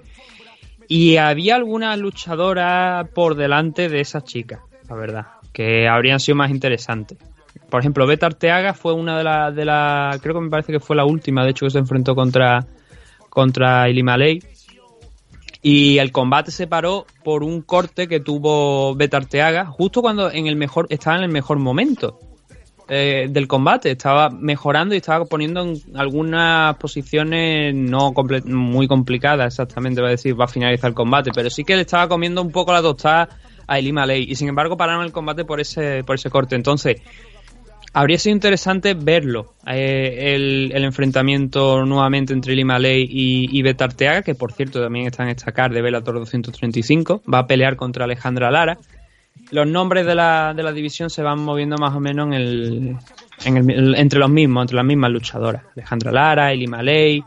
Y 0.87 1.17
había 1.17 1.55
alguna 1.55 1.95
luchadora 1.97 3.09
por 3.13 3.35
delante 3.35 3.89
de 3.89 4.01
esas 4.01 4.23
chicas, 4.23 4.59
la 4.89 4.95
verdad, 4.95 5.25
que 5.51 5.87
habrían 5.87 6.19
sido 6.19 6.35
más 6.35 6.49
interesantes. 6.51 7.17
Por 7.73 7.79
ejemplo, 7.79 8.05
Beta 8.05 8.27
Arteaga 8.27 8.75
fue 8.75 8.93
una 8.93 9.17
de 9.17 9.23
las. 9.23 9.55
De 9.55 9.65
la, 9.65 10.19
creo 10.21 10.35
que 10.35 10.41
me 10.41 10.51
parece 10.51 10.71
que 10.71 10.79
fue 10.79 10.95
la 10.95 11.05
última, 11.05 11.43
de 11.43 11.49
hecho, 11.49 11.65
que 11.65 11.71
se 11.71 11.79
enfrentó 11.79 12.13
contra, 12.13 12.67
contra 13.31 13.89
Ilima 13.89 14.15
Ley. 14.15 14.43
Y 15.63 15.97
el 15.97 16.11
combate 16.11 16.51
se 16.51 16.67
paró 16.67 17.07
por 17.23 17.41
un 17.41 17.63
corte 17.63 18.07
que 18.07 18.19
tuvo 18.19 18.93
Beta 18.93 19.17
Arteaga 19.17 19.65
justo 19.65 20.03
cuando 20.03 20.29
en 20.29 20.45
el 20.45 20.55
mejor 20.55 20.85
estaba 20.91 21.17
en 21.17 21.23
el 21.23 21.31
mejor 21.31 21.57
momento 21.57 22.19
eh, 22.89 23.25
del 23.27 23.47
combate. 23.47 23.89
Estaba 23.89 24.29
mejorando 24.29 24.93
y 24.93 24.99
estaba 24.99 25.25
poniendo 25.25 25.63
en 25.63 25.81
algunas 25.95 26.75
posiciones 26.77 27.73
no 27.73 28.13
muy 28.45 28.87
complicadas, 28.87 29.47
exactamente, 29.47 29.99
va 29.99 30.09
a 30.09 30.11
decir, 30.11 30.39
va 30.39 30.45
a 30.45 30.47
finalizar 30.47 30.89
el 30.89 30.95
combate. 30.95 31.31
Pero 31.33 31.49
sí 31.49 31.63
que 31.63 31.75
le 31.75 31.81
estaba 31.81 32.07
comiendo 32.07 32.39
un 32.43 32.51
poco 32.51 32.71
la 32.71 32.83
tostada 32.83 33.29
a 33.65 33.79
Elima 33.79 34.05
Ley. 34.05 34.27
Y 34.29 34.35
sin 34.35 34.47
embargo 34.47 34.77
pararon 34.77 35.03
el 35.03 35.11
combate 35.11 35.43
por 35.43 35.59
ese, 35.59 36.03
por 36.03 36.17
ese 36.17 36.29
corte. 36.29 36.55
Entonces, 36.55 37.01
habría 37.93 38.17
sido 38.17 38.33
interesante 38.35 38.93
verlo, 38.95 39.53
eh, 39.67 40.33
el, 40.35 40.83
enfrentamiento 40.83 41.85
nuevamente 41.85 42.33
entre 42.33 42.55
Lima 42.55 42.79
Ley 42.79 43.07
y, 43.09 43.57
y 43.57 43.61
Beta 43.61 43.85
Arteaga, 43.85 44.21
que 44.23 44.35
por 44.35 44.51
cierto 44.51 44.81
también 44.81 45.07
está 45.07 45.23
en 45.23 45.29
esta 45.29 45.51
card 45.51 45.73
de 45.73 45.81
Bellator 45.81 46.15
235, 46.15 47.21
va 47.31 47.39
a 47.39 47.47
pelear 47.47 47.75
contra 47.75 48.05
Alejandra 48.05 48.51
Lara. 48.51 48.77
Los 49.51 49.67
nombres 49.67 50.05
de 50.05 50.15
la, 50.15 50.53
de 50.55 50.63
la 50.63 50.71
división 50.71 51.09
se 51.09 51.21
van 51.21 51.39
moviendo 51.39 51.77
más 51.77 51.93
o 51.95 51.99
menos 51.99 52.27
en 52.27 52.33
el, 52.33 52.95
en 53.45 53.57
el- 53.69 53.95
entre 53.95 54.19
los 54.19 54.29
mismos, 54.29 54.63
entre 54.63 54.75
las 54.77 54.85
mismas 54.85 55.11
luchadoras. 55.11 55.63
Alejandra 55.75 56.11
Lara, 56.11 56.51
Elima 56.51 56.81
Ley, 56.81 57.23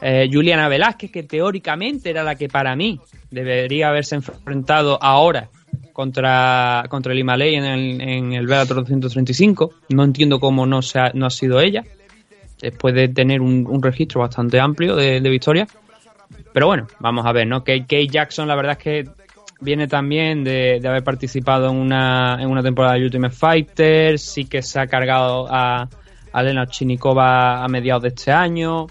eh, 0.00 0.28
Juliana 0.32 0.68
Velázquez, 0.68 1.10
que 1.10 1.22
teóricamente 1.22 2.10
era 2.10 2.22
la 2.22 2.34
que 2.34 2.48
para 2.48 2.74
mí 2.76 3.00
debería 3.30 3.88
haberse 3.88 4.14
enfrentado 4.14 5.02
ahora 5.02 5.48
contra, 5.96 6.84
contra 6.90 7.14
el 7.14 7.20
Himalay 7.20 7.54
en 7.54 7.64
el, 7.64 8.00
en 8.02 8.32
el 8.34 8.46
Bellator 8.46 8.76
235. 8.76 9.72
No 9.88 10.04
entiendo 10.04 10.38
cómo 10.38 10.66
no, 10.66 10.82
se 10.82 10.98
ha, 10.98 11.10
no 11.14 11.24
ha 11.24 11.30
sido 11.30 11.58
ella, 11.58 11.84
después 12.60 12.94
de 12.94 13.08
tener 13.08 13.40
un, 13.40 13.66
un 13.66 13.82
registro 13.82 14.20
bastante 14.20 14.60
amplio 14.60 14.94
de, 14.94 15.22
de 15.22 15.30
victorias. 15.30 15.70
Pero 16.52 16.66
bueno, 16.66 16.86
vamos 17.00 17.24
a 17.24 17.32
ver, 17.32 17.46
¿no? 17.46 17.60
Kate, 17.60 17.80
Kate 17.84 18.08
Jackson, 18.08 18.46
la 18.46 18.56
verdad 18.56 18.72
es 18.72 18.78
que 18.78 19.08
viene 19.62 19.88
también 19.88 20.44
de, 20.44 20.80
de 20.82 20.86
haber 20.86 21.02
participado 21.02 21.70
en 21.70 21.76
una, 21.76 22.36
en 22.42 22.50
una 22.50 22.62
temporada 22.62 22.96
de 22.96 23.04
Ultimate 23.04 23.34
Fighter, 23.34 24.18
sí 24.18 24.44
que 24.44 24.60
se 24.60 24.78
ha 24.78 24.86
cargado 24.88 25.46
a, 25.48 25.88
a 26.30 26.42
Lena 26.42 26.66
Chinikova 26.66 27.64
a 27.64 27.68
mediados 27.68 28.02
de 28.02 28.08
este 28.08 28.32
año, 28.32 28.86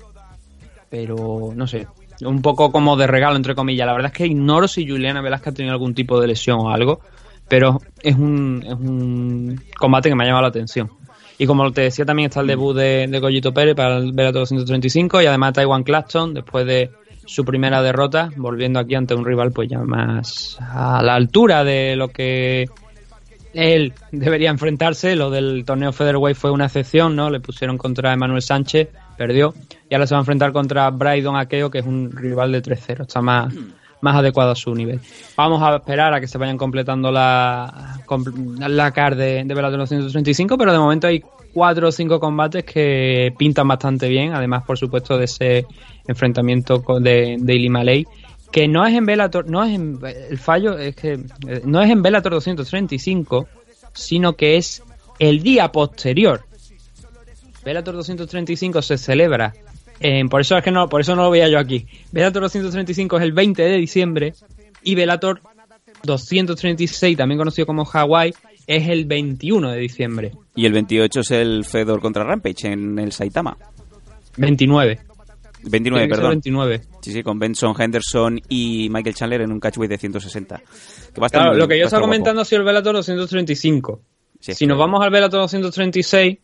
pero 0.90 1.52
no 1.56 1.68
sé, 1.68 1.86
un 2.22 2.42
poco 2.42 2.72
como 2.72 2.96
de 2.96 3.08
regalo, 3.08 3.36
entre 3.36 3.56
comillas. 3.56 3.86
La 3.86 3.94
verdad 3.94 4.12
es 4.12 4.18
que 4.18 4.28
ignoro 4.28 4.68
si 4.68 4.88
Juliana 4.88 5.22
Velázquez 5.22 5.54
ha 5.54 5.56
tenido 5.56 5.74
algún 5.74 5.94
tipo 5.94 6.20
de 6.20 6.28
lesión 6.28 6.60
o 6.60 6.70
algo, 6.70 7.02
pero 7.48 7.80
es 8.02 8.16
un, 8.16 8.64
es 8.66 8.74
un 8.74 9.62
combate 9.78 10.10
que 10.10 10.16
me 10.16 10.24
ha 10.24 10.28
llamado 10.28 10.44
la 10.44 10.50
atención. 10.50 10.90
Y 11.38 11.46
como 11.46 11.70
te 11.72 11.82
decía, 11.82 12.06
también 12.06 12.30
está 12.30 12.42
el 12.42 12.48
debut 12.48 12.76
de, 12.76 13.08
de 13.08 13.20
Goyito 13.20 13.54
Pérez 13.54 13.76
para 13.76 13.98
el 13.98 14.14
Bellator 14.14 14.42
235 14.42 15.22
y 15.22 15.26
además 15.26 15.54
Taiwan 15.54 15.84
Claxton 15.84 16.34
después 16.34 16.66
de 16.66 16.92
su 17.26 17.44
primera 17.44 17.82
derrota, 17.82 18.30
volviendo 18.38 18.80
aquí 18.80 18.96
ante 18.96 19.16
un 19.16 19.26
rival 19.26 19.52
pues 19.52 19.70
ya 19.70 19.80
más 19.80 20.58
a 20.62 21.02
la 21.02 21.16
altura 21.16 21.64
de 21.64 21.96
lo 21.96 22.10
que 22.10 22.70
él 23.54 23.94
debería 24.12 24.50
enfrentarse. 24.50 25.16
Lo 25.16 25.30
del 25.30 25.64
torneo 25.66 25.92
Featherweight 25.92 26.38
fue 26.38 26.52
una 26.52 26.66
excepción, 26.66 27.16
¿no? 27.16 27.30
Le 27.30 27.40
pusieron 27.40 27.78
contra 27.78 28.14
Emanuel 28.14 28.42
Sánchez, 28.42 28.90
perdió. 29.18 29.54
Y 29.90 29.94
ahora 29.94 30.08
se 30.08 30.16
va 30.16 30.20
a 30.20 30.22
enfrentar 30.22 30.52
contra 30.52 30.90
Brydon 30.90 31.36
Akeo, 31.36 31.70
que 31.70 31.80
es 31.80 31.86
un 31.86 32.12
rival 32.12 32.52
de 32.52 32.62
3-0. 32.62 33.02
Está 33.02 33.22
más, 33.22 33.54
más 34.02 34.16
adecuado 34.16 34.52
a 34.52 34.56
su 34.56 34.74
nivel. 34.74 35.00
Vamos 35.36 35.62
a 35.62 35.78
esperar 35.78 36.14
a 36.14 36.20
que 36.20 36.28
se 36.28 36.38
vayan 36.38 36.58
completando 36.58 37.12
la, 37.12 38.00
la 38.60 38.92
card 38.92 39.18
de, 39.18 39.44
de 39.44 39.54
Bellator 39.54 39.80
235, 39.80 40.58
pero 40.58 40.72
de 40.72 40.80
momento 40.80 41.08
hay 41.08 41.24
cuatro 41.56 41.88
o 41.88 41.92
cinco 41.92 42.20
combates 42.20 42.66
que 42.66 43.34
pintan 43.38 43.68
bastante 43.68 44.10
bien, 44.10 44.34
además, 44.34 44.64
por 44.66 44.78
supuesto, 44.78 45.18
de 45.18 45.24
ese 45.24 45.66
enfrentamiento 46.06 46.84
de, 47.00 47.38
de 47.40 47.56
Ili 47.56 47.70
Malay, 47.70 48.06
que 48.52 48.68
no 48.68 48.86
es 48.86 48.94
en 48.94 49.06
Bellator, 49.06 49.50
no 49.50 49.64
es 49.64 49.74
en, 49.74 50.00
el 50.30 50.38
fallo 50.38 50.78
es 50.78 50.96
que 50.96 51.14
eh, 51.14 51.62
no 51.66 51.82
es 51.82 51.90
en 51.90 52.02
Bellator 52.02 52.34
235, 52.34 53.48
sino 53.94 54.34
que 54.34 54.58
es 54.58 54.84
el 55.18 55.42
día 55.42 55.72
posterior. 55.72 56.42
Bellator 57.66 57.96
235 57.96 58.82
se 58.82 58.98
celebra 58.98 59.54
por 60.30 60.42
eso 60.42 60.58
es 60.58 60.64
que 60.64 60.72
no, 60.72 60.88
por 60.90 61.02
eso 61.02 61.16
no 61.16 61.24
lo 61.24 61.32
veía 61.32 61.48
yo 61.48 61.58
aquí. 61.58 61.88
Bellator 62.12 62.44
235 62.44 63.18
es 63.18 63.24
el 63.24 63.32
20 63.32 63.64
de 63.64 63.78
diciembre 63.78 64.34
y 64.84 64.94
Bellator 64.94 65.42
236, 66.04 67.18
también 67.18 67.38
conocido 67.38 67.66
como 67.66 67.86
Hawaii, 67.86 68.34
es 68.68 68.88
el 68.90 69.06
21 69.06 69.72
de 69.72 69.80
diciembre. 69.80 70.32
Y 70.56 70.66
el 70.66 70.74
28 70.74 71.20
es 71.22 71.32
el 71.32 71.64
Fedor 71.66 72.02
contra 72.02 72.24
Rampage 72.24 72.68
en 72.68 73.00
el 73.00 73.12
Saitama. 73.12 73.58
29. 74.38 75.00
29, 75.64 75.80
Tiene 75.82 75.94
que 75.94 76.00
ser 76.04 76.10
perdón. 76.10 76.30
29. 76.32 76.82
Sí, 77.02 77.12
sí, 77.12 77.24
con 77.24 77.40
Benson 77.40 77.74
Henderson 77.80 78.40
y 78.50 78.88
Michael 78.92 79.16
Chandler 79.16 79.42
en 79.42 79.52
un 79.52 79.60
catchweight 79.60 79.90
de 79.90 79.98
160. 79.98 80.58
Que 81.14 81.22
va 81.22 81.26
a 81.26 81.28
estar 81.28 81.40
Claro, 81.42 81.52
muy- 81.54 81.60
lo 81.60 81.68
que 81.68 81.80
yo 81.80 81.86
estaba 81.86 82.02
comentando 82.02 82.42
ha 82.42 82.46
sido 82.46 82.60
el 82.62 82.66
Bellator 82.68 82.96
235. 82.96 84.02
Sí, 84.40 84.54
si 84.54 84.68
nos 84.68 84.78
vamos 84.78 85.04
al 85.04 85.10
Bellator 85.10 85.40
236, 85.40 86.38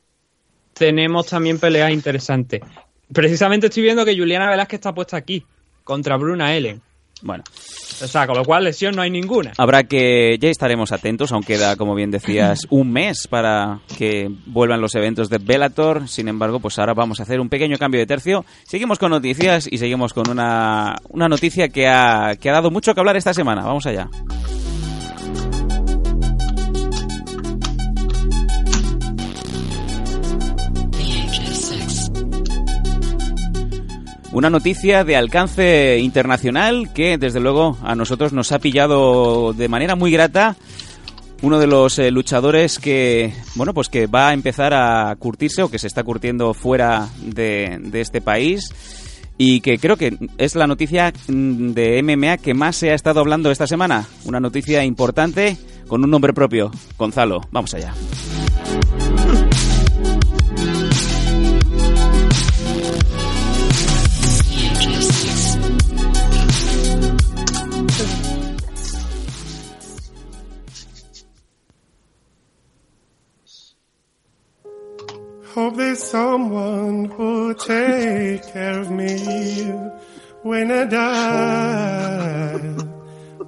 tenemos 0.74 1.28
también 1.28 1.60
peleas 1.60 1.92
interesantes. 1.92 2.62
Precisamente 3.14 3.68
estoy 3.68 3.84
viendo 3.84 4.06
que 4.06 4.18
Juliana 4.18 4.50
Velázquez 4.50 4.80
está 4.80 4.94
puesta 4.94 5.18
aquí, 5.18 5.44
contra 5.84 6.18
Bruna 6.18 6.56
Ellen. 6.56 6.82
Bueno. 7.22 7.44
O 8.02 8.08
sea, 8.08 8.26
con 8.26 8.36
lo 8.36 8.44
cual 8.44 8.64
lesión 8.64 8.96
no 8.96 9.04
hay 9.04 9.12
ninguna. 9.12 9.54
Habrá 9.58 9.84
que, 9.84 10.38
ya 10.40 10.50
estaremos 10.50 10.92
atentos, 10.92 11.32
aún 11.32 11.44
queda, 11.44 11.76
como 11.76 11.94
bien 11.94 12.10
decías, 12.10 12.66
un 12.72 12.92
mes 12.92 13.28
para 13.28 13.80
que 13.98 14.28
vuelvan 14.48 14.82
los 14.82 14.96
eventos 14.96 15.30
de 15.30 15.38
Bellator. 15.38 16.08
Sin 16.08 16.28
embargo, 16.28 16.60
pues 16.60 16.80
ahora 16.80 16.94
vamos 16.94 17.20
a 17.20 17.24
hacer 17.24 17.40
un 17.40 17.50
pequeño 17.50 17.78
cambio 17.78 18.00
de 18.00 18.08
tercio. 18.08 18.44
Seguimos 18.66 18.98
con 18.98 19.12
noticias 19.12 19.68
y 19.72 19.78
seguimos 19.78 20.14
con 20.14 20.30
una, 20.30 20.96
una 21.10 21.30
noticia 21.30 21.70
que 21.70 21.88
ha, 21.88 22.36
que 22.40 22.50
ha 22.50 22.54
dado 22.54 22.72
mucho 22.72 22.94
que 22.96 23.00
hablar 23.00 23.18
esta 23.18 23.34
semana. 23.34 23.64
Vamos 23.64 23.86
allá. 23.86 24.10
Una 34.32 34.50
noticia 34.50 35.04
de 35.04 35.18
alcance 35.18 36.00
internacional 36.00 36.94
que, 36.94 37.18
desde 37.18 37.42
luego, 37.42 37.78
a 37.84 37.96
nosotros 37.96 38.32
nos 38.32 38.52
ha 38.54 38.60
pillado 38.60 39.52
de 39.54 39.68
manera 39.68 39.96
muy 39.96 40.12
grata. 40.12 40.56
Uno 41.42 41.60
de 41.60 41.68
los 41.68 42.00
eh, 42.00 42.12
luchadores 42.12 42.80
que, 42.80 43.34
bueno, 43.56 43.74
pues 43.74 43.90
que 43.90 44.08
va 44.08 44.30
a 44.30 44.34
empezar 44.34 44.74
a 44.74 45.14
curtirse 45.18 45.64
o 45.64 45.70
que 45.70 45.80
se 45.80 45.88
está 45.88 46.04
curtiendo 46.04 46.54
fuera 46.54 47.10
de, 47.20 47.78
de 47.82 48.00
este 48.00 48.22
país 48.22 48.74
y 49.38 49.60
que 49.62 49.80
creo 49.80 49.98
que 49.98 50.16
es 50.38 50.56
la 50.56 50.68
noticia 50.68 51.12
mm, 51.28 51.72
de 51.72 52.04
MMA 52.04 52.38
que 52.38 52.54
más 52.54 52.76
se 52.76 52.92
ha 52.92 52.94
estado 52.94 53.20
hablando 53.20 53.50
esta 53.50 53.66
semana. 53.66 54.06
Una 54.26 54.40
noticia 54.40 54.86
importante 54.86 55.58
con 55.88 56.04
un 56.04 56.12
nombre 56.12 56.32
propio, 56.32 56.72
Gonzalo. 56.98 57.42
Vamos 57.52 57.74
allá. 57.74 57.94
When 80.62 80.72
I 80.72 80.86
die. 80.86 82.59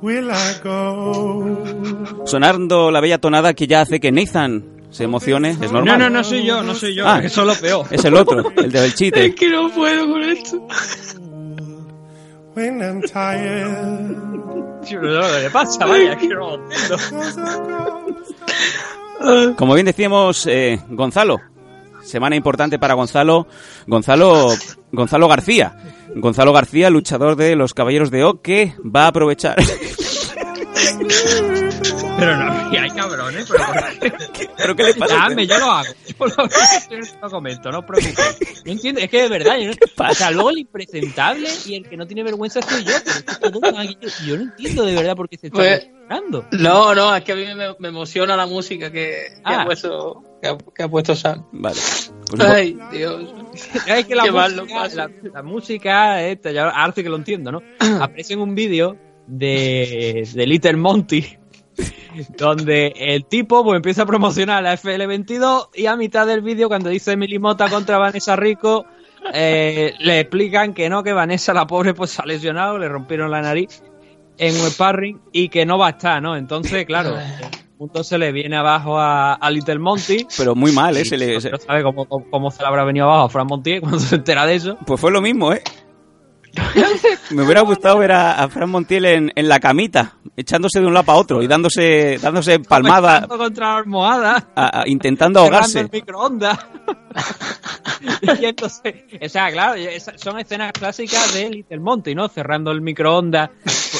Will 0.02 0.32
I 0.32 0.54
go? 0.64 2.26
Sonando 2.26 2.92
la 2.92 3.00
bella 3.00 3.20
tonada 3.20 3.54
que 3.54 3.68
ya 3.68 3.82
hace 3.82 4.00
que 4.00 4.12
Nathan 4.12 4.64
se 4.90 5.04
emocione, 5.06 5.52
es 5.52 5.72
normal. 5.72 5.86
No, 5.86 5.98
no, 5.98 6.10
no 6.10 6.24
soy 6.24 6.44
yo, 6.44 6.64
no 6.64 6.74
soy 6.76 6.96
yo. 6.96 7.08
Ah, 7.08 7.20
eso 7.24 7.42
es 7.42 7.48
lo 7.48 7.56
peor. 7.56 7.86
Es 7.90 8.04
el 8.04 8.16
otro, 8.16 8.52
el 8.58 8.72
del 8.72 8.94
chiste. 8.94 9.34
que 9.36 9.50
no 9.50 9.70
puedo 9.70 10.08
con 10.08 10.24
esto. 10.24 10.68
When 12.56 12.82
I'm 12.82 13.02
tired. 13.02 14.18
No, 14.92 15.02
no, 15.02 15.22
¿qué 15.42 15.50
pasa? 15.52 15.86
Vaya, 15.86 16.16
que 16.18 16.28
no 16.28 16.36
lo 16.36 16.56
entiendo. 16.56 16.98
Como 19.56 19.74
bien 19.74 19.86
decíamos, 19.86 20.46
eh, 20.48 20.80
Gonzalo. 20.90 21.40
Semana 22.04 22.36
importante 22.36 22.80
para 22.80 22.94
Gonzalo. 22.94 23.48
Gonzalo, 23.88 24.50
Gonzalo 24.92 25.28
García. 25.28 25.76
Gonzalo 26.16 26.54
García, 26.54 26.90
luchador 26.90 27.36
de 27.36 27.56
los 27.56 27.74
Caballeros 27.74 28.12
de 28.12 28.24
O, 28.24 28.42
que 28.42 28.74
va 28.84 29.06
a 29.06 29.08
aprovechar. 29.08 29.56
Pero 32.18 32.38
no, 32.38 32.70
hay 32.80 32.90
cabrones, 32.92 33.48
pero 33.50 33.64
¿Pero 34.58 34.76
qué 34.76 34.84
le 34.84 34.94
pasa? 34.94 35.16
Dame, 35.16 35.48
yo 35.48 35.58
lo 35.60 35.66
hago. 35.72 35.94
Yo 36.18 36.98
lo, 37.22 37.30
comento, 37.30 37.72
no 37.72 37.80
os 37.80 37.86
preocupéis. 37.86 38.64
No 38.66 38.72
entiendo, 38.72 39.02
es 39.02 39.10
que 39.10 39.24
de 39.24 39.30
verdad, 39.30 39.58
yo 39.58 39.72
no, 39.72 40.10
o 40.10 40.14
sea, 40.14 40.32
luego 40.32 40.52
el 40.52 40.60
impresentable 40.60 41.50
y 41.66 41.76
el 41.76 41.90
que 41.90 41.98
no 41.98 42.06
tiene 42.06 42.24
vergüenza 42.24 42.62
soy 42.62 42.84
yo, 42.84 42.94
pero 43.42 43.82
es 43.82 43.96
que 43.98 44.06
yo, 44.06 44.10
yo 44.28 44.38
no 44.38 44.44
entiendo 44.44 44.86
de 44.86 44.96
verdad 44.96 45.16
por 45.16 45.28
qué 45.28 45.38
se 45.38 45.48
está 45.48 45.58
Pues- 45.58 45.84
emocionando. 45.86 46.46
No, 46.52 46.94
no, 46.96 47.16
es 47.16 47.24
que 47.24 47.32
a 47.32 47.36
mí 47.36 47.46
me, 47.56 47.76
me 47.80 47.88
emociona 47.88 48.38
la 48.38 48.46
música 48.46 48.92
que, 48.92 49.34
que 49.36 49.42
Ah. 49.44 49.62
ha 49.62 49.66
puesto 49.66 50.24
que 50.42 50.48
ha, 50.50 50.58
que 50.76 50.84
ha 50.84 50.88
puesto 50.88 51.16
Sam. 51.16 51.46
Vale. 51.52 51.80
Pues 52.30 52.42
Ay, 52.42 52.78
Dios. 52.92 53.34
Es 53.88 54.06
que 54.06 54.16
la 54.16 54.24
Qué 54.24 54.32
música, 54.32 54.88
la, 54.94 55.10
la 55.34 55.44
música 55.44 56.22
esta, 56.24 56.52
ya 56.52 56.70
ahora 56.70 56.94
sí 56.96 57.04
que 57.04 57.10
lo 57.10 57.16
entiendo, 57.18 57.52
¿no? 57.52 57.62
Aparece 58.02 58.34
en 58.34 58.40
un 58.42 58.54
vídeo 58.56 58.98
de, 59.28 60.28
de 60.34 60.48
Little 60.48 60.78
Monty, 60.78 61.26
donde 62.38 62.94
el 62.96 63.26
tipo 63.26 63.64
pues 63.64 63.78
empieza 63.78 64.04
a 64.04 64.06
promocionar 64.06 64.64
la 64.64 64.76
FL22 64.78 65.70
y 65.76 65.86
a 65.88 65.96
mitad 65.96 66.28
del 66.28 66.42
vídeo 66.42 66.68
cuando 66.68 66.90
dice 66.90 67.16
Milimota 67.18 67.70
contra 67.70 67.98
Vanessa 67.98 68.36
Rico, 68.36 68.86
eh, 69.34 69.94
le 70.00 70.20
explican 70.20 70.74
que 70.74 70.90
no, 70.90 71.04
que 71.04 71.14
Vanessa 71.14 71.54
la 71.54 71.66
pobre 71.68 71.94
pues 71.94 72.12
se 72.12 72.22
ha 72.22 72.26
lesionado, 72.26 72.78
le 72.78 72.88
rompieron 72.90 73.32
la 73.32 73.42
nariz 73.42 73.82
en 74.38 74.54
un 74.56 74.68
sparring 74.70 75.22
y 75.32 75.50
que 75.50 75.66
no 75.66 75.78
va 75.78 75.88
a 75.88 75.92
estar, 75.92 76.22
¿no? 76.22 76.36
Entonces, 76.36 76.86
claro, 76.86 77.16
punto 77.78 78.04
se 78.04 78.18
le 78.18 78.32
viene 78.32 78.56
abajo 78.56 79.00
a, 79.00 79.34
a 79.34 79.50
Little 79.52 79.80
Monty. 79.80 80.26
Pero 80.38 80.56
muy 80.56 80.72
mal, 80.72 80.96
¿eh? 80.98 81.06
Se 81.06 81.18
le- 81.18 81.36
no 81.36 81.58
sabe 81.58 81.84
cómo, 81.84 82.06
cómo, 82.06 82.26
cómo 82.30 82.52
se 82.52 82.62
le 82.62 82.68
habrá 82.68 82.84
venido 82.84 83.06
abajo 83.06 83.24
a 83.26 83.30
Fran 83.30 83.48
Montier 83.48 83.80
cuando 83.82 84.00
se 84.00 84.16
entera 84.16 84.46
de 84.46 84.56
eso. 84.56 84.78
Pues 84.86 85.00
fue 85.00 85.12
lo 85.12 85.22
mismo, 85.22 85.54
¿eh? 85.54 85.62
Me 87.32 87.44
hubiera 87.44 87.62
gustado 87.62 87.98
ver 87.98 88.12
a, 88.12 88.44
a 88.44 88.48
Fran 88.50 88.70
Montiel 88.70 89.06
en, 89.06 89.32
en 89.36 89.48
la 89.50 89.60
camita, 89.60 90.18
echándose 90.38 90.80
de 90.80 90.86
un 90.86 90.94
lado 90.94 91.06
para 91.06 91.18
otro 91.18 91.42
y 91.42 91.48
dándose, 91.48 92.20
dándose 92.22 92.60
palmada, 92.60 93.16
Estando 93.16 93.38
contra 93.38 93.68
la 93.74 93.78
almohada. 93.78 94.48
a- 94.56 94.82
a- 94.82 94.88
intentando 94.88 95.40
cerrando 95.44 95.56
ahogarse. 95.58 95.80
el 95.82 95.90
microondas. 95.92 96.60
y 98.40 98.46
entonces, 98.46 98.94
o 99.22 99.30
sea, 99.30 99.52
claro, 99.52 99.82
son 100.16 100.40
escenas 100.40 100.72
clásicas 100.74 101.34
de 101.34 101.50
Little 101.50 101.80
Monty, 101.80 102.14
¿no? 102.16 102.28
Cerrando 102.28 102.72
el 102.72 102.82
microondas 102.82 103.50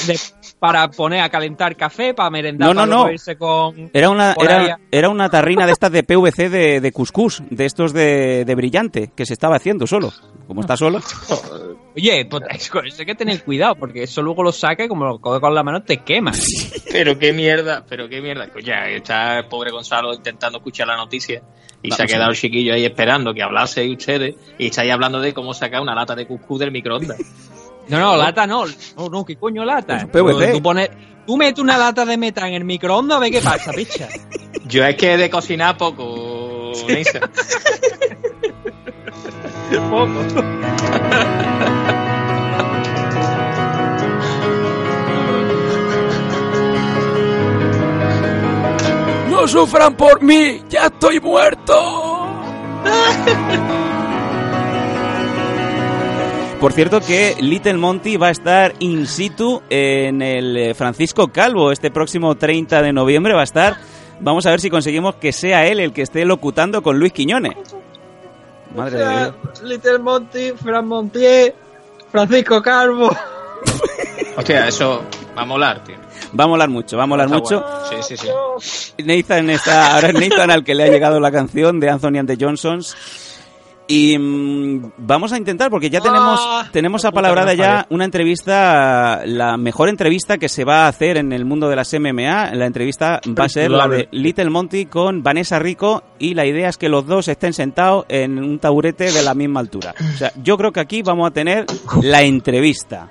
de- 0.06 0.18
para 0.60 0.88
poner 0.90 1.20
a 1.22 1.28
calentar 1.28 1.76
café, 1.76 2.14
para 2.14 2.30
merendar, 2.30 2.68
No, 2.68 2.86
no, 2.86 2.92
para 2.92 3.04
no. 3.08 3.12
irse 3.12 3.36
con... 3.36 3.90
Era 3.92 4.10
una, 4.10 4.34
era, 4.40 4.74
a- 4.74 4.78
era 4.92 5.08
una 5.08 5.28
tarrina 5.28 5.66
de 5.66 5.72
estas 5.72 5.90
de 5.90 6.04
PVC 6.04 6.48
de, 6.50 6.80
de 6.80 6.92
cuscús, 6.92 7.42
de 7.50 7.64
estos 7.66 7.92
de, 7.92 8.44
de 8.44 8.54
brillante, 8.54 9.10
que 9.14 9.26
se 9.26 9.32
estaba 9.32 9.56
haciendo 9.56 9.86
solo. 9.88 10.12
Como 10.46 10.60
está 10.60 10.76
solo. 10.76 11.00
Oye, 11.96 12.26
pues 12.26 12.70
con 12.70 12.86
eso 12.86 12.96
hay 13.00 13.06
que 13.06 13.14
tener 13.14 13.44
cuidado, 13.44 13.76
porque 13.76 14.02
eso 14.02 14.20
luego 14.20 14.42
lo 14.42 14.50
saca 14.50 14.84
y 14.84 14.88
como 14.88 15.04
lo 15.04 15.20
coge 15.20 15.40
con 15.40 15.54
la 15.54 15.62
mano 15.62 15.82
te 15.82 15.98
quema. 15.98 16.32
Pero 16.90 17.18
qué 17.18 17.32
mierda, 17.32 17.84
pero 17.88 18.08
qué 18.08 18.20
mierda. 18.20 18.48
Pues 18.52 18.64
ya 18.64 18.88
está 18.88 19.38
el 19.38 19.46
pobre 19.46 19.72
Gonzalo 19.72 20.14
intentando 20.14 20.58
escuchar 20.58 20.86
la 20.86 20.96
noticia 20.96 21.42
y 21.82 21.90
se 21.90 22.02
ha 22.02 22.04
a 22.04 22.06
quedado 22.06 22.26
ver. 22.28 22.36
el 22.36 22.40
chiquillo 22.40 22.74
ahí 22.74 22.84
esperando 22.84 23.34
que 23.34 23.42
hablase 23.42 23.88
ustedes 23.90 24.36
y 24.58 24.66
estáis 24.66 24.92
hablando 24.92 25.20
de 25.20 25.34
cómo 25.34 25.52
sacar 25.54 25.80
una 25.80 25.92
lata 25.94 26.14
de 26.14 26.24
cuscús 26.26 26.60
del 26.60 26.70
microondas. 26.70 27.18
No, 27.86 27.98
no, 27.98 28.16
lata 28.16 28.46
no. 28.46 28.64
No, 28.96 29.10
no, 29.10 29.26
¿qué 29.26 29.36
coño 29.36 29.62
lata? 29.62 30.06
PVC. 30.10 30.52
Tú, 30.52 30.62
pones, 30.62 30.88
tú 31.26 31.36
metes 31.36 31.58
una 31.58 31.76
lata 31.76 32.06
de 32.06 32.16
meta 32.16 32.48
en 32.48 32.54
el 32.54 32.64
microondas, 32.64 33.20
ve 33.20 33.30
qué 33.30 33.42
pasa, 33.42 33.72
picha. 33.72 34.08
Yo 34.66 34.86
es 34.86 34.96
que 34.96 35.18
de 35.18 35.28
cocinar 35.28 35.76
poco, 35.76 36.72
Neisa. 36.88 37.20
No 49.44 49.48
sufran 49.48 49.94
por 49.94 50.22
mí, 50.22 50.62
ya 50.70 50.86
estoy 50.86 51.20
muerto. 51.20 51.74
Por 56.58 56.72
cierto 56.72 56.98
que 57.02 57.36
Little 57.40 57.74
Monty 57.74 58.16
va 58.16 58.28
a 58.28 58.30
estar 58.30 58.72
in 58.78 59.06
situ 59.06 59.60
en 59.68 60.22
el 60.22 60.56
eh, 60.56 60.72
Francisco 60.72 61.28
Calvo 61.28 61.72
este 61.72 61.90
próximo 61.90 62.36
30 62.36 62.80
de 62.80 62.94
noviembre 62.94 63.34
va 63.34 63.42
a 63.42 63.44
estar. 63.44 63.76
Vamos 64.18 64.46
a 64.46 64.50
ver 64.50 64.62
si 64.62 64.70
conseguimos 64.70 65.16
que 65.16 65.30
sea 65.30 65.66
él 65.66 65.78
el 65.78 65.92
que 65.92 66.00
esté 66.00 66.24
locutando 66.24 66.82
con 66.82 66.98
Luis 66.98 67.12
Quiñones. 67.12 67.52
Madre 68.74 68.98
de 68.98 69.10
Dios. 69.10 69.62
Little 69.62 69.98
Monty, 69.98 70.52
Fran 70.52 70.88
Montier, 70.88 71.54
Francisco 72.10 72.62
Calvo. 72.62 73.14
Hostia, 74.38 74.68
eso 74.68 75.04
va 75.36 75.42
a 75.42 75.44
molar, 75.44 75.84
tío. 75.84 76.03
Va 76.38 76.44
a 76.44 76.48
molar 76.48 76.68
mucho, 76.68 76.96
va 76.96 77.04
a 77.04 77.06
molar 77.06 77.26
Está 77.26 77.38
mucho. 77.38 77.60
bueno. 77.60 78.02
Sí, 78.02 78.16
sí, 78.16 78.26
sí. 78.96 79.02
Nathan 79.04 79.50
está, 79.50 79.94
ahora 79.94 80.08
es 80.08 80.14
Nathan 80.14 80.50
al 80.50 80.64
que 80.64 80.74
le 80.74 80.84
ha 80.84 80.88
llegado 80.88 81.20
la 81.20 81.30
canción 81.30 81.78
de 81.80 81.90
Anthony 81.90 82.18
and 82.18 82.28
the 82.28 82.36
Johnsons. 82.44 82.96
Y 83.86 84.16
mm, 84.18 84.92
vamos 84.96 85.32
a 85.34 85.36
intentar, 85.36 85.70
porque 85.70 85.90
ya 85.90 86.00
tenemos, 86.00 86.40
Ah, 86.42 86.66
tenemos 86.72 87.04
apalabrada 87.04 87.52
ya 87.52 87.86
una 87.90 88.06
entrevista, 88.06 89.22
la 89.26 89.58
mejor 89.58 89.90
entrevista 89.90 90.38
que 90.38 90.48
se 90.48 90.64
va 90.64 90.86
a 90.86 90.88
hacer 90.88 91.18
en 91.18 91.32
el 91.34 91.44
mundo 91.44 91.68
de 91.68 91.76
las 91.76 91.92
MMA. 91.92 92.54
La 92.54 92.64
entrevista 92.64 93.20
va 93.38 93.44
a 93.44 93.48
ser 93.50 93.70
la 93.70 93.86
de 93.86 94.08
Little 94.10 94.48
Monty 94.48 94.86
con 94.86 95.22
Vanessa 95.22 95.58
Rico 95.58 96.02
y 96.18 96.32
la 96.32 96.46
idea 96.46 96.70
es 96.70 96.78
que 96.78 96.88
los 96.88 97.06
dos 97.06 97.28
estén 97.28 97.52
sentados 97.52 98.06
en 98.08 98.38
un 98.38 98.58
taburete 98.58 99.12
de 99.12 99.22
la 99.22 99.34
misma 99.34 99.60
altura. 99.60 99.94
O 100.14 100.16
sea, 100.16 100.32
yo 100.42 100.56
creo 100.56 100.72
que 100.72 100.80
aquí 100.80 101.02
vamos 101.02 101.28
a 101.28 101.30
tener 101.32 101.66
la 102.00 102.22
entrevista. 102.22 103.06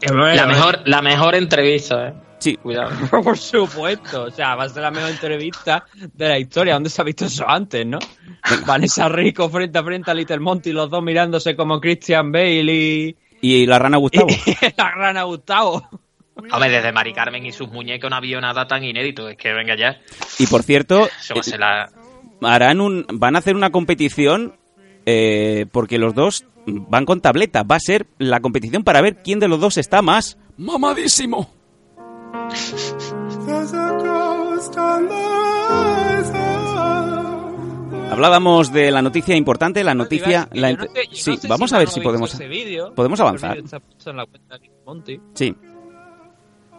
La 0.00 0.46
mejor, 0.46 0.80
la 0.84 1.02
mejor 1.02 1.34
entrevista, 1.34 2.08
eh. 2.08 2.14
Sí. 2.38 2.56
Cuidado. 2.56 2.90
Por 3.22 3.36
supuesto, 3.36 4.24
o 4.24 4.30
sea, 4.30 4.54
va 4.54 4.64
a 4.64 4.68
ser 4.68 4.82
la 4.82 4.90
mejor 4.90 5.10
entrevista 5.10 5.84
de 5.96 6.28
la 6.28 6.38
historia. 6.38 6.74
¿Dónde 6.74 6.90
se 6.90 7.00
ha 7.00 7.04
visto 7.04 7.24
eso 7.26 7.48
antes, 7.48 7.84
no? 7.84 7.98
Vanessa 8.66 9.08
Rico 9.08 9.48
frente 9.48 9.78
a 9.78 9.82
frente 9.82 10.10
a 10.10 10.14
Little 10.14 10.38
Monty, 10.38 10.72
los 10.72 10.88
dos 10.88 11.02
mirándose 11.02 11.56
como 11.56 11.80
Christian 11.80 12.30
Bale 12.30 12.72
y, 12.72 13.16
Y 13.40 13.66
la 13.66 13.78
rana 13.78 13.96
Gustavo. 13.98 14.28
y 14.46 14.56
la 14.76 14.90
rana 14.90 15.22
Gustavo. 15.24 15.88
Hombre, 16.52 16.70
desde 16.70 16.92
Mari 16.92 17.12
Carmen 17.12 17.44
y 17.44 17.52
sus 17.52 17.68
muñecos 17.68 18.08
no 18.08 18.16
había 18.16 18.40
nada 18.40 18.68
tan 18.68 18.84
inédito. 18.84 19.28
Es 19.28 19.36
que 19.36 19.52
venga 19.52 19.74
ya. 19.76 20.00
Y 20.38 20.46
por 20.46 20.62
cierto, 20.62 21.08
Eso 21.20 21.34
va 21.34 21.40
a 21.40 21.44
ser 21.44 21.58
la... 21.58 21.90
harán 22.42 22.80
un, 22.80 23.04
van 23.12 23.34
a 23.34 23.40
hacer 23.40 23.56
una 23.56 23.70
competición 23.70 24.54
eh, 25.10 25.64
porque 25.72 25.96
los 25.98 26.14
dos 26.14 26.44
van 26.66 27.06
con 27.06 27.22
tableta. 27.22 27.62
Va 27.62 27.76
a 27.76 27.80
ser 27.80 28.06
la 28.18 28.40
competición 28.40 28.84
para 28.84 29.00
ver 29.00 29.22
quién 29.22 29.40
de 29.40 29.48
los 29.48 29.58
dos 29.58 29.78
está 29.78 30.02
más 30.02 30.36
mamadísimo. 30.58 31.50
Hablábamos 38.10 38.72
de 38.72 38.90
la 38.90 39.02
noticia 39.02 39.36
importante, 39.36 39.84
la 39.84 39.94
noticia... 39.94 40.48
la 40.52 40.70
Yo 40.70 40.76
no 40.78 40.84
ent- 40.84 40.92
sé- 40.92 41.04
yo 41.04 41.10
no 41.10 41.16
sí, 41.16 41.36
sé 41.36 41.48
vamos 41.48 41.70
si 41.70 41.76
a 41.76 41.78
ver 41.78 41.88
si 41.88 42.00
podemos... 42.00 42.38
podemos 42.96 43.20
avanzar. 43.20 43.58
Sí. 45.34 45.54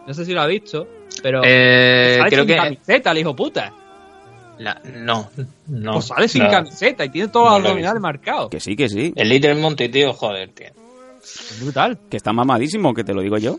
No 0.06 0.14
sé 0.14 0.24
si 0.24 0.32
lo 0.32 0.40
ha 0.42 0.46
visto, 0.46 0.88
pero 1.22 1.40
Eh, 1.44 2.16
sale 2.18 2.30
creo 2.30 2.40
sin 2.42 2.48
que... 2.48 2.56
camiseta 2.56 3.10
el 3.12 3.18
hijo 3.18 3.36
puta. 3.36 3.72
La- 4.60 4.80
No, 4.84 5.30
no. 5.68 5.92
Pues 5.94 6.04
sale 6.06 6.28
sin 6.28 6.44
no. 6.44 6.50
camiseta 6.50 7.04
y 7.04 7.08
tiene 7.10 7.28
todos 7.28 7.46
No 7.46 7.58
los 7.58 7.66
abdominales 7.68 8.00
marcados. 8.00 8.50
Que 8.50 8.60
sí, 8.60 8.76
que 8.76 8.88
sí. 8.88 9.12
El 9.16 9.28
Little 9.28 9.54
Monty, 9.56 9.88
tío, 9.88 10.12
joder, 10.12 10.50
tío. 10.50 10.68
Es 11.22 11.58
brutal. 11.62 11.98
Que 12.10 12.16
está 12.16 12.32
mamadísimo, 12.32 12.94
que 12.94 13.04
te 13.04 13.12
lo 13.12 13.20
digo 13.20 13.36
yo. 13.38 13.56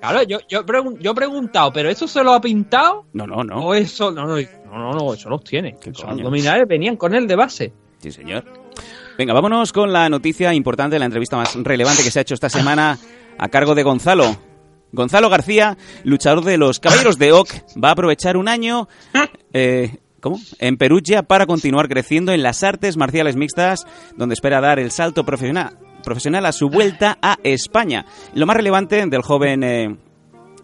Claro, 0.00 0.22
yo, 0.24 0.38
yo, 0.48 0.64
pregun- 0.66 0.98
yo 0.98 1.12
he 1.12 1.14
preguntado, 1.14 1.72
¿pero 1.72 1.88
eso 1.88 2.06
se 2.08 2.22
lo 2.22 2.32
ha 2.34 2.40
pintado? 2.40 3.06
No, 3.12 3.26
no, 3.26 3.42
no. 3.44 3.66
¿O 3.66 3.74
eso? 3.74 4.10
No, 4.10 4.26
no, 4.26 4.36
no, 4.36 4.78
no, 4.78 4.92
no, 4.92 5.14
eso 5.14 5.28
los 5.30 5.42
tiene. 5.44 5.76
¿Qué 5.80 5.90
Los 5.90 6.04
abdominales 6.04 6.66
venían 6.68 6.96
con 6.96 7.14
él 7.14 7.26
de 7.26 7.36
base. 7.36 7.72
Sí, 7.98 8.10
señor. 8.12 8.44
Venga, 9.16 9.32
vámonos 9.32 9.72
con 9.72 9.92
la 9.92 10.08
noticia 10.10 10.52
importante, 10.52 10.98
la 10.98 11.06
entrevista 11.06 11.36
más 11.36 11.54
relevante 11.54 12.02
que 12.02 12.10
se 12.10 12.18
ha 12.18 12.22
hecho 12.22 12.34
esta 12.34 12.50
semana 12.50 12.98
a 13.38 13.48
cargo 13.48 13.74
de 13.74 13.82
Gonzalo. 13.82 14.36
Gonzalo 14.92 15.28
García, 15.30 15.76
luchador 16.04 16.44
de 16.44 16.58
los 16.58 16.78
Caballeros 16.80 17.18
de 17.18 17.32
Oc, 17.32 17.48
va 17.82 17.88
a 17.88 17.92
aprovechar 17.92 18.36
un 18.36 18.48
año 18.48 18.88
eh, 19.52 19.96
¿cómo? 20.20 20.38
en 20.58 20.76
Perugia 20.76 21.22
para 21.22 21.46
continuar 21.46 21.88
creciendo 21.88 22.32
en 22.32 22.42
las 22.42 22.62
artes 22.62 22.96
marciales 22.96 23.36
mixtas, 23.36 23.86
donde 24.16 24.34
espera 24.34 24.60
dar 24.60 24.78
el 24.78 24.90
salto 24.90 25.24
profesional, 25.24 25.78
profesional 26.04 26.46
a 26.46 26.52
su 26.52 26.68
vuelta 26.68 27.18
a 27.22 27.38
España. 27.42 28.06
Lo 28.34 28.46
más 28.46 28.56
relevante 28.56 29.04
del 29.06 29.22
joven 29.22 29.62
eh, 29.62 29.96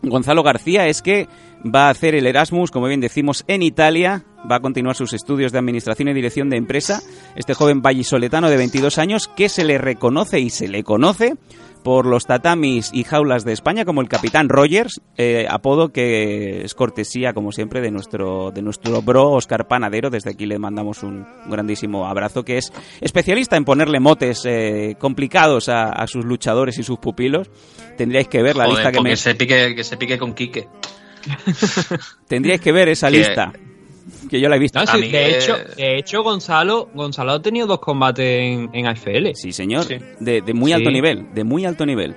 Gonzalo 0.02 0.42
García 0.42 0.86
es 0.88 1.00
que 1.00 1.28
va 1.64 1.86
a 1.86 1.90
hacer 1.90 2.14
el 2.14 2.26
Erasmus, 2.26 2.70
como 2.70 2.86
bien 2.86 3.00
decimos, 3.00 3.44
en 3.48 3.62
Italia. 3.62 4.24
Va 4.50 4.56
a 4.56 4.60
continuar 4.60 4.96
sus 4.96 5.12
estudios 5.12 5.52
de 5.52 5.58
Administración 5.58 6.08
y 6.08 6.14
Dirección 6.14 6.50
de 6.50 6.56
Empresa. 6.56 7.00
Este 7.36 7.54
joven 7.54 7.80
vallisoletano 7.80 8.50
de 8.50 8.56
22 8.56 8.98
años 8.98 9.28
que 9.28 9.48
se 9.48 9.64
le 9.64 9.78
reconoce 9.78 10.40
y 10.40 10.50
se 10.50 10.66
le 10.66 10.82
conoce 10.82 11.36
por 11.82 12.06
los 12.06 12.26
tatamis 12.26 12.90
y 12.92 13.04
jaulas 13.04 13.44
de 13.44 13.52
España 13.52 13.84
como 13.84 14.00
el 14.00 14.08
Capitán 14.08 14.48
Rogers, 14.48 15.00
eh, 15.16 15.46
apodo 15.48 15.88
que 15.88 16.62
es 16.64 16.74
cortesía, 16.74 17.32
como 17.32 17.52
siempre, 17.52 17.80
de 17.80 17.90
nuestro, 17.90 18.50
de 18.50 18.62
nuestro 18.62 19.02
bro 19.02 19.30
Oscar 19.30 19.66
Panadero. 19.66 20.10
Desde 20.10 20.30
aquí 20.30 20.46
le 20.46 20.58
mandamos 20.58 21.02
un 21.02 21.26
grandísimo 21.46 22.06
abrazo, 22.06 22.44
que 22.44 22.58
es 22.58 22.72
especialista 23.00 23.56
en 23.56 23.64
ponerle 23.64 24.00
motes 24.00 24.42
eh, 24.44 24.96
complicados 24.98 25.68
a, 25.68 25.90
a 25.90 26.06
sus 26.06 26.24
luchadores 26.24 26.78
y 26.78 26.82
sus 26.82 26.98
pupilos. 26.98 27.50
Tendríais 27.96 28.28
que 28.28 28.42
ver 28.42 28.56
la 28.56 28.64
Joder, 28.64 28.78
lista 28.78 28.92
que 28.92 29.00
me... 29.02 29.16
se 29.16 29.34
pique, 29.34 29.74
que 29.74 29.84
se 29.84 29.96
pique 29.96 30.18
con 30.18 30.34
Quique. 30.34 30.68
Tendríais 32.28 32.60
que 32.60 32.72
ver 32.72 32.88
esa 32.88 33.10
Que- 33.10 33.18
lista. 33.18 33.52
Que 34.28 34.40
yo 34.40 34.48
la 34.48 34.56
he 34.56 34.58
visto. 34.58 34.80
No, 34.80 34.86
sí, 34.86 35.08
de, 35.10 35.36
hecho, 35.36 35.56
de 35.76 35.98
hecho, 35.98 36.22
Gonzalo, 36.22 36.88
Gonzalo 36.94 37.32
ha 37.32 37.42
tenido 37.42 37.66
dos 37.66 37.78
combates 37.80 38.24
en, 38.42 38.70
en 38.72 38.86
AFL. 38.86 39.30
Sí, 39.34 39.52
señor. 39.52 39.84
Sí. 39.84 39.96
De, 40.20 40.40
de 40.40 40.54
muy 40.54 40.72
alto 40.72 40.90
nivel. 40.90 41.32
De 41.34 41.44
muy 41.44 41.64
alto 41.64 41.86
nivel. 41.86 42.16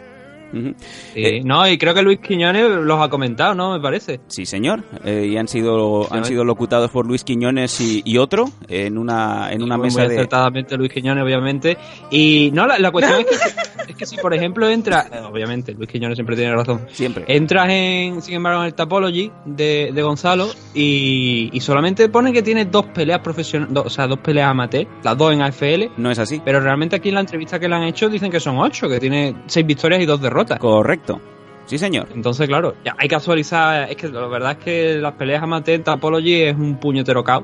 Ujú. 0.53 0.73
Sí, 1.13 1.25
Eh, 1.25 1.41
no, 1.43 1.67
y 1.67 1.77
creo 1.77 1.93
que 1.93 2.01
Luis 2.01 2.19
Quiñones 2.19 2.69
los 2.69 3.01
ha 3.01 3.09
comentado, 3.09 3.55
¿no? 3.55 3.73
Me 3.73 3.79
parece. 3.79 4.19
Sí, 4.27 4.45
señor. 4.45 4.83
Eh, 5.03 5.27
y 5.31 5.37
han 5.37 5.47
sido, 5.47 6.11
han 6.13 6.23
Sí. 6.25 6.29
sido 6.31 6.43
locutados 6.45 6.91
por 6.91 7.05
Luis 7.05 7.23
Quiñones 7.23 7.79
y, 7.81 8.01
y 8.05 8.17
otro 8.17 8.45
en 8.67 8.97
una, 8.97 9.51
en 9.51 9.61
una 9.63 9.77
Muy 9.77 9.85
mesa 9.87 10.01
de... 10.07 10.15
acertadamente 10.15 10.77
Luis 10.77 10.91
Quiñones, 10.91 11.23
obviamente. 11.23 11.77
Y 12.11 12.51
no, 12.53 12.65
la, 12.67 12.79
la 12.79 12.91
cuestión 12.91 13.19
es, 13.21 13.25
que, 13.25 13.35
es 13.91 13.95
que 13.95 14.05
si, 14.05 14.17
por 14.17 14.33
ejemplo, 14.33 14.69
entra, 14.69 15.07
eh, 15.11 15.19
obviamente, 15.29 15.73
Luis 15.73 15.89
Quiñones 15.89 16.15
siempre 16.17 16.35
tiene 16.35 16.53
razón. 16.55 16.81
Siempre. 16.91 17.25
Entras 17.27 17.67
en, 17.69 18.21
sin 18.21 18.35
embargo, 18.35 18.61
en 18.61 18.67
el 18.67 18.73
Tapology 18.73 19.31
de, 19.45 19.91
de 19.93 20.01
Gonzalo 20.01 20.47
y, 20.73 21.49
y 21.51 21.59
solamente 21.61 22.07
pone 22.09 22.31
que 22.33 22.41
tiene 22.41 22.65
dos 22.65 22.85
peleas 22.87 23.19
profesionales, 23.19 23.75
o 23.85 23.89
sea, 23.89 24.07
dos 24.07 24.19
peleas 24.19 24.49
amateur, 24.51 24.87
las 25.03 25.17
dos 25.17 25.33
en 25.33 25.41
AFL, 25.41 25.89
No 25.97 26.11
es 26.11 26.19
así. 26.19 26.41
pero 26.43 26.59
realmente 26.59 26.95
aquí 26.95 27.09
en 27.09 27.15
la 27.15 27.21
entrevista 27.21 27.59
que 27.59 27.67
le 27.67 27.75
han 27.75 27.83
hecho 27.83 28.09
dicen 28.09 28.31
que 28.31 28.39
son 28.39 28.57
ocho, 28.57 28.87
que 28.89 28.99
tiene 28.99 29.35
seis 29.47 29.65
victorias 29.65 30.01
y 30.01 30.05
dos 30.05 30.21
derrotas. 30.21 30.34
Correcto. 30.59 31.21
Sí, 31.65 31.77
señor. 31.79 32.07
Entonces, 32.13 32.47
claro, 32.47 32.75
ya 32.83 32.95
hay 32.97 33.07
que 33.07 33.15
actualizar. 33.15 33.89
Es 33.89 33.95
que 33.97 34.07
la 34.09 34.27
verdad 34.27 34.51
es 34.51 34.57
que 34.63 34.95
las 34.95 35.13
peleas 35.13 35.41
amateur 35.41 35.75
en 35.75 35.83
Tapology 35.83 36.43
es 36.43 36.55
un 36.55 36.77
puñetero 36.79 37.23
caos. 37.23 37.43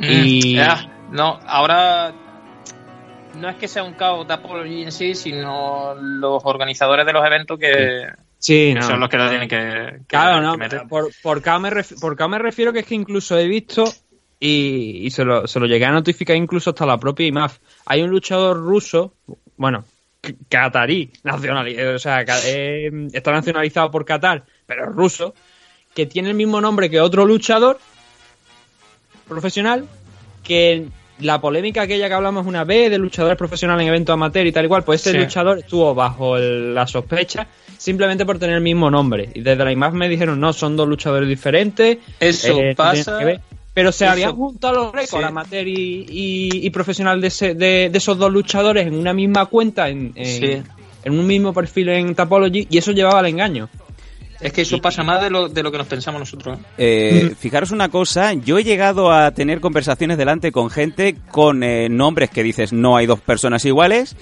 Y- 0.00 0.54
Mm, 0.54 0.56
ya, 0.56 1.06
no, 1.12 1.38
ahora 1.46 2.12
no 3.36 3.48
es 3.48 3.56
que 3.56 3.68
sea 3.68 3.84
un 3.84 3.94
caos 3.94 4.26
de 4.26 4.34
Apology 4.34 4.82
en 4.82 4.92
sí, 4.92 5.14
sino 5.14 5.94
los 5.94 6.42
organizadores 6.44 7.06
de 7.06 7.12
los 7.12 7.24
eventos 7.24 7.58
que, 7.58 8.06
Sí, 8.38 8.70
que 8.72 8.80
no. 8.80 8.82
son 8.82 9.00
los 9.00 9.08
que 9.08 9.16
lo 9.16 9.28
tienen 9.28 9.48
que, 9.48 9.56
que- 9.56 9.98
Claro, 10.06 10.36
que 10.40 10.46
no, 10.46 10.56
meter. 10.56 10.82
por, 10.88 11.08
por, 11.22 11.42
caos 11.42 11.60
me 11.60 11.70
ref- 11.70 12.00
por 12.00 12.16
caos 12.16 12.30
me 12.30 12.38
refiero 12.38 12.72
que 12.72 12.80
es 12.80 12.86
que 12.86 12.94
incluso 12.94 13.38
he 13.38 13.46
visto 13.46 13.84
y, 14.40 15.00
y 15.04 15.10
se, 15.10 15.24
lo, 15.24 15.46
se 15.46 15.60
lo 15.60 15.66
llegué 15.66 15.84
a 15.84 15.90
notificar 15.92 16.36
incluso 16.36 16.70
hasta 16.70 16.86
la 16.86 16.96
propia 16.98 17.26
IMAF. 17.26 17.58
Hay 17.86 18.02
un 18.02 18.10
luchador 18.10 18.56
ruso, 18.56 19.14
bueno, 19.56 19.84
catarí, 20.48 21.10
nacionali- 21.24 21.76
eh, 21.78 21.94
o 21.94 21.98
sea, 21.98 22.24
eh, 22.44 22.90
está 23.12 23.32
nacionalizado 23.32 23.90
por 23.90 24.04
Qatar, 24.04 24.44
pero 24.66 24.84
es 24.90 24.94
ruso, 24.94 25.34
que 25.94 26.06
tiene 26.06 26.28
el 26.30 26.34
mismo 26.34 26.60
nombre 26.60 26.88
que 26.90 27.00
otro 27.00 27.24
luchador 27.26 27.78
profesional, 29.28 29.84
que 30.42 30.86
la 31.20 31.40
polémica 31.40 31.82
aquella 31.82 32.08
que 32.08 32.14
hablamos 32.14 32.46
una 32.46 32.64
vez 32.64 32.90
de 32.90 32.98
luchadores 32.98 33.36
profesionales 33.36 33.82
en 33.82 33.88
eventos 33.88 34.12
amateur 34.14 34.46
y 34.46 34.52
tal 34.52 34.64
igual, 34.64 34.84
pues 34.84 35.00
ese 35.00 35.12
Sí. 35.12 35.18
luchador 35.18 35.58
estuvo 35.58 35.94
bajo 35.94 36.36
el- 36.36 36.74
la 36.74 36.86
sospecha 36.86 37.46
simplemente 37.76 38.24
por 38.24 38.38
tener 38.38 38.56
el 38.56 38.62
mismo 38.62 38.90
nombre. 38.90 39.28
Y 39.34 39.40
desde 39.40 39.64
la 39.64 39.72
IMAF 39.72 39.94
me 39.94 40.08
dijeron, 40.08 40.38
no, 40.40 40.52
son 40.52 40.76
dos 40.76 40.88
luchadores 40.88 41.28
diferentes. 41.28 41.98
Eso 42.20 42.60
eh, 42.60 42.74
pasa. 42.76 43.18
Pero 43.78 43.92
se 43.92 44.04
eso- 44.06 44.12
habían 44.12 44.34
juntado 44.34 44.74
los 44.74 44.92
récords 44.92 45.22
Sí. 45.24 45.28
amateur 45.28 45.68
y, 45.68 46.04
y- 46.10 46.66
y 46.66 46.70
profesional 46.70 47.20
de, 47.20 47.28
ese- 47.28 47.54
de- 47.54 47.88
de 47.90 47.98
esos 47.98 48.18
dos 48.18 48.32
luchadores 48.32 48.86
en 48.86 48.94
una 48.94 49.12
misma 49.12 49.46
cuenta, 49.46 49.88
en, 49.88 50.12
en- 50.16 50.26
Sí. 50.26 50.62
en 51.04 51.18
un 51.18 51.24
mismo 51.26 51.52
perfil 51.52 51.90
en 51.90 52.14
Tapology, 52.14 52.66
y 52.68 52.78
eso 52.78 52.90
llevaba 52.92 53.20
al 53.20 53.26
engaño. 53.26 53.68
Es 54.40 54.52
que 54.52 54.62
eso 54.62 54.78
pasa 54.80 55.02
más 55.02 55.20
de 55.22 55.30
lo, 55.30 55.48
de 55.48 55.62
lo 55.62 55.70
que 55.72 55.78
nos 55.78 55.86
pensamos 55.86 56.20
nosotros. 56.20 56.58
¿eh? 56.76 57.22
Eh, 57.28 57.34
fijaros 57.38 57.70
una 57.72 57.88
cosa, 57.88 58.32
yo 58.34 58.58
he 58.58 58.64
llegado 58.64 59.10
a 59.12 59.30
tener 59.32 59.60
conversaciones 59.60 60.16
delante 60.18 60.50
con 60.52 60.70
gente 60.70 61.16
con 61.30 61.62
eh, 61.62 61.88
nombres 61.88 62.30
que 62.30 62.42
dices 62.44 62.72
no 62.72 62.96
hay 62.96 63.06
dos 63.06 63.20
personas 63.20 63.64
iguales 63.64 64.16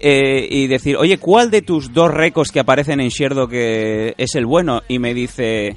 eh, 0.00 0.46
y 0.50 0.66
decir, 0.66 0.96
oye, 0.96 1.18
¿cuál 1.18 1.50
de 1.50 1.62
tus 1.62 1.92
dos 1.92 2.10
récords 2.10 2.50
que 2.50 2.60
aparecen 2.60 3.00
en 3.00 3.08
Sherdo 3.08 3.48
que 3.48 4.14
es 4.18 4.34
el 4.34 4.46
bueno? 4.46 4.82
Y 4.88 4.98
me 4.98 5.14
dice, 5.14 5.76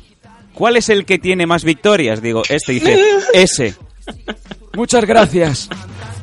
¿cuál 0.56 0.78
es 0.78 0.89
el 0.89 1.06
que 1.06 1.20
tiene 1.20 1.45
más 1.45 1.64
victorias? 1.64 2.22
Digo, 2.22 2.41
este 2.49 2.72
dice, 2.74 2.99
ese. 3.34 3.76
Muchas 4.74 5.06
gracias. 5.06 5.70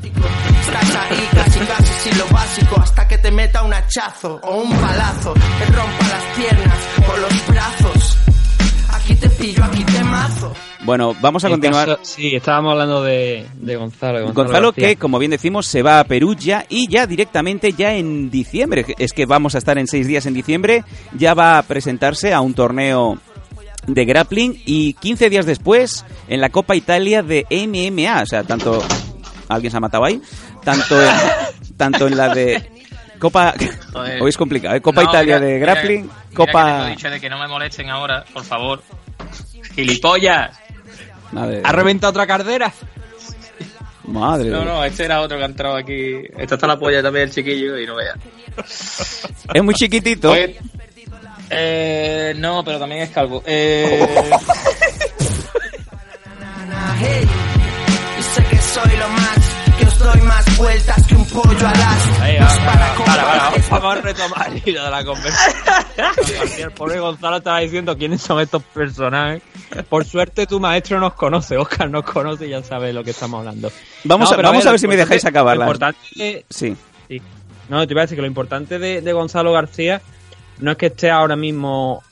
Estás 0.03 0.97
ahí 0.97 1.28
casi 1.35 1.59
casi 1.61 1.93
sin 2.11 2.18
lo 2.18 2.26
básico 2.28 2.80
hasta 2.80 3.09
que 3.09 3.18
te 3.18 3.30
meta 3.30 3.62
un 3.62 3.72
hachazo 3.72 4.41
o 4.43 4.62
un 4.62 4.70
balazo, 4.70 5.33
te 5.35 5.66
rompa 5.66 6.09
las 6.09 6.37
piernas 6.37 6.78
o 7.12 7.16
los 7.18 7.47
brazos. 7.49 8.16
Aquí 8.93 9.14
te 9.16 9.28
pillo, 9.30 9.64
aquí 9.64 9.85
te 9.85 10.05
mazo. 10.05 10.53
Bueno, 10.85 11.14
vamos 11.20 11.45
a 11.45 11.47
En 11.49 11.53
continuar. 11.55 11.87
caso- 11.89 12.01
sí, 12.03 12.35
estábamos 12.35 12.72
hablando 12.72 13.03
de, 13.05 13.47
de 13.55 13.76
Gonzalo. 13.76 14.33
Gonzalo, 14.33 14.72
que 14.72 14.97
como 14.97 15.18
bien 15.18 15.30
decimos, 15.30 15.66
se 15.66 15.83
va 15.83 16.01
a 16.01 16.05
Perú 16.05 16.35
ya 16.35 16.66
y 16.68 16.89
ya 16.89 17.07
directamente 17.07 17.72
ya 17.72 17.95
en 17.95 18.30
diciembre. 18.30 18.85
Es 18.99 19.12
que 19.12 19.24
vamos 19.26 19.55
a 19.55 19.59
estar 19.59 19.78
en 19.78 19.87
seis 19.87 20.07
días 20.09 20.26
en 20.26 20.35
diciembre. 20.35 20.85
Ya 21.16 21.35
va 21.35 21.59
a 21.59 21.62
presentarse 21.62 22.33
a 22.35 22.41
un 22.41 22.55
torneo 22.55 23.18
de 23.87 24.05
grappling 24.05 24.62
y 24.64 24.95
15 24.95 25.30
días 25.30 25.47
después 25.47 26.05
en 26.28 26.41
la 26.41 26.51
Copa 26.51 26.76
Italia 26.76 27.22
de 27.22 27.47
MMA. 27.51 28.22
O 28.22 28.26
sea, 28.26 28.45
tanto... 28.45 28.83
¿Alguien 29.49 29.70
se 29.70 29.76
ha 29.76 29.80
matado 29.80 30.05
ahí? 30.05 30.20
Tanto 30.64 31.03
en, 31.03 31.11
tanto 31.76 32.07
en 32.07 32.16
la 32.16 32.35
de... 32.35 32.70
Copa... 33.18 33.55
Joder. 33.93 34.22
Hoy 34.22 34.28
es 34.30 34.37
complicado, 34.37 34.74
¿eh? 34.74 34.80
Copa 34.80 35.03
No, 35.03 35.11
Italia 35.11 35.39
mira, 35.39 35.47
de 35.47 35.55
mira, 35.55 35.74
grappling, 35.74 36.09
que 36.09 36.35
Copa... 36.35 36.78
tengo 36.78 36.87
dicho 36.87 37.11
de 37.11 37.20
que 37.20 37.30
no 37.30 37.39
me 37.39 37.47
molesten 37.47 37.89
ahora, 37.91 38.24
por 38.33 38.45
favor. 38.45 38.83
¡Gilipollas! 39.74 40.59
¿Ha 41.64 41.72
reventado 41.72 42.11
otra 42.11 42.26
cardera? 42.26 42.72
madre 44.05 44.51
No, 44.51 44.64
no, 44.64 44.85
este 44.85 45.05
era 45.05 45.20
otro 45.20 45.39
que 45.39 45.45
ha 45.45 45.47
entrado 45.47 45.76
aquí. 45.76 46.14
Esta 46.37 46.57
está 46.57 46.66
la 46.66 46.78
polla 46.78 47.03
también 47.03 47.28
el 47.28 47.35
chiquillo 47.35 47.78
y 47.78 47.87
no 47.87 47.97
vea. 47.97 48.14
Es 49.55 49.62
muy 49.62 49.74
chiquitito. 49.74 50.33
Oye, 50.33 50.59
eh, 51.53 52.35
no, 52.37 52.65
pero 52.65 52.79
también 52.79 53.03
es 53.03 53.11
calvo. 53.11 53.43
Eh, 53.47 54.07
Hey, 56.99 57.27
y 58.19 58.23
sé 58.23 58.45
que 58.45 58.57
soy 58.59 58.97
lo 58.97 59.09
más, 59.09 59.39
que 59.79 59.85
os 59.87 59.99
doy 59.99 60.21
más 60.23 60.57
vueltas 60.57 61.07
que 61.07 61.15
un 61.17 61.25
pollo 61.27 61.67
al 61.67 61.75
as. 61.83 62.21
Ahí, 62.21 62.37
va, 62.39 62.47
para 62.47 62.89
va, 62.93 63.05
para, 63.05 63.25
para, 63.25 63.51
combates- 63.51 63.69
vamos 63.71 63.97
a 63.97 64.01
retomar 64.01 64.53
el 64.53 64.63
hilo 64.69 64.85
de 64.85 64.91
la 64.91 65.05
conversación. 65.05 65.75
El 66.59 66.71
pobre 66.73 67.01
Gonzalo 67.01 67.37
estaba 67.39 67.59
diciendo 67.61 67.97
quiénes 67.99 68.23
son 68.23 68.41
estos 68.41 68.63
personajes. 68.63 69.43
Por 69.89 70.05
suerte 70.05 70.47
tu 70.47 70.61
maestro 70.61 71.01
nos 71.01 71.15
conoce, 71.15 71.57
Oscar 71.57 71.91
nos 71.91 72.05
conoce 72.05 72.47
y 72.47 72.51
ya 72.51 72.63
sabe 72.63 72.93
lo 72.93 73.03
que 73.03 73.11
estamos 73.11 73.41
hablando. 73.41 73.73
Vamos 74.05 74.31
a- 74.33 74.37
pero 74.37 74.49
vamos 74.49 74.65
a 74.67 74.71
ver 74.71 74.79
si 74.81 74.87
me 74.87 74.97
dejáis 74.97 75.25
acabar 75.25 75.57
Lo 75.57 75.65
importante 75.65 75.99
de- 76.15 76.45
Sí. 76.51 76.77
sí. 77.09 77.21
No, 77.69 77.85
te 77.87 77.93
iba 77.95 78.03
a 78.03 78.05
decir 78.05 78.17
que 78.17 78.23
lo 78.23 78.29
importante 78.29 78.79
de, 78.79 79.01
de 79.01 79.13
Gonzalo 79.13 79.53
García 79.53 80.01
no 80.63 80.71
es 80.73 80.77
que 80.79 80.87
esté 80.87 81.11
ahora 81.11 81.37
mismo, 81.37 82.03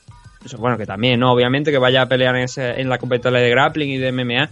bueno, 0.59 0.77
que 0.77 0.85
también, 0.85 1.19
¿no? 1.19 1.31
Obviamente 1.31 1.71
que 1.71 1.77
vaya 1.77 2.03
a 2.03 2.05
pelear 2.07 2.35
en, 2.35 2.43
ese- 2.43 2.79
en 2.79 2.89
la 2.89 2.97
competencia 2.97 3.39
de 3.39 3.49
grappling 3.49 3.89
y 3.89 3.97
de 3.97 4.11
MMA. 4.11 4.49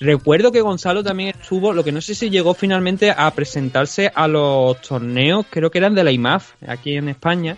Recuerdo 0.00 0.52
que 0.52 0.60
Gonzalo 0.60 1.02
también 1.02 1.30
estuvo, 1.30 1.72
lo 1.72 1.82
que 1.82 1.90
no 1.90 2.00
sé 2.00 2.14
si 2.14 2.30
llegó 2.30 2.54
finalmente 2.54 3.10
a 3.10 3.28
presentarse 3.32 4.12
a 4.14 4.28
los 4.28 4.80
torneos, 4.80 5.44
creo 5.50 5.70
que 5.70 5.78
eran 5.78 5.94
de 5.94 6.04
la 6.04 6.12
IMAF, 6.12 6.52
aquí 6.66 6.96
en 6.96 7.08
España. 7.08 7.56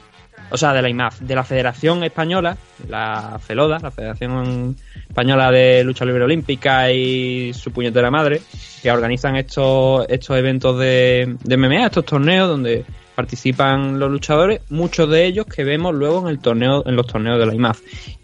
O 0.53 0.57
sea, 0.57 0.73
de 0.73 0.81
la 0.83 0.89
IMAF, 0.89 1.21
de 1.21 1.35
la 1.35 1.45
Federación 1.45 2.03
Española, 2.03 2.57
la 2.89 3.39
FELODA, 3.47 3.79
la 3.79 3.91
Federación 3.91 4.75
Española 5.09 5.53
de 5.53 5.85
Lucha 5.85 6.05
Libre 6.07 6.25
Olímpica 6.25 6.91
y 6.91 7.53
su 7.53 7.71
puñetera 7.73 8.11
madre, 8.11 8.41
que 8.83 8.91
organizan 8.91 9.37
estos, 9.37 10.07
estos 10.09 10.37
eventos 10.39 10.77
de, 10.79 11.37
de 11.45 11.57
MMA, 11.57 11.87
estos 11.87 12.07
torneos 12.07 12.49
donde 12.49 12.85
participan 13.15 13.99
los 13.99 14.11
luchadores, 14.11 14.61
muchos 14.71 15.09
de 15.11 15.27
ellos 15.27 15.47
que 15.47 15.65
vemos 15.65 15.95
luego 15.95 16.21
en 16.21 16.29
el 16.29 16.39
torneo, 16.39 16.83
en 16.87 16.97
los 16.97 17.07
torneos 17.07 17.39
de 17.39 17.47
la 17.47 17.55
IMAF. 17.55 17.81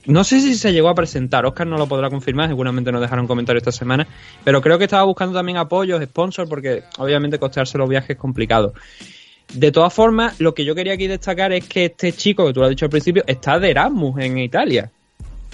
No 0.07 0.25
sé 0.25 0.41
si 0.41 0.55
se 0.55 0.73
llegó 0.73 0.89
a 0.89 0.95
presentar, 0.95 1.45
Oscar 1.47 1.67
no 1.67 1.77
lo 1.77 1.87
podrá 1.87 2.11
confirmar, 2.11 2.49
seguramente 2.49 2.93
nos 2.93 3.01
dejaron 3.01 3.25
un 3.25 3.29
comentario 3.29 3.59
esta 3.59 3.73
semana, 3.73 4.07
pero 4.45 4.61
creo 4.61 4.79
que 4.79 4.85
estaba 4.85 5.05
buscando 5.05 5.35
también 5.35 5.59
apoyos, 5.59 6.03
sponsors, 6.03 6.49
porque 6.49 6.85
obviamente 6.99 7.39
costearse 7.39 7.79
los 7.79 7.89
viajes 7.89 8.11
es 8.11 8.17
complicado. 8.17 8.73
De 9.53 9.71
todas 9.71 9.93
formas, 9.93 10.41
lo 10.41 10.55
que 10.55 10.65
yo 10.65 10.75
quería 10.75 10.95
aquí 10.95 11.07
destacar 11.07 11.53
es 11.53 11.69
que 11.69 11.87
este 11.87 12.13
chico, 12.13 12.47
que 12.47 12.53
tú 12.53 12.61
lo 12.61 12.67
has 12.67 12.71
dicho 12.71 12.87
al 12.87 12.91
principio, 12.91 13.23
está 13.27 13.59
de 13.59 13.71
Erasmus 13.71 14.21
en 14.21 14.39
Italia. 14.39 14.91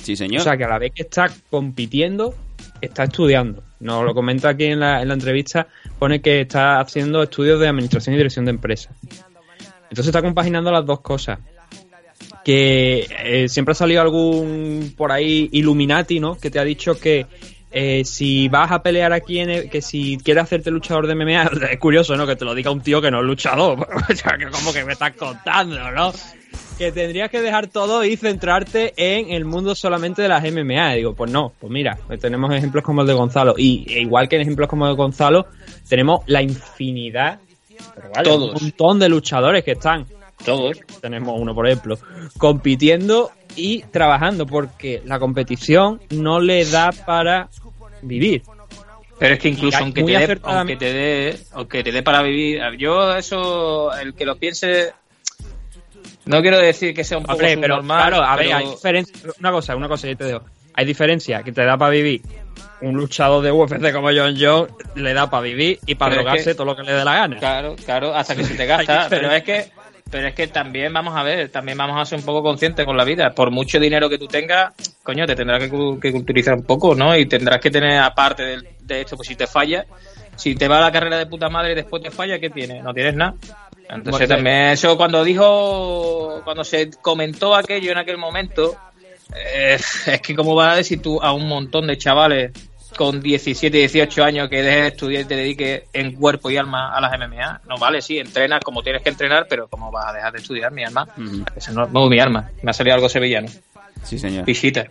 Sí, 0.03 0.17
señor. 0.17 0.41
O 0.41 0.45
sea, 0.45 0.57
que 0.57 0.65
a 0.65 0.69
la 0.69 0.79
vez 0.79 0.93
que 0.95 1.03
está 1.03 1.31
compitiendo, 1.51 2.35
está 2.83 3.05
estudiando. 3.05 3.63
Nos 3.81 4.05
lo 4.05 4.15
comenta 4.15 4.51
aquí 4.51 4.65
en 4.65 4.81
la, 4.81 5.01
en 5.01 5.09
la 5.09 5.15
entrevista, 5.15 5.67
pone 5.99 6.21
que 6.21 6.43
está 6.43 6.81
haciendo 6.81 7.23
estudios 7.23 7.59
de 7.61 7.69
administración 7.69 8.15
y 8.15 8.19
dirección 8.19 8.45
de 8.45 8.51
empresas. 8.51 8.95
Entonces 9.85 10.07
está 10.07 10.23
compaginando 10.23 10.71
las 10.71 10.85
dos 10.85 11.01
cosas. 11.01 11.39
Que 12.45 13.07
eh, 13.25 13.49
siempre 13.49 13.73
ha 13.73 13.75
salido 13.75 14.03
algún 14.03 14.95
por 14.97 15.13
ahí 15.13 15.49
Illuminati, 15.53 16.19
¿no? 16.19 16.37
Que 16.37 16.51
te 16.51 16.59
ha 16.59 16.65
dicho 16.65 16.99
que 16.99 17.27
eh, 17.71 18.05
si 18.05 18.49
vas 18.49 18.71
a 18.73 18.83
pelear 18.83 19.13
aquí, 19.13 19.39
en 19.39 19.71
que 19.71 19.81
si 19.81 20.19
quieres 20.19 20.45
hacerte 20.45 20.71
luchador 20.71 21.07
de 21.07 21.15
MMA, 21.15 21.43
es 21.71 21.79
curioso, 21.79 22.17
¿no? 22.17 22.27
Que 22.27 22.37
te 22.37 22.45
lo 22.45 22.55
diga 22.55 22.71
un 22.71 22.81
tío 22.81 23.01
que 23.01 23.11
no 23.11 23.21
es 23.21 23.27
luchador. 23.27 23.87
Como 24.53 24.73
que 24.73 24.85
me 24.85 24.93
estás 24.93 25.13
contando, 25.13 25.91
¿no? 25.91 26.13
Que 26.79 26.91
tendrías 26.93 27.31
que 27.31 27.41
dejar 27.41 27.67
todo 27.69 28.05
y 28.05 28.17
centrarte 28.17 28.93
en 28.97 29.31
el 29.31 29.45
mundo 29.45 29.75
solamente 29.75 30.23
de 30.23 30.29
las 30.29 30.43
MMA. 30.43 30.95
Y 30.95 30.97
digo, 30.99 31.15
pues 31.15 31.31
no, 31.31 31.53
pues 31.61 31.73
mira, 31.73 31.99
pues 32.07 32.19
tenemos 32.21 32.53
ejemplos 32.55 32.83
como 32.85 33.03
el 33.03 33.07
de 33.07 33.13
Gonzalo. 33.15 33.55
Y 33.57 33.85
e 33.89 34.01
igual 34.01 34.29
que 34.29 34.37
en 34.37 34.43
ejemplos 34.43 34.69
como 34.69 34.87
el 34.87 34.93
de 34.93 34.97
Gonzalo, 34.97 35.47
tenemos 35.89 36.21
la 36.27 36.43
infinidad, 36.43 37.39
pero 38.15 38.23
Todos. 38.25 38.55
un 38.55 38.63
montón 38.63 38.99
de 38.99 39.09
luchadores 39.09 39.65
que 39.65 39.73
están 39.73 40.07
todos. 40.45 40.79
Tenemos 41.01 41.39
uno, 41.41 41.55
por 41.55 41.67
ejemplo, 41.67 41.99
compitiendo 42.39 43.31
y 43.55 43.83
trabajando, 43.83 44.47
porque 44.47 45.03
la 45.05 45.19
competición 45.19 46.01
no 46.11 46.41
le 46.41 46.65
da 46.65 46.91
para 47.07 47.49
vivir. 48.03 48.43
Pero 49.19 49.35
es 49.35 49.41
que 49.41 49.49
incluso 49.51 49.79
aunque 49.79 50.03
te, 50.03 50.11
dé, 50.11 50.17
acertadamente- 50.17 50.73
aunque 50.73 50.77
te 50.77 50.93
dé, 50.93 51.39
aunque 51.53 51.85
te 51.85 51.93
dé 51.93 52.03
para 52.03 52.23
vivir, 52.23 52.61
yo 52.79 53.15
eso, 53.15 53.95
el 53.97 54.15
que 54.15 54.25
lo 54.27 54.37
piense, 54.37 54.93
no 56.27 56.41
quiero 56.43 56.59
decir 56.59 56.95
que 56.95 57.05
sea 57.05 57.19
un 57.19 57.25
poco 57.25 57.35
Hombre, 57.35 57.57
pero 57.59 57.81
claro, 57.83 58.17
a 58.23 58.37
ver, 58.37 58.47
pero- 58.47 58.57
hay 58.59 58.67
diferencia. 58.71 59.31
Una 59.41 59.51
cosa, 59.51 59.77
una 59.77 59.89
cosa, 59.89 60.09
yo 60.09 60.17
te 60.17 60.27
digo. 60.27 60.43
Hay 60.75 60.87
diferencia 60.87 61.43
que 61.43 61.53
te 61.53 61.65
da 61.65 61.77
para 61.77 61.91
vivir. 61.91 62.23
Un 62.81 62.95
luchador 62.95 63.43
de 63.45 63.53
UFC 63.53 63.93
como 63.93 64.09
John 64.09 64.35
Jones 64.39 64.73
le 64.95 65.13
da 65.15 65.29
para 65.31 65.43
vivir 65.43 65.79
y 65.87 65.95
para 65.95 66.11
Pero 66.11 66.21
es 66.21 66.25
drogarse 66.25 66.51
que- 66.51 66.55
todo 66.55 66.67
lo 66.67 66.77
que 66.77 66.83
le 66.83 66.93
dé 66.93 67.05
la 67.05 67.15
gana. 67.15 67.39
Claro, 67.39 67.77
claro, 67.85 68.15
hasta 68.15 68.35
que 68.35 68.45
se 68.45 68.55
te 68.55 68.67
gasta. 68.67 69.07
pero 69.11 69.31
es 69.31 69.43
que, 69.43 69.67
pero 70.11 70.27
es 70.29 70.35
que 70.35 70.47
también 70.49 70.93
vamos 70.93 71.15
a 71.17 71.23
ver, 71.23 71.49
también 71.51 71.77
vamos 71.79 72.01
a 72.01 72.05
ser 72.05 72.19
un 72.19 72.25
poco 72.25 72.43
conscientes 72.43 72.85
con 72.87 72.97
la 72.97 73.05
vida. 73.05 73.31
Por 73.35 73.51
mucho 73.51 73.79
dinero 73.79 74.09
que 74.09 74.19
tú 74.19 74.27
tengas, 74.27 74.73
coño, 75.03 75.27
te 75.27 75.37
tendrás 75.37 75.63
que, 75.63 75.71
que 76.01 76.13
culturizar 76.13 76.55
un 76.55 76.65
poco, 76.65 76.95
¿no? 76.95 77.17
Y 77.17 77.27
tendrás 77.27 77.61
que 77.61 77.71
tener, 77.71 77.99
aparte 77.99 78.43
del- 78.45 78.69
de, 78.81 79.01
esto, 79.03 79.17
pues 79.17 79.29
si 79.29 79.37
te 79.37 79.47
falla, 79.47 79.85
si 80.37 80.55
te 80.55 80.69
va 80.69 80.81
la 80.81 80.93
carrera 80.93 81.19
de 81.19 81.27
puta 81.27 81.49
madre 81.49 81.73
y 81.73 81.75
después 81.75 82.03
te 82.03 82.11
falla, 82.11 82.39
¿qué 82.39 82.51
tienes? 82.51 82.83
No 82.83 82.93
tienes 82.93 83.15
nada. 83.15 83.35
Entonces 83.89 84.29
también 84.29 84.71
eso 84.71 84.97
cuando 84.97 85.23
dijo, 85.23 86.41
cuando 86.45 86.65
se 86.65 86.91
comentó 87.03 87.55
aquello 87.55 87.93
en 87.93 87.99
aquel 87.99 88.17
momento, 88.17 88.77
eh, 89.35 89.75
es 90.07 90.21
que 90.23 90.35
cómo 90.35 90.55
vas 90.55 90.73
a 90.73 90.77
decir 90.77 91.03
tú 91.03 91.21
a 91.21 91.33
un 91.33 91.47
montón 91.47 91.87
de 91.87 91.99
chavales 91.99 92.53
con 92.97 93.21
17, 93.21 93.77
18 93.77 94.25
años 94.25 94.49
que 94.49 94.63
dejes 94.63 94.83
de 94.83 94.89
estudiar 94.89 95.23
y 95.23 95.25
te 95.25 95.37
dediques 95.37 95.83
en 95.93 96.13
cuerpo 96.13 96.51
y 96.51 96.57
alma 96.57 96.95
a 96.95 97.01
las 97.01 97.19
MMA. 97.19 97.63
No 97.69 97.77
vale, 97.79 98.03
sí, 98.03 98.19
entrenas 98.19 98.63
como 98.63 98.83
tienes 98.83 99.03
que 99.03 99.11
entrenar, 99.11 99.47
pero 99.49 99.69
¿cómo 99.69 99.91
vas 99.91 100.07
a 100.09 100.13
dejar 100.13 100.33
de 100.33 100.39
estudiar, 100.39 100.73
mi 100.73 100.85
alma? 100.85 101.09
Eso 101.57 101.73
no, 101.73 101.87
no, 101.87 102.09
mi 102.09 102.19
alma. 102.19 102.51
Me 102.63 102.71
ha 102.71 102.75
salido 102.75 102.95
algo 102.95 103.09
sevillano. 103.09 103.49
Sí, 104.03 104.19
señor. 104.19 104.45
Pichita. 104.45 104.87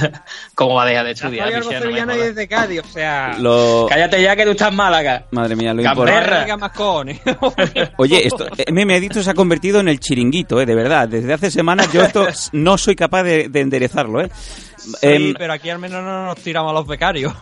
¿Cómo 0.54 0.74
va 0.74 0.82
a 0.82 0.86
dejar 0.86 1.04
de 1.06 1.12
estudiar? 1.12 1.48
Hay 1.48 1.54
algo 1.54 1.68
Pichita? 1.68 1.80
No 1.80 1.90
sevillano 1.90 2.14
y 2.14 2.18
desde 2.18 2.48
Cádiz, 2.48 2.80
o 2.80 2.88
sea. 2.88 3.36
Lo... 3.38 3.86
Cállate 3.88 4.22
ya 4.22 4.36
que 4.36 4.44
tú 4.44 4.50
estás 4.50 4.70
en 4.70 4.76
Málaga. 4.76 5.26
Madre 5.30 5.56
mía, 5.56 5.72
lo 5.72 5.82
importante. 5.82 6.30
Venga, 6.30 6.56
más 6.56 6.72
cojones. 6.72 7.20
Oye, 7.98 8.26
esto, 8.26 8.46
eh, 8.56 8.94
ha 8.94 9.00
dicho 9.00 9.22
se 9.22 9.30
ha 9.30 9.34
convertido 9.34 9.80
en 9.80 9.88
el 9.88 10.00
chiringuito, 10.00 10.60
eh, 10.60 10.66
de 10.66 10.74
verdad. 10.74 11.08
Desde 11.08 11.32
hace 11.32 11.50
semanas 11.50 11.92
yo 11.92 12.02
esto 12.02 12.26
no 12.52 12.78
soy 12.78 12.96
capaz 12.96 13.22
de, 13.22 13.48
de 13.48 13.60
enderezarlo, 13.60 14.20
eh. 14.20 14.30
Sí, 14.76 14.92
Em, 15.02 15.34
pero 15.36 15.52
aquí 15.52 15.70
al 15.70 15.78
menos 15.78 16.02
no 16.02 16.26
nos 16.26 16.36
tiramos 16.38 16.70
a 16.70 16.74
los 16.74 16.86
becarios. 16.86 17.32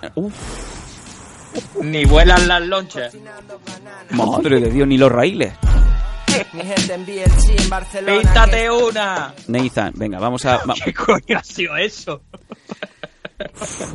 Ni 1.83 2.05
vuelan 2.05 2.49
las 2.49 2.63
lonchas. 2.63 3.17
madre 4.11 4.61
de 4.61 4.71
Dios, 4.71 4.89
ni 4.89 4.99
los 4.99 5.11
raíles. 5.11 5.53
Mi 6.53 6.63
gente 6.63 6.95
en 6.95 7.05
BLG 7.07 7.63
en 7.63 7.69
Barcelona. 7.71 8.21
¡Píntate 8.21 8.71
una! 8.71 9.35
Nathan, 9.49 9.93
venga, 9.97 10.19
vamos 10.19 10.45
a... 10.45 10.59
va- 10.59 10.75
¿Qué 10.85 10.93
coño 10.93 11.39
ha 11.39 11.45
sido 11.45 11.77
eso? 11.77 12.23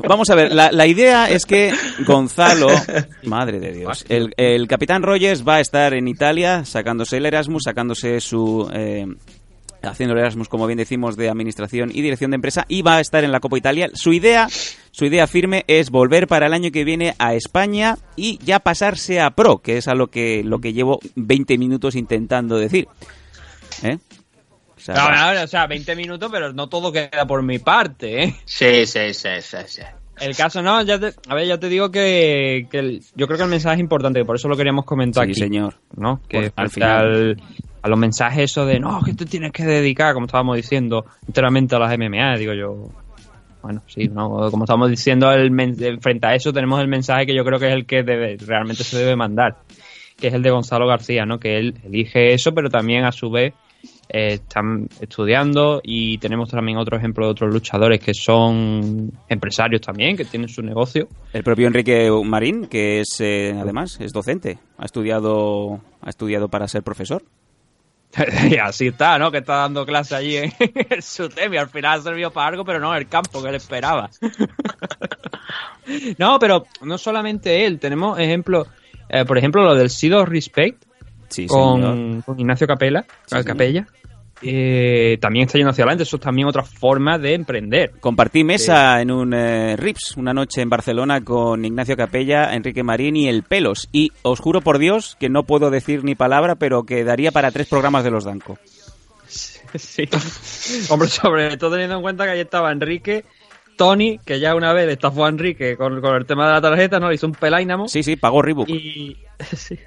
Vamos 0.07 0.29
a 0.29 0.35
ver, 0.35 0.53
la, 0.53 0.69
la 0.71 0.85
idea 0.85 1.29
es 1.29 1.45
que 1.45 1.73
Gonzalo, 2.05 2.67
madre 3.23 3.59
de 3.59 3.71
Dios, 3.71 4.05
el, 4.09 4.33
el 4.35 4.67
capitán 4.67 5.01
Rogers 5.01 5.47
va 5.47 5.55
a 5.55 5.59
estar 5.61 5.93
en 5.93 6.07
Italia 6.09 6.65
sacándose 6.65 7.17
el 7.17 7.25
Erasmus, 7.25 7.63
sacándose 7.63 8.19
su... 8.19 8.69
eh, 8.73 9.05
haciendo 9.81 10.13
el 10.13 10.19
Erasmus, 10.19 10.49
como 10.49 10.67
bien 10.67 10.77
decimos, 10.77 11.15
de 11.15 11.29
administración 11.29 11.91
y 11.93 12.01
dirección 12.01 12.31
de 12.31 12.35
empresa, 12.35 12.65
y 12.67 12.81
va 12.81 12.97
a 12.97 12.99
estar 13.01 13.23
en 13.23 13.31
la 13.31 13.39
Copa 13.39 13.57
Italia. 13.57 13.89
Su 13.93 14.13
idea, 14.13 14.47
su 14.91 15.05
idea 15.05 15.27
firme 15.27 15.63
es 15.67 15.89
volver 15.89 16.27
para 16.27 16.47
el 16.47 16.53
año 16.53 16.71
que 16.71 16.83
viene 16.83 17.15
a 17.19 17.33
España 17.33 17.97
y 18.15 18.39
ya 18.43 18.59
pasarse 18.59 19.19
a 19.19 19.31
pro, 19.31 19.59
que 19.59 19.77
es 19.77 19.87
a 19.87 19.95
lo 19.95 20.07
que, 20.07 20.43
lo 20.43 20.59
que 20.59 20.73
llevo 20.73 20.99
20 21.15 21.57
minutos 21.57 21.95
intentando 21.95 22.57
decir. 22.57 22.87
¿Eh? 23.83 23.97
O 24.75 24.79
sea, 24.79 24.95
No, 24.95 25.43
o 25.43 25.47
sea, 25.47 25.67
20 25.67 25.95
minutos, 25.95 26.29
pero 26.31 26.53
no 26.53 26.69
todo 26.69 26.91
queda 26.91 27.25
por 27.27 27.43
mi 27.43 27.59
parte, 27.59 28.23
¿eh? 28.23 28.35
Sí, 28.45 28.85
sí, 28.85 29.13
sí, 29.13 29.29
sí, 29.41 29.57
sí. 29.67 29.81
El 30.21 30.35
caso 30.35 30.61
no, 30.61 30.81
ya 30.83 30.99
te, 30.99 31.13
a 31.27 31.35
ver, 31.35 31.47
ya 31.47 31.57
te 31.57 31.69
digo 31.69 31.91
que, 31.91 32.67
que 32.69 32.79
el- 32.79 33.01
yo 33.15 33.25
creo 33.27 33.37
que 33.37 33.43
el 33.45 33.49
mensaje 33.49 33.75
es 33.75 33.79
importante, 33.81 34.23
por 34.25 34.35
eso 34.35 34.47
lo 34.47 34.57
queríamos 34.57 34.85
comentar 34.85 35.25
Sí, 35.25 35.31
aquí. 35.31 35.39
señor. 35.39 35.75
¿no? 35.95 36.21
Que 36.27 36.37
Pues, 36.37 36.53
al 36.55 36.69
frente 36.69 36.91
al- 36.91 37.41
a 37.81 37.87
los 37.87 37.97
mensajes 37.99 38.43
eso 38.51 38.65
de 38.65 38.79
no, 38.79 39.01
que 39.01 39.13
te 39.13 39.25
tienes 39.25 39.51
que 39.53 39.63
dedicar, 39.63 40.13
como 40.13 40.25
estábamos 40.25 40.57
diciendo, 40.57 41.05
enteramente 41.27 41.75
a 41.75 41.79
las 41.79 41.93
MMA, 41.93 42.37
digo 42.37 42.53
yo. 42.53 42.89
Bueno, 43.61 43.81
sí, 43.87 44.07
no, 44.07 44.49
como 44.51 44.63
estamos 44.65 44.89
diciendo, 44.89 45.31
el 45.31 45.51
men- 45.51 45.75
el- 45.81 45.99
frente 45.99 46.27
a 46.27 46.35
eso 46.35 46.51
tenemos 46.53 46.79
el 46.81 46.87
mensaje 46.87 47.25
que 47.25 47.35
yo 47.35 47.43
creo 47.43 47.59
que 47.59 47.67
es 47.67 47.73
el 47.73 47.85
que 47.85 48.03
debe, 48.03 48.37
realmente 48.45 48.83
se 48.83 48.97
debe 48.97 49.15
mandar, 49.15 49.57
que 50.19 50.27
es 50.27 50.33
el 50.33 50.41
de 50.41 50.49
Gonzalo 50.49 50.87
García, 50.87 51.25
¿no? 51.25 51.39
Que 51.39 51.57
él 51.57 51.75
elige 51.83 52.33
eso, 52.33 52.53
pero 52.53 52.69
también 52.69 53.03
a 53.05 53.11
su 53.11 53.29
vez 53.29 53.53
eh, 54.11 54.33
están 54.33 54.89
estudiando 54.99 55.81
y 55.83 56.17
tenemos 56.17 56.49
también 56.49 56.79
otro 56.79 56.97
ejemplo 56.97 57.25
de 57.25 57.31
otros 57.31 57.53
luchadores 57.53 57.99
que 57.99 58.15
son 58.15 59.11
empresarios 59.27 59.81
también, 59.81 60.17
que 60.17 60.25
tienen 60.25 60.49
su 60.49 60.63
negocio. 60.63 61.07
El 61.31 61.43
propio 61.43 61.67
Enrique 61.67 62.09
Marín, 62.25 62.65
que 62.65 63.01
es 63.01 63.17
eh, 63.19 63.55
además 63.55 63.99
es 64.01 64.11
docente, 64.11 64.57
ha 64.79 64.85
estudiado 64.85 65.79
ha 66.01 66.09
estudiado 66.09 66.49
para 66.49 66.67
ser 66.67 66.81
profesor. 66.81 67.23
y 68.49 68.57
así 68.57 68.87
está, 68.87 69.19
¿no? 69.19 69.31
Que 69.31 69.37
está 69.37 69.57
dando 69.57 69.85
clase 69.85 70.15
allí 70.15 70.37
en 70.37 70.53
el 70.89 71.03
SUTEM 71.03 71.53
y 71.53 71.57
al 71.57 71.69
final 71.69 71.99
ha 71.99 72.01
servido 72.01 72.31
para 72.31 72.47
algo, 72.47 72.65
pero 72.65 72.79
no 72.79 72.95
el 72.95 73.07
campo 73.07 73.43
que 73.43 73.49
él 73.49 73.55
esperaba. 73.55 74.09
no, 76.17 76.39
pero 76.39 76.65
no 76.81 76.97
solamente 76.97 77.65
él, 77.65 77.79
tenemos 77.79 78.17
ejemplos, 78.17 78.67
eh, 79.09 79.23
por 79.25 79.37
ejemplo, 79.37 79.63
lo 79.63 79.75
del 79.75 79.91
Sido 79.91 80.25
Respect 80.25 80.88
Sí, 81.29 81.47
con, 81.47 82.21
con 82.23 82.39
Ignacio 82.39 82.67
Capela, 82.67 83.05
Sí. 83.25 83.43
Capella. 83.43 83.87
eh, 84.41 85.17
también 85.21 85.45
está 85.45 85.57
yendo 85.57 85.71
hacia 85.71 85.83
adelante, 85.83 86.03
eso 86.03 86.15
es 86.15 86.21
también 86.21 86.47
otra 86.47 86.63
forma 86.63 87.17
de 87.17 87.33
emprender. 87.33 87.91
Compartí 87.99 88.43
mesa 88.43 89.01
en 89.01 89.11
un 89.11 89.33
eh, 89.33 89.75
Rips 89.75 90.15
una 90.17 90.33
noche 90.33 90.61
en 90.61 90.69
Barcelona 90.69 91.21
con 91.23 91.65
Ignacio 91.65 91.95
Capella, 91.97 92.53
Enrique 92.55 92.83
Marín 92.83 93.15
y 93.17 93.27
el 93.27 93.43
Pelos. 93.43 93.89
Y 93.91 94.11
os 94.21 94.39
juro 94.39 94.61
por 94.61 94.77
Dios 94.79 95.17
que 95.19 95.29
no 95.29 95.43
puedo 95.43 95.69
decir 95.69 96.03
ni 96.03 96.15
palabra, 96.15 96.55
pero 96.55 96.83
que 96.83 97.03
daría 97.03 97.31
para 97.31 97.51
tres 97.51 97.67
programas 97.67 98.03
de 98.03 98.11
los 98.11 98.23
Danco. 98.23 98.57
Sí. 99.75 100.09
Hombre, 100.89 101.07
sobre 101.09 101.55
todo 101.57 101.71
teniendo 101.73 101.97
en 101.97 102.01
cuenta 102.01 102.23
que 102.25 102.31
ahí 102.31 102.39
estaba 102.39 102.71
Enrique, 102.71 103.23
Tony, 103.77 104.17
que 104.25 104.39
ya 104.39 104.55
una 104.55 104.73
vez 104.73 104.89
estafó 104.89 105.25
a 105.25 105.29
Enrique 105.29 105.77
con, 105.77 106.01
con 106.01 106.15
el 106.15 106.25
tema 106.25 106.47
de 106.47 106.53
la 106.53 106.61
tarjeta, 106.61 106.99
¿no? 106.99 107.07
Le 107.09 107.13
hizo 107.15 107.27
un 107.27 107.33
pelaínamo. 107.33 107.87
Sí, 107.87 108.01
sí, 108.01 108.15
pagó 108.15 108.41
Reebok. 108.41 108.67
Y. 108.67 109.15
sí. 109.55 109.77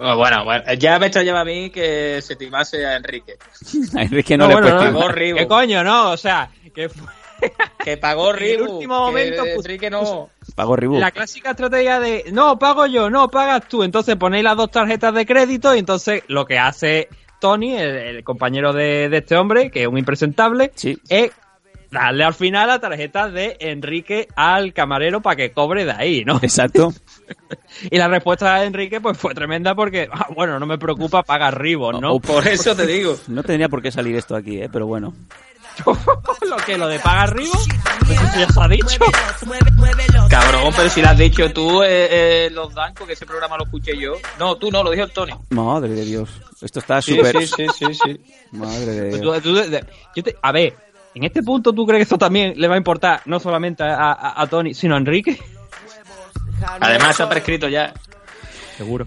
Oh, 0.00 0.16
Bueno, 0.16 0.44
bueno, 0.44 0.62
ya 0.78 0.98
me 0.98 1.06
extrañaba 1.06 1.40
a 1.40 1.44
mí 1.44 1.70
que 1.70 2.20
se 2.22 2.36
timase 2.36 2.86
a 2.86 2.96
Enrique. 2.96 3.36
A 3.96 4.02
Enrique 4.02 4.36
no, 4.36 4.48
No, 4.48 4.60
le 4.60 4.70
bueno. 4.70 5.08
Reebok. 5.08 5.40
¿Qué 5.40 5.48
coño, 5.48 5.82
no? 5.84 6.10
O 6.12 6.16
sea, 6.16 6.50
que 6.74 6.88
fue 6.88 7.06
Que 7.84 7.96
pagó 7.96 8.34
En 8.34 8.42
el 8.44 8.62
último 8.62 8.98
momento, 8.98 9.44
que 9.44 9.54
pues- 9.54 9.66
Enrique 9.66 9.90
no. 9.90 10.30
Pagó 10.54 10.76
Reebok. 10.76 10.98
la 11.00 11.10
clásica 11.10 11.50
estrategia 11.50 12.00
de 12.00 12.24
no, 12.32 12.58
pago 12.58 12.86
yo, 12.86 13.10
no, 13.10 13.28
pagas 13.28 13.68
tú. 13.68 13.82
Entonces 13.82 14.16
ponéis 14.16 14.44
las 14.44 14.56
dos 14.56 14.70
tarjetas 14.70 15.14
de 15.14 15.24
crédito 15.26 15.74
y 15.74 15.78
entonces 15.78 16.22
lo 16.28 16.44
que 16.46 16.58
hace 16.58 17.08
Tony, 17.40 17.76
el, 17.76 17.96
el 17.96 18.24
compañero 18.24 18.72
de, 18.72 19.08
de 19.08 19.18
este 19.18 19.36
hombre, 19.36 19.70
que 19.70 19.82
es 19.82 19.86
un 19.88 19.98
impresentable, 19.98 20.72
Sí. 20.74 20.98
es 21.08 21.30
darle 21.90 22.24
al 22.24 22.34
final 22.34 22.66
la 22.68 22.80
tarjeta 22.80 23.30
de 23.30 23.56
Enrique 23.60 24.26
al 24.36 24.72
camarero 24.72 25.22
para 25.22 25.36
que 25.36 25.52
cobre 25.52 25.84
de 25.84 25.92
ahí, 25.92 26.24
¿no? 26.24 26.36
Exacto. 26.42 26.92
Y 27.90 27.96
la 27.98 28.08
respuesta 28.08 28.56
de 28.60 28.66
Enrique 28.66 29.00
pues 29.00 29.16
fue 29.18 29.34
tremenda 29.34 29.74
porque, 29.74 30.08
ah, 30.12 30.26
bueno, 30.34 30.58
no 30.58 30.66
me 30.66 30.78
preocupa, 30.78 31.22
paga 31.22 31.50
Ribos, 31.50 32.00
¿no? 32.00 32.14
Oh, 32.14 32.20
Por 32.20 32.46
eso 32.48 32.74
te 32.74 32.86
digo. 32.86 33.16
No 33.28 33.42
tendría 33.42 33.68
por 33.68 33.80
qué 33.82 33.90
salir 33.92 34.16
esto 34.16 34.34
aquí, 34.36 34.60
¿eh? 34.62 34.68
pero 34.72 34.86
bueno. 34.86 35.14
lo 35.86 36.56
que 36.66 36.76
lo 36.76 36.88
de 36.88 36.98
paga 36.98 37.26
Ribos, 37.26 37.68
pues 38.06 38.20
eso 38.20 38.40
ya 38.40 38.48
se 38.52 38.60
ha 38.60 38.68
dicho. 38.68 38.86
Cabrón, 40.28 40.72
pero 40.76 40.88
si 40.90 41.00
lo 41.00 41.08
has 41.08 41.18
dicho 41.18 41.52
tú, 41.52 41.82
eh, 41.82 42.46
eh, 42.46 42.50
los 42.50 42.74
Dancos, 42.74 43.06
que 43.06 43.12
ese 43.12 43.24
programa 43.26 43.56
lo 43.56 43.64
escuché 43.64 43.96
yo. 43.96 44.14
No, 44.38 44.56
tú 44.56 44.70
no, 44.70 44.82
lo 44.82 44.90
dijo 44.90 45.04
el 45.04 45.12
Tony. 45.12 45.32
Madre 45.50 45.90
de 45.90 46.04
Dios. 46.04 46.30
Esto 46.60 46.80
está 46.80 47.00
Sí, 47.00 47.14
súper... 47.16 47.46
sí, 47.46 47.46
sí, 47.46 47.66
sí, 47.78 47.94
sí. 47.94 48.20
Madre 48.52 48.86
de 48.86 49.10
Pues 49.10 49.22
Dios. 49.22 49.42
tú- 49.42 49.54
tú- 49.54 49.70
de- 49.70 49.84
yo 50.16 50.22
te- 50.22 50.36
a 50.42 50.52
ver, 50.52 50.74
en 51.14 51.24
este 51.24 51.42
punto 51.42 51.72
tú 51.72 51.86
crees 51.86 52.00
que 52.00 52.02
esto 52.02 52.18
también 52.18 52.54
le 52.56 52.68
va 52.68 52.74
a 52.74 52.78
importar 52.78 53.22
no 53.26 53.38
solamente 53.40 53.82
a, 53.84 54.12
a- 54.12 54.42
a 54.42 54.46
Tony, 54.48 54.74
sino 54.74 54.94
a 54.94 54.98
Enrique. 54.98 55.38
Además, 56.80 57.16
se 57.16 57.22
ha 57.22 57.28
prescrito 57.28 57.68
ya. 57.68 57.92
Seguro. 58.76 59.06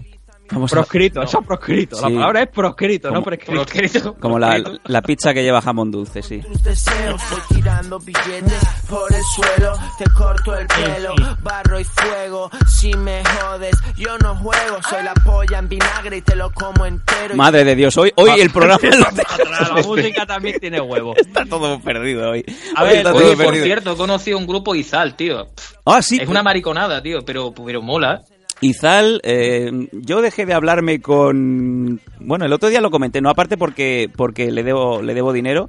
Vamos 0.52 0.72
a- 0.72 0.76
Proscrito, 0.76 1.22
eso 1.22 1.40
es 1.40 1.46
proscrito. 1.46 2.00
La 2.00 2.08
Sí. 2.08 2.14
palabra 2.14 2.42
es 2.42 2.48
proscrito, 2.48 3.10
no 3.10 3.22
prescrito. 3.22 3.52
Proscrito. 3.64 4.14
Como 4.20 4.38
la, 4.38 4.62
la 4.84 5.02
pizza 5.02 5.32
que 5.34 5.42
lleva 5.42 5.60
jamón 5.60 5.90
dulce, 5.90 6.22
sí. 6.22 6.40
tus 6.40 6.62
deseos 6.62 7.20
Voy 7.30 7.40
tirando 7.56 7.98
billetes 7.98 8.58
por 8.88 9.12
el 9.12 9.22
suelo 9.34 9.72
Te 9.98 10.04
corto 10.10 10.56
el 10.56 10.66
pelo, 10.66 11.14
barro 11.42 11.80
y 11.80 11.84
fuego 11.84 12.50
Si 12.68 12.92
me 12.94 13.22
jodes, 13.24 13.74
yo 13.96 14.18
no 14.18 14.34
juego 14.36 14.78
Soy 14.88 15.02
la 15.04 15.14
polla 15.14 15.58
en 15.58 15.68
vinagre 15.68 16.18
y 16.18 16.22
te 16.22 16.36
lo 16.36 16.50
como 16.52 16.84
entero 16.86 17.34
Madre 17.36 17.64
de 17.64 17.74
Dios, 17.74 17.96
hoy, 17.96 18.12
hoy 18.16 18.40
el 18.40 18.50
programa 18.50 18.78
lo 18.82 19.70
La 19.76 19.82
música 19.82 20.26
también 20.26 20.58
tiene 20.60 20.80
huevo. 20.80 21.14
Está 21.16 21.44
todo 21.46 21.78
perdido 21.80 22.30
hoy. 22.30 22.44
A 22.76 22.84
ver, 22.84 23.06
Oye, 23.06 23.36
por 23.36 23.46
perdido. 23.46 23.64
cierto, 23.64 23.92
he 23.92 23.96
conocido 23.96 24.38
un 24.38 24.46
grupo 24.46 24.74
Izal, 24.74 25.14
tío. 25.14 25.48
Ah, 25.84 26.02
sí. 26.02 26.18
Es 26.20 26.28
una 26.28 26.42
mariconada, 26.42 27.02
tío, 27.02 27.24
pero, 27.24 27.52
pero 27.54 27.80
mola. 27.82 28.22
Izal, 28.62 29.20
eh, 29.24 29.88
yo 29.92 30.22
dejé 30.22 30.46
de 30.46 30.54
hablarme 30.54 31.00
con... 31.02 32.00
Bueno, 32.20 32.46
el 32.46 32.52
otro 32.54 32.68
día 32.70 32.80
lo 32.80 32.90
comenté, 32.90 33.20
no 33.20 33.28
aparte 33.28 33.56
porque 33.58 34.08
porque 34.16 34.50
le 34.50 34.62
debo 34.62 35.02
le 35.02 35.12
debo 35.14 35.32
dinero 35.32 35.68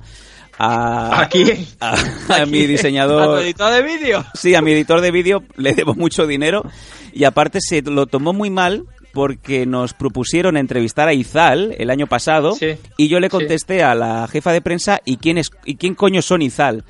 a, 0.57 1.21
¿A 1.23 1.29
quién? 1.29 1.65
a, 1.81 1.95
a 2.29 2.45
mi 2.45 2.59
¿A 2.59 2.61
tu 2.63 2.67
diseñador... 2.67 3.41
editor 3.41 3.73
de 3.73 3.81
vídeo? 3.81 4.23
Sí, 4.35 4.53
a 4.55 4.61
mi 4.61 4.71
editor 4.71 5.01
de 5.01 5.11
vídeo 5.11 5.43
le 5.57 5.73
debo 5.73 5.95
mucho 5.95 6.27
dinero 6.27 6.63
y 7.11 7.23
aparte 7.25 7.59
se 7.61 7.81
lo 7.81 8.05
tomó 8.05 8.31
muy 8.31 8.49
mal 8.49 8.85
porque 9.11 9.65
nos 9.65 9.93
propusieron 9.93 10.57
entrevistar 10.57 11.07
a 11.07 11.13
Izal 11.13 11.75
el 11.77 11.89
año 11.91 12.07
pasado 12.07 12.53
Sí, 12.53 12.77
y 12.97 13.07
yo 13.09 13.19
le 13.19 13.27
sí. 13.27 13.31
contesté 13.31 13.83
a 13.83 13.93
la 13.95 14.27
jefa 14.27 14.51
de 14.51 14.61
prensa 14.61 15.01
y 15.05 15.17
quién 15.17 15.37
es 15.37 15.49
y 15.65 15.75
quién 15.75 15.95
coño 15.95 16.21
son 16.21 16.41
Izal. 16.41 16.83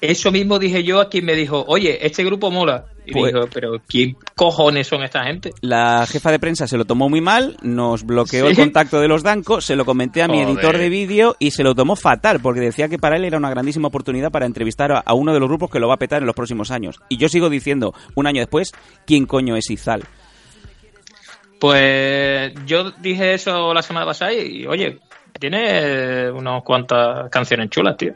Eso 0.00 0.32
mismo 0.32 0.58
dije 0.58 0.82
yo 0.82 0.98
a 1.00 1.08
quien 1.10 1.26
me 1.26 1.34
dijo, 1.34 1.62
oye, 1.68 2.06
este 2.06 2.24
grupo 2.24 2.50
mola. 2.50 2.86
Y 3.04 3.12
Pues- 3.12 3.32
dijo, 3.34 3.48
pero 3.52 3.72
¿quién 3.86 4.16
cojones 4.34 4.86
son 4.86 5.02
esta 5.02 5.24
gente? 5.24 5.50
La 5.60 6.06
jefa 6.06 6.30
de 6.30 6.38
prensa 6.38 6.66
se 6.66 6.76
lo 6.78 6.84
tomó 6.84 7.08
muy 7.08 7.20
mal, 7.20 7.56
nos 7.62 8.04
bloqueó 8.04 8.44
¿Sí? 8.46 8.50
el 8.52 8.56
contacto 8.56 9.00
de 9.00 9.08
los 9.08 9.22
Danco, 9.22 9.60
se 9.60 9.76
lo 9.76 9.84
comenté 9.84 10.22
a 10.22 10.28
mi 10.28 10.40
editor 10.40 10.78
de 10.78 10.88
vídeo 10.88 11.36
y 11.38 11.50
se 11.50 11.62
lo 11.64 11.74
tomó 11.74 11.96
fatal 11.96 12.40
porque 12.40 12.60
decía 12.60 12.88
que 12.88 12.98
para 12.98 13.16
él 13.16 13.24
era 13.24 13.36
una 13.36 13.50
grandísima 13.50 13.88
oportunidad 13.88 14.30
para 14.30 14.46
entrevistar 14.46 14.92
a, 14.92 14.98
a 15.00 15.12
uno 15.14 15.34
de 15.34 15.40
los 15.40 15.48
grupos 15.48 15.70
que 15.70 15.80
lo 15.80 15.88
va 15.88 15.94
a 15.94 15.98
petar 15.98 16.22
en 16.22 16.26
los 16.26 16.36
próximos 16.36 16.70
años. 16.70 17.00
Y 17.08 17.16
yo 17.18 17.28
sigo 17.28 17.50
diciendo, 17.50 17.92
un 18.14 18.26
año 18.26 18.40
después, 18.40 18.72
¿quién 19.06 19.26
coño 19.26 19.56
es 19.56 19.68
Izal? 19.70 20.04
Pues 21.58 22.52
yo 22.64 22.90
dije 22.92 23.34
eso 23.34 23.74
la 23.74 23.82
semana 23.82 24.06
pasada 24.06 24.32
y, 24.32 24.66
oye, 24.66 24.98
tiene 25.38 26.30
unas 26.30 26.62
cuantas 26.62 27.28
canciones 27.30 27.68
chulas, 27.70 27.96
tío. 27.96 28.14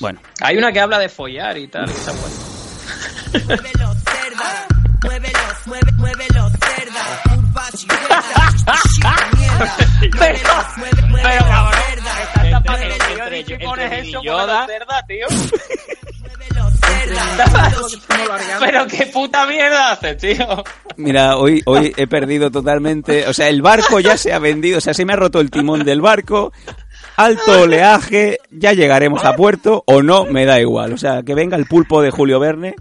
Bueno, 0.00 0.20
Hay 0.40 0.56
una 0.56 0.72
que 0.72 0.80
habla 0.80 0.98
de 0.98 1.08
follar 1.08 1.56
y 1.58 1.68
tal. 1.68 1.88
está 1.90 2.12
buena. 2.12 3.46
Muévelo, 3.46 3.94
cerda 3.94 4.66
Muévelo, 5.04 5.38
mueve, 5.66 5.92
muévelo, 5.92 6.50
cerda 6.50 7.22
Curvas 7.28 7.84
y 7.84 7.86
vueltas 7.86 8.82
Shit, 8.92 9.04
mierda 9.38 9.76
Muévelo, 10.16 10.50
mueve, 10.76 11.02
muévelo, 11.08 11.70
cerda 12.34 12.60
Muévelo, 12.60 12.94
¿Qué 13.46 13.54
entre 13.54 13.64
pones 13.66 14.08
eso 14.08 14.22
Yoda- 14.22 14.40
con 14.40 14.46
la 14.48 14.66
cerda, 14.66 15.06
tío? 15.06 15.26
muévelo, 16.20 16.70
cerda 16.80 18.58
Pero 18.60 18.86
qué 18.86 19.06
puta 19.06 19.46
mierda 19.46 19.92
haces, 19.92 20.16
tío. 20.18 20.64
mira, 20.96 21.36
hoy, 21.36 21.62
hoy 21.66 21.92
he 21.96 22.06
perdido 22.06 22.50
totalmente, 22.50 23.26
o 23.28 23.32
sea, 23.32 23.48
el 23.48 23.62
barco 23.62 24.00
ya 24.00 24.16
se 24.16 24.32
ha 24.32 24.38
vendido, 24.38 24.78
o 24.78 24.80
sea, 24.80 24.92
se 24.94 25.04
me 25.04 25.12
ha 25.12 25.16
roto 25.16 25.40
el 25.40 25.50
timón 25.50 25.84
del 25.84 26.00
barco, 26.00 26.52
alto 27.24 27.62
oleaje, 27.62 28.38
ya 28.50 28.72
llegaremos 28.72 29.24
a 29.24 29.34
puerto 29.34 29.82
o 29.86 30.02
no, 30.02 30.24
me 30.24 30.44
da 30.44 30.60
igual, 30.60 30.92
o 30.92 30.98
sea, 30.98 31.22
que 31.22 31.34
venga 31.34 31.56
el 31.56 31.66
pulpo 31.66 32.02
de 32.02 32.10
Julio 32.10 32.40
Verne. 32.40 32.74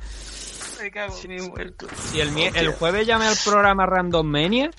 Me 0.82 0.92
cago 0.92 1.16
muerto. 1.50 1.88
Si 2.12 2.20
el, 2.20 2.30
el 2.56 2.70
jueves 2.70 3.06
llamé 3.06 3.28
al 3.28 3.36
programa 3.44 3.86
Random 3.86 4.26
Mania, 4.26 4.72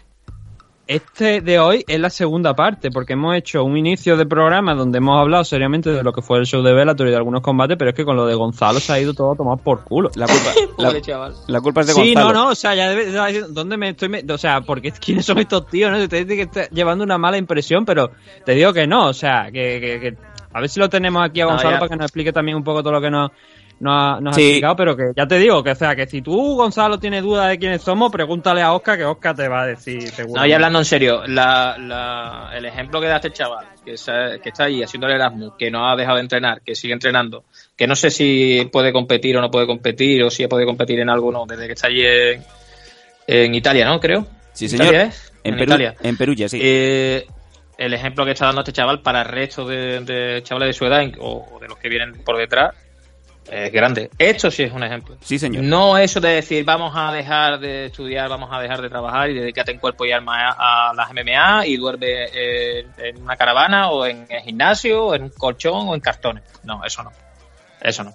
este 0.90 1.40
de 1.40 1.58
hoy 1.60 1.84
es 1.86 2.00
la 2.00 2.10
segunda 2.10 2.54
parte, 2.54 2.90
porque 2.90 3.12
hemos 3.12 3.36
hecho 3.36 3.62
un 3.62 3.76
inicio 3.76 4.16
de 4.16 4.26
programa 4.26 4.74
donde 4.74 4.98
hemos 4.98 5.20
hablado 5.20 5.44
seriamente 5.44 5.90
de 5.90 6.02
lo 6.02 6.12
que 6.12 6.20
fue 6.20 6.38
el 6.38 6.46
show 6.46 6.62
de 6.62 6.72
Bellator 6.72 7.06
y 7.06 7.10
de 7.10 7.16
algunos 7.16 7.42
combates, 7.42 7.76
pero 7.78 7.90
es 7.90 7.96
que 7.96 8.04
con 8.04 8.16
lo 8.16 8.26
de 8.26 8.34
Gonzalo 8.34 8.80
se 8.80 8.92
ha 8.92 9.00
ido 9.00 9.14
todo 9.14 9.32
a 9.32 9.36
tomar 9.36 9.58
por 9.58 9.84
culo. 9.84 10.10
La 10.16 10.26
culpa, 10.26 10.50
Pobre 10.76 10.92
la, 10.94 11.00
chaval. 11.00 11.34
la 11.46 11.60
culpa 11.60 11.82
es 11.82 11.86
de 11.86 11.92
Sí, 11.92 12.14
Gonzalo. 12.14 12.32
no, 12.32 12.44
no, 12.44 12.48
o 12.50 12.54
sea, 12.56 12.74
ya 12.74 12.88
debe 12.90 13.12
¿dónde 13.50 13.76
me 13.76 13.90
estoy? 13.90 14.08
me- 14.08 14.24
o 14.28 14.38
sea, 14.38 14.62
porque 14.62 14.90
quiénes 14.92 15.24
son 15.24 15.38
estos 15.38 15.66
tíos, 15.68 15.92
¿no? 15.92 16.08
Te 16.08 16.24
dice 16.24 16.36
que 16.36 16.42
está 16.42 16.68
llevando 16.70 17.04
una 17.04 17.18
mala 17.18 17.36
impresión, 17.38 17.84
pero 17.84 18.10
te 18.44 18.52
digo 18.54 18.72
que 18.72 18.86
no, 18.88 19.06
o 19.06 19.12
sea, 19.14 19.44
que, 19.52 19.78
que- 19.80 20.00
que- 20.00 20.16
a 20.52 20.60
ver 20.60 20.68
si 20.68 20.80
lo 20.80 20.88
tenemos 20.88 21.24
aquí 21.24 21.40
a 21.40 21.46
Gonzalo 21.46 21.76
para 21.78 21.88
que 21.88 21.94
nos 21.96 22.06
explique 22.06 22.32
también 22.32 22.56
un 22.56 22.64
poco 22.64 22.82
todo 22.82 22.94
lo 22.94 23.00
que 23.00 23.10
nos 23.10 23.30
nos 23.80 23.92
ha, 24.18 24.20
nos 24.20 24.32
ha 24.32 24.36
Sí. 24.36 24.42
explicado, 24.46 24.76
pero 24.76 24.96
que 24.96 25.04
ya 25.16 25.26
te 25.26 25.38
digo, 25.38 25.62
que 25.64 25.70
o 25.70 25.74
sea, 25.74 25.96
que 25.96 26.06
si 26.06 26.20
tú, 26.22 26.54
Gonzalo, 26.56 26.98
tienes 26.98 27.22
duda 27.22 27.48
de 27.48 27.58
quiénes 27.58 27.82
somos, 27.82 28.12
pregúntale 28.12 28.62
a 28.62 28.72
Oscar, 28.74 28.96
que 28.98 29.04
Oscar 29.04 29.34
te 29.34 29.48
va 29.48 29.62
a 29.62 29.66
decir 29.66 30.02
seguro. 30.10 30.40
No, 30.40 30.46
y 30.46 30.52
hablando 30.52 30.78
en 30.78 30.84
serio, 30.84 31.22
la, 31.26 31.76
la- 31.78 32.50
el 32.56 32.64
ejemplo 32.66 33.00
que 33.00 33.06
da 33.08 33.16
este 33.16 33.30
chaval, 33.32 33.66
que, 33.84 33.96
se- 33.96 34.38
que 34.42 34.50
está 34.50 34.64
ahí 34.64 34.82
haciendo 34.82 35.06
el 35.06 35.14
Erasmus, 35.14 35.54
que 35.58 35.70
no 35.70 35.88
ha 35.90 35.96
dejado 35.96 36.16
de 36.16 36.22
entrenar, 36.22 36.60
que 36.62 36.74
sigue 36.74 36.92
entrenando, 36.92 37.44
que 37.76 37.86
no 37.86 37.96
sé 37.96 38.10
si 38.10 38.68
puede 38.72 38.92
competir 38.92 39.36
o 39.36 39.40
no 39.40 39.50
puede 39.50 39.66
competir, 39.66 40.22
o 40.22 40.30
si 40.30 40.46
puede 40.46 40.66
competir 40.66 41.00
en 41.00 41.08
algo 41.10 41.28
o 41.28 41.32
no, 41.32 41.46
desde 41.46 41.66
que 41.66 41.72
está 41.72 41.86
allí 41.88 42.04
en, 42.06 42.44
en 43.26 43.54
Italia, 43.54 43.86
¿no? 43.86 43.98
Creo. 43.98 44.26
Sí, 44.52 44.66
¿En 44.66 44.70
señor. 44.72 44.86
Italia 44.86 45.02
es? 45.04 45.32
En, 45.42 45.52
En 45.54 45.58
Perú, 45.58 45.70
Italia. 45.70 45.94
en 46.02 46.16
Perugia, 46.18 46.48
sí. 46.50 46.58
Eh, 46.62 47.26
el 47.78 47.94
ejemplo 47.94 48.26
que 48.26 48.32
está 48.32 48.44
dando 48.46 48.60
este 48.60 48.72
chaval 48.72 49.00
para 49.00 49.22
el 49.22 49.28
resto 49.28 49.64
de, 49.66 50.00
de 50.00 50.42
chavales 50.42 50.68
de 50.68 50.72
su 50.74 50.84
edad 50.84 51.02
o, 51.18 51.48
o 51.50 51.58
de 51.60 51.66
los 51.68 51.78
que 51.78 51.88
vienen 51.88 52.12
por 52.22 52.36
detrás 52.36 52.74
es 53.50 53.72
grande. 53.72 54.10
Esto 54.16 54.50
sí 54.50 54.62
es 54.62 54.72
un 54.72 54.84
ejemplo. 54.84 55.16
Sí, 55.20 55.38
señor. 55.38 55.64
No 55.64 55.98
eso 55.98 56.20
de 56.20 56.30
decir 56.30 56.64
vamos 56.64 56.92
a 56.94 57.12
dejar 57.12 57.58
de 57.58 57.86
estudiar, 57.86 58.28
vamos 58.28 58.48
a 58.52 58.60
dejar 58.60 58.80
de 58.80 58.88
trabajar 58.88 59.28
y 59.30 59.34
dedícate 59.34 59.72
en 59.72 59.78
cuerpo 59.78 60.04
y 60.04 60.12
alma 60.12 60.50
a, 60.50 60.90
a 60.90 60.94
las 60.94 61.12
MMA 61.12 61.66
y 61.66 61.76
duerme 61.76 62.06
eh, 62.32 62.86
en 62.98 63.22
una 63.22 63.36
caravana 63.36 63.90
o 63.90 64.06
en 64.06 64.26
el 64.28 64.40
gimnasio 64.42 65.06
o 65.06 65.14
en 65.14 65.24
un 65.24 65.30
colchón 65.30 65.88
o 65.88 65.94
en 65.94 66.00
cartones. 66.00 66.44
No, 66.62 66.84
eso 66.84 67.02
no. 67.02 67.10
Eso 67.80 68.04
no. 68.04 68.14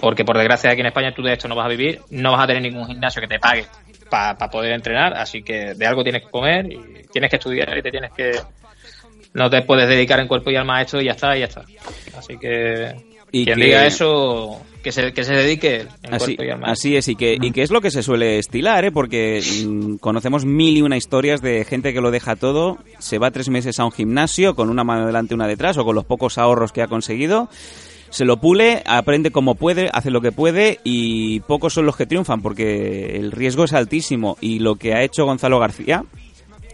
Porque 0.00 0.24
por 0.24 0.36
desgracia 0.36 0.70
aquí 0.70 0.80
en 0.80 0.86
España 0.86 1.14
tú 1.14 1.22
de 1.22 1.32
esto 1.32 1.46
no 1.48 1.54
vas 1.54 1.66
a 1.66 1.68
vivir, 1.68 2.00
no 2.10 2.32
vas 2.32 2.42
a 2.42 2.46
tener 2.46 2.62
ningún 2.62 2.86
gimnasio 2.86 3.20
que 3.20 3.28
te 3.28 3.38
pague 3.38 3.66
para 4.10 4.36
poder 4.50 4.72
entrenar, 4.72 5.14
así 5.14 5.42
que 5.42 5.74
de 5.74 5.86
algo 5.86 6.02
tienes 6.02 6.22
que 6.22 6.30
comer 6.30 6.66
y 6.72 7.06
tienes 7.12 7.30
que 7.30 7.36
estudiar 7.36 7.76
y 7.76 7.82
te 7.82 7.90
tienes 7.90 8.12
que... 8.12 8.40
No 9.34 9.50
te 9.50 9.60
puedes 9.62 9.88
dedicar 9.88 10.18
en 10.20 10.26
cuerpo 10.26 10.50
y 10.50 10.56
alma 10.56 10.78
a 10.78 10.82
esto 10.82 11.00
y 11.00 11.04
ya 11.04 11.12
está, 11.12 11.36
y 11.36 11.40
ya 11.40 11.46
está. 11.46 11.64
Así 12.16 12.38
que 12.38 13.07
Y 13.32 13.44
quien 13.44 13.58
que- 13.58 13.64
diga 13.66 13.86
eso, 13.86 14.60
que 14.82 14.92
se, 14.92 15.12
que 15.12 15.24
se 15.24 15.34
dedique 15.34 15.86
en 16.02 16.14
Así, 16.14 16.36
cuerpo 16.36 16.44
y 16.44 16.50
alma. 16.50 16.68
así 16.70 16.96
es, 16.96 17.08
y 17.08 17.16
que, 17.16 17.36
y 17.40 17.50
que 17.50 17.62
es 17.62 17.70
lo 17.70 17.80
que 17.80 17.90
se 17.90 18.02
suele 18.02 18.38
estilar, 18.38 18.84
¿eh? 18.84 18.92
porque 18.92 19.42
mm, 19.66 19.96
conocemos 19.96 20.44
mil 20.44 20.76
y 20.76 20.82
una 20.82 20.96
historias 20.96 21.42
de 21.42 21.64
gente 21.64 21.92
que 21.92 22.00
lo 22.00 22.10
deja 22.10 22.36
todo, 22.36 22.78
se 22.98 23.18
va 23.18 23.30
tres 23.30 23.48
meses 23.48 23.78
a 23.80 23.84
un 23.84 23.92
gimnasio 23.92 24.54
con 24.54 24.70
una 24.70 24.84
mano 24.84 25.06
delante 25.06 25.34
y 25.34 25.36
una 25.36 25.46
detrás, 25.48 25.76
o 25.78 25.84
con 25.84 25.94
los 25.94 26.04
pocos 26.04 26.38
ahorros 26.38 26.72
que 26.72 26.80
ha 26.82 26.86
conseguido, 26.86 27.48
se 28.10 28.24
lo 28.24 28.38
pule, 28.40 28.82
aprende 28.86 29.30
como 29.30 29.54
puede, 29.56 29.90
hace 29.92 30.10
lo 30.10 30.22
que 30.22 30.32
puede, 30.32 30.78
y 30.84 31.40
pocos 31.40 31.74
son 31.74 31.84
los 31.84 31.96
que 31.96 32.06
triunfan, 32.06 32.40
porque 32.40 33.16
el 33.16 33.32
riesgo 33.32 33.64
es 33.64 33.74
altísimo, 33.74 34.38
y 34.40 34.60
lo 34.60 34.76
que 34.76 34.94
ha 34.94 35.02
hecho 35.02 35.26
Gonzalo 35.26 35.58
García 35.58 36.04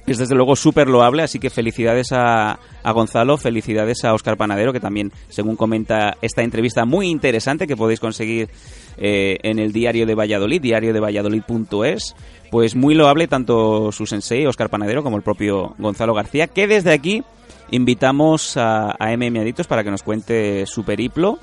es 0.07 0.19
desde 0.19 0.35
luego 0.35 0.55
súper 0.57 0.89
loable, 0.89 1.23
así 1.23 1.39
que 1.39 1.51
felicidades 1.51 2.13
a, 2.13 2.59
a 2.83 2.93
Gonzalo, 2.93 3.37
felicidades 3.39 4.05
a 4.05 4.13
Oscar 4.13 4.37
Panadero, 4.37 4.73
que 4.73 4.81
también, 4.81 5.13
según 5.29 5.57
comenta 5.57 6.17
esta 6.21 6.43
entrevista 6.43 6.85
muy 6.85 7.09
interesante 7.09 7.67
que 7.67 7.77
podéis 7.77 8.01
conseguir 8.01 8.51
eh, 8.99 9.39
en 9.43 9.59
el 9.59 9.73
diario 9.73 10.07
de 10.07 10.15
Valladolid, 10.15 10.61
diario 10.61 10.93
de 10.93 11.01
Valladolid.es, 11.01 12.15
pues 12.51 12.77
muy 12.77 12.95
loable 12.95 13.29
tanto 13.29 13.91
su 13.93 14.07
sensei, 14.07 14.47
Oscar 14.47 14.69
Panadero, 14.69 15.03
como 15.03 15.17
el 15.17 15.23
propio 15.23 15.75
Gonzalo 15.79 16.15
García, 16.15 16.49
que 16.49 16.67
desde 16.67 16.93
aquí 16.93 17.23
invitamos 17.71 18.57
a, 18.57 18.95
a 18.99 19.17
MM 19.17 19.53
para 19.67 19.83
que 19.83 19.91
nos 19.91 20.03
cuente 20.03 20.67
su 20.67 20.85
periplo 20.85 21.39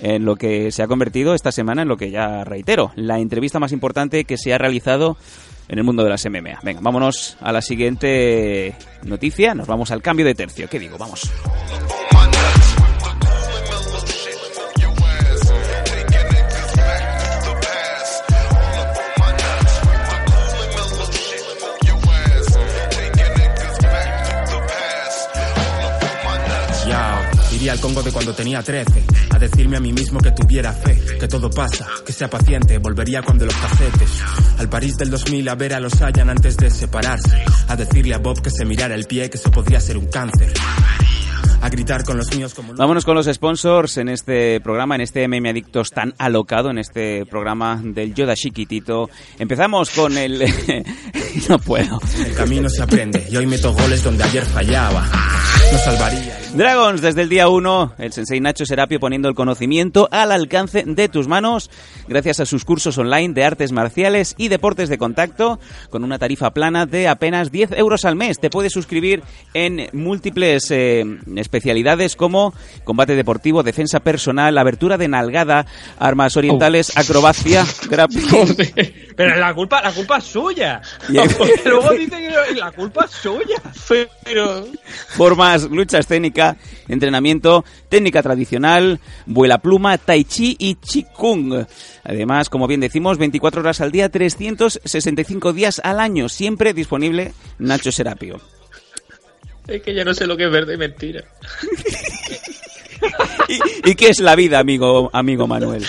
en 0.00 0.24
lo 0.24 0.36
que 0.36 0.72
se 0.72 0.82
ha 0.82 0.86
convertido 0.86 1.34
esta 1.34 1.52
semana 1.52 1.82
en 1.82 1.88
lo 1.88 1.96
que 1.96 2.10
ya 2.10 2.44
reitero, 2.44 2.92
la 2.96 3.18
entrevista 3.18 3.58
más 3.58 3.72
importante 3.72 4.24
que 4.24 4.36
se 4.36 4.52
ha 4.52 4.58
realizado 4.58 5.16
en 5.68 5.78
el 5.78 5.84
mundo 5.84 6.02
de 6.02 6.10
las 6.10 6.24
MMA. 6.26 6.60
Venga, 6.62 6.80
vámonos 6.82 7.36
a 7.40 7.52
la 7.52 7.62
siguiente 7.62 8.74
noticia, 9.04 9.54
nos 9.54 9.66
vamos 9.66 9.90
al 9.90 10.02
cambio 10.02 10.26
de 10.26 10.34
tercio. 10.34 10.68
¿Qué 10.68 10.78
digo? 10.78 10.98
Vamos. 10.98 11.30
Al 27.74 27.80
Congo 27.80 28.02
de 28.02 28.12
cuando 28.12 28.32
tenía 28.32 28.62
13 28.62 29.02
A 29.30 29.38
decirme 29.38 29.76
a 29.76 29.80
mí 29.80 29.92
mismo 29.92 30.20
que 30.20 30.30
tuviera 30.30 30.72
fe 30.72 30.96
Que 31.18 31.28
todo 31.28 31.50
pasa, 31.50 31.86
que 32.06 32.12
sea 32.12 32.30
paciente 32.30 32.78
Volvería 32.78 33.20
cuando 33.22 33.44
los 33.44 33.54
casetes 33.54 34.22
Al 34.58 34.68
París 34.68 34.96
del 34.96 35.10
2000 35.10 35.48
a 35.48 35.54
ver 35.56 35.74
a 35.74 35.80
los 35.80 36.00
Hayan 36.00 36.30
antes 36.30 36.56
de 36.56 36.70
separarse 36.70 37.44
A 37.68 37.76
decirle 37.76 38.14
a 38.14 38.18
Bob 38.18 38.40
que 38.40 38.50
se 38.50 38.64
mirara 38.64 38.94
el 38.94 39.04
pie 39.06 39.28
Que 39.28 39.38
eso 39.38 39.50
podría 39.50 39.80
ser 39.80 39.98
un 39.98 40.06
cáncer 40.06 40.52
A 41.60 41.68
gritar 41.68 42.04
con 42.04 42.16
los 42.16 42.34
míos 42.36 42.54
como 42.54 42.74
Vámonos 42.74 43.04
con 43.04 43.16
los 43.16 43.26
sponsors 43.26 43.96
en 43.96 44.08
este 44.08 44.60
programa, 44.60 44.94
en 44.94 45.00
este 45.00 45.26
MM 45.26 45.48
Adictos 45.48 45.90
tan 45.90 46.14
alocado, 46.18 46.70
en 46.70 46.78
este 46.78 47.26
programa 47.26 47.80
del 47.82 48.14
Yoda 48.14 48.34
chiquitito. 48.34 49.08
Empezamos 49.38 49.90
con 49.90 50.16
el... 50.16 50.44
no 51.48 51.58
puedo. 51.58 51.98
El 52.24 52.34
camino 52.34 52.68
se 52.68 52.82
aprende 52.82 53.26
Y 53.30 53.36
hoy 53.36 53.46
meto 53.46 53.72
goles 53.72 54.04
donde 54.04 54.22
ayer 54.24 54.44
fallaba 54.44 55.04
No 55.72 55.78
salvaría 55.78 56.43
Dragons, 56.54 57.00
desde 57.00 57.22
el 57.22 57.28
día 57.28 57.48
1, 57.48 57.94
el 57.98 58.12
sensei 58.12 58.38
Nacho 58.40 58.64
Serapio 58.64 59.00
poniendo 59.00 59.28
el 59.28 59.34
conocimiento 59.34 60.08
al 60.12 60.30
alcance 60.30 60.84
de 60.86 61.08
tus 61.08 61.26
manos 61.26 61.68
gracias 62.06 62.38
a 62.38 62.46
sus 62.46 62.64
cursos 62.64 62.96
online 62.96 63.34
de 63.34 63.44
artes 63.44 63.72
marciales 63.72 64.34
y 64.38 64.46
deportes 64.46 64.88
de 64.88 64.96
contacto 64.96 65.58
con 65.90 66.04
una 66.04 66.18
tarifa 66.20 66.52
plana 66.52 66.86
de 66.86 67.08
apenas 67.08 67.50
10 67.50 67.72
euros 67.72 68.04
al 68.04 68.14
mes. 68.14 68.38
Te 68.38 68.50
puedes 68.50 68.72
suscribir 68.72 69.22
en 69.52 69.88
múltiples 69.92 70.70
eh, 70.70 71.04
especialidades 71.34 72.14
como 72.14 72.54
combate 72.84 73.16
deportivo, 73.16 73.64
defensa 73.64 73.98
personal, 73.98 74.56
abertura 74.56 74.96
de 74.96 75.08
nalgada, 75.08 75.66
armas 75.98 76.36
orientales, 76.36 76.96
acrobacia, 76.96 77.64
grappling. 77.90 78.56
Pero 79.16 79.36
la 79.36 79.54
culpa, 79.54 79.80
la 79.82 79.92
culpa 79.92 80.18
es 80.18 80.24
suya. 80.24 80.80
Y- 81.08 81.16
Porque 81.38 81.62
luego 81.64 81.90
dice 81.90 82.16
que 82.16 82.54
la 82.54 82.70
culpa 82.70 83.06
es 83.06 83.10
suya. 83.12 83.60
Pero... 84.24 84.66
Formas, 85.08 85.64
lucha 85.70 85.98
escénica, 85.98 86.43
entrenamiento, 86.88 87.64
técnica 87.88 88.22
tradicional, 88.22 89.00
vuela 89.26 89.58
pluma, 89.58 89.98
tai 89.98 90.24
chi 90.24 90.56
y 90.58 90.76
chi 90.76 91.04
kung. 91.04 91.64
Además, 92.04 92.48
como 92.48 92.66
bien 92.66 92.80
decimos, 92.80 93.18
24 93.18 93.60
horas 93.60 93.80
al 93.80 93.92
día, 93.92 94.08
365 94.08 95.52
días 95.52 95.80
al 95.84 96.00
año, 96.00 96.28
siempre 96.28 96.74
disponible 96.74 97.32
Nacho 97.58 97.92
Serapio. 97.92 98.40
Es 99.66 99.82
que 99.82 99.94
ya 99.94 100.04
no 100.04 100.12
sé 100.12 100.26
lo 100.26 100.36
que 100.36 100.44
es 100.44 100.50
verde 100.50 100.74
y 100.74 100.78
mentira. 100.78 101.24
¿Y, 103.48 103.90
y 103.90 103.94
qué 103.94 104.08
es 104.08 104.20
la 104.20 104.34
vida, 104.34 104.58
amigo, 104.58 105.10
amigo 105.12 105.46
Manuel? 105.46 105.84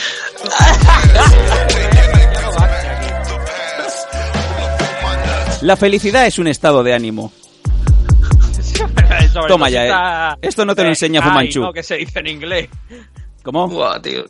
La 5.61 5.75
felicidad 5.75 6.27
es 6.27 6.37
un 6.37 6.47
estado 6.47 6.83
de 6.83 6.93
ánimo. 6.93 7.31
Sobre 9.35 9.47
Toma 9.49 9.69
ya, 9.69 10.33
eh. 10.33 10.37
Esto 10.41 10.65
no 10.65 10.75
te 10.75 10.83
lo 10.83 10.89
enseña 10.89 11.21
ay, 11.23 11.27
Fumanchu. 11.29 11.61
no, 11.61 11.73
que 11.73 11.83
se 11.83 11.95
dice 11.97 12.19
en 12.19 12.27
inglés. 12.27 12.69
¿Cómo? 13.43 13.67
Buah, 13.67 14.01
tío. 14.01 14.25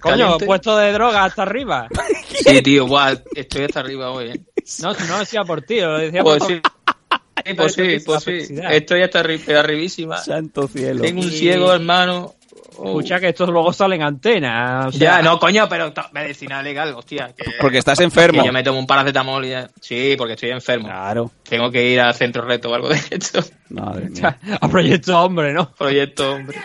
Coño, 0.00 0.16
Caliente. 0.18 0.46
puesto 0.46 0.76
de 0.76 0.92
droga 0.92 1.24
hasta 1.24 1.42
arriba. 1.42 1.88
Sí, 2.34 2.60
tío, 2.62 2.86
buah, 2.86 3.14
estoy 3.36 3.64
hasta 3.64 3.80
arriba 3.80 4.10
hoy, 4.10 4.30
¿eh? 4.30 4.40
No, 4.82 4.92
si 4.92 5.04
no 5.06 5.18
decía 5.20 5.44
por 5.44 5.62
ti, 5.62 5.80
lo 5.80 5.98
decía 5.98 6.22
Pues 6.22 6.38
por 6.38 6.48
sí. 6.48 6.60
Pues 7.56 7.74
sí, 7.74 7.96
pues 8.04 8.22
sí. 8.24 8.54
Estoy 8.70 9.02
hasta 9.02 9.22
arri- 9.22 9.56
arribísima. 9.56 10.16
Santo 10.18 10.66
cielo. 10.68 11.02
Tengo 11.02 11.20
un 11.20 11.28
Y- 11.28 11.32
ciego, 11.32 11.72
hermano. 11.72 12.34
Oh. 12.76 12.86
Escucha 12.88 13.20
que 13.20 13.28
estos 13.28 13.48
luego 13.50 13.72
salen 13.72 14.02
antenas. 14.02 14.86
o 14.86 14.92
sea- 14.92 15.16
Ya, 15.18 15.22
no, 15.22 15.38
coño, 15.38 15.68
pero 15.68 15.92
medicina 16.12 16.62
legal, 16.62 16.92
hostia. 16.96 17.30
que- 17.36 17.44
Porque 17.60 17.78
estás 17.78 18.00
enfermo. 18.00 18.40
que 18.42 18.46
yo 18.46 18.52
me 18.52 18.62
tomo 18.62 18.78
un 18.78 18.86
paracetamol 18.86 19.44
y 19.44 19.50
ya. 19.50 19.68
Sí, 19.80 20.14
porque 20.18 20.34
estoy 20.34 20.50
enfermo. 20.50 20.86
Claro. 20.86 21.30
Tengo 21.48 21.70
que 21.70 21.88
ir 21.90 22.00
al 22.00 22.14
centro 22.14 22.42
reto 22.44 22.70
o 22.70 22.74
algo 22.74 22.88
de 22.88 23.00
esto. 23.10 23.40
Madre 23.70 24.10
mía. 24.10 24.38
A 24.60 24.68
proyecto 24.68 25.18
hombre, 25.22 25.52
¿no? 25.52 25.70
Proyecto, 25.72 26.32
hombre. 26.34 26.58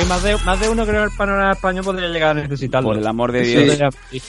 Y 0.00 0.04
más 0.06 0.22
de, 0.22 0.36
más 0.38 0.60
de 0.60 0.68
uno 0.68 0.84
creo 0.86 1.04
que 1.06 1.10
el 1.12 1.16
panorama 1.16 1.52
español 1.52 1.84
podría 1.84 2.08
llegar 2.08 2.36
a 2.36 2.42
necesitarlo. 2.42 2.88
Por 2.90 2.98
el 2.98 3.06
amor 3.06 3.32
de 3.32 3.44
Sí. 3.44 3.54
Dios. 3.56 3.94
Sí. 4.10 4.22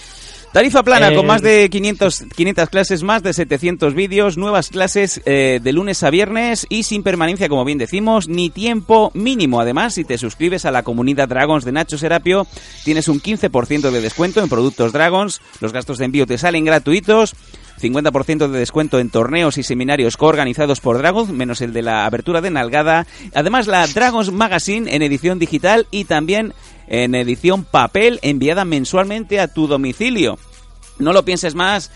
Tarifa 0.54 0.82
plana, 0.82 1.10
Eh, 1.10 1.16
con 1.16 1.26
más 1.26 1.42
de 1.42 1.70
500, 1.70 2.26
500 2.36 2.70
clases, 2.70 3.04
más 3.04 3.22
de 3.22 3.34
700 3.34 3.94
vídeos, 3.94 4.38
nuevas 4.38 4.70
clases 4.70 5.22
eh, 5.26 5.60
de 5.62 5.74
lunes 5.74 6.02
a 6.04 6.10
viernes 6.10 6.66
y 6.70 6.84
sin 6.84 7.04
permanencia, 7.04 7.50
como 7.50 7.66
bien 7.66 7.78
decimos, 7.78 8.28
ni 8.28 8.50
tiempo 8.50 9.12
mínimo. 9.14 9.60
Además, 9.60 9.94
si 9.94 10.04
te 10.04 10.18
suscribes 10.18 10.66
a 10.66 10.72
la 10.72 10.84
comunidad 10.84 11.28
Dragons 11.28 11.66
de 11.66 11.74
Nacho 11.74 11.98
Serapio, 11.98 12.48
tienes 12.84 13.08
un 13.08 13.22
15% 13.22 13.92
de 13.92 14.02
descuento 14.02 14.42
en 14.42 14.50
productos 14.50 14.94
Dragons, 14.94 15.42
los 15.60 15.74
gastos 15.74 15.98
de 15.98 16.06
envío 16.06 16.26
te 16.26 16.38
salen 16.38 16.66
gratuitos. 16.66 17.36
50% 17.80 18.48
de 18.48 18.58
descuento 18.58 19.00
en 19.00 19.12
torneos 19.12 19.60
y 19.60 19.64
seminarios 19.64 20.18
coorganizados 20.18 20.80
por 20.80 20.98
Dragons, 20.98 21.30
menos 21.30 21.62
el 21.62 21.74
de 21.74 21.84
la 21.84 22.06
abertura 22.06 22.42
de 22.42 22.50
Nalgada. 22.50 23.06
Además, 23.36 23.68
la 23.68 23.86
Dragons 23.86 24.32
Magazine 24.32 24.96
en 24.96 25.04
edición 25.04 25.38
digital 25.38 25.86
y 25.92 26.06
también 26.06 26.56
en 26.88 27.16
edición 27.16 27.64
papel 27.64 28.20
enviada 28.22 28.66
mensualmente 28.66 29.40
a 29.40 29.48
tu 29.48 29.68
domicilio. 29.68 30.40
No 31.00 31.14
lo 31.14 31.24
pienses 31.24 31.56
más. 31.56 31.92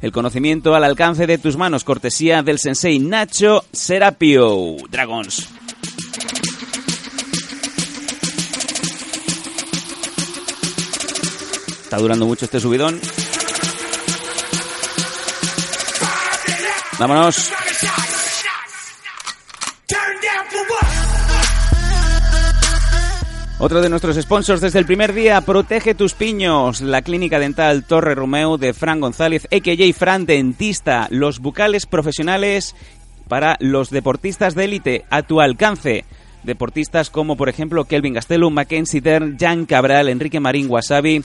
El 0.00 0.12
conocimiento 0.12 0.74
al 0.74 0.84
alcance 0.84 1.26
de 1.26 1.38
tus 1.38 1.56
manos, 1.56 1.82
cortesía 1.84 2.42
del 2.42 2.58
sensei 2.58 2.98
Nacho 3.00 3.64
Serapio. 3.72 4.76
Dragons. 4.88 5.48
Está 11.82 11.96
durando 11.96 12.26
mucho 12.26 12.44
este 12.44 12.60
subidón. 12.60 13.00
Vámonos. 16.98 17.50
Otro 23.60 23.80
de 23.80 23.88
nuestros 23.88 24.14
sponsors 24.14 24.60
desde 24.60 24.78
el 24.78 24.86
primer 24.86 25.12
día, 25.12 25.40
Protege 25.40 25.92
tus 25.92 26.14
piños, 26.14 26.80
la 26.80 27.02
clínica 27.02 27.40
dental 27.40 27.82
Torre 27.82 28.14
Romeo 28.14 28.56
de 28.56 28.72
Fran 28.72 29.00
González, 29.00 29.48
a.k.a. 29.50 29.92
Fran 29.92 30.26
Dentista, 30.26 31.08
los 31.10 31.40
bucales 31.40 31.84
profesionales 31.86 32.76
para 33.26 33.56
los 33.58 33.90
deportistas 33.90 34.54
de 34.54 34.64
élite 34.64 35.04
a 35.10 35.22
tu 35.22 35.40
alcance. 35.40 36.04
Deportistas 36.44 37.10
como 37.10 37.36
por 37.36 37.48
ejemplo 37.48 37.84
Kelvin 37.84 38.14
Gastelum, 38.14 38.54
Mackenzie 38.54 39.00
Dern, 39.00 39.36
Jan 39.36 39.66
Cabral, 39.66 40.08
Enrique 40.08 40.38
Marín 40.38 40.70
Wasabi, 40.70 41.24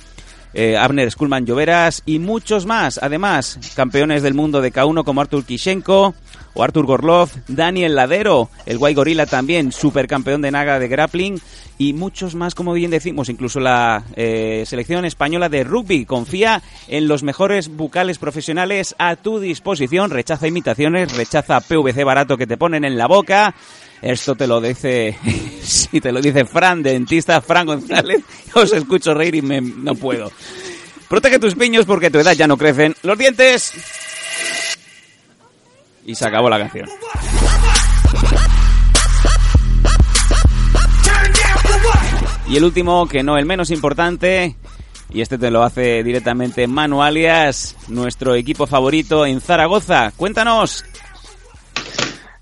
eh, 0.56 0.76
Abner 0.76 1.12
Skulman 1.12 1.46
Lloveras 1.46 2.02
y 2.04 2.18
muchos 2.18 2.66
más. 2.66 3.00
Además, 3.02 3.60
campeones 3.76 4.24
del 4.24 4.34
mundo 4.34 4.60
de 4.60 4.74
K1 4.74 5.04
como 5.04 5.22
Artur 5.22 5.46
Kishenko 5.46 6.16
o 6.56 6.64
Artur 6.64 6.88
Gorlov, 6.88 7.30
Daniel 7.48 7.94
Ladero, 7.94 8.50
el 8.66 8.80
Guay 8.80 8.96
Gorila 8.96 9.28
también, 9.28 9.72
supercampeón 9.72 10.42
de 10.42 10.52
Naga 10.52 10.80
de 10.80 10.88
grappling 10.88 11.40
y 11.78 11.94
muchos 11.94 12.36
más, 12.36 12.56
como 12.56 12.74
bien 12.74 12.92
decimos, 12.92 13.30
incluso 13.30 13.60
la 13.60 14.04
eh, 14.16 14.64
selección 14.66 15.06
española 15.06 15.50
de 15.50 15.64
rugby 15.64 16.06
confía 16.06 16.62
en 16.88 17.08
los 17.08 17.24
mejores 17.24 17.70
bucales 17.70 18.18
profesionales 18.18 18.96
a 19.00 19.16
tu 19.16 19.40
disposición, 19.40 20.12
rechaza 20.12 20.48
imitaciones, 20.48 21.16
rechaza 21.16 21.62
PVC 21.62 22.04
barato 22.04 22.38
que 22.38 22.48
te 22.48 22.58
ponen 22.58 22.86
en 22.86 22.98
la 22.98 23.08
boca. 23.08 23.56
Esto 24.02 24.36
te 24.36 24.48
lo 24.48 24.60
dice, 24.62 25.18
si 25.64 26.00
te 26.00 26.12
lo 26.12 26.22
dice 26.22 26.46
Fran, 26.46 26.84
dentista 26.84 27.42
Fran 27.42 27.66
González, 27.66 28.22
os 28.54 28.72
escucho 28.74 29.14
reír 29.14 29.36
y 29.36 29.42
me, 29.42 29.62
no 29.62 29.96
puedo. 29.96 30.32
Protege 31.08 31.40
tus 31.40 31.56
piños 31.56 31.86
porque 31.86 32.10
tu 32.10 32.20
edad 32.20 32.34
ya 32.34 32.48
no 32.48 32.58
crecen 32.58 32.96
los 33.04 33.18
dientes. 33.18 33.74
Y 36.06 36.16
se 36.16 36.28
acabó 36.28 36.50
la 36.50 36.60
canción. 36.60 36.90
Y 42.48 42.58
el 42.58 42.64
último, 42.66 43.08
que 43.08 43.24
no 43.24 43.38
el 43.38 43.46
menos 43.46 43.72
importante, 43.72 44.56
y 45.14 45.22
este 45.22 45.38
te 45.38 45.50
lo 45.50 45.64
hace 45.64 46.04
directamente 46.04 46.68
Manu 46.68 47.02
Alias, 47.02 47.78
nuestro 47.88 48.36
equipo 48.36 48.68
favorito 48.68 49.26
en 49.26 49.40
Zaragoza. 49.40 50.12
Cuéntanos. 50.18 50.84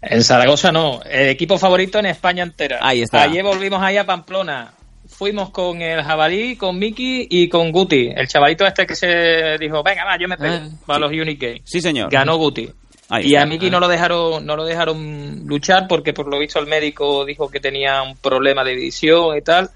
En 0.01 0.23
Zaragoza 0.23 0.71
no, 0.71 1.01
el 1.03 1.29
equipo 1.29 1.57
favorito 1.59 1.99
en 1.99 2.07
España 2.07 2.43
entera. 2.43 2.79
Ahí 2.81 3.03
está. 3.03 3.21
Ayer 3.21 3.43
volvimos 3.43 3.81
ahí 3.83 3.97
a 3.97 4.05
Pamplona. 4.05 4.73
Fuimos 5.07 5.51
con 5.51 5.81
el 5.81 6.01
jabalí, 6.01 6.55
con 6.55 6.79
Miki 6.79 7.27
y 7.29 7.47
con 7.47 7.71
Guti. 7.71 8.09
El 8.15 8.27
chavalito 8.27 8.65
este 8.65 8.87
que 8.87 8.95
se 8.95 9.57
dijo, 9.59 9.83
venga, 9.83 10.03
va, 10.05 10.17
yo 10.17 10.27
me 10.27 10.37
pego 10.37 10.57
para 10.87 10.99
los 10.99 11.11
Unique. 11.11 11.61
Sí, 11.63 11.79
señor. 11.79 12.09
Ganó 12.09 12.37
Guti. 12.37 12.67
Ahí 13.09 13.25
y 13.25 13.33
está. 13.33 13.43
a 13.43 13.45
Miki 13.45 13.69
no 13.69 13.79
lo 13.79 13.89
dejaron 13.89 14.45
no 14.45 14.55
lo 14.55 14.63
dejaron 14.63 15.45
luchar 15.45 15.85
porque 15.87 16.13
por 16.13 16.31
lo 16.31 16.39
visto 16.39 16.59
el 16.59 16.67
médico 16.67 17.25
dijo 17.25 17.49
que 17.51 17.59
tenía 17.59 18.01
un 18.01 18.15
problema 18.15 18.63
de 18.63 18.73
visión 18.73 19.37
y 19.37 19.41
tal 19.41 19.69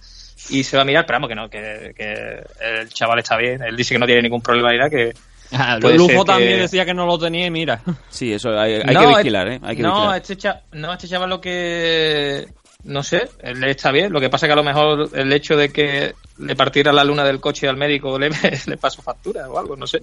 y 0.49 0.63
se 0.63 0.75
va 0.77 0.83
a 0.83 0.85
mirar 0.85 1.05
pero 1.05 1.17
vamos 1.17 1.29
que 1.29 1.35
no 1.35 1.49
que, 1.49 1.93
que 1.95 2.43
el 2.81 2.89
chaval 2.89 3.19
está 3.19 3.37
bien 3.37 3.61
él 3.63 3.75
dice 3.75 3.93
que 3.95 3.99
no 3.99 4.05
tiene 4.05 4.21
ningún 4.21 4.41
problema 4.41 4.71
ni 4.71 4.77
nada 4.77 4.89
que 4.89 5.13
Lujo 5.79 6.07
ser 6.07 6.17
que- 6.19 6.25
también 6.25 6.59
decía 6.59 6.85
que 6.85 6.93
no 6.95 7.05
lo 7.05 7.19
tenía 7.19 7.45
y 7.45 7.51
mira. 7.51 7.79
Sí, 8.09 8.33
eso 8.33 8.59
hay, 8.59 8.73
hay 8.83 8.93
No, 8.95 9.01
que 9.11 9.17
vigilar, 9.17 9.47
¿eh? 9.47 9.59
Hay 9.61 9.75
que 9.75 9.83
no, 9.83 9.93
vigilar. 9.93 10.17
este 10.17 10.35
cha- 10.37 10.61
no, 10.71 10.91
este 10.91 11.07
chaval 11.07 11.29
lo 11.29 11.39
que. 11.39 12.47
No 12.83 13.03
sé, 13.03 13.29
él 13.43 13.63
está 13.65 13.91
bien. 13.91 14.11
Lo 14.11 14.19
que 14.19 14.29
pasa 14.31 14.47
que 14.47 14.53
a 14.53 14.55
lo 14.55 14.63
mejor 14.63 15.07
el 15.13 15.31
hecho 15.31 15.55
de 15.55 15.69
que 15.69 16.15
le 16.39 16.55
partiera 16.55 16.91
la 16.91 17.03
luna 17.03 17.23
del 17.23 17.39
coche 17.39 17.67
al 17.67 17.77
médico 17.77 18.17
le, 18.17 18.29
le 18.65 18.77
pasó 18.77 19.03
factura 19.03 19.47
o 19.47 19.59
algo, 19.59 19.75
no 19.75 19.85
sé. 19.85 19.99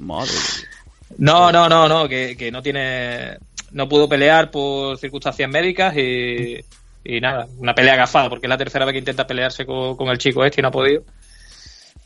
No, 1.18 1.52
no, 1.52 1.68
no, 1.68 1.88
no, 1.88 2.08
que, 2.08 2.36
que 2.36 2.50
no 2.50 2.62
tiene. 2.62 3.36
No 3.72 3.88
pudo 3.88 4.08
pelear 4.08 4.50
por 4.50 4.96
circunstancias 4.98 5.50
médicas 5.50 5.96
y, 5.96 6.60
y 7.04 7.20
nada, 7.20 7.46
una 7.58 7.74
pelea 7.74 7.94
agafada, 7.94 8.28
porque 8.28 8.46
es 8.46 8.50
la 8.50 8.58
tercera 8.58 8.84
vez 8.84 8.92
que 8.92 8.98
intenta 9.00 9.26
pelearse 9.26 9.64
con, 9.66 9.96
con 9.96 10.08
el 10.08 10.18
chico 10.18 10.44
este 10.44 10.60
y 10.60 10.62
no 10.62 10.68
ha 10.68 10.72
podido. 10.72 11.02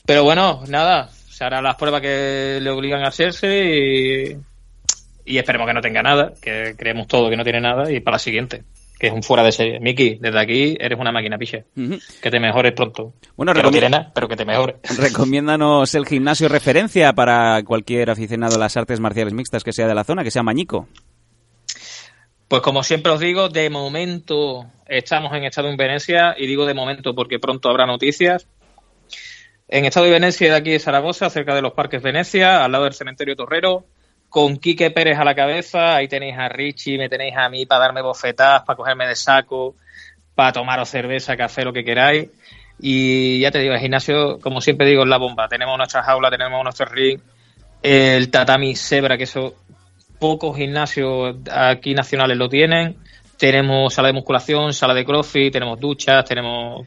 Pero 0.05 0.23
bueno, 0.25 0.63
nada, 0.69 1.09
se 1.09 1.45
harán 1.45 1.65
las 1.65 1.77
pruebas 1.77 2.01
que 2.01 2.59
le 2.63 2.71
obligan 2.71 3.03
a 3.05 3.09
hacerse 3.09 3.49
y, 3.65 4.37
y 5.35 5.39
esperemos 5.39 5.67
que 5.67 5.75
no 5.75 5.81
tenga 5.81 6.03
nada, 6.03 6.33
que 6.41 6.75
creemos 6.79 7.07
todo 7.09 7.29
que 7.29 7.37
no 7.37 7.45
tiene 7.45 7.61
nada 7.61 7.91
y 7.91 8.01
para 8.01 8.15
la 8.15 8.19
siguiente, 8.21 8.63
que 8.99 9.09
es 9.09 9.13
un 9.13 9.23
fuera 9.25 9.43
de 9.43 9.51
serie. 9.53 9.81
Miki, 9.81 10.19
desde 10.21 10.39
aquí 10.39 10.77
eres 10.79 10.99
una 10.99 11.11
máquina 11.13 11.37
piche. 11.37 11.65
Que 12.23 12.31
te 12.31 12.39
mejores 12.39 12.73
pronto. 12.73 13.15
Bueno, 13.37 13.53
que 13.53 13.63
no 13.63 13.69
recomi- 13.69 13.73
tiene 13.73 13.91
nada, 13.91 14.13
pero 14.15 14.29
que 14.29 14.37
te 14.37 14.45
mejores. 14.45 14.77
Recomiéndanos 14.99 15.93
el 15.97 16.07
gimnasio 16.07 16.49
referencia 16.49 17.13
para 17.13 17.63
cualquier 17.65 18.09
aficionado 18.11 18.55
a 18.55 18.59
las 18.59 18.77
artes 18.77 19.01
marciales 19.01 19.35
mixtas 19.35 19.65
que 19.65 19.73
sea 19.73 19.89
de 19.89 19.95
la 19.95 20.05
zona, 20.05 20.23
que 20.23 20.31
sea 20.31 20.43
Mañico. 20.45 20.89
Pues 22.49 22.63
como 22.63 22.85
siempre 22.85 23.11
os 23.11 23.19
digo, 23.19 23.49
de 23.49 23.69
momento 23.71 24.67
estamos 24.87 25.33
en 25.35 25.45
estado 25.45 25.69
en 25.69 25.77
Venecia 25.77 26.37
y 26.39 26.47
digo 26.47 26.65
de 26.65 26.75
momento 26.75 27.13
porque 27.13 27.41
pronto 27.41 27.69
habrá 27.69 27.87
noticias. 27.87 28.47
En 29.69 29.85
estado 29.85 30.07
de 30.07 30.13
Venecia, 30.13 30.51
de 30.51 30.57
aquí 30.57 30.71
de 30.71 30.79
Zaragoza, 30.79 31.29
cerca 31.29 31.57
de 31.57 31.63
los 31.63 31.73
parques 31.73 32.01
Venecia, 32.01 32.65
al 32.65 32.71
lado 32.71 32.85
del 32.85 32.93
cementerio 32.93 33.35
Torrero, 33.35 33.85
con 34.29 34.59
Quique 34.59 34.93
Pérez 34.93 35.19
a 35.19 35.25
la 35.25 35.35
cabeza. 35.35 35.97
Ahí 35.97 36.07
tenéis 36.07 36.37
a 36.39 36.49
Richie, 36.49 36.99
me 36.99 37.09
tenéis 37.09 37.37
a 37.37 37.49
mí 37.49 37.67
para 37.67 37.81
darme 37.81 38.01
bofetadas, 38.01 38.63
para 38.63 38.77
cogerme 38.77 39.09
de 39.09 39.17
saco, 39.17 39.75
para 40.37 40.53
tomaros 40.53 40.89
cerveza, 40.89 41.37
café, 41.37 41.65
lo 41.65 41.73
que 41.73 41.85
queráis. 41.85 42.29
Y 42.79 43.41
ya 43.41 43.51
te 43.51 43.59
digo, 43.59 43.75
el 43.75 43.81
gimnasio, 43.81 44.39
como 44.39 44.61
siempre 44.61 44.87
digo, 44.87 45.03
es 45.03 45.09
la 45.09 45.17
bomba. 45.17 45.49
Tenemos 45.49 45.77
nuestra 45.77 46.05
jaula, 46.05 46.31
tenemos 46.31 46.63
nuestro 46.63 46.87
ring, 46.87 47.19
el 47.83 48.31
tatami 48.31 48.77
Zebra, 48.77 49.17
que 49.17 49.25
eso 49.25 49.57
pocos 50.19 50.57
gimnasios 50.57 51.37
aquí 51.51 51.95
nacionales 51.95 52.37
lo 52.37 52.49
tienen. 52.49 52.97
Tenemos 53.37 53.93
sala 53.93 54.09
de 54.09 54.15
musculación, 54.15 54.73
sala 54.73 54.95
de 54.95 55.05
crossfit, 55.05 55.53
tenemos 55.53 55.79
duchas, 55.79 56.25
tenemos 56.25 56.87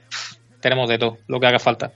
tenemos 0.59 0.89
de 0.89 0.97
todo, 0.97 1.17
lo 1.27 1.39
que 1.39 1.47
haga 1.47 1.59
falta. 1.59 1.91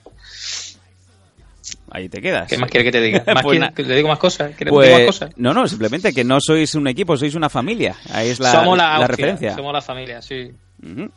Ahí 1.90 2.08
te 2.08 2.20
quedas. 2.20 2.48
¿Qué 2.48 2.58
más 2.58 2.70
quieres 2.70 2.90
que 2.90 2.98
te 2.98 3.04
diga? 3.04 3.22
¿Más 3.34 3.42
Pues 3.42 3.60
que 3.72 3.84
digo 3.84 4.08
más 4.08 4.18
Pues, 4.18 4.92
más 4.92 5.02
cosas? 5.06 5.30
no, 5.36 5.54
no, 5.54 5.68
simplemente 5.68 6.12
que 6.12 6.24
no 6.24 6.38
sois 6.40 6.74
un 6.74 6.88
equipo, 6.88 7.16
sois 7.16 7.34
una 7.34 7.48
familia. 7.48 7.94
Ahí 8.12 8.30
es 8.30 8.40
la, 8.40 8.50
somos 8.50 8.76
la, 8.76 9.06
referencia. 9.06 9.54
Somos 9.54 9.72
la 9.72 9.80
familia, 9.80 10.20
sí. 10.20 10.50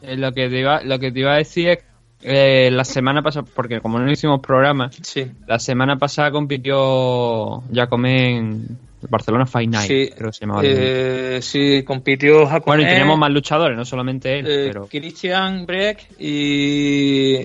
Eh, 0.01 0.17
lo, 0.17 0.31
que 0.33 0.49
te 0.49 0.59
iba, 0.59 0.81
lo 0.83 0.99
que 0.99 1.11
te 1.11 1.19
iba 1.19 1.33
a 1.33 1.37
decir 1.37 1.69
es 1.69 1.79
eh, 2.21 2.69
la 2.71 2.83
semana 2.85 3.21
pasada, 3.21 3.47
porque 3.55 3.81
como 3.81 3.97
no 3.99 4.11
hicimos 4.11 4.39
programa, 4.39 4.91
Sí. 5.01 5.31
la 5.47 5.59
semana 5.59 5.97
pasada 5.97 6.31
compitió 6.31 7.63
Jacomé 7.73 8.37
en 8.37 8.47
el 8.47 8.77
Barcelona 9.09 9.45
Fight 9.45 9.69
Night, 9.69 9.87
Sí, 9.87 10.09
creo 10.15 10.29
que 10.31 10.33
se 10.37 10.41
llamaba. 10.41 10.61
eh, 10.63 11.39
sí, 11.41 11.83
compitió 11.83 12.45
Jacome, 12.45 12.77
bueno, 12.77 12.83
y 12.83 12.85
teníamos 12.85 13.17
más 13.17 13.31
luchadores, 13.31 13.77
no 13.77 13.85
solamente 13.85 14.39
él, 14.39 14.45
eh, 14.47 14.63
pero... 14.67 14.87
Christian 14.87 15.65
Breck 15.65 16.07
y, 16.19 17.35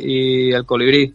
y 0.49 0.53
el 0.53 0.65
Colibrí. 0.65 1.15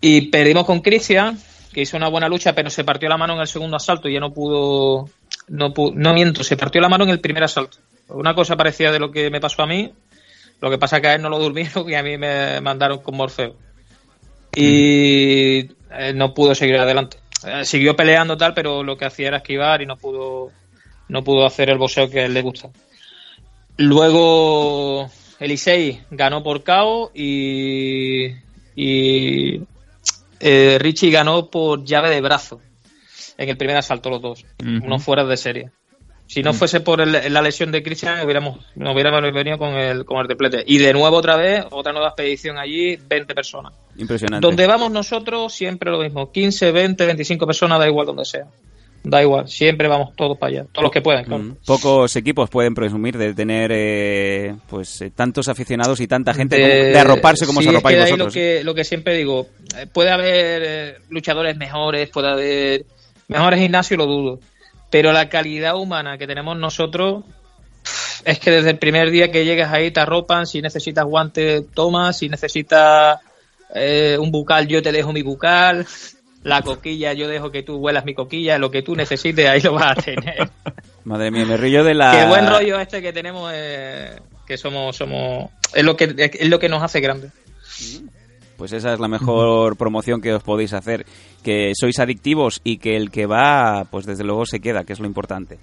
Y 0.00 0.20
perdimos 0.28 0.64
con 0.64 0.80
Cristian, 0.80 1.38
que 1.72 1.82
hizo 1.82 1.96
una 1.96 2.08
buena 2.08 2.28
lucha, 2.28 2.54
pero 2.54 2.70
se 2.70 2.84
partió 2.84 3.08
la 3.08 3.16
mano 3.16 3.34
en 3.34 3.40
el 3.40 3.46
segundo 3.46 3.76
asalto 3.76 4.08
y 4.08 4.14
ya 4.14 4.20
no 4.20 4.32
pudo. 4.32 5.08
No, 5.48 6.14
miento, 6.14 6.44
se 6.44 6.56
partió 6.56 6.80
la 6.80 6.88
mano 6.88 7.04
en 7.04 7.10
el 7.10 7.20
primer 7.20 7.42
asalto. 7.44 7.78
Una 8.08 8.34
cosa 8.34 8.56
parecida 8.56 8.92
de 8.92 8.98
lo 9.00 9.10
que 9.10 9.30
me 9.30 9.40
pasó 9.40 9.62
a 9.62 9.66
mí. 9.66 9.92
Lo 10.60 10.70
que 10.70 10.78
pasa 10.78 10.96
es 10.96 11.02
que 11.02 11.08
a 11.08 11.14
él 11.14 11.22
no 11.22 11.28
lo 11.28 11.38
durmieron 11.38 11.88
y 11.90 11.94
a 11.94 12.02
mí 12.02 12.16
me 12.18 12.60
mandaron 12.60 12.98
con 13.00 13.16
Morfeo. 13.16 13.56
Y 14.54 15.70
él 15.96 16.16
no 16.16 16.34
pudo 16.34 16.54
seguir 16.54 16.76
adelante. 16.76 17.18
Eh, 17.44 17.64
Siguió 17.64 17.96
peleando 17.96 18.36
tal, 18.36 18.54
pero 18.54 18.82
lo 18.82 18.96
que 18.96 19.06
hacía 19.06 19.28
era 19.28 19.38
esquivar 19.38 19.82
y 19.82 19.86
no 19.86 19.96
pudo, 19.96 20.50
no 21.08 21.24
pudo 21.24 21.46
hacer 21.46 21.70
el 21.70 21.78
boxeo 21.78 22.10
que 22.10 22.20
a 22.20 22.26
él 22.26 22.34
le 22.34 22.42
gusta. 22.42 22.70
Luego 23.76 25.10
Elisei 25.38 26.02
ganó 26.10 26.42
por 26.42 26.62
KO 26.62 27.12
y, 27.14 28.26
y 28.76 29.62
eh, 30.38 30.78
Richie 30.78 31.10
ganó 31.10 31.50
por 31.50 31.84
llave 31.84 32.10
de 32.10 32.20
brazo 32.20 32.60
en 33.38 33.48
el 33.48 33.56
primer 33.56 33.76
asalto 33.76 34.10
los 34.10 34.20
dos, 34.20 34.44
unos 34.62 35.02
fuera 35.02 35.24
de 35.24 35.36
serie. 35.38 35.70
Si 36.32 36.42
no 36.44 36.52
fuese 36.54 36.78
por 36.78 37.00
el- 37.00 37.32
la 37.32 37.42
lesión 37.42 37.72
de 37.72 37.82
Christian, 37.82 38.24
hubiéramos, 38.24 38.60
nos 38.76 38.94
hubiéramos 38.94 39.20
venido 39.32 39.58
con 39.58 39.70
el, 39.74 40.04
con 40.04 40.20
el 40.20 40.28
triplete. 40.28 40.62
Y 40.64 40.78
de 40.78 40.92
nuevo 40.92 41.16
otra 41.16 41.36
vez, 41.36 41.64
otra 41.72 41.92
nueva 41.92 42.08
expedición 42.10 42.56
allí, 42.56 42.94
20 42.96 43.34
personas. 43.34 43.72
Impresionante. 43.96 44.46
Donde 44.46 44.64
vamos 44.68 44.92
nosotros, 44.92 45.52
siempre 45.52 45.90
lo 45.90 45.98
mismo. 45.98 46.30
15, 46.30 46.70
20, 46.70 47.04
25 47.04 47.46
personas, 47.48 47.80
da 47.80 47.88
igual 47.88 48.06
donde 48.06 48.24
sea. 48.24 48.44
Da 49.02 49.20
igual, 49.22 49.48
siempre 49.48 49.88
vamos 49.88 50.14
todos 50.14 50.38
para 50.38 50.52
allá. 50.52 50.66
Todos 50.70 50.84
los 50.84 50.92
que 50.92 51.02
claro. 51.02 51.38
Mm. 51.38 51.56
Pocos 51.66 52.14
equipos 52.14 52.48
pueden 52.48 52.74
presumir 52.74 53.18
de 53.18 53.34
tener 53.34 53.72
eh, 53.74 54.54
pues 54.68 55.00
eh, 55.00 55.10
tantos 55.10 55.48
aficionados 55.48 55.98
y 56.00 56.06
tanta 56.06 56.32
gente 56.32 56.56
como- 56.60 56.68
de, 56.68 56.98
arroparse 56.98 57.44
como 57.44 57.58
sí, 57.60 57.64
se 57.64 57.70
es 57.70 57.74
arropáis 57.74 57.96
que 57.96 58.02
ahí 58.04 58.10
vosotros. 58.12 58.34
Lo 58.36 58.40
que, 58.40 58.62
lo 58.62 58.74
que 58.74 58.84
siempre 58.84 59.16
digo, 59.16 59.48
eh, 59.76 59.86
puede 59.92 60.10
haber 60.10 60.62
eh, 60.64 60.94
luchadores 61.08 61.56
mejores, 61.56 62.08
puede 62.10 62.28
haber 62.28 62.84
mejores 63.26 63.58
gimnasios, 63.58 63.98
lo 63.98 64.06
dudo. 64.06 64.40
Pero 64.90 65.12
la 65.12 65.28
calidad 65.28 65.76
humana 65.76 66.18
que 66.18 66.26
tenemos 66.26 66.56
nosotros 66.56 67.24
es 68.24 68.38
que 68.38 68.50
desde 68.50 68.70
el 68.70 68.78
primer 68.78 69.10
día 69.10 69.30
que 69.30 69.44
llegas 69.44 69.72
ahí 69.72 69.90
te 69.90 70.00
arropan, 70.00 70.46
si 70.46 70.60
necesitas 70.60 71.04
guantes, 71.04 71.64
tomas, 71.72 72.18
si 72.18 72.28
necesitas 72.28 73.20
eh, 73.74 74.18
un 74.18 74.30
bucal, 74.30 74.66
yo 74.66 74.82
te 74.82 74.92
dejo 74.92 75.12
mi 75.12 75.22
bucal. 75.22 75.86
la 76.42 76.62
coquilla, 76.62 77.12
yo 77.12 77.28
dejo 77.28 77.50
que 77.50 77.62
tú 77.62 77.76
huelas 77.76 78.04
mi 78.04 78.14
coquilla, 78.14 78.58
lo 78.58 78.70
que 78.70 78.82
tú 78.82 78.96
necesites, 78.96 79.48
ahí 79.48 79.60
lo 79.60 79.74
vas 79.74 79.98
a 79.98 80.02
tener. 80.02 80.50
Madre 81.04 81.30
mía, 81.30 81.44
me 81.46 81.56
río 81.56 81.84
de 81.84 81.94
la... 81.94 82.12
Qué 82.12 82.26
buen 82.26 82.46
rollo 82.46 82.78
este 82.78 83.00
que 83.00 83.12
tenemos, 83.12 83.50
eh, 83.54 84.16
que 84.46 84.58
somos, 84.58 84.96
somos, 84.96 85.50
es 85.74 85.84
lo 85.84 85.96
que, 85.96 86.14
es 86.16 86.48
lo 86.48 86.58
que 86.58 86.68
nos 86.68 86.82
hace 86.82 87.00
grandes. 87.00 87.32
Pues 88.60 88.74
esa 88.74 88.92
es 88.92 89.00
la 89.00 89.08
mejor 89.08 89.78
promoción 89.78 90.20
que 90.20 90.34
os 90.34 90.42
podéis 90.42 90.74
hacer, 90.74 91.06
que 91.42 91.72
sois 91.74 91.98
adictivos 91.98 92.60
y 92.62 92.76
que 92.76 92.94
el 92.94 93.10
que 93.10 93.24
va, 93.24 93.86
pues 93.90 94.04
desde 94.04 94.22
luego 94.22 94.44
se 94.44 94.60
queda, 94.60 94.84
que 94.84 94.92
es 94.92 95.00
lo 95.00 95.06
importante. 95.06 95.58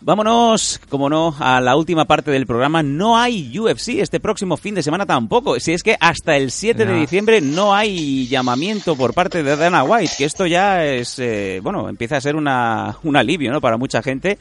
Vámonos, 0.00 0.80
como 0.88 1.10
no, 1.10 1.34
a 1.40 1.60
la 1.60 1.74
última 1.74 2.04
parte 2.04 2.30
del 2.30 2.46
programa. 2.46 2.80
No 2.80 3.18
hay 3.18 3.58
UFC 3.58 3.98
este 3.98 4.20
próximo 4.20 4.56
fin 4.56 4.76
de 4.76 4.84
semana 4.84 5.04
tampoco. 5.04 5.58
Si 5.58 5.72
es 5.72 5.82
que 5.82 5.96
hasta 5.98 6.36
el 6.36 6.52
7 6.52 6.86
de 6.86 6.94
diciembre 6.94 7.40
no 7.40 7.74
hay 7.74 8.28
llamamiento 8.28 8.94
por 8.94 9.14
parte 9.14 9.42
de 9.42 9.56
Dana 9.56 9.82
White, 9.82 10.14
que 10.16 10.24
esto 10.24 10.46
ya 10.46 10.84
es, 10.84 11.18
eh, 11.18 11.58
bueno, 11.60 11.88
empieza 11.88 12.18
a 12.18 12.20
ser 12.20 12.36
una, 12.36 12.98
un 13.02 13.16
alivio, 13.16 13.50
¿no? 13.50 13.60
Para 13.60 13.78
mucha 13.78 14.00
gente. 14.00 14.38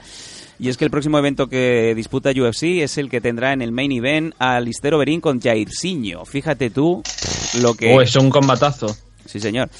Y 0.61 0.69
es 0.69 0.77
que 0.77 0.85
el 0.85 0.91
próximo 0.91 1.17
evento 1.17 1.47
que 1.47 1.95
disputa 1.95 2.29
UFC 2.29 2.83
es 2.83 2.99
el 2.99 3.09
que 3.09 3.19
tendrá 3.19 3.51
en 3.51 3.63
el 3.63 3.71
main 3.71 3.91
event 3.91 4.35
a 4.37 4.59
Listero 4.59 4.99
Berín 4.99 5.19
con 5.19 5.41
Jairzinho. 5.41 6.23
Fíjate 6.23 6.69
tú 6.69 7.01
lo 7.63 7.73
que... 7.73 7.91
Oh, 7.91 7.99
es 7.99 8.15
un 8.15 8.29
combatazo. 8.29 8.95
Sí, 9.25 9.39
señor. 9.39 9.71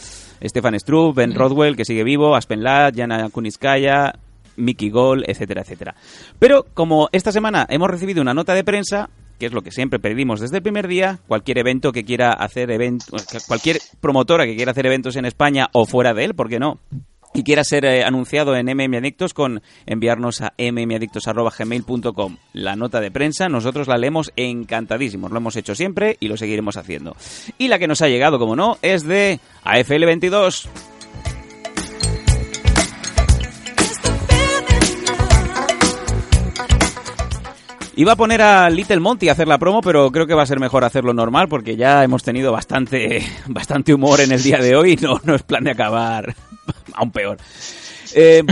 Stefan 0.43 0.79
Struve, 0.79 1.13
Ben 1.13 1.35
Rodwell, 1.35 1.75
que 1.75 1.85
sigue 1.85 2.03
vivo, 2.03 2.35
Aspen 2.35 2.63
Ladd, 2.63 2.95
Jana 2.95 3.29
Kuniskaya, 3.29 4.15
Mickey 4.55 4.89
Gol, 4.89 5.23
etcétera, 5.27 5.61
etcétera. 5.61 5.93
Pero 6.39 6.65
como 6.73 7.09
esta 7.11 7.31
semana 7.31 7.67
hemos 7.69 7.87
recibido 7.87 8.23
una 8.23 8.33
nota 8.33 8.55
de 8.55 8.63
prensa, 8.63 9.11
que 9.37 9.45
es 9.45 9.53
lo 9.53 9.61
que 9.61 9.69
siempre 9.69 9.99
pedimos 9.99 10.39
desde 10.39 10.57
el 10.57 10.63
primer 10.63 10.87
día, 10.87 11.19
cualquier 11.27 11.59
evento 11.59 11.91
que 11.91 12.03
quiera 12.03 12.31
hacer 12.31 12.71
eventos, 12.71 13.27
cualquier 13.47 13.77
promotora 13.99 14.45
que 14.45 14.55
quiera 14.55 14.71
hacer 14.71 14.87
eventos 14.87 15.15
en 15.15 15.25
España 15.25 15.67
o 15.73 15.85
fuera 15.85 16.15
de 16.15 16.25
él, 16.25 16.33
¿por 16.33 16.49
qué 16.49 16.57
no? 16.57 16.79
Y 17.33 17.43
quiera 17.43 17.63
ser 17.63 17.85
eh, 17.85 18.03
anunciado 18.03 18.55
en 18.55 18.65
MM 18.65 18.97
Adictos 18.97 19.33
con 19.33 19.61
enviarnos 19.85 20.41
a 20.41 20.53
mmadictos.gmail.com 20.57 22.37
la 22.53 22.75
nota 22.75 22.99
de 22.99 23.09
prensa, 23.11 23.47
nosotros 23.47 23.87
la 23.87 23.97
leemos 23.97 24.33
encantadísimos, 24.35 25.31
lo 25.31 25.37
hemos 25.37 25.55
hecho 25.55 25.73
siempre 25.73 26.17
y 26.19 26.27
lo 26.27 26.35
seguiremos 26.35 26.75
haciendo. 26.75 27.15
Y 27.57 27.69
la 27.69 27.79
que 27.79 27.87
nos 27.87 28.01
ha 28.01 28.09
llegado, 28.09 28.37
como 28.37 28.55
no, 28.55 28.77
es 28.81 29.03
de 29.03 29.39
AFL22. 29.63 30.67
Iba 37.95 38.13
a 38.13 38.15
poner 38.15 38.41
a 38.41 38.69
Little 38.69 38.99
Monty 38.99 39.29
a 39.29 39.33
hacer 39.33 39.47
la 39.47 39.57
promo, 39.57 39.81
pero 39.81 40.11
creo 40.11 40.25
que 40.25 40.33
va 40.33 40.43
a 40.43 40.47
ser 40.47 40.59
mejor 40.59 40.83
hacerlo 40.83 41.13
normal 41.13 41.47
porque 41.47 41.75
ya 41.75 42.03
hemos 42.03 42.23
tenido 42.23 42.51
bastante, 42.51 43.23
bastante 43.47 43.93
humor 43.93 44.21
en 44.21 44.31
el 44.31 44.41
día 44.41 44.57
de 44.57 44.75
hoy 44.75 44.93
y 44.93 44.95
no, 44.97 45.19
no 45.23 45.35
es 45.35 45.43
plan 45.43 45.63
de 45.63 45.71
acabar 45.71 46.35
aún 46.93 47.11
peor. 47.11 47.37
Eh, 48.13 48.43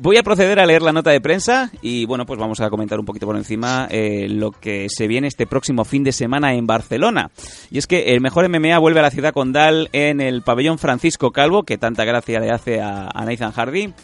voy 0.00 0.18
a 0.18 0.22
proceder 0.22 0.60
a 0.60 0.66
leer 0.66 0.82
la 0.82 0.92
nota 0.92 1.10
de 1.10 1.20
prensa 1.22 1.70
y 1.80 2.04
bueno, 2.04 2.26
pues 2.26 2.38
vamos 2.38 2.60
a 2.60 2.68
comentar 2.68 2.98
un 3.00 3.06
poquito 3.06 3.24
por 3.24 3.36
encima 3.36 3.88
eh, 3.90 4.26
lo 4.28 4.50
que 4.50 4.88
se 4.90 5.08
viene 5.08 5.28
este 5.28 5.46
próximo 5.46 5.86
fin 5.86 6.04
de 6.04 6.12
semana 6.12 6.52
en 6.54 6.66
Barcelona. 6.66 7.30
Y 7.70 7.78
es 7.78 7.86
que 7.86 8.12
el 8.14 8.20
mejor 8.20 8.46
MMA 8.50 8.76
vuelve 8.78 9.00
a 9.00 9.04
la 9.04 9.10
ciudad 9.10 9.32
condal 9.32 9.88
en 9.92 10.20
el 10.20 10.42
pabellón 10.42 10.78
Francisco 10.78 11.30
Calvo, 11.30 11.62
que 11.62 11.78
tanta 11.78 12.04
gracia 12.04 12.38
le 12.38 12.50
hace 12.50 12.82
a, 12.82 13.08
a 13.08 13.24
Nathan 13.24 13.52
Hardy. 13.52 13.94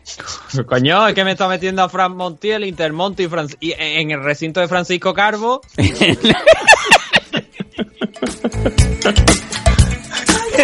Coño, 0.66 1.08
es 1.08 1.14
que 1.14 1.24
me 1.24 1.32
está 1.32 1.48
metiendo 1.48 1.82
a 1.82 1.88
Fran 1.88 2.16
Montiel, 2.16 2.64
Intermonte 2.64 3.24
y, 3.24 3.28
Fran- 3.28 3.56
y 3.58 3.72
en 3.76 4.12
el 4.12 4.22
recinto 4.22 4.60
de 4.60 4.68
Francisco 4.68 5.12
Carbo. 5.12 5.60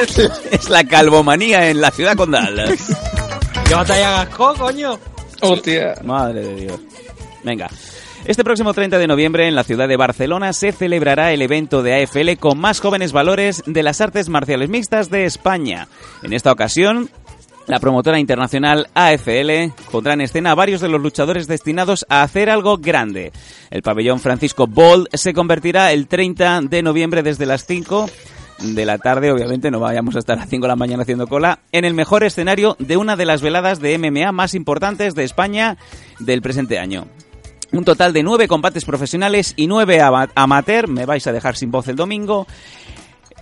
es, 0.03 0.19
es 0.51 0.69
la 0.71 0.85
calvomanía 0.85 1.71
en 1.71 1.81
la 1.81 1.91
ciudad 1.91 2.17
condal. 2.17 2.77
¿Qué 3.67 3.75
batalla 3.75 4.11
gascó, 4.11 4.55
coño? 4.55 4.99
Hostia. 5.41 5.95
Madre 6.05 6.43
de 6.43 6.55
Dios. 6.55 6.81
Venga. 7.43 7.69
Este 8.25 8.43
próximo 8.43 8.75
30 8.75 8.99
de 8.99 9.07
noviembre 9.07 9.47
en 9.47 9.55
la 9.55 9.63
ciudad 9.63 9.87
de 9.87 9.97
Barcelona 9.97 10.53
se 10.53 10.73
celebrará 10.73 11.33
el 11.33 11.43
evento 11.43 11.83
de 11.83 12.03
AFL 12.03 12.39
con 12.41 12.59
más 12.59 12.81
jóvenes 12.81 13.13
valores 13.13 13.63
de 13.67 13.85
las 13.85 14.01
artes 14.01 14.29
marciales 14.29 14.69
mixtas 14.69 15.11
de 15.11 15.27
España. 15.27 15.87
En 16.23 16.33
esta 16.33 16.51
ocasión, 16.51 17.09
la 17.67 17.79
promotora 17.79 18.19
internacional 18.19 18.89
AFL 18.95 19.73
pondrá 19.93 20.15
en 20.15 20.23
escena 20.23 20.53
a 20.53 20.55
varios 20.57 20.81
de 20.81 20.89
los 20.89 21.01
luchadores 21.01 21.47
destinados 21.47 22.05
a 22.09 22.23
hacer 22.23 22.51
algo 22.51 22.79
grande. 22.79 23.33
El 23.71 23.83
pabellón 23.83 24.19
Francisco 24.19 24.67
Bold 24.67 25.07
se 25.13 25.33
convertirá 25.33 25.93
el 25.93 26.09
30 26.09 26.63
de 26.63 26.83
noviembre 26.83 27.23
desde 27.23 27.47
las 27.47 27.65
5 27.65 28.09
de 28.61 28.85
la 28.87 28.99
tarde, 28.99 29.31
obviamente 29.33 29.71
no 29.71 29.81
vayamos 29.81 30.17
a 30.17 30.19
estar 30.21 30.37
a 30.37 30.41
las 30.41 30.49
5 30.51 30.63
de 30.63 30.69
la 30.69 30.77
mañana 30.77 31.03
haciendo 31.03 31.27
cola, 31.27 31.61
en 31.73 31.85
el 31.85 31.95
mejor 31.95 32.25
escenario 32.25 32.77
de 32.79 32.97
una 32.97 33.17
de 33.17 33.27
las 33.27 33.43
veladas 33.43 33.81
de 33.81 33.99
MMA 33.99 34.33
más 34.33 34.55
importantes 34.55 35.15
de 35.15 35.25
España 35.25 35.77
del 36.21 36.43
presente 36.43 36.79
año. 36.79 37.07
Un 37.73 37.85
total 37.85 38.13
de 38.13 38.23
nueve 38.23 38.49
combates 38.49 38.85
profesionales 38.85 39.53
y 39.57 39.67
nueve 39.67 40.01
ama- 40.01 40.31
amateur, 40.35 40.89
me 40.89 41.05
vais 41.05 41.27
a 41.27 41.33
dejar 41.33 41.57
sin 41.57 41.71
voz 41.71 41.89
el 41.89 41.97
domingo. 41.97 42.47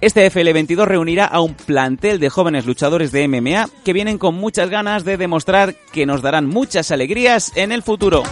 Este 0.01 0.27
FL22 0.31 0.85
reunirá 0.87 1.27
a 1.27 1.41
un 1.41 1.55
plantel 1.55 2.19
de 2.19 2.29
jóvenes 2.31 2.67
luchadores 2.67 3.13
de 3.13 3.29
MMA 3.29 3.69
que 3.85 3.93
vienen 3.93 4.19
con 4.19 4.35
muchas 4.35 4.69
ganas 4.71 5.05
de 5.05 5.17
demostrar 5.17 5.75
que 5.93 6.07
nos 6.07 6.21
darán 6.23 6.47
muchas 6.47 6.91
alegrías 6.91 7.53
en 7.55 7.71
el 7.71 7.83
futuro. 7.83 8.23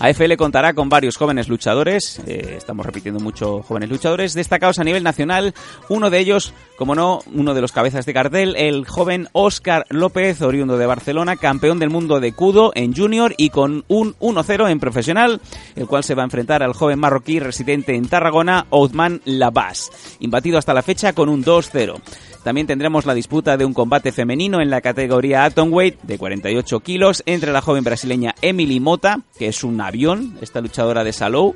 AFL 0.00 0.36
contará 0.36 0.72
con 0.72 0.88
varios 0.88 1.18
jóvenes 1.18 1.48
luchadores, 1.48 2.22
eh, 2.26 2.54
estamos 2.56 2.86
repitiendo 2.86 3.20
mucho 3.20 3.62
jóvenes 3.62 3.90
luchadores, 3.90 4.32
destacados 4.32 4.78
a 4.78 4.84
nivel 4.84 5.02
nacional. 5.02 5.52
Uno 5.90 6.08
de 6.08 6.18
ellos, 6.18 6.54
como 6.76 6.94
no, 6.94 7.20
uno 7.34 7.52
de 7.52 7.60
los 7.60 7.72
cabezas 7.72 8.06
de 8.06 8.14
cartel, 8.14 8.56
el 8.56 8.86
joven 8.86 9.28
Óscar 9.32 9.84
López, 9.90 10.40
oriundo 10.40 10.78
de 10.78 10.86
Barcelona, 10.86 11.36
campeón 11.36 11.78
del 11.78 11.90
mundo 11.90 12.18
de 12.18 12.32
Kudo 12.32 12.72
en 12.74 12.94
junior 12.94 13.34
y 13.36 13.50
con 13.50 13.84
un 13.88 14.14
1-0 14.20 14.70
en 14.70 14.80
profesional, 14.80 15.42
el 15.76 15.86
cual 15.86 16.02
se 16.02 16.14
va 16.14 16.22
a 16.22 16.24
enfrentar 16.24 16.62
al 16.62 16.72
joven 16.72 16.98
marroquí 16.98 17.38
residente 17.38 17.94
en 17.94 18.08
Tarragona, 18.08 18.64
Othman 18.70 19.20
Labas, 19.26 19.90
imbatido 20.20 20.56
hasta 20.56 20.72
la 20.72 20.82
fecha 20.82 21.12
con 21.12 21.28
un 21.28 21.44
2-0. 21.44 22.00
También 22.42 22.66
tendremos 22.66 23.04
la 23.04 23.14
disputa 23.14 23.56
de 23.56 23.64
un 23.64 23.74
combate 23.74 24.12
femenino 24.12 24.60
en 24.60 24.70
la 24.70 24.80
categoría 24.80 25.44
Atomweight 25.44 26.00
de 26.02 26.18
48 26.18 26.80
kilos 26.80 27.22
entre 27.26 27.52
la 27.52 27.60
joven 27.60 27.84
brasileña 27.84 28.34
Emily 28.40 28.80
Mota, 28.80 29.20
que 29.38 29.48
es 29.48 29.62
un 29.62 29.80
avión, 29.80 30.38
esta 30.40 30.60
luchadora 30.60 31.04
de 31.04 31.12
Salou, 31.12 31.54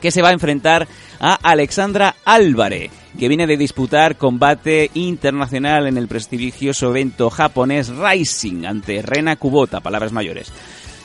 que 0.00 0.10
se 0.10 0.22
va 0.22 0.30
a 0.30 0.32
enfrentar 0.32 0.88
a 1.20 1.34
Alexandra 1.34 2.16
Álvarez, 2.24 2.90
que 3.18 3.28
viene 3.28 3.46
de 3.46 3.56
disputar 3.56 4.16
combate 4.16 4.90
internacional 4.94 5.86
en 5.86 5.96
el 5.96 6.08
prestigioso 6.08 6.90
evento 6.90 7.30
japonés 7.30 7.92
Rising 7.94 8.64
ante 8.64 9.02
Rena 9.02 9.36
Kubota, 9.36 9.80
palabras 9.80 10.12
mayores. 10.12 10.52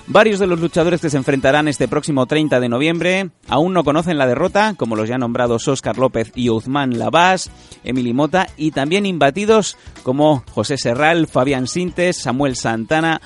Varios 0.07 0.39
de 0.39 0.45
los 0.45 0.59
luchadores 0.59 1.01
que 1.01 1.09
se 1.09 1.17
enfrentarán 1.17 1.67
este 1.67 1.87
próximo 1.87 2.27
30 2.27 2.59
de 2.59 2.69
noviembre 2.69 3.31
aún 3.47 3.73
no 3.73 3.83
conocen 3.83 4.19
la 4.19 4.27
derrota, 4.27 4.75
como 4.77 4.95
los 4.95 5.09
ya 5.09 5.17
nombrados 5.17 5.67
Óscar 5.67 5.97
López 5.97 6.31
y 6.35 6.51
Uzman 6.51 6.99
Labás, 6.99 7.49
Emily 7.83 8.13
Mota 8.13 8.47
y 8.55 8.69
también 8.69 9.07
imbatidos 9.07 9.77
como 10.03 10.43
José 10.51 10.77
Serral, 10.77 11.25
Fabián 11.25 11.67
Sintes, 11.67 12.17
Samuel 12.21 12.55
Santana, 12.55 13.19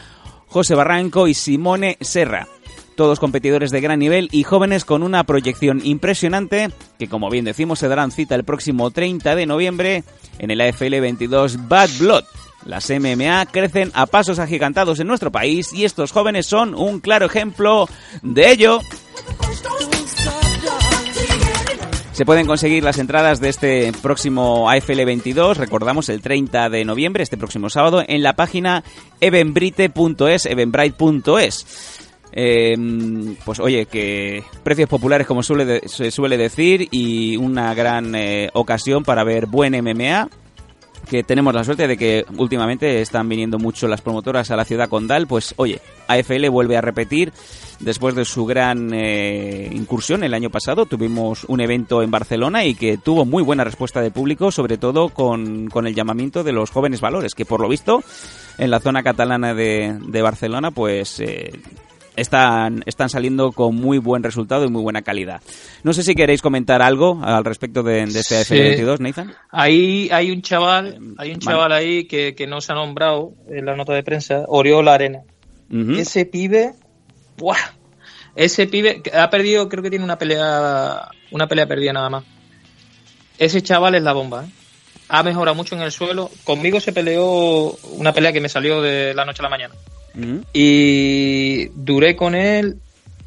José 0.47 0.73
Barranco 0.73 1.27
y 1.27 1.33
Simone 1.33 1.97
Serra. 1.99 2.47
Todos 2.95 3.19
competidores 3.19 3.71
de 3.71 3.81
gran 3.81 3.99
nivel 3.99 4.29
y 4.31 4.43
jóvenes 4.43 4.85
con 4.85 5.03
una 5.03 5.25
proyección 5.25 5.81
impresionante 5.83 6.69
que, 6.97 7.07
como 7.09 7.29
bien 7.29 7.45
decimos, 7.45 7.79
se 7.79 7.89
darán 7.89 8.11
cita 8.11 8.35
el 8.35 8.45
próximo 8.45 8.89
30 8.91 9.35
de 9.35 9.45
noviembre 9.45 10.03
en 10.37 10.51
el 10.51 10.61
AFL 10.61 10.99
22 10.99 11.67
Bad 11.67 11.89
Blood. 11.99 12.23
Las 12.65 12.89
MMA 12.89 13.45
crecen 13.47 13.91
a 13.93 14.05
pasos 14.05 14.39
agigantados 14.39 14.99
en 14.99 15.07
nuestro 15.07 15.31
país 15.31 15.73
y 15.73 15.85
estos 15.85 16.11
jóvenes 16.11 16.45
son 16.45 16.75
un 16.75 16.99
claro 16.99 17.25
ejemplo 17.25 17.87
de 18.21 18.51
ello. 18.51 18.79
Se 22.11 22.25
pueden 22.25 22.45
conseguir 22.45 22.83
las 22.83 22.97
entradas 22.97 23.39
de 23.39 23.47
este 23.47 23.93
próximo 24.01 24.69
AFL 24.69 25.05
22, 25.05 25.57
recordamos 25.57 26.09
el 26.09 26.21
30 26.21 26.69
de 26.69 26.83
noviembre, 26.83 27.23
este 27.23 27.37
próximo 27.37 27.69
sábado, 27.69 28.03
en 28.05 28.23
la 28.23 28.33
página 28.33 28.83
evenbrite.es, 29.21 30.45
evenbrite.es. 30.45 31.99
Eh, 32.33 32.75
pues 33.45 33.59
oye, 33.59 33.85
que 33.85 34.43
precios 34.63 34.89
populares 34.89 35.25
como 35.25 35.41
suele 35.41 35.87
se 35.87 36.11
suele 36.11 36.37
decir 36.37 36.89
y 36.91 37.37
una 37.37 37.73
gran 37.73 38.13
eh, 38.13 38.49
ocasión 38.53 39.03
para 39.03 39.23
ver 39.23 39.45
buen 39.47 39.73
MMA 39.81 40.29
que 41.09 41.23
tenemos 41.23 41.53
la 41.53 41.63
suerte 41.63 41.87
de 41.87 41.97
que 41.97 42.25
últimamente 42.37 43.01
están 43.01 43.27
viniendo 43.29 43.57
mucho 43.57 43.87
las 43.87 44.01
promotoras 44.01 44.51
a 44.51 44.55
la 44.55 44.65
ciudad 44.65 44.89
condal, 44.89 45.27
pues 45.27 45.53
oye, 45.57 45.81
AFL 46.07 46.49
vuelve 46.49 46.77
a 46.77 46.81
repetir 46.81 47.31
después 47.79 48.15
de 48.15 48.25
su 48.25 48.45
gran 48.45 48.93
eh, 48.93 49.69
incursión 49.71 50.23
el 50.23 50.33
año 50.33 50.49
pasado. 50.49 50.85
Tuvimos 50.85 51.43
un 51.45 51.61
evento 51.61 52.01
en 52.01 52.11
Barcelona 52.11 52.65
y 52.65 52.75
que 52.75 52.97
tuvo 52.97 53.25
muy 53.25 53.43
buena 53.43 53.63
respuesta 53.63 54.01
del 54.01 54.11
público, 54.11 54.51
sobre 54.51 54.77
todo 54.77 55.09
con, 55.09 55.67
con 55.67 55.87
el 55.87 55.95
llamamiento 55.95 56.43
de 56.43 56.53
los 56.53 56.71
jóvenes 56.71 57.01
valores, 57.01 57.35
que 57.35 57.45
por 57.45 57.61
lo 57.61 57.69
visto 57.69 58.03
en 58.57 58.71
la 58.71 58.79
zona 58.79 59.03
catalana 59.03 59.53
de, 59.53 59.97
de 59.99 60.21
Barcelona, 60.21 60.71
pues... 60.71 61.19
eh, 61.19 61.51
están, 62.19 62.83
están 62.85 63.09
saliendo 63.09 63.51
con 63.51 63.75
muy 63.75 63.97
buen 63.97 64.23
resultado 64.23 64.65
y 64.65 64.69
muy 64.69 64.81
buena 64.81 65.01
calidad. 65.01 65.41
No 65.83 65.93
sé 65.93 66.03
si 66.03 66.15
queréis 66.15 66.41
comentar 66.41 66.81
algo 66.81 67.19
al 67.23 67.43
respecto 67.45 67.83
de, 67.83 68.05
de 68.05 68.19
este 68.19 68.43
Sí. 68.43 68.55
AF22, 68.55 68.99
Nathan. 68.99 69.33
Ahí 69.51 70.09
hay 70.11 70.31
un 70.31 70.41
chaval, 70.41 70.99
hay 71.17 71.31
un 71.31 71.39
chaval 71.39 71.71
ahí 71.71 72.05
que, 72.05 72.35
que 72.35 72.47
no 72.47 72.61
se 72.61 72.71
ha 72.71 72.75
nombrado 72.75 73.31
en 73.49 73.65
la 73.65 73.75
nota 73.75 73.93
de 73.93 74.03
prensa, 74.03 74.43
Oriola 74.47 74.93
Arena. 74.93 75.19
Ese 75.97 76.25
pibe, 76.25 76.73
¡buah! 77.37 77.57
Ese 78.35 78.67
pibe 78.67 79.01
ha 79.13 79.29
perdido, 79.29 79.69
creo 79.69 79.83
que 79.83 79.89
tiene 79.89 80.05
una 80.05 80.17
pelea, 80.17 81.09
una 81.31 81.47
pelea 81.47 81.67
perdida 81.67 81.93
nada 81.93 82.09
más. 82.09 82.23
Ese 83.37 83.61
chaval 83.61 83.95
es 83.95 84.03
la 84.03 84.13
bomba, 84.13 84.45
¿eh? 84.45 84.49
Ha 85.11 85.23
mejorado 85.23 85.55
mucho 85.55 85.75
en 85.75 85.81
el 85.81 85.91
suelo. 85.91 86.29
Conmigo 86.43 86.79
se 86.79 86.93
peleó 86.93 87.71
una 87.97 88.13
pelea 88.13 88.31
que 88.31 88.41
me 88.41 88.49
salió 88.49 88.81
de 88.81 89.13
la 89.15 89.25
noche 89.25 89.41
a 89.41 89.43
la 89.43 89.49
mañana. 89.49 89.73
Y 90.53 91.67
duré 91.69 92.15
con 92.15 92.35
él. 92.35 92.77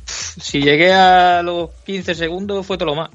Si 0.05 0.61
llegué 0.61 0.93
a 0.93 1.43
los 1.43 1.71
15 1.85 2.15
segundos, 2.15 2.67
fue 2.67 2.77
todo 2.77 2.87
lo 2.87 2.95
más. 2.95 3.11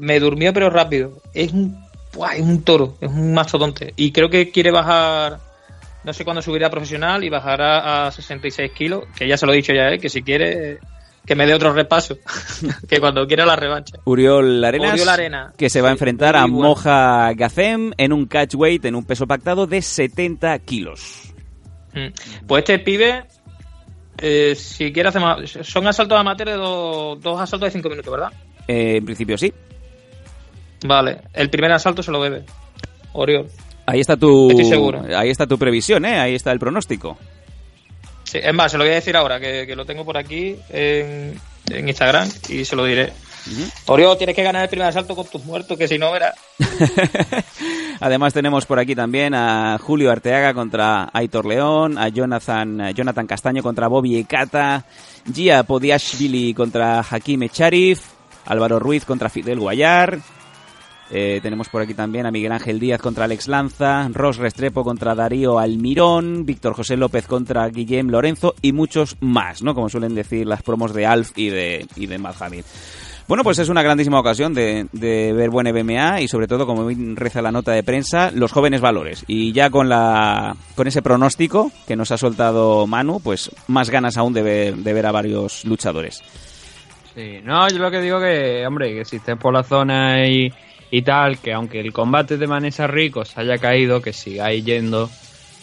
Me 0.00 0.20
durmió, 0.20 0.52
pero 0.52 0.70
rápido. 0.70 1.20
Es 1.34 1.52
un, 1.52 1.78
es 2.34 2.40
un 2.40 2.62
toro, 2.62 2.96
es 3.00 3.08
un 3.08 3.32
mastodonte. 3.32 3.92
Y 3.96 4.12
creo 4.12 4.28
que 4.28 4.50
quiere 4.50 4.70
bajar. 4.70 5.38
No 6.04 6.12
sé 6.12 6.24
cuándo 6.24 6.42
subirá 6.42 6.66
a 6.66 6.70
profesional 6.70 7.22
y 7.22 7.28
bajará 7.28 8.06
a 8.06 8.12
66 8.12 8.72
kilos. 8.72 9.04
Que 9.16 9.28
ya 9.28 9.36
se 9.36 9.46
lo 9.46 9.52
he 9.52 9.56
dicho 9.56 9.72
ya, 9.72 9.90
¿eh? 9.90 9.98
que 9.98 10.08
si 10.08 10.22
quiere, 10.22 10.78
que 11.24 11.34
me 11.34 11.46
dé 11.46 11.54
otro 11.54 11.72
repaso. 11.72 12.18
que 12.88 12.98
cuando 13.00 13.26
quiera 13.26 13.46
la 13.46 13.56
revancha. 13.56 13.98
Uriol 14.04 14.62
Arenas, 14.64 14.94
Uriol 14.94 15.08
Arena. 15.08 15.52
que 15.56 15.70
se 15.70 15.80
va 15.80 15.88
a 15.88 15.92
enfrentar 15.92 16.36
a. 16.36 16.46
Moja 16.46 17.32
Gazem 17.34 17.92
en 17.96 18.12
un 18.12 18.26
catch 18.26 18.54
weight, 18.54 18.84
en 18.84 18.96
un 18.96 19.04
peso 19.04 19.26
pactado 19.26 19.66
de 19.66 19.80
70 19.80 20.58
kilos. 20.60 21.31
Mm. 21.94 22.46
Pues 22.46 22.60
este 22.60 22.78
pibe, 22.78 23.24
eh, 24.18 24.54
si 24.56 24.92
quiere 24.92 25.08
hacer 25.08 25.20
más. 25.20 25.38
Son 25.62 25.86
asaltos 25.86 26.18
amateur 26.18 26.48
de 26.48 26.54
dos, 26.54 27.20
dos 27.20 27.40
asaltos 27.40 27.68
de 27.68 27.72
5 27.72 27.88
minutos, 27.88 28.10
¿verdad? 28.12 28.32
Eh, 28.68 28.96
en 28.96 29.04
principio 29.04 29.36
sí. 29.36 29.52
Vale, 30.84 31.22
el 31.32 31.50
primer 31.50 31.72
asalto 31.72 32.02
se 32.02 32.10
lo 32.10 32.20
bebe. 32.20 32.44
Oriol. 33.12 33.46
Ahí 33.86 34.00
está 34.00 34.16
tu, 34.16 34.50
Estoy 34.50 34.64
seguro. 34.64 35.02
ahí 35.16 35.30
está 35.30 35.46
tu 35.46 35.58
previsión, 35.58 36.04
¿eh? 36.04 36.18
Ahí 36.18 36.34
está 36.34 36.52
el 36.52 36.58
pronóstico. 36.58 37.18
Sí, 38.24 38.38
es 38.42 38.54
más, 38.54 38.72
se 38.72 38.78
lo 38.78 38.84
voy 38.84 38.92
a 38.92 38.96
decir 38.96 39.16
ahora, 39.16 39.38
que, 39.40 39.66
que 39.66 39.76
lo 39.76 39.84
tengo 39.84 40.04
por 40.04 40.16
aquí 40.16 40.56
en, 40.70 41.38
en 41.70 41.88
Instagram 41.88 42.28
y 42.48 42.64
se 42.64 42.76
lo 42.76 42.84
diré. 42.84 43.12
Oriol, 43.86 44.16
tienes 44.18 44.36
que 44.36 44.42
ganar 44.42 44.62
el 44.62 44.68
primer 44.68 44.88
asalto 44.88 45.14
con 45.14 45.26
tus 45.26 45.44
muertos, 45.44 45.76
que 45.76 45.88
si 45.88 45.98
no, 45.98 46.12
verás. 46.12 46.34
Además 48.00 48.32
tenemos 48.32 48.66
por 48.66 48.78
aquí 48.78 48.94
también 48.94 49.34
a 49.34 49.78
Julio 49.78 50.10
Arteaga 50.10 50.54
contra 50.54 51.10
Aitor 51.12 51.46
León, 51.46 51.98
a 51.98 52.08
Jonathan, 52.08 52.92
Jonathan 52.94 53.26
Castaño 53.26 53.62
contra 53.62 53.88
Bobby 53.88 54.16
Ekata, 54.16 54.84
Gia 55.32 55.62
Podiashvili 55.62 56.54
contra 56.54 57.00
Hakim 57.00 57.44
Echarif, 57.44 58.02
Álvaro 58.46 58.78
Ruiz 58.78 59.04
contra 59.04 59.28
Fidel 59.28 59.60
Guayar, 59.60 60.18
eh, 61.14 61.40
tenemos 61.42 61.68
por 61.68 61.82
aquí 61.82 61.92
también 61.92 62.24
a 62.24 62.30
Miguel 62.30 62.52
Ángel 62.52 62.80
Díaz 62.80 62.98
contra 62.98 63.26
Alex 63.26 63.46
Lanza, 63.46 64.08
Ros 64.10 64.38
Restrepo 64.38 64.82
contra 64.82 65.14
Darío 65.14 65.58
Almirón, 65.58 66.46
Víctor 66.46 66.72
José 66.72 66.96
López 66.96 67.26
contra 67.26 67.68
Guillem 67.68 68.08
Lorenzo 68.08 68.54
y 68.62 68.72
muchos 68.72 69.18
más, 69.20 69.62
¿no? 69.62 69.74
Como 69.74 69.90
suelen 69.90 70.14
decir 70.14 70.46
las 70.46 70.62
promos 70.62 70.94
de 70.94 71.04
Alf 71.04 71.32
y 71.36 71.50
de, 71.50 71.86
y 71.96 72.06
de. 72.06 72.18
Bueno, 73.28 73.44
pues 73.44 73.58
es 73.58 73.68
una 73.68 73.82
grandísima 73.82 74.20
ocasión 74.20 74.52
de, 74.52 74.86
de 74.92 75.32
ver 75.32 75.50
buen 75.50 75.66
MMA 75.72 76.20
y 76.20 76.28
sobre 76.28 76.48
todo, 76.48 76.66
como 76.66 76.88
reza 77.14 77.40
la 77.40 77.52
nota 77.52 77.72
de 77.72 77.82
prensa, 77.82 78.30
los 78.32 78.52
jóvenes 78.52 78.80
valores. 78.80 79.24
Y 79.26 79.52
ya 79.52 79.70
con 79.70 79.88
la 79.88 80.56
con 80.74 80.86
ese 80.86 81.02
pronóstico 81.02 81.70
que 81.86 81.96
nos 81.96 82.10
ha 82.10 82.18
soltado 82.18 82.86
Manu, 82.86 83.20
pues 83.20 83.50
más 83.68 83.90
ganas 83.90 84.16
aún 84.16 84.32
de 84.32 84.42
ver, 84.42 84.76
de 84.76 84.92
ver 84.92 85.06
a 85.06 85.12
varios 85.12 85.64
luchadores. 85.64 86.22
Sí, 87.14 87.40
no, 87.44 87.68
yo 87.68 87.78
lo 87.78 87.90
que 87.90 88.00
digo 88.00 88.18
que, 88.18 88.66
hombre, 88.66 88.94
que 88.94 89.04
si 89.04 89.16
estés 89.16 89.36
por 89.36 89.52
la 89.52 89.62
zona 89.62 90.26
y, 90.26 90.52
y 90.90 91.02
tal, 91.02 91.38
que 91.38 91.52
aunque 91.52 91.80
el 91.80 91.92
combate 91.92 92.38
de 92.38 92.46
Manesa 92.46 92.86
Rico 92.86 93.24
se 93.24 93.40
haya 93.40 93.58
caído, 93.58 94.00
que 94.00 94.12
sigáis 94.12 94.64
yendo 94.64 95.10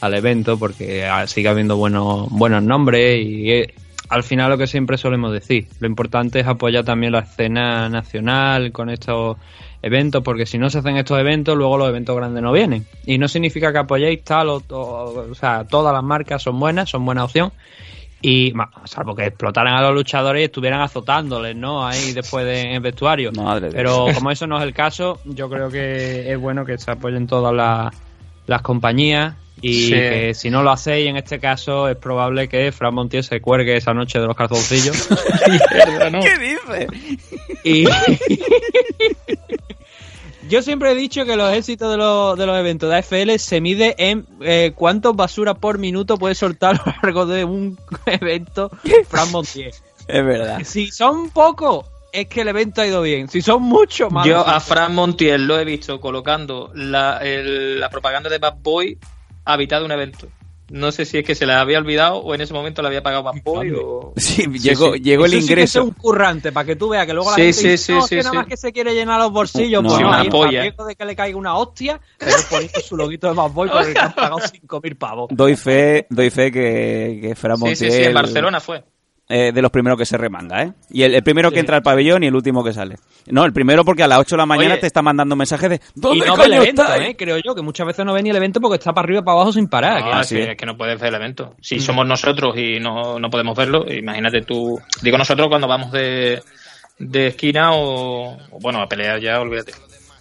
al 0.02 0.14
evento 0.14 0.58
porque 0.58 1.06
ah, 1.06 1.28
sigue 1.28 1.50
habiendo 1.50 1.76
buenos, 1.76 2.30
buenos 2.30 2.64
nombres 2.64 3.20
y 3.26 3.64
al 4.10 4.24
final 4.24 4.50
lo 4.50 4.58
que 4.58 4.68
siempre 4.68 4.98
solemos 4.98 5.32
decir, 5.32 5.68
lo 5.80 5.88
importante 5.88 6.40
es 6.40 6.48
apoyar 6.48 6.84
también 6.84 7.14
la 7.14 7.20
escena 7.20 7.90
nacional 7.90 8.72
con 8.72 8.90
estos 8.90 9.38
eventos, 9.82 10.24
porque 10.24 10.46
si 10.46 10.58
no 10.58 10.70
se 10.70 10.80
hacen 10.80 10.98
estos 10.98 11.20
eventos, 11.20 11.56
luego 11.56 11.78
los 11.78 11.90
eventos 11.90 12.16
grandes 12.16 12.42
no 12.42 12.52
vienen. 12.52 12.86
Y 13.06 13.18
no 13.18 13.28
significa 13.28 13.72
que 13.72 13.78
apoyéis 13.78 14.24
tal 14.24 14.50
o, 14.50 14.64
o, 14.70 15.30
o 15.32 15.36
sea, 15.36 15.66
todas 15.66 15.94
las 15.94 16.04
marcas 16.04 16.42
son 16.42 16.60
buenas, 16.60 16.90
son 16.90 17.06
buena 17.06 17.24
opción. 17.24 17.52
Y 18.22 18.52
salvo 18.84 19.16
que 19.16 19.28
explotaran 19.28 19.76
a 19.76 19.82
los 19.82 19.94
luchadores 19.94 20.42
y 20.42 20.46
estuvieran 20.46 20.82
azotándoles, 20.82 21.56
¿no? 21.56 21.88
Ahí 21.88 22.12
después 22.12 22.46
de, 22.46 22.62
en 22.62 22.72
el 22.72 22.80
vestuario. 22.82 23.32
Madre 23.32 23.70
Pero 23.72 24.06
Dios. 24.06 24.18
como 24.18 24.32
eso 24.32 24.46
no 24.46 24.58
es 24.58 24.64
el 24.64 24.74
caso, 24.74 25.20
yo 25.24 25.50
creo 25.50 25.70
que 25.70 26.30
es 26.30 26.38
bueno 26.38 26.66
que 26.66 26.78
se 26.78 26.92
apoyen 26.92 27.28
todas 27.28 27.54
las, 27.54 27.96
las 28.46 28.62
compañías 28.62 29.36
y 29.62 29.86
Sí. 29.88 29.92
que 29.92 30.34
si 30.34 30.50
no 30.50 30.64
lo 30.64 30.72
hacéis, 30.72 31.08
en 31.10 31.18
este 31.18 31.40
caso, 31.40 31.88
es 31.90 31.98
probable 31.98 32.48
que 32.48 32.72
Fran 32.72 32.94
Montiel 32.94 33.24
se 33.24 33.42
cuelgue 33.42 33.76
esa 33.78 33.94
noche 33.94 34.20
de 34.20 34.28
los 34.28 34.36
calzoncillos. 34.36 35.08
¿Qué 36.22 36.38
dice? 36.40 36.88
Y 37.64 37.86
yo 40.50 40.62
siempre 40.62 40.92
he 40.92 40.96
dicho 40.96 41.26
que 41.26 41.36
los 41.36 41.54
éxitos 41.54 41.92
de 41.92 41.98
los, 41.98 42.38
de 42.38 42.46
los 42.46 42.58
eventos 42.58 42.90
de 42.90 42.98
AFL 42.98 43.38
se 43.38 43.62
mide 43.62 43.96
en 43.98 44.26
eh, 44.42 44.72
cuántos 44.76 45.16
basura 45.16 45.54
por 45.54 45.78
minuto 45.78 46.18
puede 46.18 46.36
soltar 46.36 46.76
a 46.86 46.90
lo 46.90 46.96
largo 47.04 47.26
de 47.26 47.44
un 47.46 47.78
evento 48.06 48.72
Fran 49.10 49.32
Montiel. 49.32 49.72
Es 50.08 50.26
verdad. 50.26 50.62
Si 50.64 50.88
son 50.92 51.30
pocos, 51.30 51.86
es 52.12 52.26
que 52.28 52.42
el 52.42 52.48
evento 52.48 52.82
ha 52.82 52.88
ido 52.88 53.02
bien. 53.04 53.30
Si 53.30 53.42
son 53.44 53.62
muchos, 53.62 54.12
más. 54.12 54.26
Yo 54.26 54.40
a 54.40 54.60
Fran 54.60 54.96
Montiel 54.96 55.46
lo 55.46 55.60
he 55.60 55.66
visto 55.66 56.02
colocando 56.02 56.72
la, 56.74 57.20
el- 57.20 57.80
la 57.80 57.90
propaganda 57.90 58.28
de 58.30 58.40
Bad 58.40 58.56
Boy 58.64 58.98
a 59.54 59.58
mitad 59.58 59.80
de 59.80 59.86
un 59.86 59.92
evento. 59.92 60.28
No 60.72 60.92
sé 60.92 61.04
si 61.04 61.18
es 61.18 61.26
que 61.26 61.34
se 61.34 61.48
le 61.48 61.54
había 61.54 61.80
olvidado 61.80 62.18
o 62.18 62.36
en 62.36 62.42
ese 62.42 62.54
momento 62.54 62.84
le 62.84 62.90
había 62.90 63.02
pagado 63.02 63.24
Bad 63.24 63.42
Boy 63.44 63.72
o... 63.76 64.14
Sí, 64.18 64.46
llegó, 64.60 64.94
llegó 64.94 65.26
el 65.26 65.32
Eso 65.34 65.42
sí 65.42 65.48
que 65.48 65.54
ingreso. 65.54 65.80
es 65.80 65.86
un 65.86 65.92
currante, 65.94 66.52
para 66.52 66.64
que 66.68 66.76
tú 66.76 66.90
veas 66.90 67.08
que 67.08 67.14
luego 67.14 67.32
la 67.32 67.38
Sí, 67.38 67.42
gente 67.42 67.54
sí, 67.60 67.68
dice, 67.70 67.78
sí, 67.86 67.94
no, 67.94 68.02
sí, 68.04 68.10
que 68.10 68.16
nada 68.18 68.30
sí. 68.30 68.38
más 68.38 68.46
que 68.46 68.58
se 68.58 68.72
quiere 68.72 68.94
llenar 68.94 69.20
los 69.20 69.32
bolsillos. 69.32 69.82
No, 69.82 69.90
pues 69.90 69.98
sí, 69.98 70.04
no, 70.04 70.10
una 70.10 70.20
ahí 70.22 70.30
polla. 70.30 70.62
riesgo 70.62 70.86
de 70.86 70.96
que 70.96 71.06
le 71.06 71.16
caiga 71.16 71.38
una 71.40 71.56
hostia, 71.58 72.00
pero 72.20 72.34
poniendo 72.52 72.80
su 72.82 72.96
loguito 72.96 73.28
de 73.30 73.34
Bad 73.34 73.50
Boy 73.52 73.68
porque 73.70 73.94
le 73.94 74.00
han 74.00 74.14
pagado 74.14 74.38
5.000 74.38 74.96
pavos. 75.00 75.28
Doy 75.32 75.56
fe, 75.56 76.06
doy 76.12 76.30
fe 76.30 76.52
que, 76.52 77.18
que 77.20 77.34
Fran 77.36 77.58
Sí, 77.58 77.62
Montiel... 77.64 77.92
sí, 77.92 77.98
sí, 77.98 78.04
en 78.04 78.14
Barcelona 78.14 78.60
fue. 78.60 78.84
Eh, 79.30 79.52
de 79.54 79.62
los 79.62 79.70
primeros 79.72 79.98
que 79.98 80.06
se 80.08 80.18
remanga, 80.18 80.64
¿eh? 80.64 80.74
Y 80.90 81.04
el, 81.04 81.14
el 81.14 81.22
primero 81.24 81.52
que 81.52 81.60
entra 81.60 81.78
al 81.78 81.84
pabellón 81.84 82.24
y 82.24 82.28
el 82.28 82.36
último 82.36 82.64
que 82.64 82.74
sale. 82.74 82.96
No, 83.28 83.46
el 83.46 83.54
primero 83.54 83.86
porque 83.86 84.02
a 84.02 84.08
las 84.08 84.18
8 84.20 84.36
de 84.36 84.38
la 84.40 84.46
mañana 84.48 84.74
Oye. 84.74 84.82
te 84.82 84.88
está 84.88 85.02
mandando 85.04 85.36
mensajes 85.36 85.70
de 85.70 85.76
Y 85.76 85.80
¿Dónde 86.00 86.26
no 86.26 86.36
ve 86.36 86.44
el 86.46 86.50
coño 86.50 86.62
evento, 86.64 86.82
estáis? 86.82 87.10
¿eh? 87.10 87.16
creo 87.16 87.38
yo, 87.38 87.54
que 87.54 87.62
muchas 87.62 87.86
veces 87.86 88.04
no 88.06 88.14
ve 88.14 88.24
ni 88.24 88.32
el 88.32 88.36
evento 88.36 88.60
porque 88.60 88.78
está 88.78 88.92
para 88.92 89.06
arriba 89.06 89.20
y 89.22 89.24
para 89.24 89.36
abajo 89.36 89.54
sin 89.54 89.68
parar. 89.68 90.04
No, 90.04 90.12
que- 90.14 90.20
es, 90.22 90.28
sí. 90.28 90.36
que, 90.36 90.52
es 90.52 90.58
que 90.58 90.66
no 90.66 90.76
puedes 90.76 91.00
ver 91.00 91.10
el 91.10 91.16
evento. 91.22 91.54
Si 91.62 91.80
somos 91.80 92.08
nosotros 92.08 92.58
y 92.58 92.80
no, 92.80 93.20
no 93.20 93.30
podemos 93.30 93.56
verlo, 93.56 93.86
imagínate 93.88 94.42
tú. 94.42 94.80
Digo 95.04 95.18
nosotros 95.18 95.48
cuando 95.48 95.68
vamos 95.68 95.92
de, 95.92 96.42
de 96.98 97.28
esquina 97.28 97.74
o, 97.74 98.34
o, 98.34 98.60
bueno, 98.60 98.82
a 98.82 98.88
pelear 98.88 99.20
ya, 99.22 99.40
olvídate. 99.40 99.74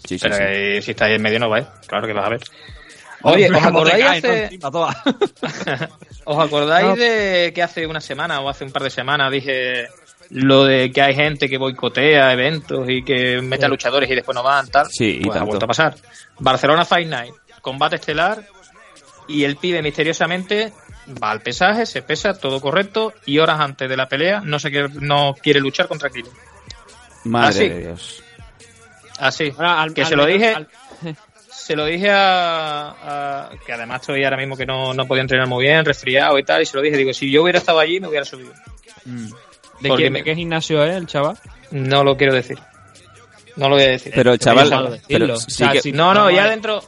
Sí, 0.04 0.18
sí, 0.18 0.20
Pero 0.20 0.36
sí. 0.36 0.42
eh, 0.46 0.82
si 0.82 0.90
estáis 0.90 1.16
en 1.16 1.22
medio 1.22 1.38
no 1.40 1.48
vais, 1.48 1.66
claro 1.86 2.06
que 2.06 2.12
vas 2.12 2.26
a 2.26 2.30
ver. 2.30 2.40
Oye, 3.22 3.50
¿os 3.50 3.52
Como 3.62 3.84
te 3.84 3.92
acordáis 3.92 4.04
caes, 4.04 4.24
¿no? 4.24 4.30
hace, 4.30 4.44
Encima, 4.44 4.70
toda. 4.70 5.02
¿Os 6.24 6.38
acordáis 6.44 6.98
de 6.98 7.52
que 7.54 7.62
hace 7.62 7.86
una 7.86 8.00
semana 8.00 8.40
o 8.40 8.48
hace 8.48 8.64
un 8.64 8.70
par 8.72 8.82
de 8.82 8.90
semanas 8.90 9.30
dije 9.32 9.86
lo 10.30 10.64
de 10.64 10.90
que 10.92 11.00
hay 11.00 11.14
gente 11.14 11.48
que 11.48 11.56
boicotea 11.56 12.32
eventos 12.32 12.86
y 12.88 13.02
que 13.02 13.40
mete 13.40 13.64
a 13.64 13.68
luchadores 13.68 14.10
y 14.10 14.14
después 14.14 14.34
no 14.34 14.42
van, 14.42 14.68
tal? 14.68 14.86
Sí, 14.90 15.18
y 15.20 15.24
Pues 15.24 15.36
ha 15.40 15.44
vuelto 15.44 15.64
a 15.64 15.68
pasar. 15.68 15.94
Barcelona 16.38 16.84
Fight 16.84 17.08
Night, 17.08 17.32
combate 17.62 17.96
estelar 17.96 18.44
y 19.26 19.44
el 19.44 19.56
pibe 19.56 19.80
misteriosamente 19.82 20.72
va 21.22 21.30
al 21.30 21.40
pesaje, 21.40 21.86
se 21.86 22.02
pesa, 22.02 22.34
todo 22.34 22.60
correcto 22.60 23.14
y 23.24 23.38
horas 23.38 23.58
antes 23.60 23.88
de 23.88 23.96
la 23.96 24.06
pelea 24.06 24.40
no 24.44 24.58
se 24.58 24.70
quiere, 24.70 24.88
no 25.00 25.34
quiere 25.42 25.60
luchar 25.60 25.88
contra 25.88 26.10
Kilo. 26.10 26.28
Madre 27.24 27.66
Ah, 27.70 27.74
de 27.74 27.80
Dios. 27.80 28.22
Así, 29.18 29.52
Ahora, 29.56 29.82
al- 29.82 29.94
que 29.94 30.02
al 30.02 30.06
se 30.08 30.16
lo 30.16 30.26
dije, 30.26 30.54
al- 30.54 30.68
se 31.68 31.76
lo 31.76 31.84
dije 31.84 32.10
a, 32.10 32.88
a- 32.88 33.50
que 33.66 33.74
además 33.74 34.00
estoy 34.00 34.24
ahora 34.24 34.38
mismo 34.38 34.56
que 34.56 34.64
no, 34.64 34.94
no 34.94 35.06
podía 35.06 35.20
entrenar 35.20 35.46
muy 35.46 35.66
bien, 35.66 35.84
resfriado 35.84 36.38
y 36.38 36.42
tal, 36.42 36.62
y 36.62 36.64
se 36.66 36.74
lo 36.78 36.82
dije, 36.82 36.96
digo, 36.96 37.12
si 37.12 37.30
yo 37.30 37.42
hubiera 37.42 37.58
estado 37.58 37.78
allí 37.78 38.00
me 38.00 38.08
hubiera 38.08 38.24
subido. 38.24 38.52
¿De, 39.04 39.88
Porque 39.88 40.04
quién- 40.04 40.12
me- 40.14 40.18
de 40.20 40.24
qué 40.24 40.34
gimnasio 40.34 40.82
es 40.82 40.96
el 40.96 41.06
chaval? 41.06 41.36
No 41.70 42.02
lo 42.04 42.16
quiero 42.16 42.32
decir. 42.32 42.58
No 43.56 43.68
lo 43.68 43.74
voy 43.74 43.84
a 43.84 43.88
decir. 43.88 44.12
Pero 44.14 44.32
el 44.32 44.38
Pero 44.38 44.50
chaval... 44.50 45.00
O 45.32 45.36
sea, 45.36 45.72
que- 45.72 45.82
si- 45.82 45.92
No, 45.92 46.14
no, 46.14 46.24
a 46.28 46.32
ya 46.32 46.48
dentro. 46.48 46.82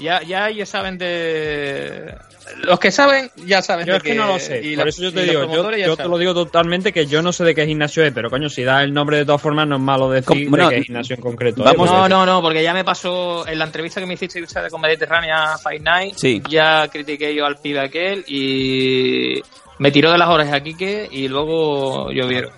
Ya, 0.00 0.20
ya 0.22 0.48
ellos 0.48 0.68
saben 0.68 0.98
de. 0.98 2.14
Los 2.58 2.78
que 2.80 2.90
saben, 2.90 3.30
ya 3.46 3.62
saben 3.62 3.86
Yo 3.86 3.92
de 3.92 3.96
es 3.98 4.02
que 4.02 4.14
no 4.14 4.26
lo 4.26 4.38
sé, 4.38 4.60
y 4.64 4.76
por 4.76 4.88
eso 4.88 5.02
yo 5.02 5.12
te 5.12 5.22
digo, 5.24 5.46
yo, 5.78 5.96
te 5.96 6.04
lo 6.08 6.18
digo 6.18 6.34
totalmente 6.34 6.92
que 6.92 7.06
yo 7.06 7.22
no 7.22 7.32
sé 7.32 7.44
de 7.44 7.54
qué 7.54 7.66
gimnasio 7.66 8.04
es, 8.04 8.12
pero 8.12 8.30
coño, 8.30 8.48
si 8.48 8.64
da 8.64 8.82
el 8.82 8.92
nombre 8.92 9.18
de 9.18 9.24
todas 9.24 9.40
formas 9.40 9.66
no 9.68 9.76
es 9.76 9.82
malo 9.82 10.10
decir 10.10 10.26
Com- 10.26 10.50
bueno, 10.50 10.68
de 10.68 10.76
qué 10.76 10.82
gimnasio 10.84 11.16
en 11.16 11.22
concreto 11.22 11.62
vamos- 11.62 11.88
es. 11.88 11.92
No, 11.94 12.08
no, 12.08 12.26
no, 12.26 12.42
porque 12.42 12.62
ya 12.62 12.74
me 12.74 12.84
pasó 12.84 13.46
en 13.46 13.58
la 13.58 13.64
entrevista 13.64 14.00
que 14.00 14.06
me 14.06 14.14
hiciste 14.14 14.40
de 14.40 14.70
con 14.70 14.80
Mediterránea 14.80 15.56
Fight 15.58 15.82
Night. 15.82 16.14
Sí. 16.16 16.42
Ya 16.48 16.88
critiqué 16.88 17.34
yo 17.34 17.46
al 17.46 17.56
pibe 17.58 17.80
aquel 17.80 18.24
y 18.26 19.40
me 19.78 19.90
tiró 19.90 20.10
de 20.12 20.18
las 20.18 20.28
orejas 20.28 20.54
a 20.54 20.60
Quique 20.62 21.08
y 21.10 21.28
luego 21.28 22.10
llovieron. 22.10 22.52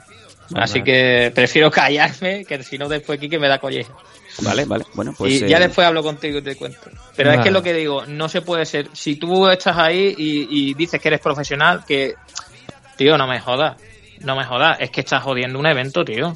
Así 0.54 0.82
que 0.82 1.30
prefiero 1.34 1.70
callarme, 1.70 2.44
que 2.44 2.62
si 2.62 2.76
no 2.76 2.88
después 2.88 3.20
Quique 3.20 3.38
me 3.38 3.48
da 3.48 3.58
colleja. 3.58 3.92
Vale, 4.39 4.65
vale. 4.65 4.85
Bueno, 4.94 5.15
pues. 5.16 5.35
y 5.35 5.48
ya 5.48 5.59
eh, 5.59 5.61
después 5.61 5.86
hablo 5.86 6.02
contigo 6.02 6.39
y 6.39 6.43
te 6.43 6.57
cuento. 6.57 6.90
Pero 7.16 7.32
es 7.32 7.40
que 7.40 7.51
lo 7.51 7.62
que 7.62 7.73
digo, 7.73 8.07
no 8.07 8.28
se 8.28 8.43
puede 8.43 8.65
ser. 8.65 8.89
Si 8.93 9.16
tú 9.16 9.48
estás 9.48 9.77
ahí 9.77 10.15
y, 10.16 10.48
y 10.51 10.74
dices 10.74 11.01
que 11.01 11.09
eres 11.09 11.20
profesional, 11.20 11.85
que. 11.86 12.15
Tío, 12.97 13.16
no 13.16 13.27
me 13.27 13.40
jodas. 13.40 13.81
No 14.20 14.36
me 14.36 14.44
jodas. 14.44 14.78
Es 14.81 14.90
que 14.90 15.01
estás 15.01 15.23
jodiendo 15.23 15.59
un 15.59 15.66
evento, 15.66 16.05
tío. 16.05 16.35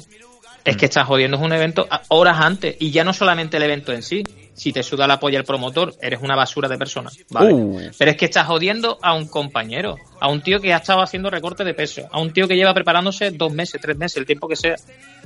Es 0.65 0.77
que 0.77 0.85
estás 0.85 1.05
jodiendo 1.05 1.37
un 1.37 1.53
evento 1.53 1.87
horas 2.07 2.39
antes. 2.41 2.75
Y 2.79 2.89
ya 2.89 3.03
no 3.03 3.13
solamente 3.13 3.57
el 3.57 3.63
evento 3.63 3.93
en 3.93 4.01
sí. 4.01 4.23
Si 4.55 4.73
te 4.73 4.81
suda 4.81 5.05
la 5.05 5.19
polla 5.19 5.37
el 5.37 5.45
promotor, 5.45 5.93
eres 6.01 6.21
una 6.21 6.35
basura 6.35 6.67
de 6.67 6.77
persona. 6.77 7.11
¿vale? 7.29 7.53
Uh. 7.53 7.91
Pero 7.97 8.11
es 8.11 8.17
que 8.17 8.25
estás 8.25 8.47
jodiendo 8.47 8.97
a 9.01 9.13
un 9.13 9.27
compañero. 9.27 9.97
A 10.19 10.29
un 10.29 10.41
tío 10.41 10.59
que 10.59 10.73
ha 10.73 10.77
estado 10.77 11.01
haciendo 11.01 11.29
recorte 11.29 11.63
de 11.63 11.75
peso. 11.75 12.07
A 12.11 12.19
un 12.19 12.33
tío 12.33 12.47
que 12.47 12.55
lleva 12.55 12.73
preparándose 12.73 13.29
dos 13.31 13.53
meses, 13.53 13.79
tres 13.79 13.95
meses, 13.95 14.17
el 14.17 14.25
tiempo 14.25 14.47
que 14.47 14.55
sea. 14.55 14.75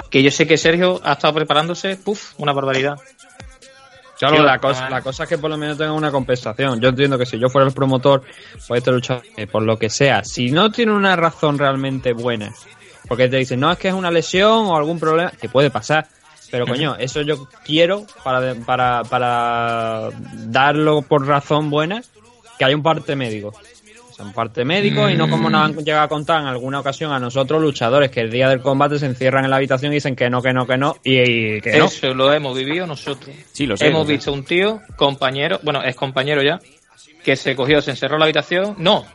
Que 0.10 0.22
yo 0.22 0.30
sé 0.30 0.46
que 0.46 0.58
Sergio 0.58 1.00
ha 1.04 1.14
estado 1.14 1.36
preparándose, 1.36 1.96
puf, 1.96 2.34
una 2.38 2.52
barbaridad. 2.52 2.98
Claro, 4.18 4.36
Tío, 4.36 4.44
la 4.44 4.60
cosa, 4.60 4.88
ah. 4.88 4.90
la 4.90 5.02
cosa 5.02 5.24
es 5.24 5.30
que 5.30 5.38
por 5.38 5.50
lo 5.50 5.58
menos 5.58 5.78
tenga 5.78 5.94
una 5.94 6.12
compensación. 6.12 6.82
Yo 6.82 6.90
entiendo 6.90 7.18
que 7.18 7.26
si 7.26 7.40
yo 7.40 7.48
fuera 7.48 7.66
el 7.66 7.74
promotor, 7.74 8.24
pues 8.68 8.80
este 8.80 8.92
luchador, 8.92 9.24
por 9.50 9.64
lo 9.64 9.78
que 9.78 9.90
sea, 9.90 10.26
si 10.26 10.52
no 10.52 10.70
tiene 10.72 10.92
una 10.92 11.16
razón 11.16 11.58
realmente 11.58 12.12
buena, 12.12 12.54
porque 13.10 13.28
te 13.28 13.38
dicen, 13.38 13.60
no, 13.60 13.72
es 13.72 13.78
que 13.78 13.90
es 13.90 13.94
una 13.94 14.12
lesión 14.12 14.68
o 14.68 14.78
algún 14.78 15.00
problema, 15.00 15.32
que 15.32 15.50
puede 15.50 15.72
pasar, 15.72 16.08
pero 16.52 16.66
coño, 16.66 16.96
eso 16.98 17.22
yo 17.22 17.48
quiero 17.66 18.06
para, 18.24 18.54
para, 18.56 19.04
para 19.04 20.10
darlo 20.46 21.02
por 21.02 21.28
razón 21.28 21.70
buena, 21.70 22.02
que 22.58 22.66
haya 22.66 22.76
un 22.76 22.84
parte 22.84 23.16
médico. 23.16 23.50
O 24.10 24.14
sea, 24.14 24.26
un 24.26 24.34
parte 24.34 24.64
médico 24.66 25.10
y 25.10 25.16
no 25.16 25.30
como 25.30 25.50
nos 25.50 25.62
han 25.66 25.76
llegado 25.84 26.04
a 26.04 26.08
contar 26.08 26.42
en 26.42 26.48
alguna 26.48 26.80
ocasión 26.80 27.12
a 27.12 27.20
nosotros 27.20 27.62
luchadores 27.62 28.12
que 28.12 28.22
el 28.22 28.30
día 28.32 28.48
del 28.48 28.62
combate 28.62 29.00
se 29.00 29.06
encierran 29.06 29.44
en 29.44 29.50
la 29.50 29.58
habitación 29.58 29.92
y 29.92 29.96
dicen 29.96 30.16
que 30.16 30.30
no, 30.30 30.42
que 30.42 30.54
no, 30.54 30.68
que 30.68 30.78
no, 30.78 30.98
y, 31.04 31.20
y 31.20 31.62
que 31.62 31.78
no. 31.78 31.86
Eso 31.86 32.14
lo 32.14 32.32
hemos 32.32 32.56
vivido 32.56 32.86
nosotros. 32.86 33.36
Sí, 33.54 33.66
lo 33.66 33.76
sé. 33.76 33.88
hemos 33.88 34.02
lo 34.02 34.08
sé. 34.08 34.14
visto 34.14 34.34
un 34.34 34.44
tío, 34.44 34.82
compañero, 34.96 35.60
bueno, 35.64 35.82
es 35.84 35.96
compañero 35.96 36.44
ya, 36.44 36.60
que 37.24 37.36
se 37.36 37.56
cogió, 37.56 37.82
se 37.82 37.92
encerró 37.92 38.16
en 38.16 38.20
la 38.20 38.26
habitación. 38.26 38.76
No, 38.78 39.06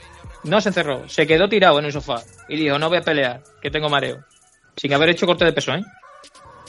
no 0.45 0.61
se 0.61 0.69
encerró, 0.71 1.09
se 1.09 1.27
quedó 1.27 1.49
tirado 1.49 1.79
en 1.79 1.85
un 1.87 1.93
sofá 1.93 2.23
y 2.49 2.57
dijo, 2.57 2.79
no 2.79 2.89
voy 2.89 2.99
a 2.99 3.03
pelear, 3.03 3.43
que 3.63 3.71
tengo 3.71 3.89
mareo. 3.89 4.25
Sin 4.77 4.93
haber 4.93 5.11
hecho 5.11 5.27
corte 5.27 5.45
de 5.45 5.53
peso, 5.53 5.73
¿eh? 5.75 5.83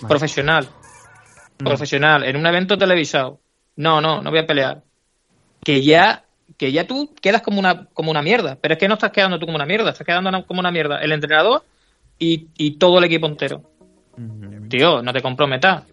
Profesional. 0.08 0.68
Profesional, 1.58 2.24
en 2.24 2.36
un 2.36 2.46
evento 2.46 2.78
televisado. 2.78 3.40
No, 3.78 4.02
no, 4.02 4.22
no 4.22 4.30
voy 4.30 4.40
a 4.40 4.46
pelear. 4.48 4.82
Que 5.64 5.82
ya 5.82 6.24
que 6.58 6.72
ya 6.72 6.86
tú 6.86 7.14
quedas 7.22 7.42
como 7.42 7.60
una 7.60 7.86
como 7.94 8.12
una 8.12 8.22
mierda, 8.22 8.58
pero 8.62 8.74
es 8.76 8.80
que 8.80 8.88
no 8.88 8.94
estás 8.96 9.12
quedando 9.12 9.40
tú 9.40 9.46
como 9.46 9.56
una 9.56 9.66
mierda, 9.66 9.90
estás 9.92 10.06
quedando 10.06 10.30
una- 10.30 10.44
como 10.44 10.60
una 10.60 10.72
mierda 10.72 11.00
el 11.00 11.12
entrenador 11.12 11.64
y, 12.20 12.48
y 12.58 12.78
todo 12.78 13.00
el 13.00 13.06
equipo 13.06 13.26
entero. 13.28 13.64
Tío, 14.70 15.02
no 15.02 15.12
te 15.12 15.22
comprometas. 15.22 15.84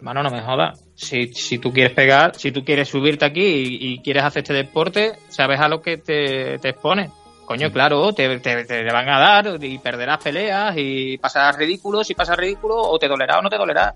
Mano, 0.00 0.22
no 0.22 0.30
me 0.30 0.40
jodas. 0.42 0.82
Si, 0.94 1.28
si 1.34 1.58
tú 1.58 1.72
quieres 1.72 1.92
pegar, 1.92 2.34
si 2.36 2.52
tú 2.52 2.64
quieres 2.64 2.88
subirte 2.88 3.24
aquí 3.24 3.42
y, 3.42 3.92
y 3.94 3.98
quieres 4.00 4.22
hacer 4.22 4.42
este 4.42 4.54
deporte, 4.54 5.12
sabes 5.28 5.58
a 5.60 5.68
lo 5.68 5.80
que 5.82 5.96
te, 5.96 6.58
te 6.58 6.68
expones. 6.70 7.10
Coño, 7.46 7.70
claro, 7.72 8.12
te, 8.12 8.38
te, 8.40 8.64
te 8.64 8.92
van 8.92 9.08
a 9.08 9.18
dar 9.18 9.64
y 9.64 9.78
perderás 9.78 10.18
peleas 10.22 10.74
y 10.76 11.16
pasarás 11.16 11.56
ridículo, 11.56 12.02
si 12.04 12.14
pasas 12.14 12.36
ridículo, 12.36 12.76
o 12.76 12.98
te 12.98 13.08
dolerá 13.08 13.38
o 13.38 13.42
no 13.42 13.48
te 13.48 13.56
dolerá. 13.56 13.94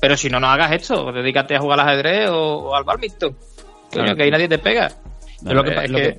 Pero 0.00 0.16
si 0.16 0.28
no, 0.30 0.40
no 0.40 0.48
hagas 0.48 0.72
esto, 0.72 1.12
dedícate 1.12 1.56
a 1.56 1.60
jugar 1.60 1.78
al 1.80 1.88
ajedrez 1.88 2.30
o, 2.30 2.70
o 2.70 2.74
al. 2.74 2.84
Coño, 2.84 3.34
Claro. 3.90 4.16
que 4.16 4.22
ahí 4.24 4.30
nadie 4.30 4.48
te 4.48 4.58
pega. 4.58 4.86
Es 4.86 5.42
lo 5.52 5.62
que, 5.62 5.70
Es 5.70 5.82
es 5.84 5.90
lo 5.90 5.98
que- 5.98 6.18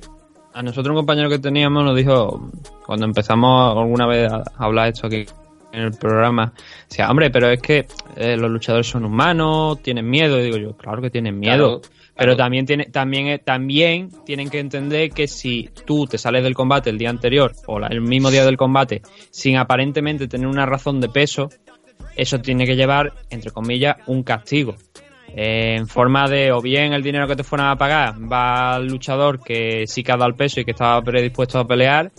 a 0.54 0.62
nosotros 0.62 0.90
un 0.92 0.96
compañero 0.96 1.28
que 1.28 1.38
teníamos 1.38 1.84
nos 1.84 1.94
dijo 1.96 2.50
cuando 2.86 3.04
empezamos 3.04 3.76
alguna 3.76 4.06
vez 4.06 4.32
a 4.32 4.42
hablar 4.56 4.88
esto 4.88 5.06
aquí 5.08 5.26
en 5.72 5.80
el 5.82 5.92
programa, 5.92 6.52
decía, 6.88 7.10
hombre, 7.10 7.30
pero 7.30 7.48
es 7.50 7.60
que 7.60 7.86
eh, 8.16 8.36
los 8.36 8.50
luchadores 8.50 8.86
son 8.88 9.04
humanos, 9.04 9.82
tienen 9.82 10.08
miedo, 10.08 10.38
y 10.40 10.44
digo 10.44 10.56
yo, 10.56 10.76
claro 10.76 11.02
que 11.02 11.10
tienen 11.10 11.38
miedo, 11.38 11.80
Claro, 11.80 11.94
pero 12.18 12.36
también 12.36 12.66
tiene, 12.66 12.86
también 12.86 13.28
eh, 13.28 13.38
también 13.38 14.10
tienen 14.26 14.50
que 14.50 14.58
entender 14.58 15.10
que 15.10 15.28
si 15.28 15.70
tú 15.86 16.06
te 16.06 16.18
sales 16.18 16.42
del 16.42 16.52
combate 16.54 16.90
el 16.90 16.98
día 16.98 17.08
anterior 17.10 17.52
o 17.66 17.78
la- 17.78 17.86
el 17.86 18.00
mismo 18.00 18.30
día 18.30 18.44
del 18.44 18.56
combate 18.56 19.00
sin 19.30 19.56
aparentemente 19.56 20.26
tener 20.28 20.48
una 20.48 20.66
razón 20.66 21.00
de 21.00 21.08
peso, 21.08 21.48
eso 22.16 22.40
tiene 22.40 22.66
que 22.66 22.74
llevar, 22.74 23.12
entre 23.30 23.52
comillas, 23.52 23.96
un 24.08 24.24
castigo. 24.24 24.74
Eh, 25.36 25.76
en 25.76 25.86
forma 25.86 26.26
de 26.28 26.50
o 26.52 26.60
bien 26.60 26.92
el 26.94 27.02
dinero 27.02 27.28
que 27.28 27.36
te 27.36 27.44
fueran 27.44 27.68
a 27.68 27.76
pagar 27.76 28.14
va 28.30 28.74
al 28.76 28.88
luchador 28.88 29.40
que 29.42 29.86
sí 29.86 30.02
que 30.02 30.10
ha 30.10 30.16
dado 30.16 30.28
el 30.30 30.34
peso 30.34 30.58
y 30.60 30.64
que 30.64 30.70
estaba 30.72 31.00
predispuesto 31.02 31.58
a 31.58 31.66
pelear 31.66 32.10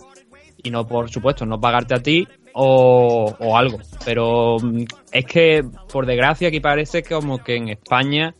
y 0.62 0.70
no 0.70 0.86
por 0.86 1.10
supuesto 1.10 1.44
no 1.44 1.60
pagarte 1.60 1.94
a 1.94 1.98
ti 2.02 2.26
o, 2.52 3.34
o 3.38 3.56
algo 3.56 3.78
pero 4.04 4.58
mm, 4.62 4.84
es 5.10 5.24
que 5.26 5.64
por 5.92 6.06
desgracia 6.06 6.48
aquí 6.48 6.60
parece 6.60 7.02
como 7.02 7.42
que 7.42 7.56
en 7.56 7.70
España 7.70 8.32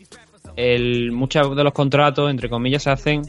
el, 0.75 1.13
muchos 1.13 1.55
de 1.57 1.65
los 1.65 1.73
contratos 1.73 2.31
entre 2.31 2.49
comillas 2.49 2.83
se 2.83 2.91
hacen 2.91 3.23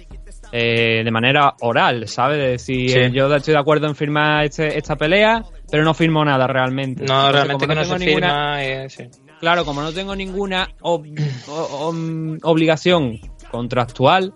eh, 0.52 1.02
de 1.04 1.12
manera 1.12 1.54
oral, 1.62 2.08
¿sabes? 2.08 2.38
De 2.38 2.48
decir, 2.50 2.90
Sí. 2.90 3.00
eh, 3.00 3.12
yo 3.14 3.34
estoy 3.34 3.54
de 3.54 3.60
acuerdo 3.60 3.88
en 3.88 3.96
firmar 3.96 4.46
este, 4.46 4.78
esta 4.78 4.96
pelea, 4.98 5.44
pero 5.70 5.84
no 5.84 5.94
firmo 5.94 6.24
nada 6.26 6.46
realmente. 6.48 7.06
No, 7.06 7.14
Entonces, 7.28 7.34
realmente 7.34 7.68
que 7.68 7.76
no 7.76 7.82
tengo 7.84 7.98
se 7.98 8.06
ninguna- 8.06 8.28
firma. 8.58 8.64
eh, 8.64 8.90
sí. 8.90 9.04
Claro, 9.40 9.66
como 9.66 9.82
no 9.82 9.92
tengo 9.92 10.16
ninguna 10.16 10.68
ob- 10.82 12.40
obligación 12.44 13.20
contractual, 13.50 14.34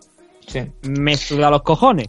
me 0.83 1.17
suda 1.17 1.49
los 1.49 1.61
cojones. 1.63 2.07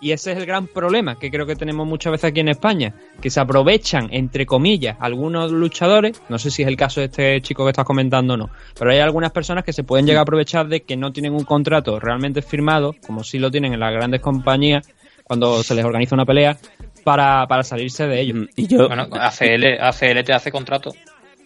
Y 0.00 0.12
ese 0.12 0.32
es 0.32 0.38
el 0.38 0.46
gran 0.46 0.66
problema 0.66 1.18
que 1.18 1.30
creo 1.30 1.46
que 1.46 1.56
tenemos 1.56 1.86
muchas 1.86 2.12
veces 2.12 2.30
aquí 2.30 2.40
en 2.40 2.48
España, 2.48 2.94
que 3.20 3.30
se 3.30 3.40
aprovechan, 3.40 4.08
entre 4.12 4.46
comillas, 4.46 4.96
algunos 5.00 5.50
luchadores, 5.50 6.22
no 6.28 6.38
sé 6.38 6.50
si 6.50 6.62
es 6.62 6.68
el 6.68 6.76
caso 6.76 7.00
de 7.00 7.06
este 7.06 7.40
chico 7.42 7.64
que 7.64 7.70
estás 7.70 7.84
comentando 7.84 8.34
o 8.34 8.36
no, 8.36 8.50
pero 8.78 8.90
hay 8.90 9.00
algunas 9.00 9.32
personas 9.32 9.64
que 9.64 9.72
se 9.72 9.84
pueden 9.84 10.06
llegar 10.06 10.20
a 10.20 10.22
aprovechar 10.22 10.68
de 10.68 10.82
que 10.82 10.96
no 10.96 11.12
tienen 11.12 11.34
un 11.34 11.44
contrato 11.44 11.98
realmente 11.98 12.42
firmado, 12.42 12.94
como 13.06 13.24
sí 13.24 13.38
lo 13.38 13.50
tienen 13.50 13.74
en 13.74 13.80
las 13.80 13.92
grandes 13.92 14.20
compañías, 14.20 14.88
cuando 15.24 15.62
se 15.62 15.74
les 15.74 15.84
organiza 15.84 16.14
una 16.14 16.24
pelea, 16.24 16.56
para, 17.04 17.46
para 17.46 17.62
salirse 17.62 18.06
de 18.06 18.20
ello. 18.20 18.34
Y 18.56 18.66
yo, 18.66 18.86
Bueno, 18.86 19.08
AFL, 19.10 19.80
AFL 19.80 20.22
te 20.24 20.32
hace 20.32 20.50
contrato. 20.50 20.92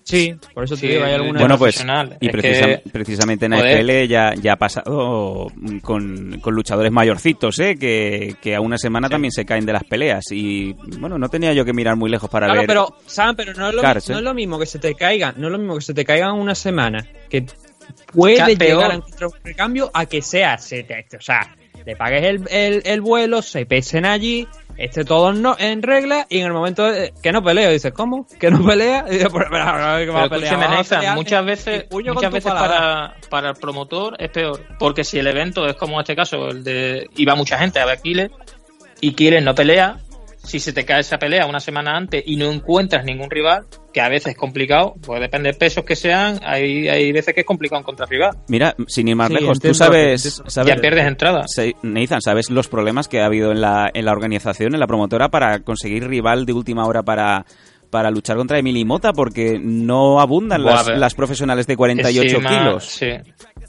Sí, 0.04 0.34
por 0.52 0.64
eso 0.64 0.74
te 0.74 0.80
Sí, 0.80 0.88
digo, 0.88 1.04
hay 1.04 1.12
algunas... 1.14 1.40
Bueno, 1.40 1.56
pues, 1.58 1.76
y 2.20 2.26
Es 2.26 2.32
precisam- 2.32 2.82
que- 2.82 2.90
precisamente 2.90 3.46
en. 3.46 3.54
AFL 3.54 4.08
ya, 4.08 4.34
ya 4.34 4.54
ha 4.54 4.56
pasado 4.56 5.46
con, 5.82 6.40
con 6.40 6.54
luchadores 6.54 6.90
mayorcitos, 6.90 7.58
¿eh? 7.60 7.76
Que, 7.78 8.34
que 8.42 8.54
a 8.56 8.60
una 8.60 8.78
semana 8.78 9.08
también 9.08 9.30
se 9.32 9.44
caen 9.44 9.64
de 9.64 9.72
las 9.72 9.84
peleas. 9.84 10.24
Y 10.32 10.72
bueno, 10.98 11.18
no 11.18 11.28
tenía 11.28 11.52
yo 11.52 11.64
que 11.64 11.72
mirar 11.72 11.96
muy 11.96 12.10
lejos 12.10 12.28
para 12.28 12.46
Claro, 12.46 12.60
ver. 12.62 12.66
pero, 12.66 12.96
Sam, 13.06 13.36
pero 13.36 13.52
no 13.54 13.68
es, 13.68 13.74
lo, 13.74 13.80
Cárcel. 13.82 14.12
no 14.14 14.18
es 14.18 14.24
lo 14.24 14.34
mismo 14.34 14.58
que 14.58 14.66
se 14.66 14.78
te 14.78 14.94
caigan, 14.94 15.34
no 15.38 15.46
es 15.46 15.52
lo 15.52 15.58
mismo 15.58 15.76
que 15.76 15.82
se 15.82 15.94
te 15.94 16.04
caigan 16.04 16.34
una 16.34 16.54
semana, 16.54 17.06
que 17.30 17.44
puede 18.12 18.56
llegar 18.56 18.90
a 18.90 18.94
encontrar 18.94 19.28
un 19.28 19.44
recambio 19.44 19.90
a 19.94 20.06
que 20.06 20.22
sea, 20.22 20.58
se 20.58 20.82
te, 20.82 21.06
o 21.16 21.20
sea, 21.20 21.54
le 21.84 21.96
pagues 21.96 22.22
el, 22.24 22.42
el, 22.50 22.82
el 22.84 23.00
vuelo, 23.00 23.42
se 23.42 23.66
pesen 23.66 24.04
allí, 24.04 24.46
esté 24.76 25.04
todo 25.04 25.30
en, 25.30 25.42
no- 25.42 25.56
en 25.58 25.82
regla 25.82 26.26
y 26.28 26.38
en 26.40 26.46
el 26.46 26.52
momento 26.52 26.84
de- 26.90 27.12
que 27.22 27.32
no 27.32 27.42
peleo, 27.42 27.70
dices, 27.70 27.92
¿cómo? 27.92 28.26
¿Que 28.40 28.50
no 28.50 28.64
pelea? 28.64 29.04
Y 29.08 29.12
dices, 29.14 29.28
"Pero, 29.32 29.46
pero, 29.50 29.64
¿qué 29.64 30.10
va 30.10 30.28
Pero 30.28 30.28
muchas 31.16 31.40
en- 31.40 31.46
veces, 31.46 31.86
muchas 31.90 32.32
veces 32.32 32.52
paladar?". 32.52 32.70
para, 32.70 33.14
para 33.28 33.48
el 33.50 33.56
promotor 33.56 34.16
es 34.18 34.30
peor. 34.30 34.60
Porque 34.78 35.04
si 35.04 35.18
el 35.18 35.26
evento 35.26 35.66
es 35.66 35.76
como 35.76 35.94
en 35.96 36.00
este 36.00 36.16
caso, 36.16 36.48
el 36.48 36.62
de 36.64 37.08
iba 37.16 37.34
mucha 37.34 37.58
gente 37.58 37.80
a 37.80 37.84
ver 37.86 38.00
Killer 38.00 38.30
y 39.00 39.12
Killer 39.14 39.42
no 39.42 39.54
pelea, 39.54 39.98
si 40.42 40.58
se 40.60 40.72
te 40.72 40.84
cae 40.84 41.00
esa 41.00 41.18
pelea 41.18 41.46
una 41.46 41.60
semana 41.60 41.96
antes 41.96 42.22
y 42.26 42.36
no 42.36 42.50
encuentras 42.50 43.04
ningún 43.04 43.30
rival, 43.30 43.64
que 43.92 44.00
a 44.00 44.08
veces 44.08 44.32
es 44.32 44.36
complicado, 44.36 44.94
pues 45.04 45.20
depende 45.20 45.52
de 45.52 45.58
pesos 45.58 45.84
que 45.84 45.94
sean, 45.96 46.40
hay, 46.42 46.88
hay 46.88 47.12
veces 47.12 47.32
que 47.34 47.40
es 47.40 47.46
complicado 47.46 47.80
encontrar 47.80 48.08
rival. 48.08 48.36
Mira, 48.48 48.74
sin 48.88 49.08
ir 49.08 49.16
más 49.16 49.28
Sí, 49.28 49.34
lejos, 49.34 49.60
tú 49.60 49.72
sabes, 49.74 50.42
sabes- 50.46 50.68
Ya 50.74 50.80
pierdes 50.80 51.06
entrada. 51.06 51.44
Nathan, 51.82 52.20
¿sabes 52.20 52.50
los 52.50 52.68
problemas 52.68 53.06
que 53.08 53.20
ha 53.20 53.26
habido 53.26 53.52
en 53.52 53.60
la, 53.60 53.90
en 53.92 54.04
la 54.04 54.12
organización, 54.12 54.74
en 54.74 54.80
la 54.80 54.86
promotora, 54.86 55.28
para 55.28 55.60
conseguir 55.60 56.06
rival 56.08 56.44
de 56.46 56.52
última 56.54 56.86
hora 56.86 57.02
para, 57.02 57.44
para 57.90 58.10
luchar 58.10 58.36
contra 58.36 58.58
Emily 58.58 58.84
Mota? 58.84 59.12
Porque 59.12 59.60
no 59.62 60.20
abundan 60.20 60.62
Buah, 60.62 60.96
las, 60.96 61.14
profesionales 61.14 61.66
de 61.66 61.76
48 61.76 62.36
Encima- 62.38 62.48
kilos. 62.48 62.84
Sí. 62.86 63.10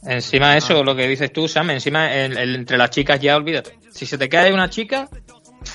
Encima 0.05 0.57
eso, 0.57 0.83
lo 0.83 0.95
que 0.95 1.07
dices 1.07 1.31
tú, 1.31 1.47
Sam, 1.47 1.69
encima 1.71 2.13
el- 2.13 2.37
el- 2.37 2.55
entre 2.55 2.77
las 2.77 2.89
chicas 2.89 3.19
ya 3.21 3.37
olvídate. 3.37 3.77
Si 3.91 4.05
se 4.05 4.17
te 4.17 4.27
cae 4.27 4.51
una 4.53 4.69
chica, 4.69 5.07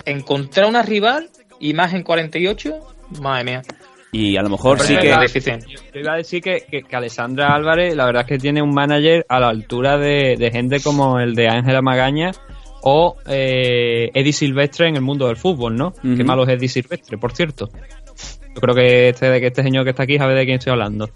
encontrar 0.05 0.69
una 0.69 0.83
rival 0.83 1.29
y 1.61 1.75
más 1.75 1.95
en 1.95 2.03
48, 2.03 2.81
madre 3.21 3.45
mía. 3.45 3.63
Y 4.11 4.37
a 4.37 4.43
lo 4.43 4.49
mejor 4.49 4.81
sí 4.81 4.97
que... 4.97 5.15
difícil. 5.21 5.59
Yo 5.67 6.01
iba 6.01 6.15
a 6.15 6.17
decir 6.17 6.43
que, 6.43 6.65
que, 6.71 6.83
que 6.83 6.97
Alessandra 6.97 7.55
Álvarez, 7.55 7.95
la 7.95 8.07
verdad 8.07 8.23
es 8.23 8.29
que 8.29 8.39
tiene 8.39 8.63
un 8.63 8.73
manager 8.73 9.27
a 9.29 9.39
la 9.39 9.49
altura 9.49 9.99
de, 9.99 10.37
de 10.39 10.51
gente 10.51 10.81
como 10.81 11.21
el 11.21 11.35
de 11.35 11.49
Ángela 11.49 11.83
Magaña 11.83 12.33
o 12.83 13.17
eh, 13.27 14.11
Eddie 14.15 14.33
Silvestre 14.33 14.89
en 14.89 14.97
el 14.97 15.03
mundo 15.03 15.27
del 15.27 15.37
fútbol, 15.37 15.77
¿no? 15.77 15.89
Ujú. 15.89 16.17
Qué 16.17 16.25
malo 16.25 16.45
es 16.45 16.51
Eddie 16.51 16.69
Silvestre, 16.69 17.19
por 17.19 17.33
cierto. 17.33 17.69
Yo 18.55 18.61
creo 18.61 18.75
que 18.75 19.09
este, 19.11 19.41
que 19.41 19.47
este 19.49 19.63
señor 19.63 19.85
que 19.85 19.91
está 19.91 20.05
aquí 20.05 20.17
sabe 20.17 20.35
de 20.35 20.45
quién 20.45 20.59
estoy 20.59 20.73
hablando. 20.73 21.11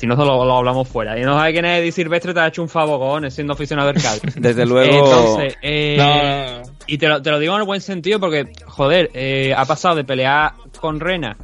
Si 0.00 0.06
no, 0.06 0.16
lo, 0.16 0.44
lo 0.46 0.56
hablamos 0.56 0.88
fuera. 0.88 1.18
Y 1.18 1.22
no 1.22 1.34
sabes 1.36 1.52
quién 1.52 1.66
es 1.66 1.80
Eddie 1.80 1.92
Silvestre, 1.92 2.32
te 2.32 2.40
ha 2.40 2.46
hecho 2.46 2.62
un 2.62 2.68
favor, 2.70 3.30
siendo 3.30 3.52
aficionado 3.52 3.92
del 3.92 4.02
Cádiz. 4.02 4.22
Desde 4.36 4.64
luego. 4.64 4.90
Entonces, 5.06 5.56
eh, 5.60 6.62
y 6.86 6.96
te 6.96 7.06
lo, 7.06 7.20
te 7.20 7.30
lo 7.30 7.38
digo 7.38 7.54
en 7.54 7.60
el 7.60 7.66
buen 7.66 7.80
sentido 7.82 8.18
porque, 8.18 8.46
joder, 8.64 9.10
eh, 9.12 9.52
ha 9.54 9.64
pasado 9.66 9.96
de 9.96 10.04
pelear 10.04 10.52
con 10.80 11.00
Rena. 11.00 11.36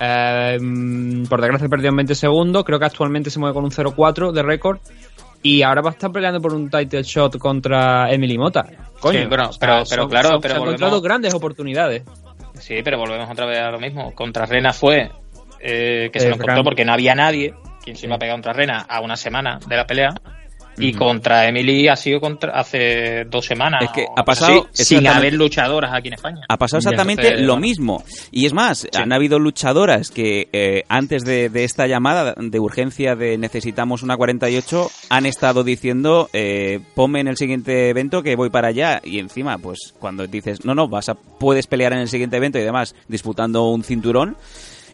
eh, 0.00 0.58
por 1.28 1.40
desgracia 1.40 1.68
perdió 1.68 1.88
en 1.90 1.96
20 1.96 2.14
segundos. 2.14 2.64
Creo 2.64 2.78
que 2.78 2.84
actualmente 2.84 3.30
se 3.30 3.38
mueve 3.38 3.54
con 3.54 3.64
un 3.64 3.70
0-4 3.70 4.32
de 4.32 4.42
récord. 4.42 4.78
Y 5.42 5.62
ahora 5.62 5.80
va 5.82 5.90
a 5.90 5.92
estar 5.92 6.10
peleando 6.10 6.40
por 6.40 6.52
un 6.52 6.68
title 6.68 7.02
shot 7.04 7.38
contra 7.38 8.10
Emily 8.12 8.36
Mota. 8.36 8.66
Coño, 9.00 9.20
Sí, 9.20 9.26
bueno, 9.26 9.48
o 9.48 9.52
sea, 9.52 9.60
pero- 9.60 9.84
son- 9.86 9.88
pero 9.96 10.08
claro, 10.08 10.28
son- 10.30 10.40
pero 10.40 10.54
se 10.54 10.56
han 10.60 10.62
encontrado 10.66 11.00
grandes 11.00 11.32
oportunidades. 11.34 12.02
Sí, 12.58 12.80
pero 12.82 12.98
volvemos 12.98 13.30
otra 13.30 13.46
vez 13.46 13.60
a 13.60 13.70
lo 13.70 13.78
mismo. 13.78 14.12
Contra 14.14 14.46
Rena 14.46 14.72
fue 14.72 15.10
eh, 15.60 16.10
que 16.12 16.20
se 16.20 16.26
Eh, 16.26 16.28
lo 16.30 16.34
encontró 16.36 16.54
Fran- 16.56 16.64
porque 16.64 16.84
no 16.84 16.92
había 16.92 17.14
nadie 17.14 17.54
quien 17.88 17.96
se 17.96 18.06
iba 18.06 18.16
a 18.16 18.18
pegar 18.18 18.34
contra 18.34 18.52
Rena 18.52 18.84
a 18.86 19.00
una 19.00 19.16
semana 19.16 19.58
de 19.66 19.76
la 19.76 19.86
pelea. 19.86 20.10
Y 20.80 20.92
contra 20.92 21.48
Emily 21.48 21.88
ha 21.88 21.96
sido 21.96 22.20
contra 22.20 22.52
hace 22.52 23.24
dos 23.24 23.44
semanas. 23.44 23.82
Es 23.82 23.90
que 23.90 24.06
ha 24.16 24.22
pasado 24.22 24.68
así, 24.72 24.84
sin 24.84 25.08
haber 25.08 25.32
luchadoras 25.32 25.92
aquí 25.92 26.06
en 26.06 26.14
España. 26.14 26.42
Ha 26.48 26.56
pasado 26.56 26.78
exactamente 26.78 27.22
entonces, 27.22 27.46
lo 27.46 27.56
mismo. 27.56 28.04
Y 28.30 28.46
es 28.46 28.52
más, 28.52 28.86
han 28.94 29.12
habido 29.12 29.40
luchadoras 29.40 30.12
que 30.12 30.48
eh, 30.52 30.84
antes 30.88 31.24
de, 31.24 31.48
de 31.48 31.64
esta 31.64 31.88
llamada 31.88 32.32
de 32.38 32.60
urgencia 32.60 33.16
de 33.16 33.38
necesitamos 33.38 34.04
una 34.04 34.16
48 34.16 34.88
han 35.10 35.26
estado 35.26 35.64
diciendo 35.64 36.30
eh, 36.32 36.78
ponme 36.94 37.18
en 37.18 37.26
el 37.26 37.36
siguiente 37.36 37.88
evento 37.88 38.22
que 38.22 38.36
voy 38.36 38.50
para 38.50 38.68
allá. 38.68 39.00
Y 39.02 39.18
encima, 39.18 39.58
pues 39.58 39.94
cuando 39.98 40.28
dices 40.28 40.64
no, 40.64 40.76
no, 40.76 40.86
vas 40.86 41.08
a, 41.08 41.14
puedes 41.14 41.66
pelear 41.66 41.92
en 41.92 41.98
el 41.98 42.08
siguiente 42.08 42.36
evento 42.36 42.60
y 42.60 42.62
demás 42.62 42.94
disputando 43.08 43.68
un 43.68 43.82
cinturón. 43.82 44.36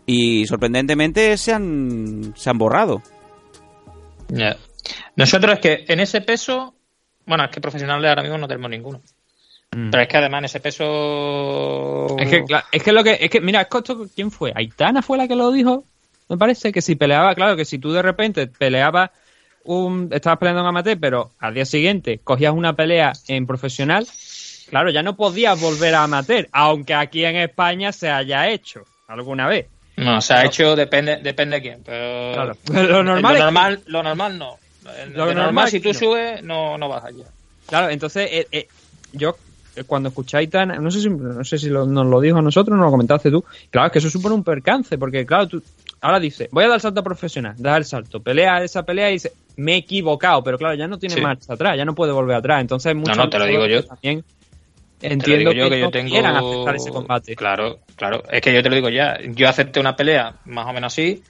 Y 0.07 0.47
sorprendentemente 0.47 1.37
se 1.37 1.53
han, 1.53 2.35
se 2.37 2.51
han 2.51 2.59
borrado. 2.59 3.03
Nosotros 5.17 5.55
es 5.55 5.61
que 5.61 5.85
en 5.93 6.01
ese 6.01 6.21
peso, 6.21 6.75
bueno, 7.27 7.45
es 7.45 7.51
que 7.51 7.61
profesionales 7.61 8.09
ahora 8.09 8.23
mismo 8.23 8.39
no 8.39 8.49
tenemos 8.49 8.71
ninguno. 8.71 9.01
Pero 9.71 10.03
es 10.03 10.09
que 10.09 10.17
además 10.17 10.39
en 10.39 10.45
ese 10.45 10.61
peso. 10.61 12.17
Es 12.19 12.29
que, 12.29 12.45
es 12.71 12.83
que 12.83 12.93
lo 12.93 13.03
que, 13.03 13.19
es 13.21 13.29
que, 13.29 13.41
mira, 13.41 13.61
es 13.61 13.67
esto, 13.67 14.07
¿quién 14.15 14.31
fue? 14.31 14.53
Aitana 14.55 15.03
fue 15.03 15.19
la 15.19 15.27
que 15.27 15.35
lo 15.35 15.51
dijo. 15.51 15.85
Me 16.29 16.39
parece 16.39 16.71
que 16.71 16.81
si 16.81 16.95
peleaba, 16.95 17.35
claro, 17.35 17.57
que 17.57 17.65
si 17.65 17.79
tú 17.79 17.93
de 17.93 18.03
repente 18.03 18.47
peleabas 18.47 19.11
un, 19.65 20.11
estabas 20.13 20.39
peleando 20.39 20.61
en 20.63 20.69
amateur, 20.69 20.99
pero 21.01 21.33
al 21.41 21.55
día 21.55 21.65
siguiente 21.65 22.21
cogías 22.23 22.55
una 22.55 22.77
pelea 22.77 23.13
en 23.27 23.47
profesional, 23.47 24.07
claro, 24.69 24.91
ya 24.91 25.03
no 25.03 25.17
podías 25.17 25.61
volver 25.61 25.95
a 25.95 26.05
amateur, 26.05 26.49
aunque 26.53 26.95
aquí 26.95 27.25
en 27.25 27.37
España 27.37 27.93
se 27.93 28.11
haya 28.11 28.49
hecho 28.49 28.85
alguna 29.09 29.49
vez. 29.49 29.67
No, 29.97 30.21
se 30.21 30.35
ha 30.35 30.45
hecho, 30.45 30.75
depende, 30.75 31.19
depende 31.23 31.57
de 31.57 31.63
quién. 31.63 31.83
Pero 31.85 32.33
Claro. 32.33 32.57
Lo 32.73 33.03
normal 33.05 33.35
lo 33.39 33.45
normal, 33.45 33.83
lo 33.87 34.03
normal 34.03 34.39
no. 34.39 34.59
Lo 34.83 35.27
normal, 35.27 35.35
normal 35.37 35.69
si 35.69 35.81
tú 35.81 35.89
no. 35.89 35.95
subes, 35.95 36.43
no, 36.43 36.77
no 36.77 36.89
vas 36.89 37.05
allá. 37.05 37.25
Claro, 37.69 37.89
entonces 37.91 38.29
eh, 38.31 38.47
eh, 38.53 38.69
yo 39.13 39.37
eh, 39.77 39.85
cuando 39.85 40.11
escuché 40.11 40.37
a 40.37 40.41
Aitana, 40.41 40.77
no 40.77 40.91
sé 40.91 41.01
si, 41.01 41.09
no 41.09 41.43
sé 41.45 41.59
si 41.59 41.69
lo- 41.71 41.87
nos 41.87 42.07
lo 42.07 42.21
dijo 42.21 42.39
a 42.39 42.43
nosotros, 42.43 42.77
nos 42.77 42.85
lo 42.87 42.91
comentaste 42.91 43.31
tú. 43.31 43.45
Claro, 43.71 43.87
es 43.87 43.93
que 43.93 43.99
eso 44.01 44.11
supone 44.11 44.35
un 44.35 44.45
percance, 44.45 44.99
porque 44.99 45.25
claro, 45.25 45.49
tú 45.49 45.63
ahora 46.01 46.21
dices, 46.21 46.49
voy 46.51 46.65
a 46.65 46.69
dar 46.69 46.75
el 46.77 46.81
salto 46.83 47.03
profesional, 47.03 47.55
das 47.57 47.77
el 47.79 47.85
salto, 47.85 48.21
pelea 48.23 48.63
esa 48.63 48.83
pelea 48.85 49.09
y 49.11 49.15
dice, 49.15 49.33
me 49.57 49.73
he 49.75 49.77
equivocado, 49.77 50.43
pero 50.45 50.59
claro, 50.59 50.75
ya 50.75 50.87
no 50.87 50.99
tiene 50.99 51.15
Sí. 51.15 51.21
marcha 51.23 51.55
atrás, 51.55 51.79
ya 51.79 51.85
no 51.87 51.95
puede 51.95 52.13
volver 52.13 52.37
atrás. 52.37 52.61
Entonces, 52.61 52.95
no, 52.95 53.31
te 53.31 53.39
lo 53.39 53.47
digo 53.47 53.67
yo. 53.67 53.85
también 53.85 54.23
Te 55.05 55.09
lo 55.11 55.15
entiendo 55.15 55.51
digo 55.51 55.53
yo, 55.53 55.65
que, 55.65 55.77
que 55.77 55.81
yo 55.83 55.91
tengo- 55.91 56.11
quieran 56.11 56.37
aceptar 56.37 56.77
ese 56.77 56.91
combate. 56.91 57.37
Claro, 57.37 57.81
claro. 57.97 58.23
Es 58.31 58.41
que 58.41 58.53
yo 58.53 58.63
te 58.63 58.69
lo 58.69 58.75
digo 58.75 58.89
ya. 58.89 59.19
Yo 59.35 59.49
acepté 59.49 59.81
una 59.81 59.97
pelea 59.97 60.35
más 60.47 60.67
o 60.67 60.73
menos 60.73 60.93
así, 60.93 61.23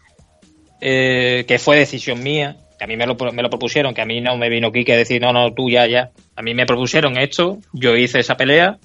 eh, 0.80 1.44
que 1.46 1.58
fue 1.58 1.78
decisión 1.78 2.22
mía, 2.22 2.56
que 2.78 2.84
a 2.84 2.86
mí 2.86 2.96
me 2.96 3.06
lo, 3.06 3.14
me 3.32 3.42
lo 3.42 3.48
propusieron, 3.50 3.94
que 3.94 4.02
a 4.02 4.06
mí 4.06 4.20
no 4.20 4.36
me 4.36 4.48
vino 4.48 4.70
Kike 4.72 4.92
a 4.92 4.96
decir, 4.96 5.20
no, 5.20 5.32
no, 5.32 5.52
tú 5.52 5.70
ya, 5.70 5.86
ya. 5.86 6.10
A 6.36 6.42
mí 6.42 6.54
me 6.54 6.66
propusieron 6.66 7.16
esto, 7.16 7.58
yo 7.72 7.96
hice 7.96 8.18
esa 8.20 8.36
pelea 8.36 8.78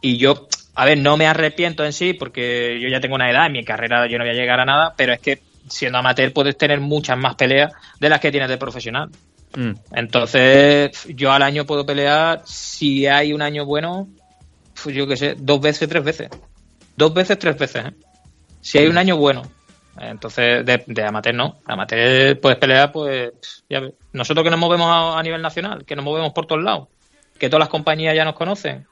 y 0.00 0.16
yo, 0.18 0.48
a 0.74 0.84
ver, 0.84 0.98
no 0.98 1.16
me 1.16 1.26
arrepiento 1.26 1.84
en 1.84 1.92
sí 1.92 2.12
porque 2.14 2.78
yo 2.80 2.88
ya 2.88 3.00
tengo 3.00 3.14
una 3.14 3.30
edad, 3.30 3.46
en 3.46 3.52
mi 3.52 3.64
carrera 3.64 4.06
yo 4.08 4.18
no 4.18 4.24
voy 4.24 4.32
a 4.32 4.36
llegar 4.36 4.60
a 4.60 4.64
nada, 4.64 4.94
pero 4.96 5.12
es 5.12 5.20
que 5.20 5.38
siendo 5.68 5.98
amateur 5.98 6.32
puedes 6.32 6.56
tener 6.56 6.80
muchas 6.80 7.16
más 7.16 7.36
peleas 7.36 7.72
de 8.00 8.08
las 8.08 8.20
que 8.20 8.30
tienes 8.30 8.48
de 8.48 8.56
profesional. 8.58 9.08
Mm. 9.56 9.72
Entonces, 9.92 11.06
yo 11.08 11.32
al 11.32 11.42
año 11.42 11.66
puedo 11.66 11.84
pelear, 11.84 12.42
si 12.44 13.06
hay 13.06 13.32
un 13.32 13.42
año 13.42 13.66
bueno, 13.66 14.08
pues 14.82 14.94
yo 14.94 15.06
qué 15.06 15.16
sé, 15.16 15.34
dos 15.38 15.60
veces, 15.60 15.88
tres 15.88 16.04
veces. 16.04 16.30
Dos 16.96 17.12
veces, 17.14 17.38
tres 17.38 17.56
veces. 17.56 17.86
¿eh? 17.86 17.92
Si 18.60 18.78
hay 18.78 18.86
un 18.86 18.98
año 18.98 19.16
bueno. 19.16 19.42
Entonces, 20.00 20.64
de, 20.64 20.82
de 20.86 21.04
amateur 21.04 21.34
no. 21.34 21.58
Amateur 21.66 22.40
puedes 22.40 22.58
pelear, 22.58 22.92
pues, 22.92 23.32
ya. 23.68 23.82
Nosotros 24.12 24.44
que 24.44 24.50
nos 24.50 24.58
movemos 24.58 24.88
a, 24.88 25.18
a 25.18 25.22
nivel 25.22 25.42
nacional, 25.42 25.84
que 25.84 25.96
nos 25.96 26.04
movemos 26.04 26.32
por 26.32 26.46
todos 26.46 26.62
lados, 26.62 26.88
que 27.38 27.48
todas 27.48 27.60
las 27.60 27.68
compañías 27.68 28.14
ya 28.14 28.24
nos 28.24 28.34
conocen, 28.34 28.86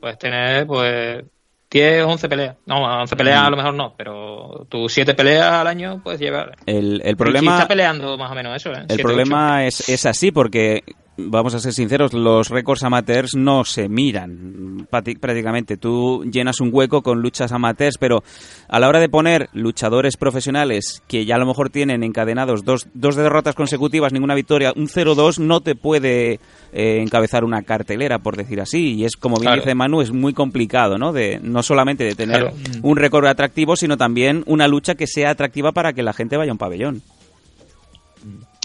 pues 0.00 0.18
tener, 0.18 0.66
pues, 0.66 1.24
10, 1.72 2.04
11 2.04 2.28
peleas. 2.28 2.56
No, 2.66 2.82
11 3.00 3.16
peleas 3.16 3.46
a 3.46 3.50
lo 3.50 3.56
mejor 3.56 3.72
no, 3.72 3.94
pero 3.96 4.66
tus 4.68 4.92
7 4.92 5.14
peleas 5.14 5.50
al 5.52 5.66
año 5.66 6.02
puedes 6.02 6.20
llevar. 6.20 6.56
El, 6.66 7.00
el 7.02 7.16
problema... 7.16 7.54
está 7.54 7.66
peleando 7.66 8.18
más 8.18 8.30
o 8.30 8.34
menos 8.34 8.54
eso, 8.54 8.70
¿eh? 8.72 8.80
El 8.80 8.86
Siete, 8.88 9.02
problema 9.02 9.64
es, 9.64 9.88
es 9.88 10.04
así 10.04 10.30
porque, 10.30 10.84
vamos 11.16 11.54
a 11.54 11.58
ser 11.60 11.72
sinceros, 11.72 12.12
los 12.12 12.48
récords 12.48 12.82
amateurs 12.84 13.34
no 13.34 13.64
se 13.64 13.88
miran 13.88 14.86
prácticamente. 14.90 15.76
Tú 15.76 16.24
llenas 16.30 16.60
un 16.60 16.70
hueco 16.72 17.02
con 17.02 17.20
luchas 17.20 17.52
amateurs, 17.52 17.96
pero 17.98 18.22
a 18.68 18.80
la 18.80 18.88
hora 18.88 19.00
de 19.00 19.08
poner 19.08 19.48
luchadores 19.52 20.16
profesionales 20.16 21.02
que 21.08 21.24
ya 21.24 21.36
a 21.36 21.38
lo 21.38 21.46
mejor 21.46 21.70
tienen 21.70 22.02
encadenados 22.02 22.64
dos, 22.64 22.86
dos 22.94 23.16
derrotas 23.16 23.54
consecutivas, 23.54 24.12
ninguna 24.12 24.34
victoria, 24.34 24.72
un 24.74 24.88
0-2 24.88 25.38
no 25.38 25.60
te 25.60 25.74
puede 25.74 26.40
eh, 26.72 27.00
encabezar 27.02 27.44
una 27.44 27.62
cartelera, 27.62 28.18
por 28.18 28.36
decir 28.36 28.60
así. 28.60 28.94
Y 28.94 29.04
es, 29.04 29.16
como 29.16 29.36
bien 29.36 29.48
Claro. 29.52 29.62
dice 29.62 29.74
Manu, 29.74 30.00
es 30.00 30.10
muy 30.12 30.32
complicado, 30.32 30.98
¿no? 30.98 31.12
De, 31.12 31.38
no 31.42 31.62
solamente 31.62 32.04
de 32.04 32.14
tener 32.14 32.40
Claro. 32.40 32.56
un 32.82 32.96
récord 32.96 33.26
atractivo, 33.26 33.76
sino 33.76 33.96
también 33.96 34.42
una 34.46 34.66
lucha 34.68 34.94
que 34.94 35.06
sea 35.06 35.30
atractiva 35.30 35.72
para 35.72 35.92
que 35.92 36.02
la 36.02 36.12
gente 36.12 36.36
vaya 36.36 36.50
a 36.52 36.54
un 36.54 36.58
pabellón. 36.58 37.02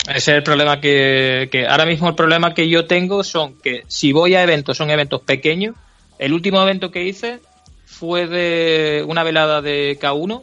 Ese 0.08 0.18
es 0.32 0.38
el 0.38 0.44
problema 0.44 0.80
que, 0.80 1.50
que 1.52 1.68
ahora 1.68 1.86
mismo 1.86 2.08
el 2.10 2.16
problema 2.16 2.54
que 2.54 2.70
yo 2.70 2.86
tengo 2.86 3.24
son 3.24 3.56
que 3.62 3.84
si 3.88 4.14
voy 4.14 4.36
a 4.36 4.44
eventos, 4.44 4.78
son 4.78 4.90
eventos 4.90 5.22
pequeños. 5.22 5.76
El 6.18 6.34
último 6.34 6.62
evento 6.62 6.92
que 6.92 7.04
hice 7.04 7.40
fue 7.86 8.28
de 8.28 9.04
una 9.08 9.24
velada 9.24 9.62
de 9.62 9.98
K1 10.00 10.42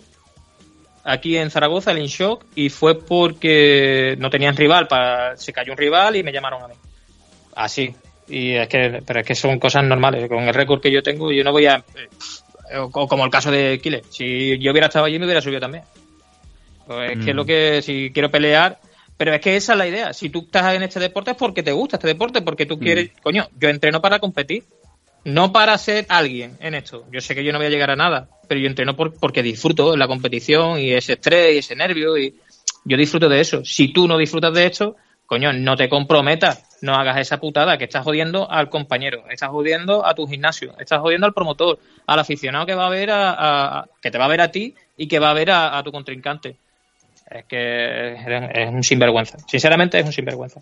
aquí 1.05 1.37
en 1.37 1.51
Zaragoza, 1.51 1.91
el 1.93 1.99
InShock, 1.99 2.45
y 2.55 2.69
fue 2.71 2.99
porque 2.99 4.17
no 4.19 4.31
tenían 4.31 4.57
rival, 4.57 4.87
para, 4.89 5.37
se 5.37 5.53
cayó 5.53 5.73
un 5.73 5.79
rival 5.79 6.17
y 6.17 6.23
me 6.23 6.33
llamaron 6.33 6.63
a 6.63 6.69
mí. 6.69 6.75
Así. 7.55 7.95
Y 8.29 8.53
es 8.55 8.69
que, 8.69 9.03
pero 9.07 9.21
es 9.21 9.27
que 9.27 9.35
son 9.35 9.59
cosas 9.59 9.85
normales. 9.85 10.29
Con 10.29 10.45
el 10.45 10.55
récord 10.55 10.81
que 10.81 10.91
yo 10.91 11.03
tengo, 11.03 11.31
yo 11.31 11.45
no 11.45 11.53
voy 11.53 11.67
a. 11.67 11.77
eh, 12.71 12.79
o 12.79 12.91
como 12.91 13.25
el 13.25 13.31
caso 13.31 13.51
de 13.51 13.79
Kile. 13.83 14.03
Si 14.11 14.59
yo 14.59 14.73
hubiera 14.73 14.87
estado 14.87 15.05
allí, 15.05 15.19
me 15.19 15.27
hubiera 15.27 15.43
subido 15.43 15.61
también. 15.61 15.85
Pues 16.87 17.13
es 17.19 17.25
que 17.25 17.33
Mm. 17.35 17.37
lo 17.37 17.45
que, 17.45 17.83
si 17.83 18.11
quiero 18.13 18.31
pelear, 18.31 18.79
pero 19.17 19.33
es 19.35 19.41
que 19.41 19.57
esa 19.57 19.73
es 19.73 19.79
la 19.79 19.87
idea. 19.87 20.13
Si 20.13 20.29
tú 20.31 20.41
estás 20.41 20.75
en 20.75 20.83
este 20.83 21.01
deporte 21.01 21.33
es 21.33 21.37
porque 21.37 21.63
te 21.63 21.73
gusta 21.73 21.97
este 21.97 22.09
deporte, 22.09 22.43
porque 22.43 22.67
tú 22.67 22.79
quieres, 22.79 23.11
coño, 23.23 23.49
yo 23.59 23.69
entreno 23.69 24.01
para 24.03 24.19
competir, 24.19 24.65
no 25.25 25.53
para 25.53 25.79
ser 25.79 26.05
alguien 26.09 26.57
en 26.61 26.75
esto. 26.75 27.05
Yo 27.11 27.21
sé 27.21 27.35
que 27.35 27.45
yo 27.45 27.53
no 27.53 27.59
voy 27.59 27.67
a 27.67 27.71
llegar 27.71 27.91
a 27.91 27.97
nada, 27.97 28.29
pero 28.49 28.61
yo 28.61 28.67
entreno 28.67 28.95
por- 28.97 29.15
porque 29.15 29.43
disfruto 29.43 29.97
la 29.97 30.07
competición 30.07 30.79
y 30.79 30.93
ese 30.93 31.15
estrés 31.15 31.55
y 31.55 31.59
ese 31.59 31.77
nervio 31.77 32.19
y 32.19 32.35
yo 32.85 32.97
disfruto 32.97 33.29
de 33.29 33.41
eso. 33.41 33.65
Si 33.65 33.93
tú 33.93 34.07
no 34.07 34.19
disfrutas 34.19 34.53
de 34.53 34.67
esto, 34.67 34.97
coño, 35.25 35.53
no 35.55 35.77
te 35.77 35.89
comprometas, 35.89 36.65
no 36.83 36.95
hagas 36.95 37.17
esa 37.19 37.41
putada 37.41 37.79
que 37.79 37.85
estás 37.85 38.05
jodiendo 38.05 38.51
al 38.51 38.69
compañero, 38.69 39.25
estás 39.31 39.49
jodiendo 39.49 40.05
a 40.05 40.15
tu 40.15 40.27
gimnasio, 40.27 40.75
estás 40.79 41.01
jodiendo 41.01 41.27
al 41.27 41.33
promotor, 41.33 41.79
al 42.07 42.19
aficionado 42.19 42.67
que 42.67 42.75
va 42.75 42.87
a 42.87 42.91
ver 42.91 43.11
a, 43.11 43.31
a- 43.31 43.79
a- 43.79 43.89
que 44.03 44.11
te 44.11 44.19
va 44.19 44.27
a 44.27 44.29
ver 44.29 44.43
a 44.43 44.51
ti 44.51 44.75
y 44.99 45.09
que 45.09 45.19
va 45.19 45.31
a 45.31 45.35
ver 45.35 45.51
a, 45.51 45.79
a 45.79 45.83
tu 45.83 45.91
contrincante. 45.91 46.57
Es 47.31 47.45
que 47.47 48.15
es, 48.15 48.69
un 48.71 48.83
sinvergüenza. 48.83 49.39
Sinceramente 49.49 49.99
es 49.99 50.07
un 50.07 50.13
sinvergüenza. 50.13 50.61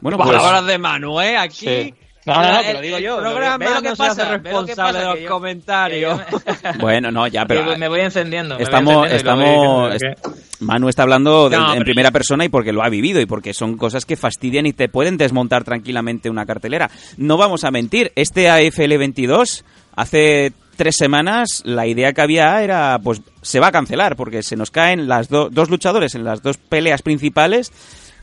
Bueno, 0.00 0.16
Palabras 0.18 0.66
de 0.66 0.78
Manu, 0.78 1.20
¿eh? 1.20 1.36
Aquí. 1.36 1.66
Sí. 1.66 1.94
No, 2.26 2.34
no, 2.34 2.52
no, 2.52 2.60
te 2.60 2.74
lo 2.74 2.80
digo 2.82 2.96
el 2.98 3.02
yo. 3.02 3.18
programa 3.18 3.56
Ve 3.56 3.74
lo 3.74 3.80
que 3.82 3.88
no 3.88 3.96
se 3.96 4.02
pasa, 4.02 4.22
hace 4.22 4.38
responsable 4.38 4.98
de 4.98 5.04
los 5.06 5.20
yo- 5.20 5.28
comentarios. 5.30 6.20
Bueno, 6.78 7.10
no, 7.10 7.26
ya, 7.26 7.46
pero 7.46 7.76
me 7.78 7.88
voy 7.88 8.00
encendiendo. 8.00 8.56
voy 8.56 8.62
estamos, 8.64 9.10
encendiendo 9.10 9.90
estamos, 9.90 9.94
est- 10.28 10.60
Manu 10.60 10.88
está 10.90 11.02
hablando 11.04 11.48
de- 11.48 11.56
No, 11.56 11.68
en 11.68 11.72
pero- 11.78 11.84
primera 11.84 12.10
persona 12.10 12.44
y 12.44 12.50
porque 12.50 12.72
lo 12.74 12.82
ha 12.82 12.90
vivido 12.90 13.20
y 13.22 13.26
porque 13.26 13.54
son 13.54 13.78
cosas 13.78 14.04
que 14.04 14.16
fastidian 14.16 14.66
y 14.66 14.74
te 14.74 14.90
pueden 14.90 15.16
desmontar 15.16 15.64
tranquilamente 15.64 16.28
una 16.28 16.44
cartelera. 16.44 16.90
No 17.16 17.38
vamos 17.38 17.64
a 17.64 17.70
mentir, 17.70 18.12
este 18.16 18.50
AFL 18.50 18.98
22 18.98 19.64
hace 19.96 20.52
tres 20.80 20.96
semanas 20.96 21.60
la 21.66 21.86
idea 21.86 22.14
que 22.14 22.22
había 22.22 22.62
era, 22.62 22.98
pues 23.04 23.20
se 23.42 23.60
va 23.60 23.66
a 23.66 23.70
cancelar 23.72 24.16
porque 24.16 24.42
se 24.42 24.56
nos 24.56 24.70
caen 24.70 25.08
las 25.08 25.28
do- 25.28 25.50
dos 25.50 25.68
luchadores 25.68 26.14
en 26.14 26.24
las 26.24 26.42
dos 26.42 26.56
peleas 26.56 27.02
principales. 27.02 27.70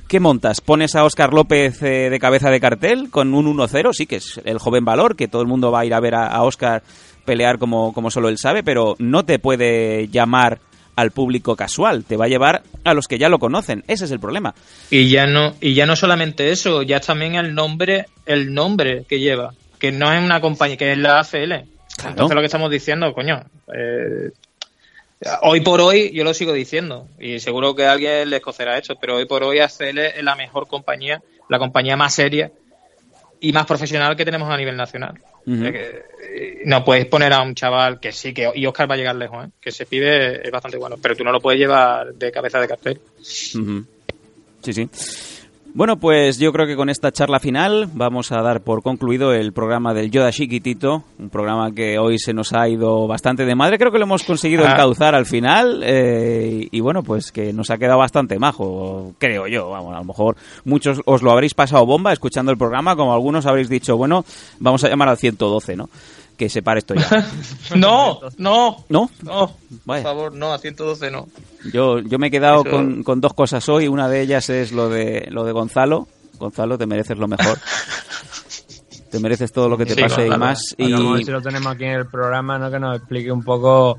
¿Qué 0.08 0.20
montas? 0.20 0.60
¿Pones 0.62 0.96
a 0.96 1.04
Óscar 1.06 1.34
López 1.34 1.84
eh, 1.84 2.10
de 2.10 2.20
cabeza 2.20 2.50
de 2.50 2.60
cartel 2.60 3.12
con 3.12 3.36
un 3.36 3.46
1-0? 3.56 3.94
Sí, 3.94 4.08
que 4.08 4.16
es 4.16 4.42
el 4.44 4.58
joven 4.58 4.86
valor, 4.86 5.16
que 5.16 5.28
todo 5.28 5.44
el 5.44 5.48
mundo 5.48 5.70
va 5.72 5.82
a 5.82 5.86
ir 5.86 5.94
a 5.94 6.00
ver 6.00 6.16
a, 6.16 6.26
a 6.30 6.42
Óscar 6.42 6.82
pelear 7.26 7.60
como, 7.60 7.94
como 7.94 8.10
solo 8.10 8.28
él 8.28 8.40
sabe, 8.40 8.64
pero 8.64 8.96
no 8.98 9.24
te 9.24 9.38
puede 9.38 10.08
llamar 10.08 10.58
al 10.96 11.12
público 11.12 11.56
casual, 11.56 12.06
te 12.06 12.18
va 12.18 12.26
a 12.26 12.30
llevar 12.30 12.64
a 12.84 12.96
los 12.96 13.06
que 13.08 13.20
ya 13.20 13.30
lo 13.30 13.38
conocen. 13.38 13.84
Ese 13.88 14.06
es 14.06 14.12
el 14.12 14.20
problema. 14.20 14.56
Y 14.90 15.10
ya 15.10 15.28
no, 15.28 15.54
y 15.62 15.76
ya 15.76 15.86
no 15.86 15.96
solamente 15.96 16.50
eso, 16.50 16.82
ya 16.82 17.00
también 17.02 17.36
el 17.36 17.54
nombre, 17.54 18.08
el 18.26 18.52
nombre 18.52 19.06
que 19.08 19.20
lleva, 19.20 19.54
que 19.78 19.92
no 19.92 20.12
es 20.12 20.24
una 20.24 20.42
compañía, 20.42 20.76
que 20.76 20.94
es 20.94 20.98
la 20.98 21.20
ACL. 21.20 21.77
Entonces 22.06 22.36
lo 22.36 22.42
que 22.42 22.46
estamos 22.46 22.70
diciendo, 22.70 23.14
coño, 23.14 23.44
eh, 23.74 24.32
hoy 25.42 25.62
por 25.62 25.82
hoy 25.82 26.12
yo 26.14 26.24
lo 26.24 26.34
sigo 26.34 26.54
diciendo 26.54 27.08
y 27.20 27.40
seguro 27.40 27.76
que 27.76 27.86
a 27.86 27.94
alguien 27.94 28.30
les 28.30 28.42
cocerá 28.42 28.78
esto, 28.78 28.96
pero 29.00 29.16
hoy 29.16 29.26
por 29.26 29.44
hoy 29.44 29.60
ACL 29.60 29.98
es 30.00 30.24
la 30.24 30.36
mejor 30.36 30.68
compañía, 30.68 31.22
la 31.50 31.60
compañía 31.60 31.98
más 31.98 32.14
seria 32.14 32.52
y 33.40 33.52
más 33.52 33.66
profesional 33.66 34.16
que 34.16 34.26
tenemos 34.26 34.50
a 34.50 34.58
nivel 34.58 34.76
nacional. 34.76 35.20
Que, 35.46 36.04
eh, 36.24 36.62
no 36.66 36.84
puedes 36.84 37.06
poner 37.06 37.32
a 37.32 37.42
un 37.42 37.56
chaval 37.56 38.02
que 38.02 38.12
sí, 38.12 38.34
que 38.34 38.52
y 38.54 38.66
Oscar 38.66 38.90
va 38.90 38.96
a 38.96 38.98
llegar 38.98 39.16
lejos, 39.16 39.46
¿eh? 39.46 39.50
que 39.62 39.70
ese 39.70 39.86
pibe 39.86 40.46
es 40.46 40.52
bastante 40.52 40.78
bueno, 40.78 40.98
pero 41.02 41.16
tú 41.16 41.24
no 41.24 41.32
lo 41.32 41.40
puedes 41.40 41.58
llevar 41.58 42.14
de 42.14 42.32
cabeza 42.34 42.60
de 42.60 42.68
cartel. 42.68 43.00
Sí, 44.62 44.74
sí. 44.74 44.90
Bueno, 45.74 45.98
pues 45.98 46.40
yo 46.40 46.52
creo 46.52 46.66
que 46.66 46.76
con 46.76 46.90
esta 46.90 47.12
charla 47.12 47.40
final 47.40 47.88
vamos 47.94 48.32
a 48.32 48.42
dar 48.42 48.62
por 48.62 48.82
concluido 48.82 49.34
el 49.34 49.54
programa 49.54 49.94
del 49.94 50.10
Yoda 50.10 50.32
Chiquitito, 50.32 51.04
un 51.20 51.30
programa 51.30 51.72
que 51.72 52.00
hoy 52.00 52.18
se 52.18 52.34
nos 52.34 52.52
ha 52.54 52.68
ido 52.68 53.06
bastante 53.08 53.46
de 53.46 53.54
madre. 53.54 53.78
Creo 53.78 53.92
que 53.92 54.00
lo 54.00 54.06
hemos 54.06 54.24
conseguido 54.24 54.66
Ah. 54.66 54.72
encauzar 54.72 55.14
al 55.14 55.28
final 55.28 55.84
eh, 55.86 56.68
y 56.72 56.80
bueno, 56.80 57.04
pues 57.04 57.32
que 57.32 57.54
nos 57.54 57.70
ha 57.70 57.78
quedado 57.78 58.00
bastante 58.00 58.40
majo, 58.40 59.14
creo 59.20 59.46
yo. 59.48 59.70
Vamos, 59.70 59.94
a 59.96 60.00
lo 60.00 60.06
mejor 60.06 60.36
muchos 60.66 61.00
os 61.06 61.22
lo 61.22 61.32
habréis 61.32 61.54
pasado 61.54 61.86
bomba 61.86 62.12
escuchando 62.12 62.52
el 62.52 62.58
programa, 62.58 62.96
como 62.96 63.14
algunos 63.14 63.46
habréis 63.46 63.70
dicho, 63.70 63.96
bueno, 63.98 64.26
vamos 64.60 64.84
a 64.84 64.90
llamar 64.90 65.10
al 65.10 65.18
112, 65.18 65.76
¿no? 65.76 65.90
Que 66.38 66.50
se 66.50 66.62
pare 66.62 66.80
esto 66.80 66.94
ya. 66.94 67.10
no, 67.76 68.20
no, 68.38 68.86
¿No? 68.90 69.10
no, 69.24 69.56
Vaya. 69.86 70.04
por 70.04 70.12
favor, 70.12 70.34
no, 70.36 70.54
a 70.54 70.60
112 70.60 71.10
no. 71.10 71.28
Yo, 71.74 72.00
yo 72.00 72.20
me 72.20 72.28
he 72.28 72.32
quedado 72.32 72.62
Eso- 72.62 72.70
con, 72.70 73.04
con 73.04 73.20
dos 73.22 73.34
cosas 73.34 73.68
hoy. 73.70 73.88
Una 73.88 74.08
de 74.08 74.22
ellas 74.22 74.50
es 74.52 74.72
lo 74.72 74.88
de, 74.88 75.28
lo 75.32 75.44
de 75.46 75.52
Gonzalo. 75.52 76.08
Gonzalo, 76.38 76.78
te 76.78 76.86
mereces 76.86 77.18
lo 77.18 77.28
mejor. 77.28 77.58
te 79.12 79.20
mereces 79.20 79.52
todo 79.52 79.68
lo 79.70 79.78
que 79.78 79.86
te 79.86 79.96
Sí, 79.96 80.02
pase 80.02 80.22
y 80.22 80.30
Gonzalo. 80.30 80.38
más. 80.46 80.76
Y 80.78 80.92
Vamos 80.92 81.08
a 81.10 81.14
ver 81.16 81.26
si 81.26 81.32
lo 81.32 81.42
tenemos 81.42 81.74
aquí 81.74 81.86
en 81.86 81.92
el 81.94 82.06
programa, 82.08 82.60
¿no? 82.60 82.70
Que 82.70 82.80
nos 82.80 82.98
explique 82.98 83.32
un 83.32 83.44
poco, 83.44 83.98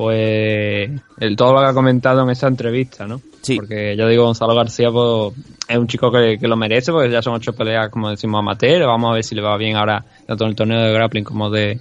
pues, 0.00 0.90
el, 1.18 1.36
todo 1.36 1.52
lo 1.52 1.60
que 1.60 1.66
ha 1.66 1.74
comentado 1.74 2.22
en 2.22 2.30
esa 2.30 2.48
entrevista, 2.48 3.06
¿no? 3.06 3.20
Sí. 3.42 3.56
Porque 3.56 3.94
ya 3.98 4.06
digo, 4.06 4.24
Gonzalo 4.24 4.54
García, 4.54 4.90
pues, 4.90 5.34
es 5.68 5.76
un 5.76 5.88
chico 5.88 6.10
que, 6.10 6.38
que 6.40 6.48
lo 6.48 6.56
merece, 6.56 6.90
porque 6.90 7.10
ya 7.10 7.20
son 7.20 7.34
ocho 7.34 7.52
peleas, 7.52 7.90
como 7.90 8.08
decimos, 8.08 8.38
amateur. 8.38 8.86
Vamos 8.86 9.10
a 9.10 9.14
ver 9.16 9.24
si 9.24 9.34
le 9.34 9.42
va 9.42 9.58
bien 9.58 9.76
ahora, 9.76 10.02
tanto 10.26 10.44
en 10.44 10.50
el 10.50 10.56
torneo 10.56 10.80
de 10.80 10.90
grappling 10.94 11.24
como 11.24 11.50
de, 11.50 11.78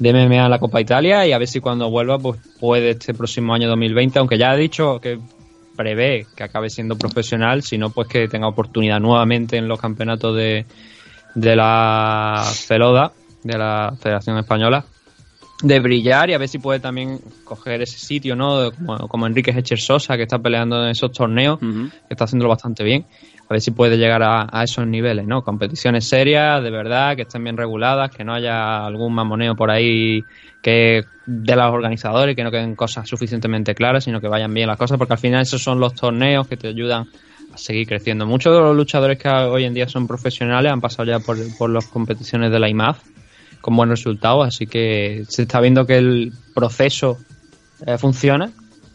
de 0.00 0.12
MMA 0.12 0.46
en 0.46 0.50
la 0.50 0.58
Copa 0.58 0.80
Italia, 0.80 1.24
y 1.28 1.32
a 1.32 1.38
ver 1.38 1.46
si 1.46 1.60
cuando 1.60 1.88
vuelva, 1.90 2.18
pues, 2.18 2.40
puede 2.58 2.90
este 2.90 3.14
próximo 3.14 3.54
año 3.54 3.68
2020, 3.68 4.18
aunque 4.18 4.36
ya 4.36 4.50
ha 4.50 4.56
dicho 4.56 4.98
que 4.98 5.20
prevé 5.76 6.26
que 6.34 6.42
acabe 6.42 6.68
siendo 6.70 6.98
profesional, 6.98 7.62
sino 7.62 7.90
pues 7.90 8.08
que 8.08 8.26
tenga 8.26 8.48
oportunidad 8.48 8.98
nuevamente 8.98 9.58
en 9.58 9.68
los 9.68 9.80
campeonatos 9.80 10.36
de, 10.36 10.66
de 11.36 11.54
la 11.54 12.44
FELODA, 12.66 13.12
de 13.44 13.58
la 13.58 13.94
Federación 14.00 14.38
Española, 14.38 14.84
de 15.64 15.80
brillar 15.80 16.28
y 16.28 16.34
a 16.34 16.38
ver 16.38 16.48
si 16.48 16.58
puede 16.58 16.78
también 16.78 17.18
coger 17.42 17.80
ese 17.80 17.98
sitio, 17.98 18.36
¿no? 18.36 18.70
Como, 18.72 19.08
como 19.08 19.26
Enrique 19.26 19.50
Hecher 19.50 19.80
Sosa, 19.80 20.16
que 20.16 20.24
está 20.24 20.38
peleando 20.38 20.82
en 20.84 20.90
esos 20.90 21.10
torneos, 21.10 21.58
que 21.58 21.90
está 22.10 22.24
haciéndolo 22.24 22.50
bastante 22.50 22.84
bien. 22.84 23.06
A 23.48 23.54
ver 23.54 23.60
si 23.60 23.70
puede 23.70 23.96
llegar 23.96 24.22
a, 24.22 24.46
a 24.50 24.64
esos 24.64 24.86
niveles, 24.86 25.26
¿no? 25.26 25.42
Competiciones 25.42 26.06
serias, 26.06 26.62
de 26.62 26.70
verdad, 26.70 27.16
que 27.16 27.22
estén 27.22 27.44
bien 27.44 27.56
reguladas, 27.56 28.10
que 28.10 28.24
no 28.24 28.34
haya 28.34 28.86
algún 28.86 29.14
mamoneo 29.14 29.54
por 29.54 29.70
ahí 29.70 30.22
que 30.62 31.04
de 31.26 31.56
los 31.56 31.72
organizadores, 31.72 32.36
que 32.36 32.44
no 32.44 32.50
queden 32.50 32.74
cosas 32.74 33.08
suficientemente 33.08 33.74
claras, 33.74 34.04
sino 34.04 34.20
que 34.20 34.28
vayan 34.28 34.52
bien 34.52 34.66
las 34.66 34.78
cosas, 34.78 34.98
porque 34.98 35.14
al 35.14 35.18
final 35.18 35.42
esos 35.42 35.62
son 35.62 35.80
los 35.80 35.94
torneos 35.94 36.46
que 36.46 36.56
te 36.56 36.68
ayudan 36.68 37.06
a 37.52 37.58
seguir 37.58 37.86
creciendo. 37.86 38.26
Muchos 38.26 38.54
de 38.54 38.60
los 38.60 38.76
luchadores 38.76 39.18
que 39.18 39.28
hoy 39.28 39.64
en 39.64 39.74
día 39.74 39.88
son 39.88 40.06
profesionales 40.06 40.72
han 40.72 40.80
pasado 40.80 41.04
ya 41.08 41.20
por, 41.20 41.36
por 41.56 41.70
las 41.70 41.86
competiciones 41.86 42.50
de 42.50 42.58
la 42.58 42.68
IMAF 42.68 42.98
con 43.64 43.76
buenos 43.76 44.00
resultados, 44.00 44.46
así 44.46 44.66
que 44.66 45.24
se 45.26 45.44
está 45.44 45.58
viendo 45.58 45.86
que 45.86 45.96
el 45.96 46.34
proceso 46.54 47.16
eh, 47.86 47.96
funciona, 47.96 48.50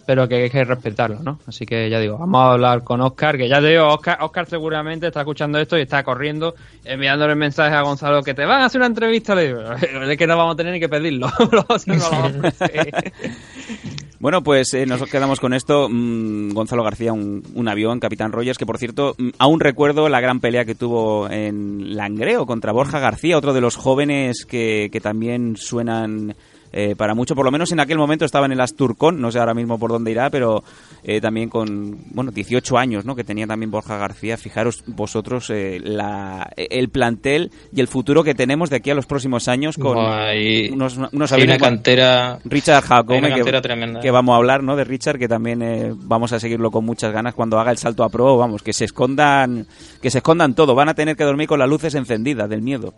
pero 0.05 0.27
que 0.27 0.43
hay 0.43 0.49
que 0.51 0.63
respetarlo, 0.63 1.23
¿no? 1.23 1.39
Así 1.47 1.65
que 1.65 1.89
ya 1.89 1.99
digo, 1.99 2.19
vamos 2.19 2.39
a 2.39 2.51
hablar 2.51 2.83
con 2.83 3.01
Oscar, 3.01 3.35
que 3.35 3.49
ya 3.49 3.61
te 3.61 3.69
digo, 3.69 3.87
Oscar, 3.87 4.19
Oscar 4.21 4.45
seguramente 4.45 5.07
está 5.07 5.21
escuchando 5.21 5.57
esto 5.57 5.75
y 5.75 5.81
está 5.81 6.03
corriendo, 6.03 6.53
enviándole 6.85 7.33
mensaje 7.33 7.73
a 7.73 7.81
Gonzalo 7.81 8.21
que 8.21 8.35
te 8.35 8.45
van 8.45 8.61
a 8.61 8.65
hacer 8.65 8.79
una 8.79 8.85
entrevista, 8.85 9.33
le 9.33 9.47
digo, 9.47 9.73
es 10.07 10.17
que 10.19 10.27
no 10.27 10.37
vamos 10.37 10.53
a 10.53 10.57
tener 10.57 10.71
ni 10.71 10.79
que 10.79 10.87
pedirlo, 10.87 11.31
Bueno, 14.19 14.43
pues 14.43 14.73
eh, 14.73 14.85
nos 14.85 15.01
quedamos 15.09 15.39
con 15.39 15.53
esto. 15.53 15.87
Mm, 15.89 16.51
Gonzalo 16.51 16.83
García, 16.83 17.13
un, 17.13 17.41
un 17.55 17.67
avión, 17.69 18.01
Capitán 18.01 18.33
Rogers, 18.33 18.57
que 18.57 18.65
por 18.65 18.77
cierto, 18.77 19.15
mm, 19.17 19.29
aún 19.37 19.61
recuerdo 19.61 20.09
la 20.09 20.19
gran 20.19 20.41
pelea 20.41 20.65
que 20.65 20.75
tuvo 20.75 21.29
en 21.29 21.95
Langreo 21.95 22.45
contra 22.45 22.73
Borja 22.73 22.99
García, 22.99 23.37
otro 23.37 23.53
de 23.53 23.61
los 23.61 23.77
jóvenes 23.77 24.45
que, 24.45 24.89
que 24.91 24.99
también 24.99 25.55
suenan 25.55 26.35
eh, 26.71 26.95
para 26.95 27.15
mucho. 27.15 27.35
Por 27.35 27.45
lo 27.45 27.51
menos 27.51 27.71
en 27.71 27.79
aquel 27.79 27.97
momento 27.97 28.25
estaba 28.25 28.45
en 28.45 28.51
el 28.51 28.61
Asturcon, 28.61 29.19
no 29.19 29.31
sé 29.31 29.39
ahora 29.39 29.53
mismo 29.53 29.79
por 29.79 29.91
dónde 29.91 30.11
irá, 30.11 30.29
pero 30.29 30.63
eh, 31.03 31.21
también 31.21 31.49
con, 31.49 31.97
bueno, 32.11 32.31
18 32.31 32.77
años, 32.77 33.05
¿no? 33.05 33.15
Que 33.15 33.23
tenía 33.23 33.47
también 33.47 33.71
Borja 33.71 33.97
García. 33.97 34.37
Fijaros 34.37 34.83
vosotros 34.87 35.49
eh, 35.49 35.79
la, 35.81 36.51
el 36.55 36.89
plantel 36.89 37.51
y 37.73 37.79
el 37.79 37.87
futuro 37.87 38.23
que 38.23 38.35
tenemos 38.35 38.69
de 38.69 38.77
aquí 38.77 38.89
a 38.89 38.95
los 38.95 39.05
próximos 39.05 39.47
años 39.47 39.77
con 39.77 39.97
unos, 39.97 40.97
unos 41.11 41.31
hay 41.31 41.43
una 41.43 41.57
cantera 41.57 42.39
Richard 42.45 42.83
Jacome, 42.83 43.29
que, 43.29 43.35
cantera 43.35 43.61
tremenda. 43.61 43.99
que 44.01 44.11
vamos 44.11 44.33
a 44.33 44.37
hablar, 44.37 44.63
¿no? 44.63 44.75
De 44.75 44.83
Richard, 44.83 45.17
que 45.17 45.27
también 45.27 45.61
eh, 45.61 45.91
vamos 45.93 46.33
a 46.33 46.39
seguirlo 46.39 46.71
con 46.71 46.85
muchas 46.85 47.11
ganas 47.11 47.33
cuando 47.33 47.59
haga 47.59 47.71
el 47.71 47.77
salto 47.77 48.03
a 48.03 48.09
pro, 48.09 48.37
vamos, 48.37 48.63
que 48.63 48.73
se 48.73 48.85
escondan, 48.85 49.67
que 50.01 50.09
se 50.09 50.19
escondan 50.19 50.53
todo, 50.53 50.75
van 50.75 50.89
a 50.89 50.93
tener 50.93 51.15
que 51.15 51.23
dormir 51.23 51.47
con 51.47 51.59
las 51.59 51.69
luces 51.69 51.95
encendidas 51.95 52.49
del 52.49 52.61
miedo. 52.61 52.93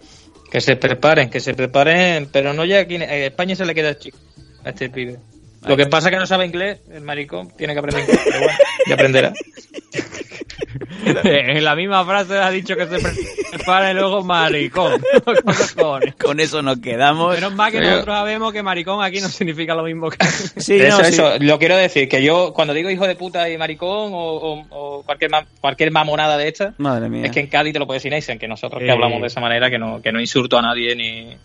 Que 0.52 0.60
se 0.60 0.76
preparen, 0.76 1.30
que 1.30 1.40
se 1.40 1.54
preparen, 1.54 2.28
pero 2.30 2.54
no 2.54 2.66
ya 2.66 2.82
aquí 2.82 2.96
en 2.96 3.04
en 3.04 3.24
España 3.24 3.56
se 3.62 3.66
le 3.68 3.76
queda 3.76 3.98
chico 3.98 4.18
a 4.66 4.70
este 4.70 4.90
pibe. 4.90 5.18
Lo 5.68 5.78
que 5.78 5.86
pasa 5.86 6.08
es 6.10 6.14
que 6.14 6.20
no 6.20 6.26
sabe 6.26 6.46
inglés, 6.48 6.80
el 6.92 7.02
maricón, 7.02 7.52
tiene 7.56 7.74
que 7.74 7.80
aprender 7.80 8.02
inglés, 8.04 8.20
pero 8.26 8.40
bueno, 8.40 8.58
ya 8.88 8.94
aprenderá. 8.96 9.34
en 11.24 11.64
la 11.64 11.76
misma 11.76 12.06
frase 12.06 12.38
ha 12.38 12.50
dicho 12.50 12.76
que 12.76 12.88
se 12.88 12.98
prepara 13.52 13.92
y 13.92 13.94
luego 13.94 14.24
maricón. 14.24 15.02
Con 16.20 16.40
eso 16.40 16.62
nos 16.62 16.80
quedamos. 16.80 17.36
Menos 17.36 17.54
mal 17.54 17.72
que 17.72 17.78
Pero- 17.80 17.92
nosotros 17.92 18.16
sabemos 18.16 18.54
que 18.54 18.64
maricón 18.64 19.04
aquí 19.04 19.20
no 19.22 19.28
significa 19.30 19.76
lo 19.76 19.84
mismo 19.84 20.10
que... 20.10 20.18
Sí, 20.58 20.76
eso, 20.78 20.98
no, 21.00 21.04
sí. 21.04 21.14
eso, 21.14 21.34
lo 21.40 21.60
quiero 21.60 21.76
decir, 21.78 22.08
que 22.08 22.24
yo 22.24 22.54
cuando 22.54 22.74
digo 22.74 22.90
hijo 22.90 23.08
de 23.08 23.16
puta 23.16 23.50
y 23.50 23.58
maricón 23.58 24.12
o, 24.14 24.18
o- 24.18 24.66
o 24.70 25.04
cualquier, 25.04 25.32
ma- 25.32 25.46
cualquier 25.60 25.92
mamonada 25.92 26.38
de 26.38 26.48
esta, 26.48 26.74
Madre 26.78 27.10
mía. 27.10 27.26
es 27.26 27.32
que 27.32 27.40
en 27.42 27.48
Cádiz 27.48 27.74
te 27.74 27.80
lo 27.80 27.88
puede 27.88 28.00
decir 28.00 28.38
que 28.40 28.48
nosotros 28.48 28.82
que 28.82 28.92
hablamos 28.92 29.22
de 29.22 29.28
esa 29.28 29.42
manera, 29.42 29.70
que 29.70 29.78
no, 29.80 30.02
que 30.02 30.12
no 30.12 30.20
insulto 30.20 30.58
a 30.58 30.62
nadie 30.62 30.96
ni, 30.96 31.36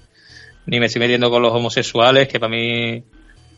ni 0.67 0.81
me 0.81 0.87
estoy 0.87 1.01
metiendo 1.01 1.31
con 1.31 1.43
los 1.43 1.53
homosexuales, 1.53 2.29
que 2.29 2.39
para 2.39 2.51
mí 2.51 3.05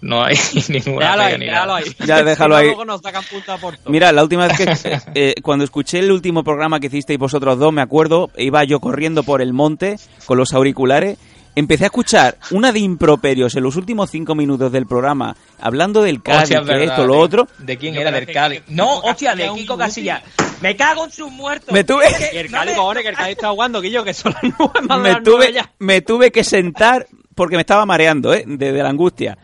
no 0.00 0.24
hay 0.24 0.36
ninguna 0.68 1.06
Déjalo 1.06 1.22
ahí, 1.22 1.38
ni 1.38 1.46
déjalo 1.46 1.74
ahí. 1.74 1.84
Ya, 2.06 2.22
déjalo 2.22 2.48
no, 2.50 2.56
ahí. 2.60 2.66
Luego 2.66 2.84
nos 2.84 3.00
sacan 3.00 3.24
punta 3.30 3.56
por 3.56 3.76
todo. 3.76 3.90
Mira, 3.90 4.12
la 4.12 4.22
última 4.22 4.46
vez 4.46 4.56
que 4.56 4.98
eh, 5.14 5.34
cuando 5.42 5.64
escuché 5.64 5.98
el 5.98 6.12
último 6.12 6.44
programa 6.44 6.80
que 6.80 6.86
hicisteis 6.86 7.18
vosotros 7.18 7.58
dos, 7.58 7.72
me 7.72 7.82
acuerdo, 7.82 8.30
iba 8.36 8.62
yo 8.64 8.80
corriendo 8.80 9.22
por 9.22 9.42
el 9.42 9.52
monte 9.52 9.96
con 10.26 10.38
los 10.38 10.52
auriculares, 10.52 11.18
empecé 11.58 11.84
a 11.84 11.86
escuchar 11.86 12.38
una 12.50 12.72
de 12.72 12.78
improperios 12.80 13.54
en 13.56 13.62
los 13.62 13.76
últimos 13.76 14.10
cinco 14.10 14.34
minutos 14.34 14.70
del 14.72 14.86
programa, 14.86 15.36
hablando 15.60 16.02
del 16.02 16.22
Cádiz, 16.22 16.42
Hostia, 16.44 16.58
es 16.60 16.64
que 16.66 16.72
verdad, 16.72 16.88
esto, 16.94 17.06
lo 17.06 17.14
¿de- 17.14 17.20
otro. 17.20 17.48
¿De 17.58 17.76
quién 17.78 17.94
Yo 17.94 18.00
era? 18.00 18.10
Del 18.10 18.26
que- 18.26 18.32
Cádiz. 18.32 18.62
que 18.62 18.74
No, 18.74 18.98
hostia, 19.00 19.34
de 19.34 19.50
Kiko 19.54 19.76
Casilla. 19.76 20.22
Me 20.60 20.74
cago 20.76 21.04
en 21.04 21.10
sus 21.12 21.30
muertos. 21.30 21.72
Me 21.72 21.84
tuve, 21.84 22.04
Y 22.32 22.36
el 22.36 22.50
Cádiz, 22.50 22.74
cojones, 22.74 23.02
que 23.02 23.08
el 23.10 23.16
Cádiz 23.16 23.32
está 23.36 23.50
jugando, 23.50 23.80
Guillo, 23.80 24.02
que 24.04 24.14
son 24.14 24.32
las 24.32 24.42
de 24.42 24.48
me 25.02 25.08
las 25.12 25.22
tuve, 25.22 25.52
ya. 25.52 25.70
me 25.78 26.00
tuve 26.00 26.30
que 26.30 26.42
sentar 26.44 27.06
porque 27.34 27.54
me 27.56 27.60
estaba 27.60 27.86
mareando, 27.86 28.34
¿eh? 28.34 28.44
De, 28.46 28.72
de 28.72 28.82
la 28.82 28.88
angustia. 28.88 29.38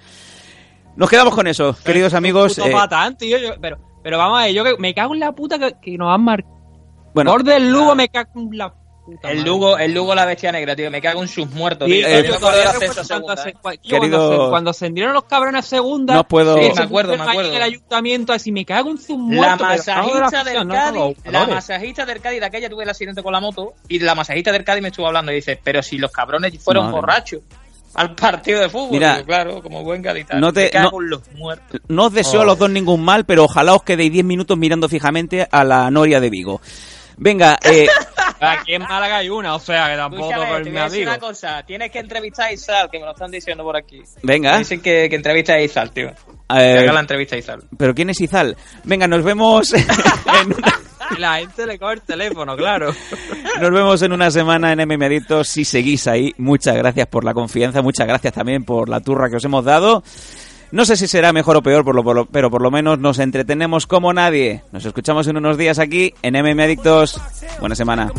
Nos 0.96 1.10
quedamos 1.10 1.34
con 1.34 1.46
eso, 1.46 1.76
queridos 1.84 2.14
amigos. 2.14 2.58
Eh, 2.58 2.70
patán, 2.72 3.16
tío, 3.16 3.36
yo- 3.38 3.54
pero, 3.60 3.78
pero 4.02 4.18
vamos 4.18 4.40
a 4.40 4.44
ver, 4.44 4.54
yo 4.54 4.62
que 4.64 4.76
me 4.78 4.94
cago 4.94 5.14
en 5.14 5.20
la 5.20 5.32
puta 5.32 5.58
que, 5.58 5.74
que 5.82 5.96
nos 5.98 6.12
han 6.12 6.22
marcado. 6.22 6.54
bueno, 7.14 7.30
Gol 7.32 7.42
del 7.44 7.70
Lugo 7.70 7.94
me 7.94 8.08
cago 8.08 8.30
en 8.40 8.58
la 8.58 8.72
puta 9.04 9.30
El 9.30 9.36
madre. 9.38 9.50
Lugo, 9.50 9.78
el 9.78 9.92
Lugo 9.94 10.14
la 10.14 10.24
bestia 10.24 10.50
negra, 10.52 10.74
tío. 10.74 10.90
Me 10.90 11.00
cago 11.00 11.22
en 11.22 11.28
sus 11.28 11.48
muertos, 11.50 11.86
tío. 11.86 12.06
eh, 12.06 12.24
yo 12.26 12.38
todavía 12.38 12.70
ascenso 12.70 13.00
a 13.00 13.04
cuando 13.20 13.36
segunda, 13.36 13.42
se- 13.42 13.48
¿eh? 13.50 13.78
Querido- 13.88 14.50
Cuando 14.50 14.70
ascendieron 14.70 15.12
los 15.14 15.24
cabrones 15.24 15.64
a 15.64 15.68
segunda, 15.68 16.14
No 16.14 16.24
puedo- 16.26 16.56
Sí, 16.56 16.70
me 16.76 16.82
acuerdo, 16.82 17.16
me 17.16 17.22
acuerdo. 17.22 17.50
en 17.50 17.56
el 17.56 17.62
ayuntamiento, 17.62 18.32
así 18.32 18.50
me 18.52 18.64
cago 18.64 18.90
en 18.90 18.98
sus 18.98 19.10
La 19.10 19.16
muertos. 19.16 19.58
de 19.58 19.64
masajista 19.76 20.44
del 20.44 20.68
Cádiz, 20.68 21.16
la 21.24 21.46
masajista 21.46 22.06
del 22.06 22.20
Cádiz, 22.20 22.40
de 22.40 22.46
aquella 22.46 22.68
tuve 22.70 22.84
el 22.84 22.90
accidente 22.90 23.22
con 23.22 23.32
la 23.32 23.40
moto 23.40 23.74
y 23.88 23.98
la 23.98 24.14
masajista 24.14 24.52
del 24.52 24.64
Cádiz 24.64 24.82
me 24.82 24.88
estuvo 24.88 25.06
hablando 25.06 25.32
y 25.32 25.36
dice, 25.36 25.60
pero 25.62 25.82
si 25.82 25.98
los 25.98 26.10
cabrones 26.10 26.52
fueron 26.62 26.84
Madre. 26.86 27.00
borrachos 27.00 27.40
al 27.94 28.14
partido 28.16 28.58
de 28.60 28.68
fútbol, 28.68 28.90
Mira, 28.90 29.22
claro, 29.22 29.62
como 29.62 29.84
buen 29.84 30.02
gaditano. 30.02 30.40
no 30.40 30.52
te- 30.52 30.68
cago 30.70 30.98
no- 31.00 31.04
en 31.04 31.10
los 31.10 31.32
muertos. 31.34 31.80
no 31.86 32.06
os 32.06 32.12
deseo 32.12 32.40
Oh. 32.40 32.42
a 32.42 32.46
los 32.46 32.58
dos 32.58 32.68
ningún 32.68 33.04
mal, 33.04 33.24
pero 33.24 33.44
ojalá 33.44 33.72
os 33.74 33.84
quedéis 33.84 34.10
10 34.12 34.24
minutos 34.24 34.58
mirando 34.58 34.88
fijamente 34.88 35.46
a 35.48 35.62
la 35.62 35.90
Noria 35.92 36.18
de 36.20 36.28
Vigo. 36.30 36.60
Venga, 37.16 37.58
eh, 37.62 37.86
Aquí 38.40 38.74
en 38.74 38.82
Málaga 38.82 39.18
hay 39.18 39.30
una, 39.30 39.54
o 39.54 39.58
sea, 39.58 39.88
que 39.90 39.96
tampoco 39.96 40.30
Escúchame, 40.30 40.58
te 40.58 40.64
mi 40.64 40.70
voy 40.72 40.78
a 40.80 40.84
decir 40.84 40.98
amigo. 41.08 41.10
una 41.12 41.18
cosa. 41.20 41.62
Tienes 41.64 41.90
que 41.90 41.98
entrevistar 42.00 42.48
a 42.48 42.52
Isal, 42.52 42.90
que 42.90 42.98
me 42.98 43.04
lo 43.06 43.12
están 43.12 43.30
diciendo 43.30 43.62
por 43.64 43.76
aquí. 43.76 44.02
venga. 44.22 44.52
Me 44.52 44.58
dicen 44.58 44.80
que, 44.80 45.08
que 45.08 45.16
entrevista 45.16 45.54
a 45.54 45.60
Isal, 45.60 45.90
tío. 45.92 46.08
Eh, 46.08 46.14
Que 46.48 46.78
haga 46.80 46.92
la 46.92 47.00
entrevista 47.00 47.36
a 47.36 47.38
Izal. 47.38 47.62
¿Pero 47.78 47.94
quién 47.94 48.10
es 48.10 48.20
Izal? 48.20 48.56
Venga, 48.82 49.06
nos 49.06 49.22
vemos 49.24 49.72
en 49.72 50.52
una- 50.52 50.80
la 51.18 51.36
gente 51.36 51.66
le 51.66 51.78
coge 51.78 51.94
el 51.94 52.02
teléfono, 52.02 52.56
claro. 52.56 52.92
Nos 53.60 53.70
vemos 53.70 54.02
en 54.02 54.12
una 54.12 54.30
semana 54.30 54.72
en 54.72 54.80
MM 54.86 55.02
Adictos. 55.06 55.48
Si 55.48 55.64
seguís 55.64 56.06
ahí, 56.06 56.34
muchas 56.36 56.76
gracias 56.76 57.06
por 57.06 57.24
la 57.24 57.32
confianza, 57.32 57.80
muchas 57.82 58.06
gracias 58.06 58.34
también 58.34 58.64
por 58.64 58.88
la 58.88 59.00
turra 59.00 59.30
que 59.30 59.36
os 59.36 59.44
hemos 59.44 59.64
dado. 59.64 60.02
No 60.74 60.84
sé 60.84 60.96
si 60.96 61.06
será 61.06 61.32
mejor 61.32 61.56
o 61.56 61.62
peor, 61.62 61.84
por 61.84 61.94
lo, 61.94 62.02
por 62.02 62.16
lo- 62.16 62.26
pero 62.26 62.50
por 62.50 62.60
lo 62.60 62.68
menos 62.68 62.98
nos 62.98 63.20
entretenemos 63.20 63.86
como 63.86 64.12
nadie. 64.12 64.64
Nos 64.72 64.84
escuchamos 64.84 65.28
en 65.28 65.36
unos 65.36 65.56
días 65.56 65.78
aquí 65.78 66.12
en 66.20 66.34
MM 66.34 66.60
Adictos. 66.64 67.16
Buena 67.60 67.76
semana. 67.76 68.10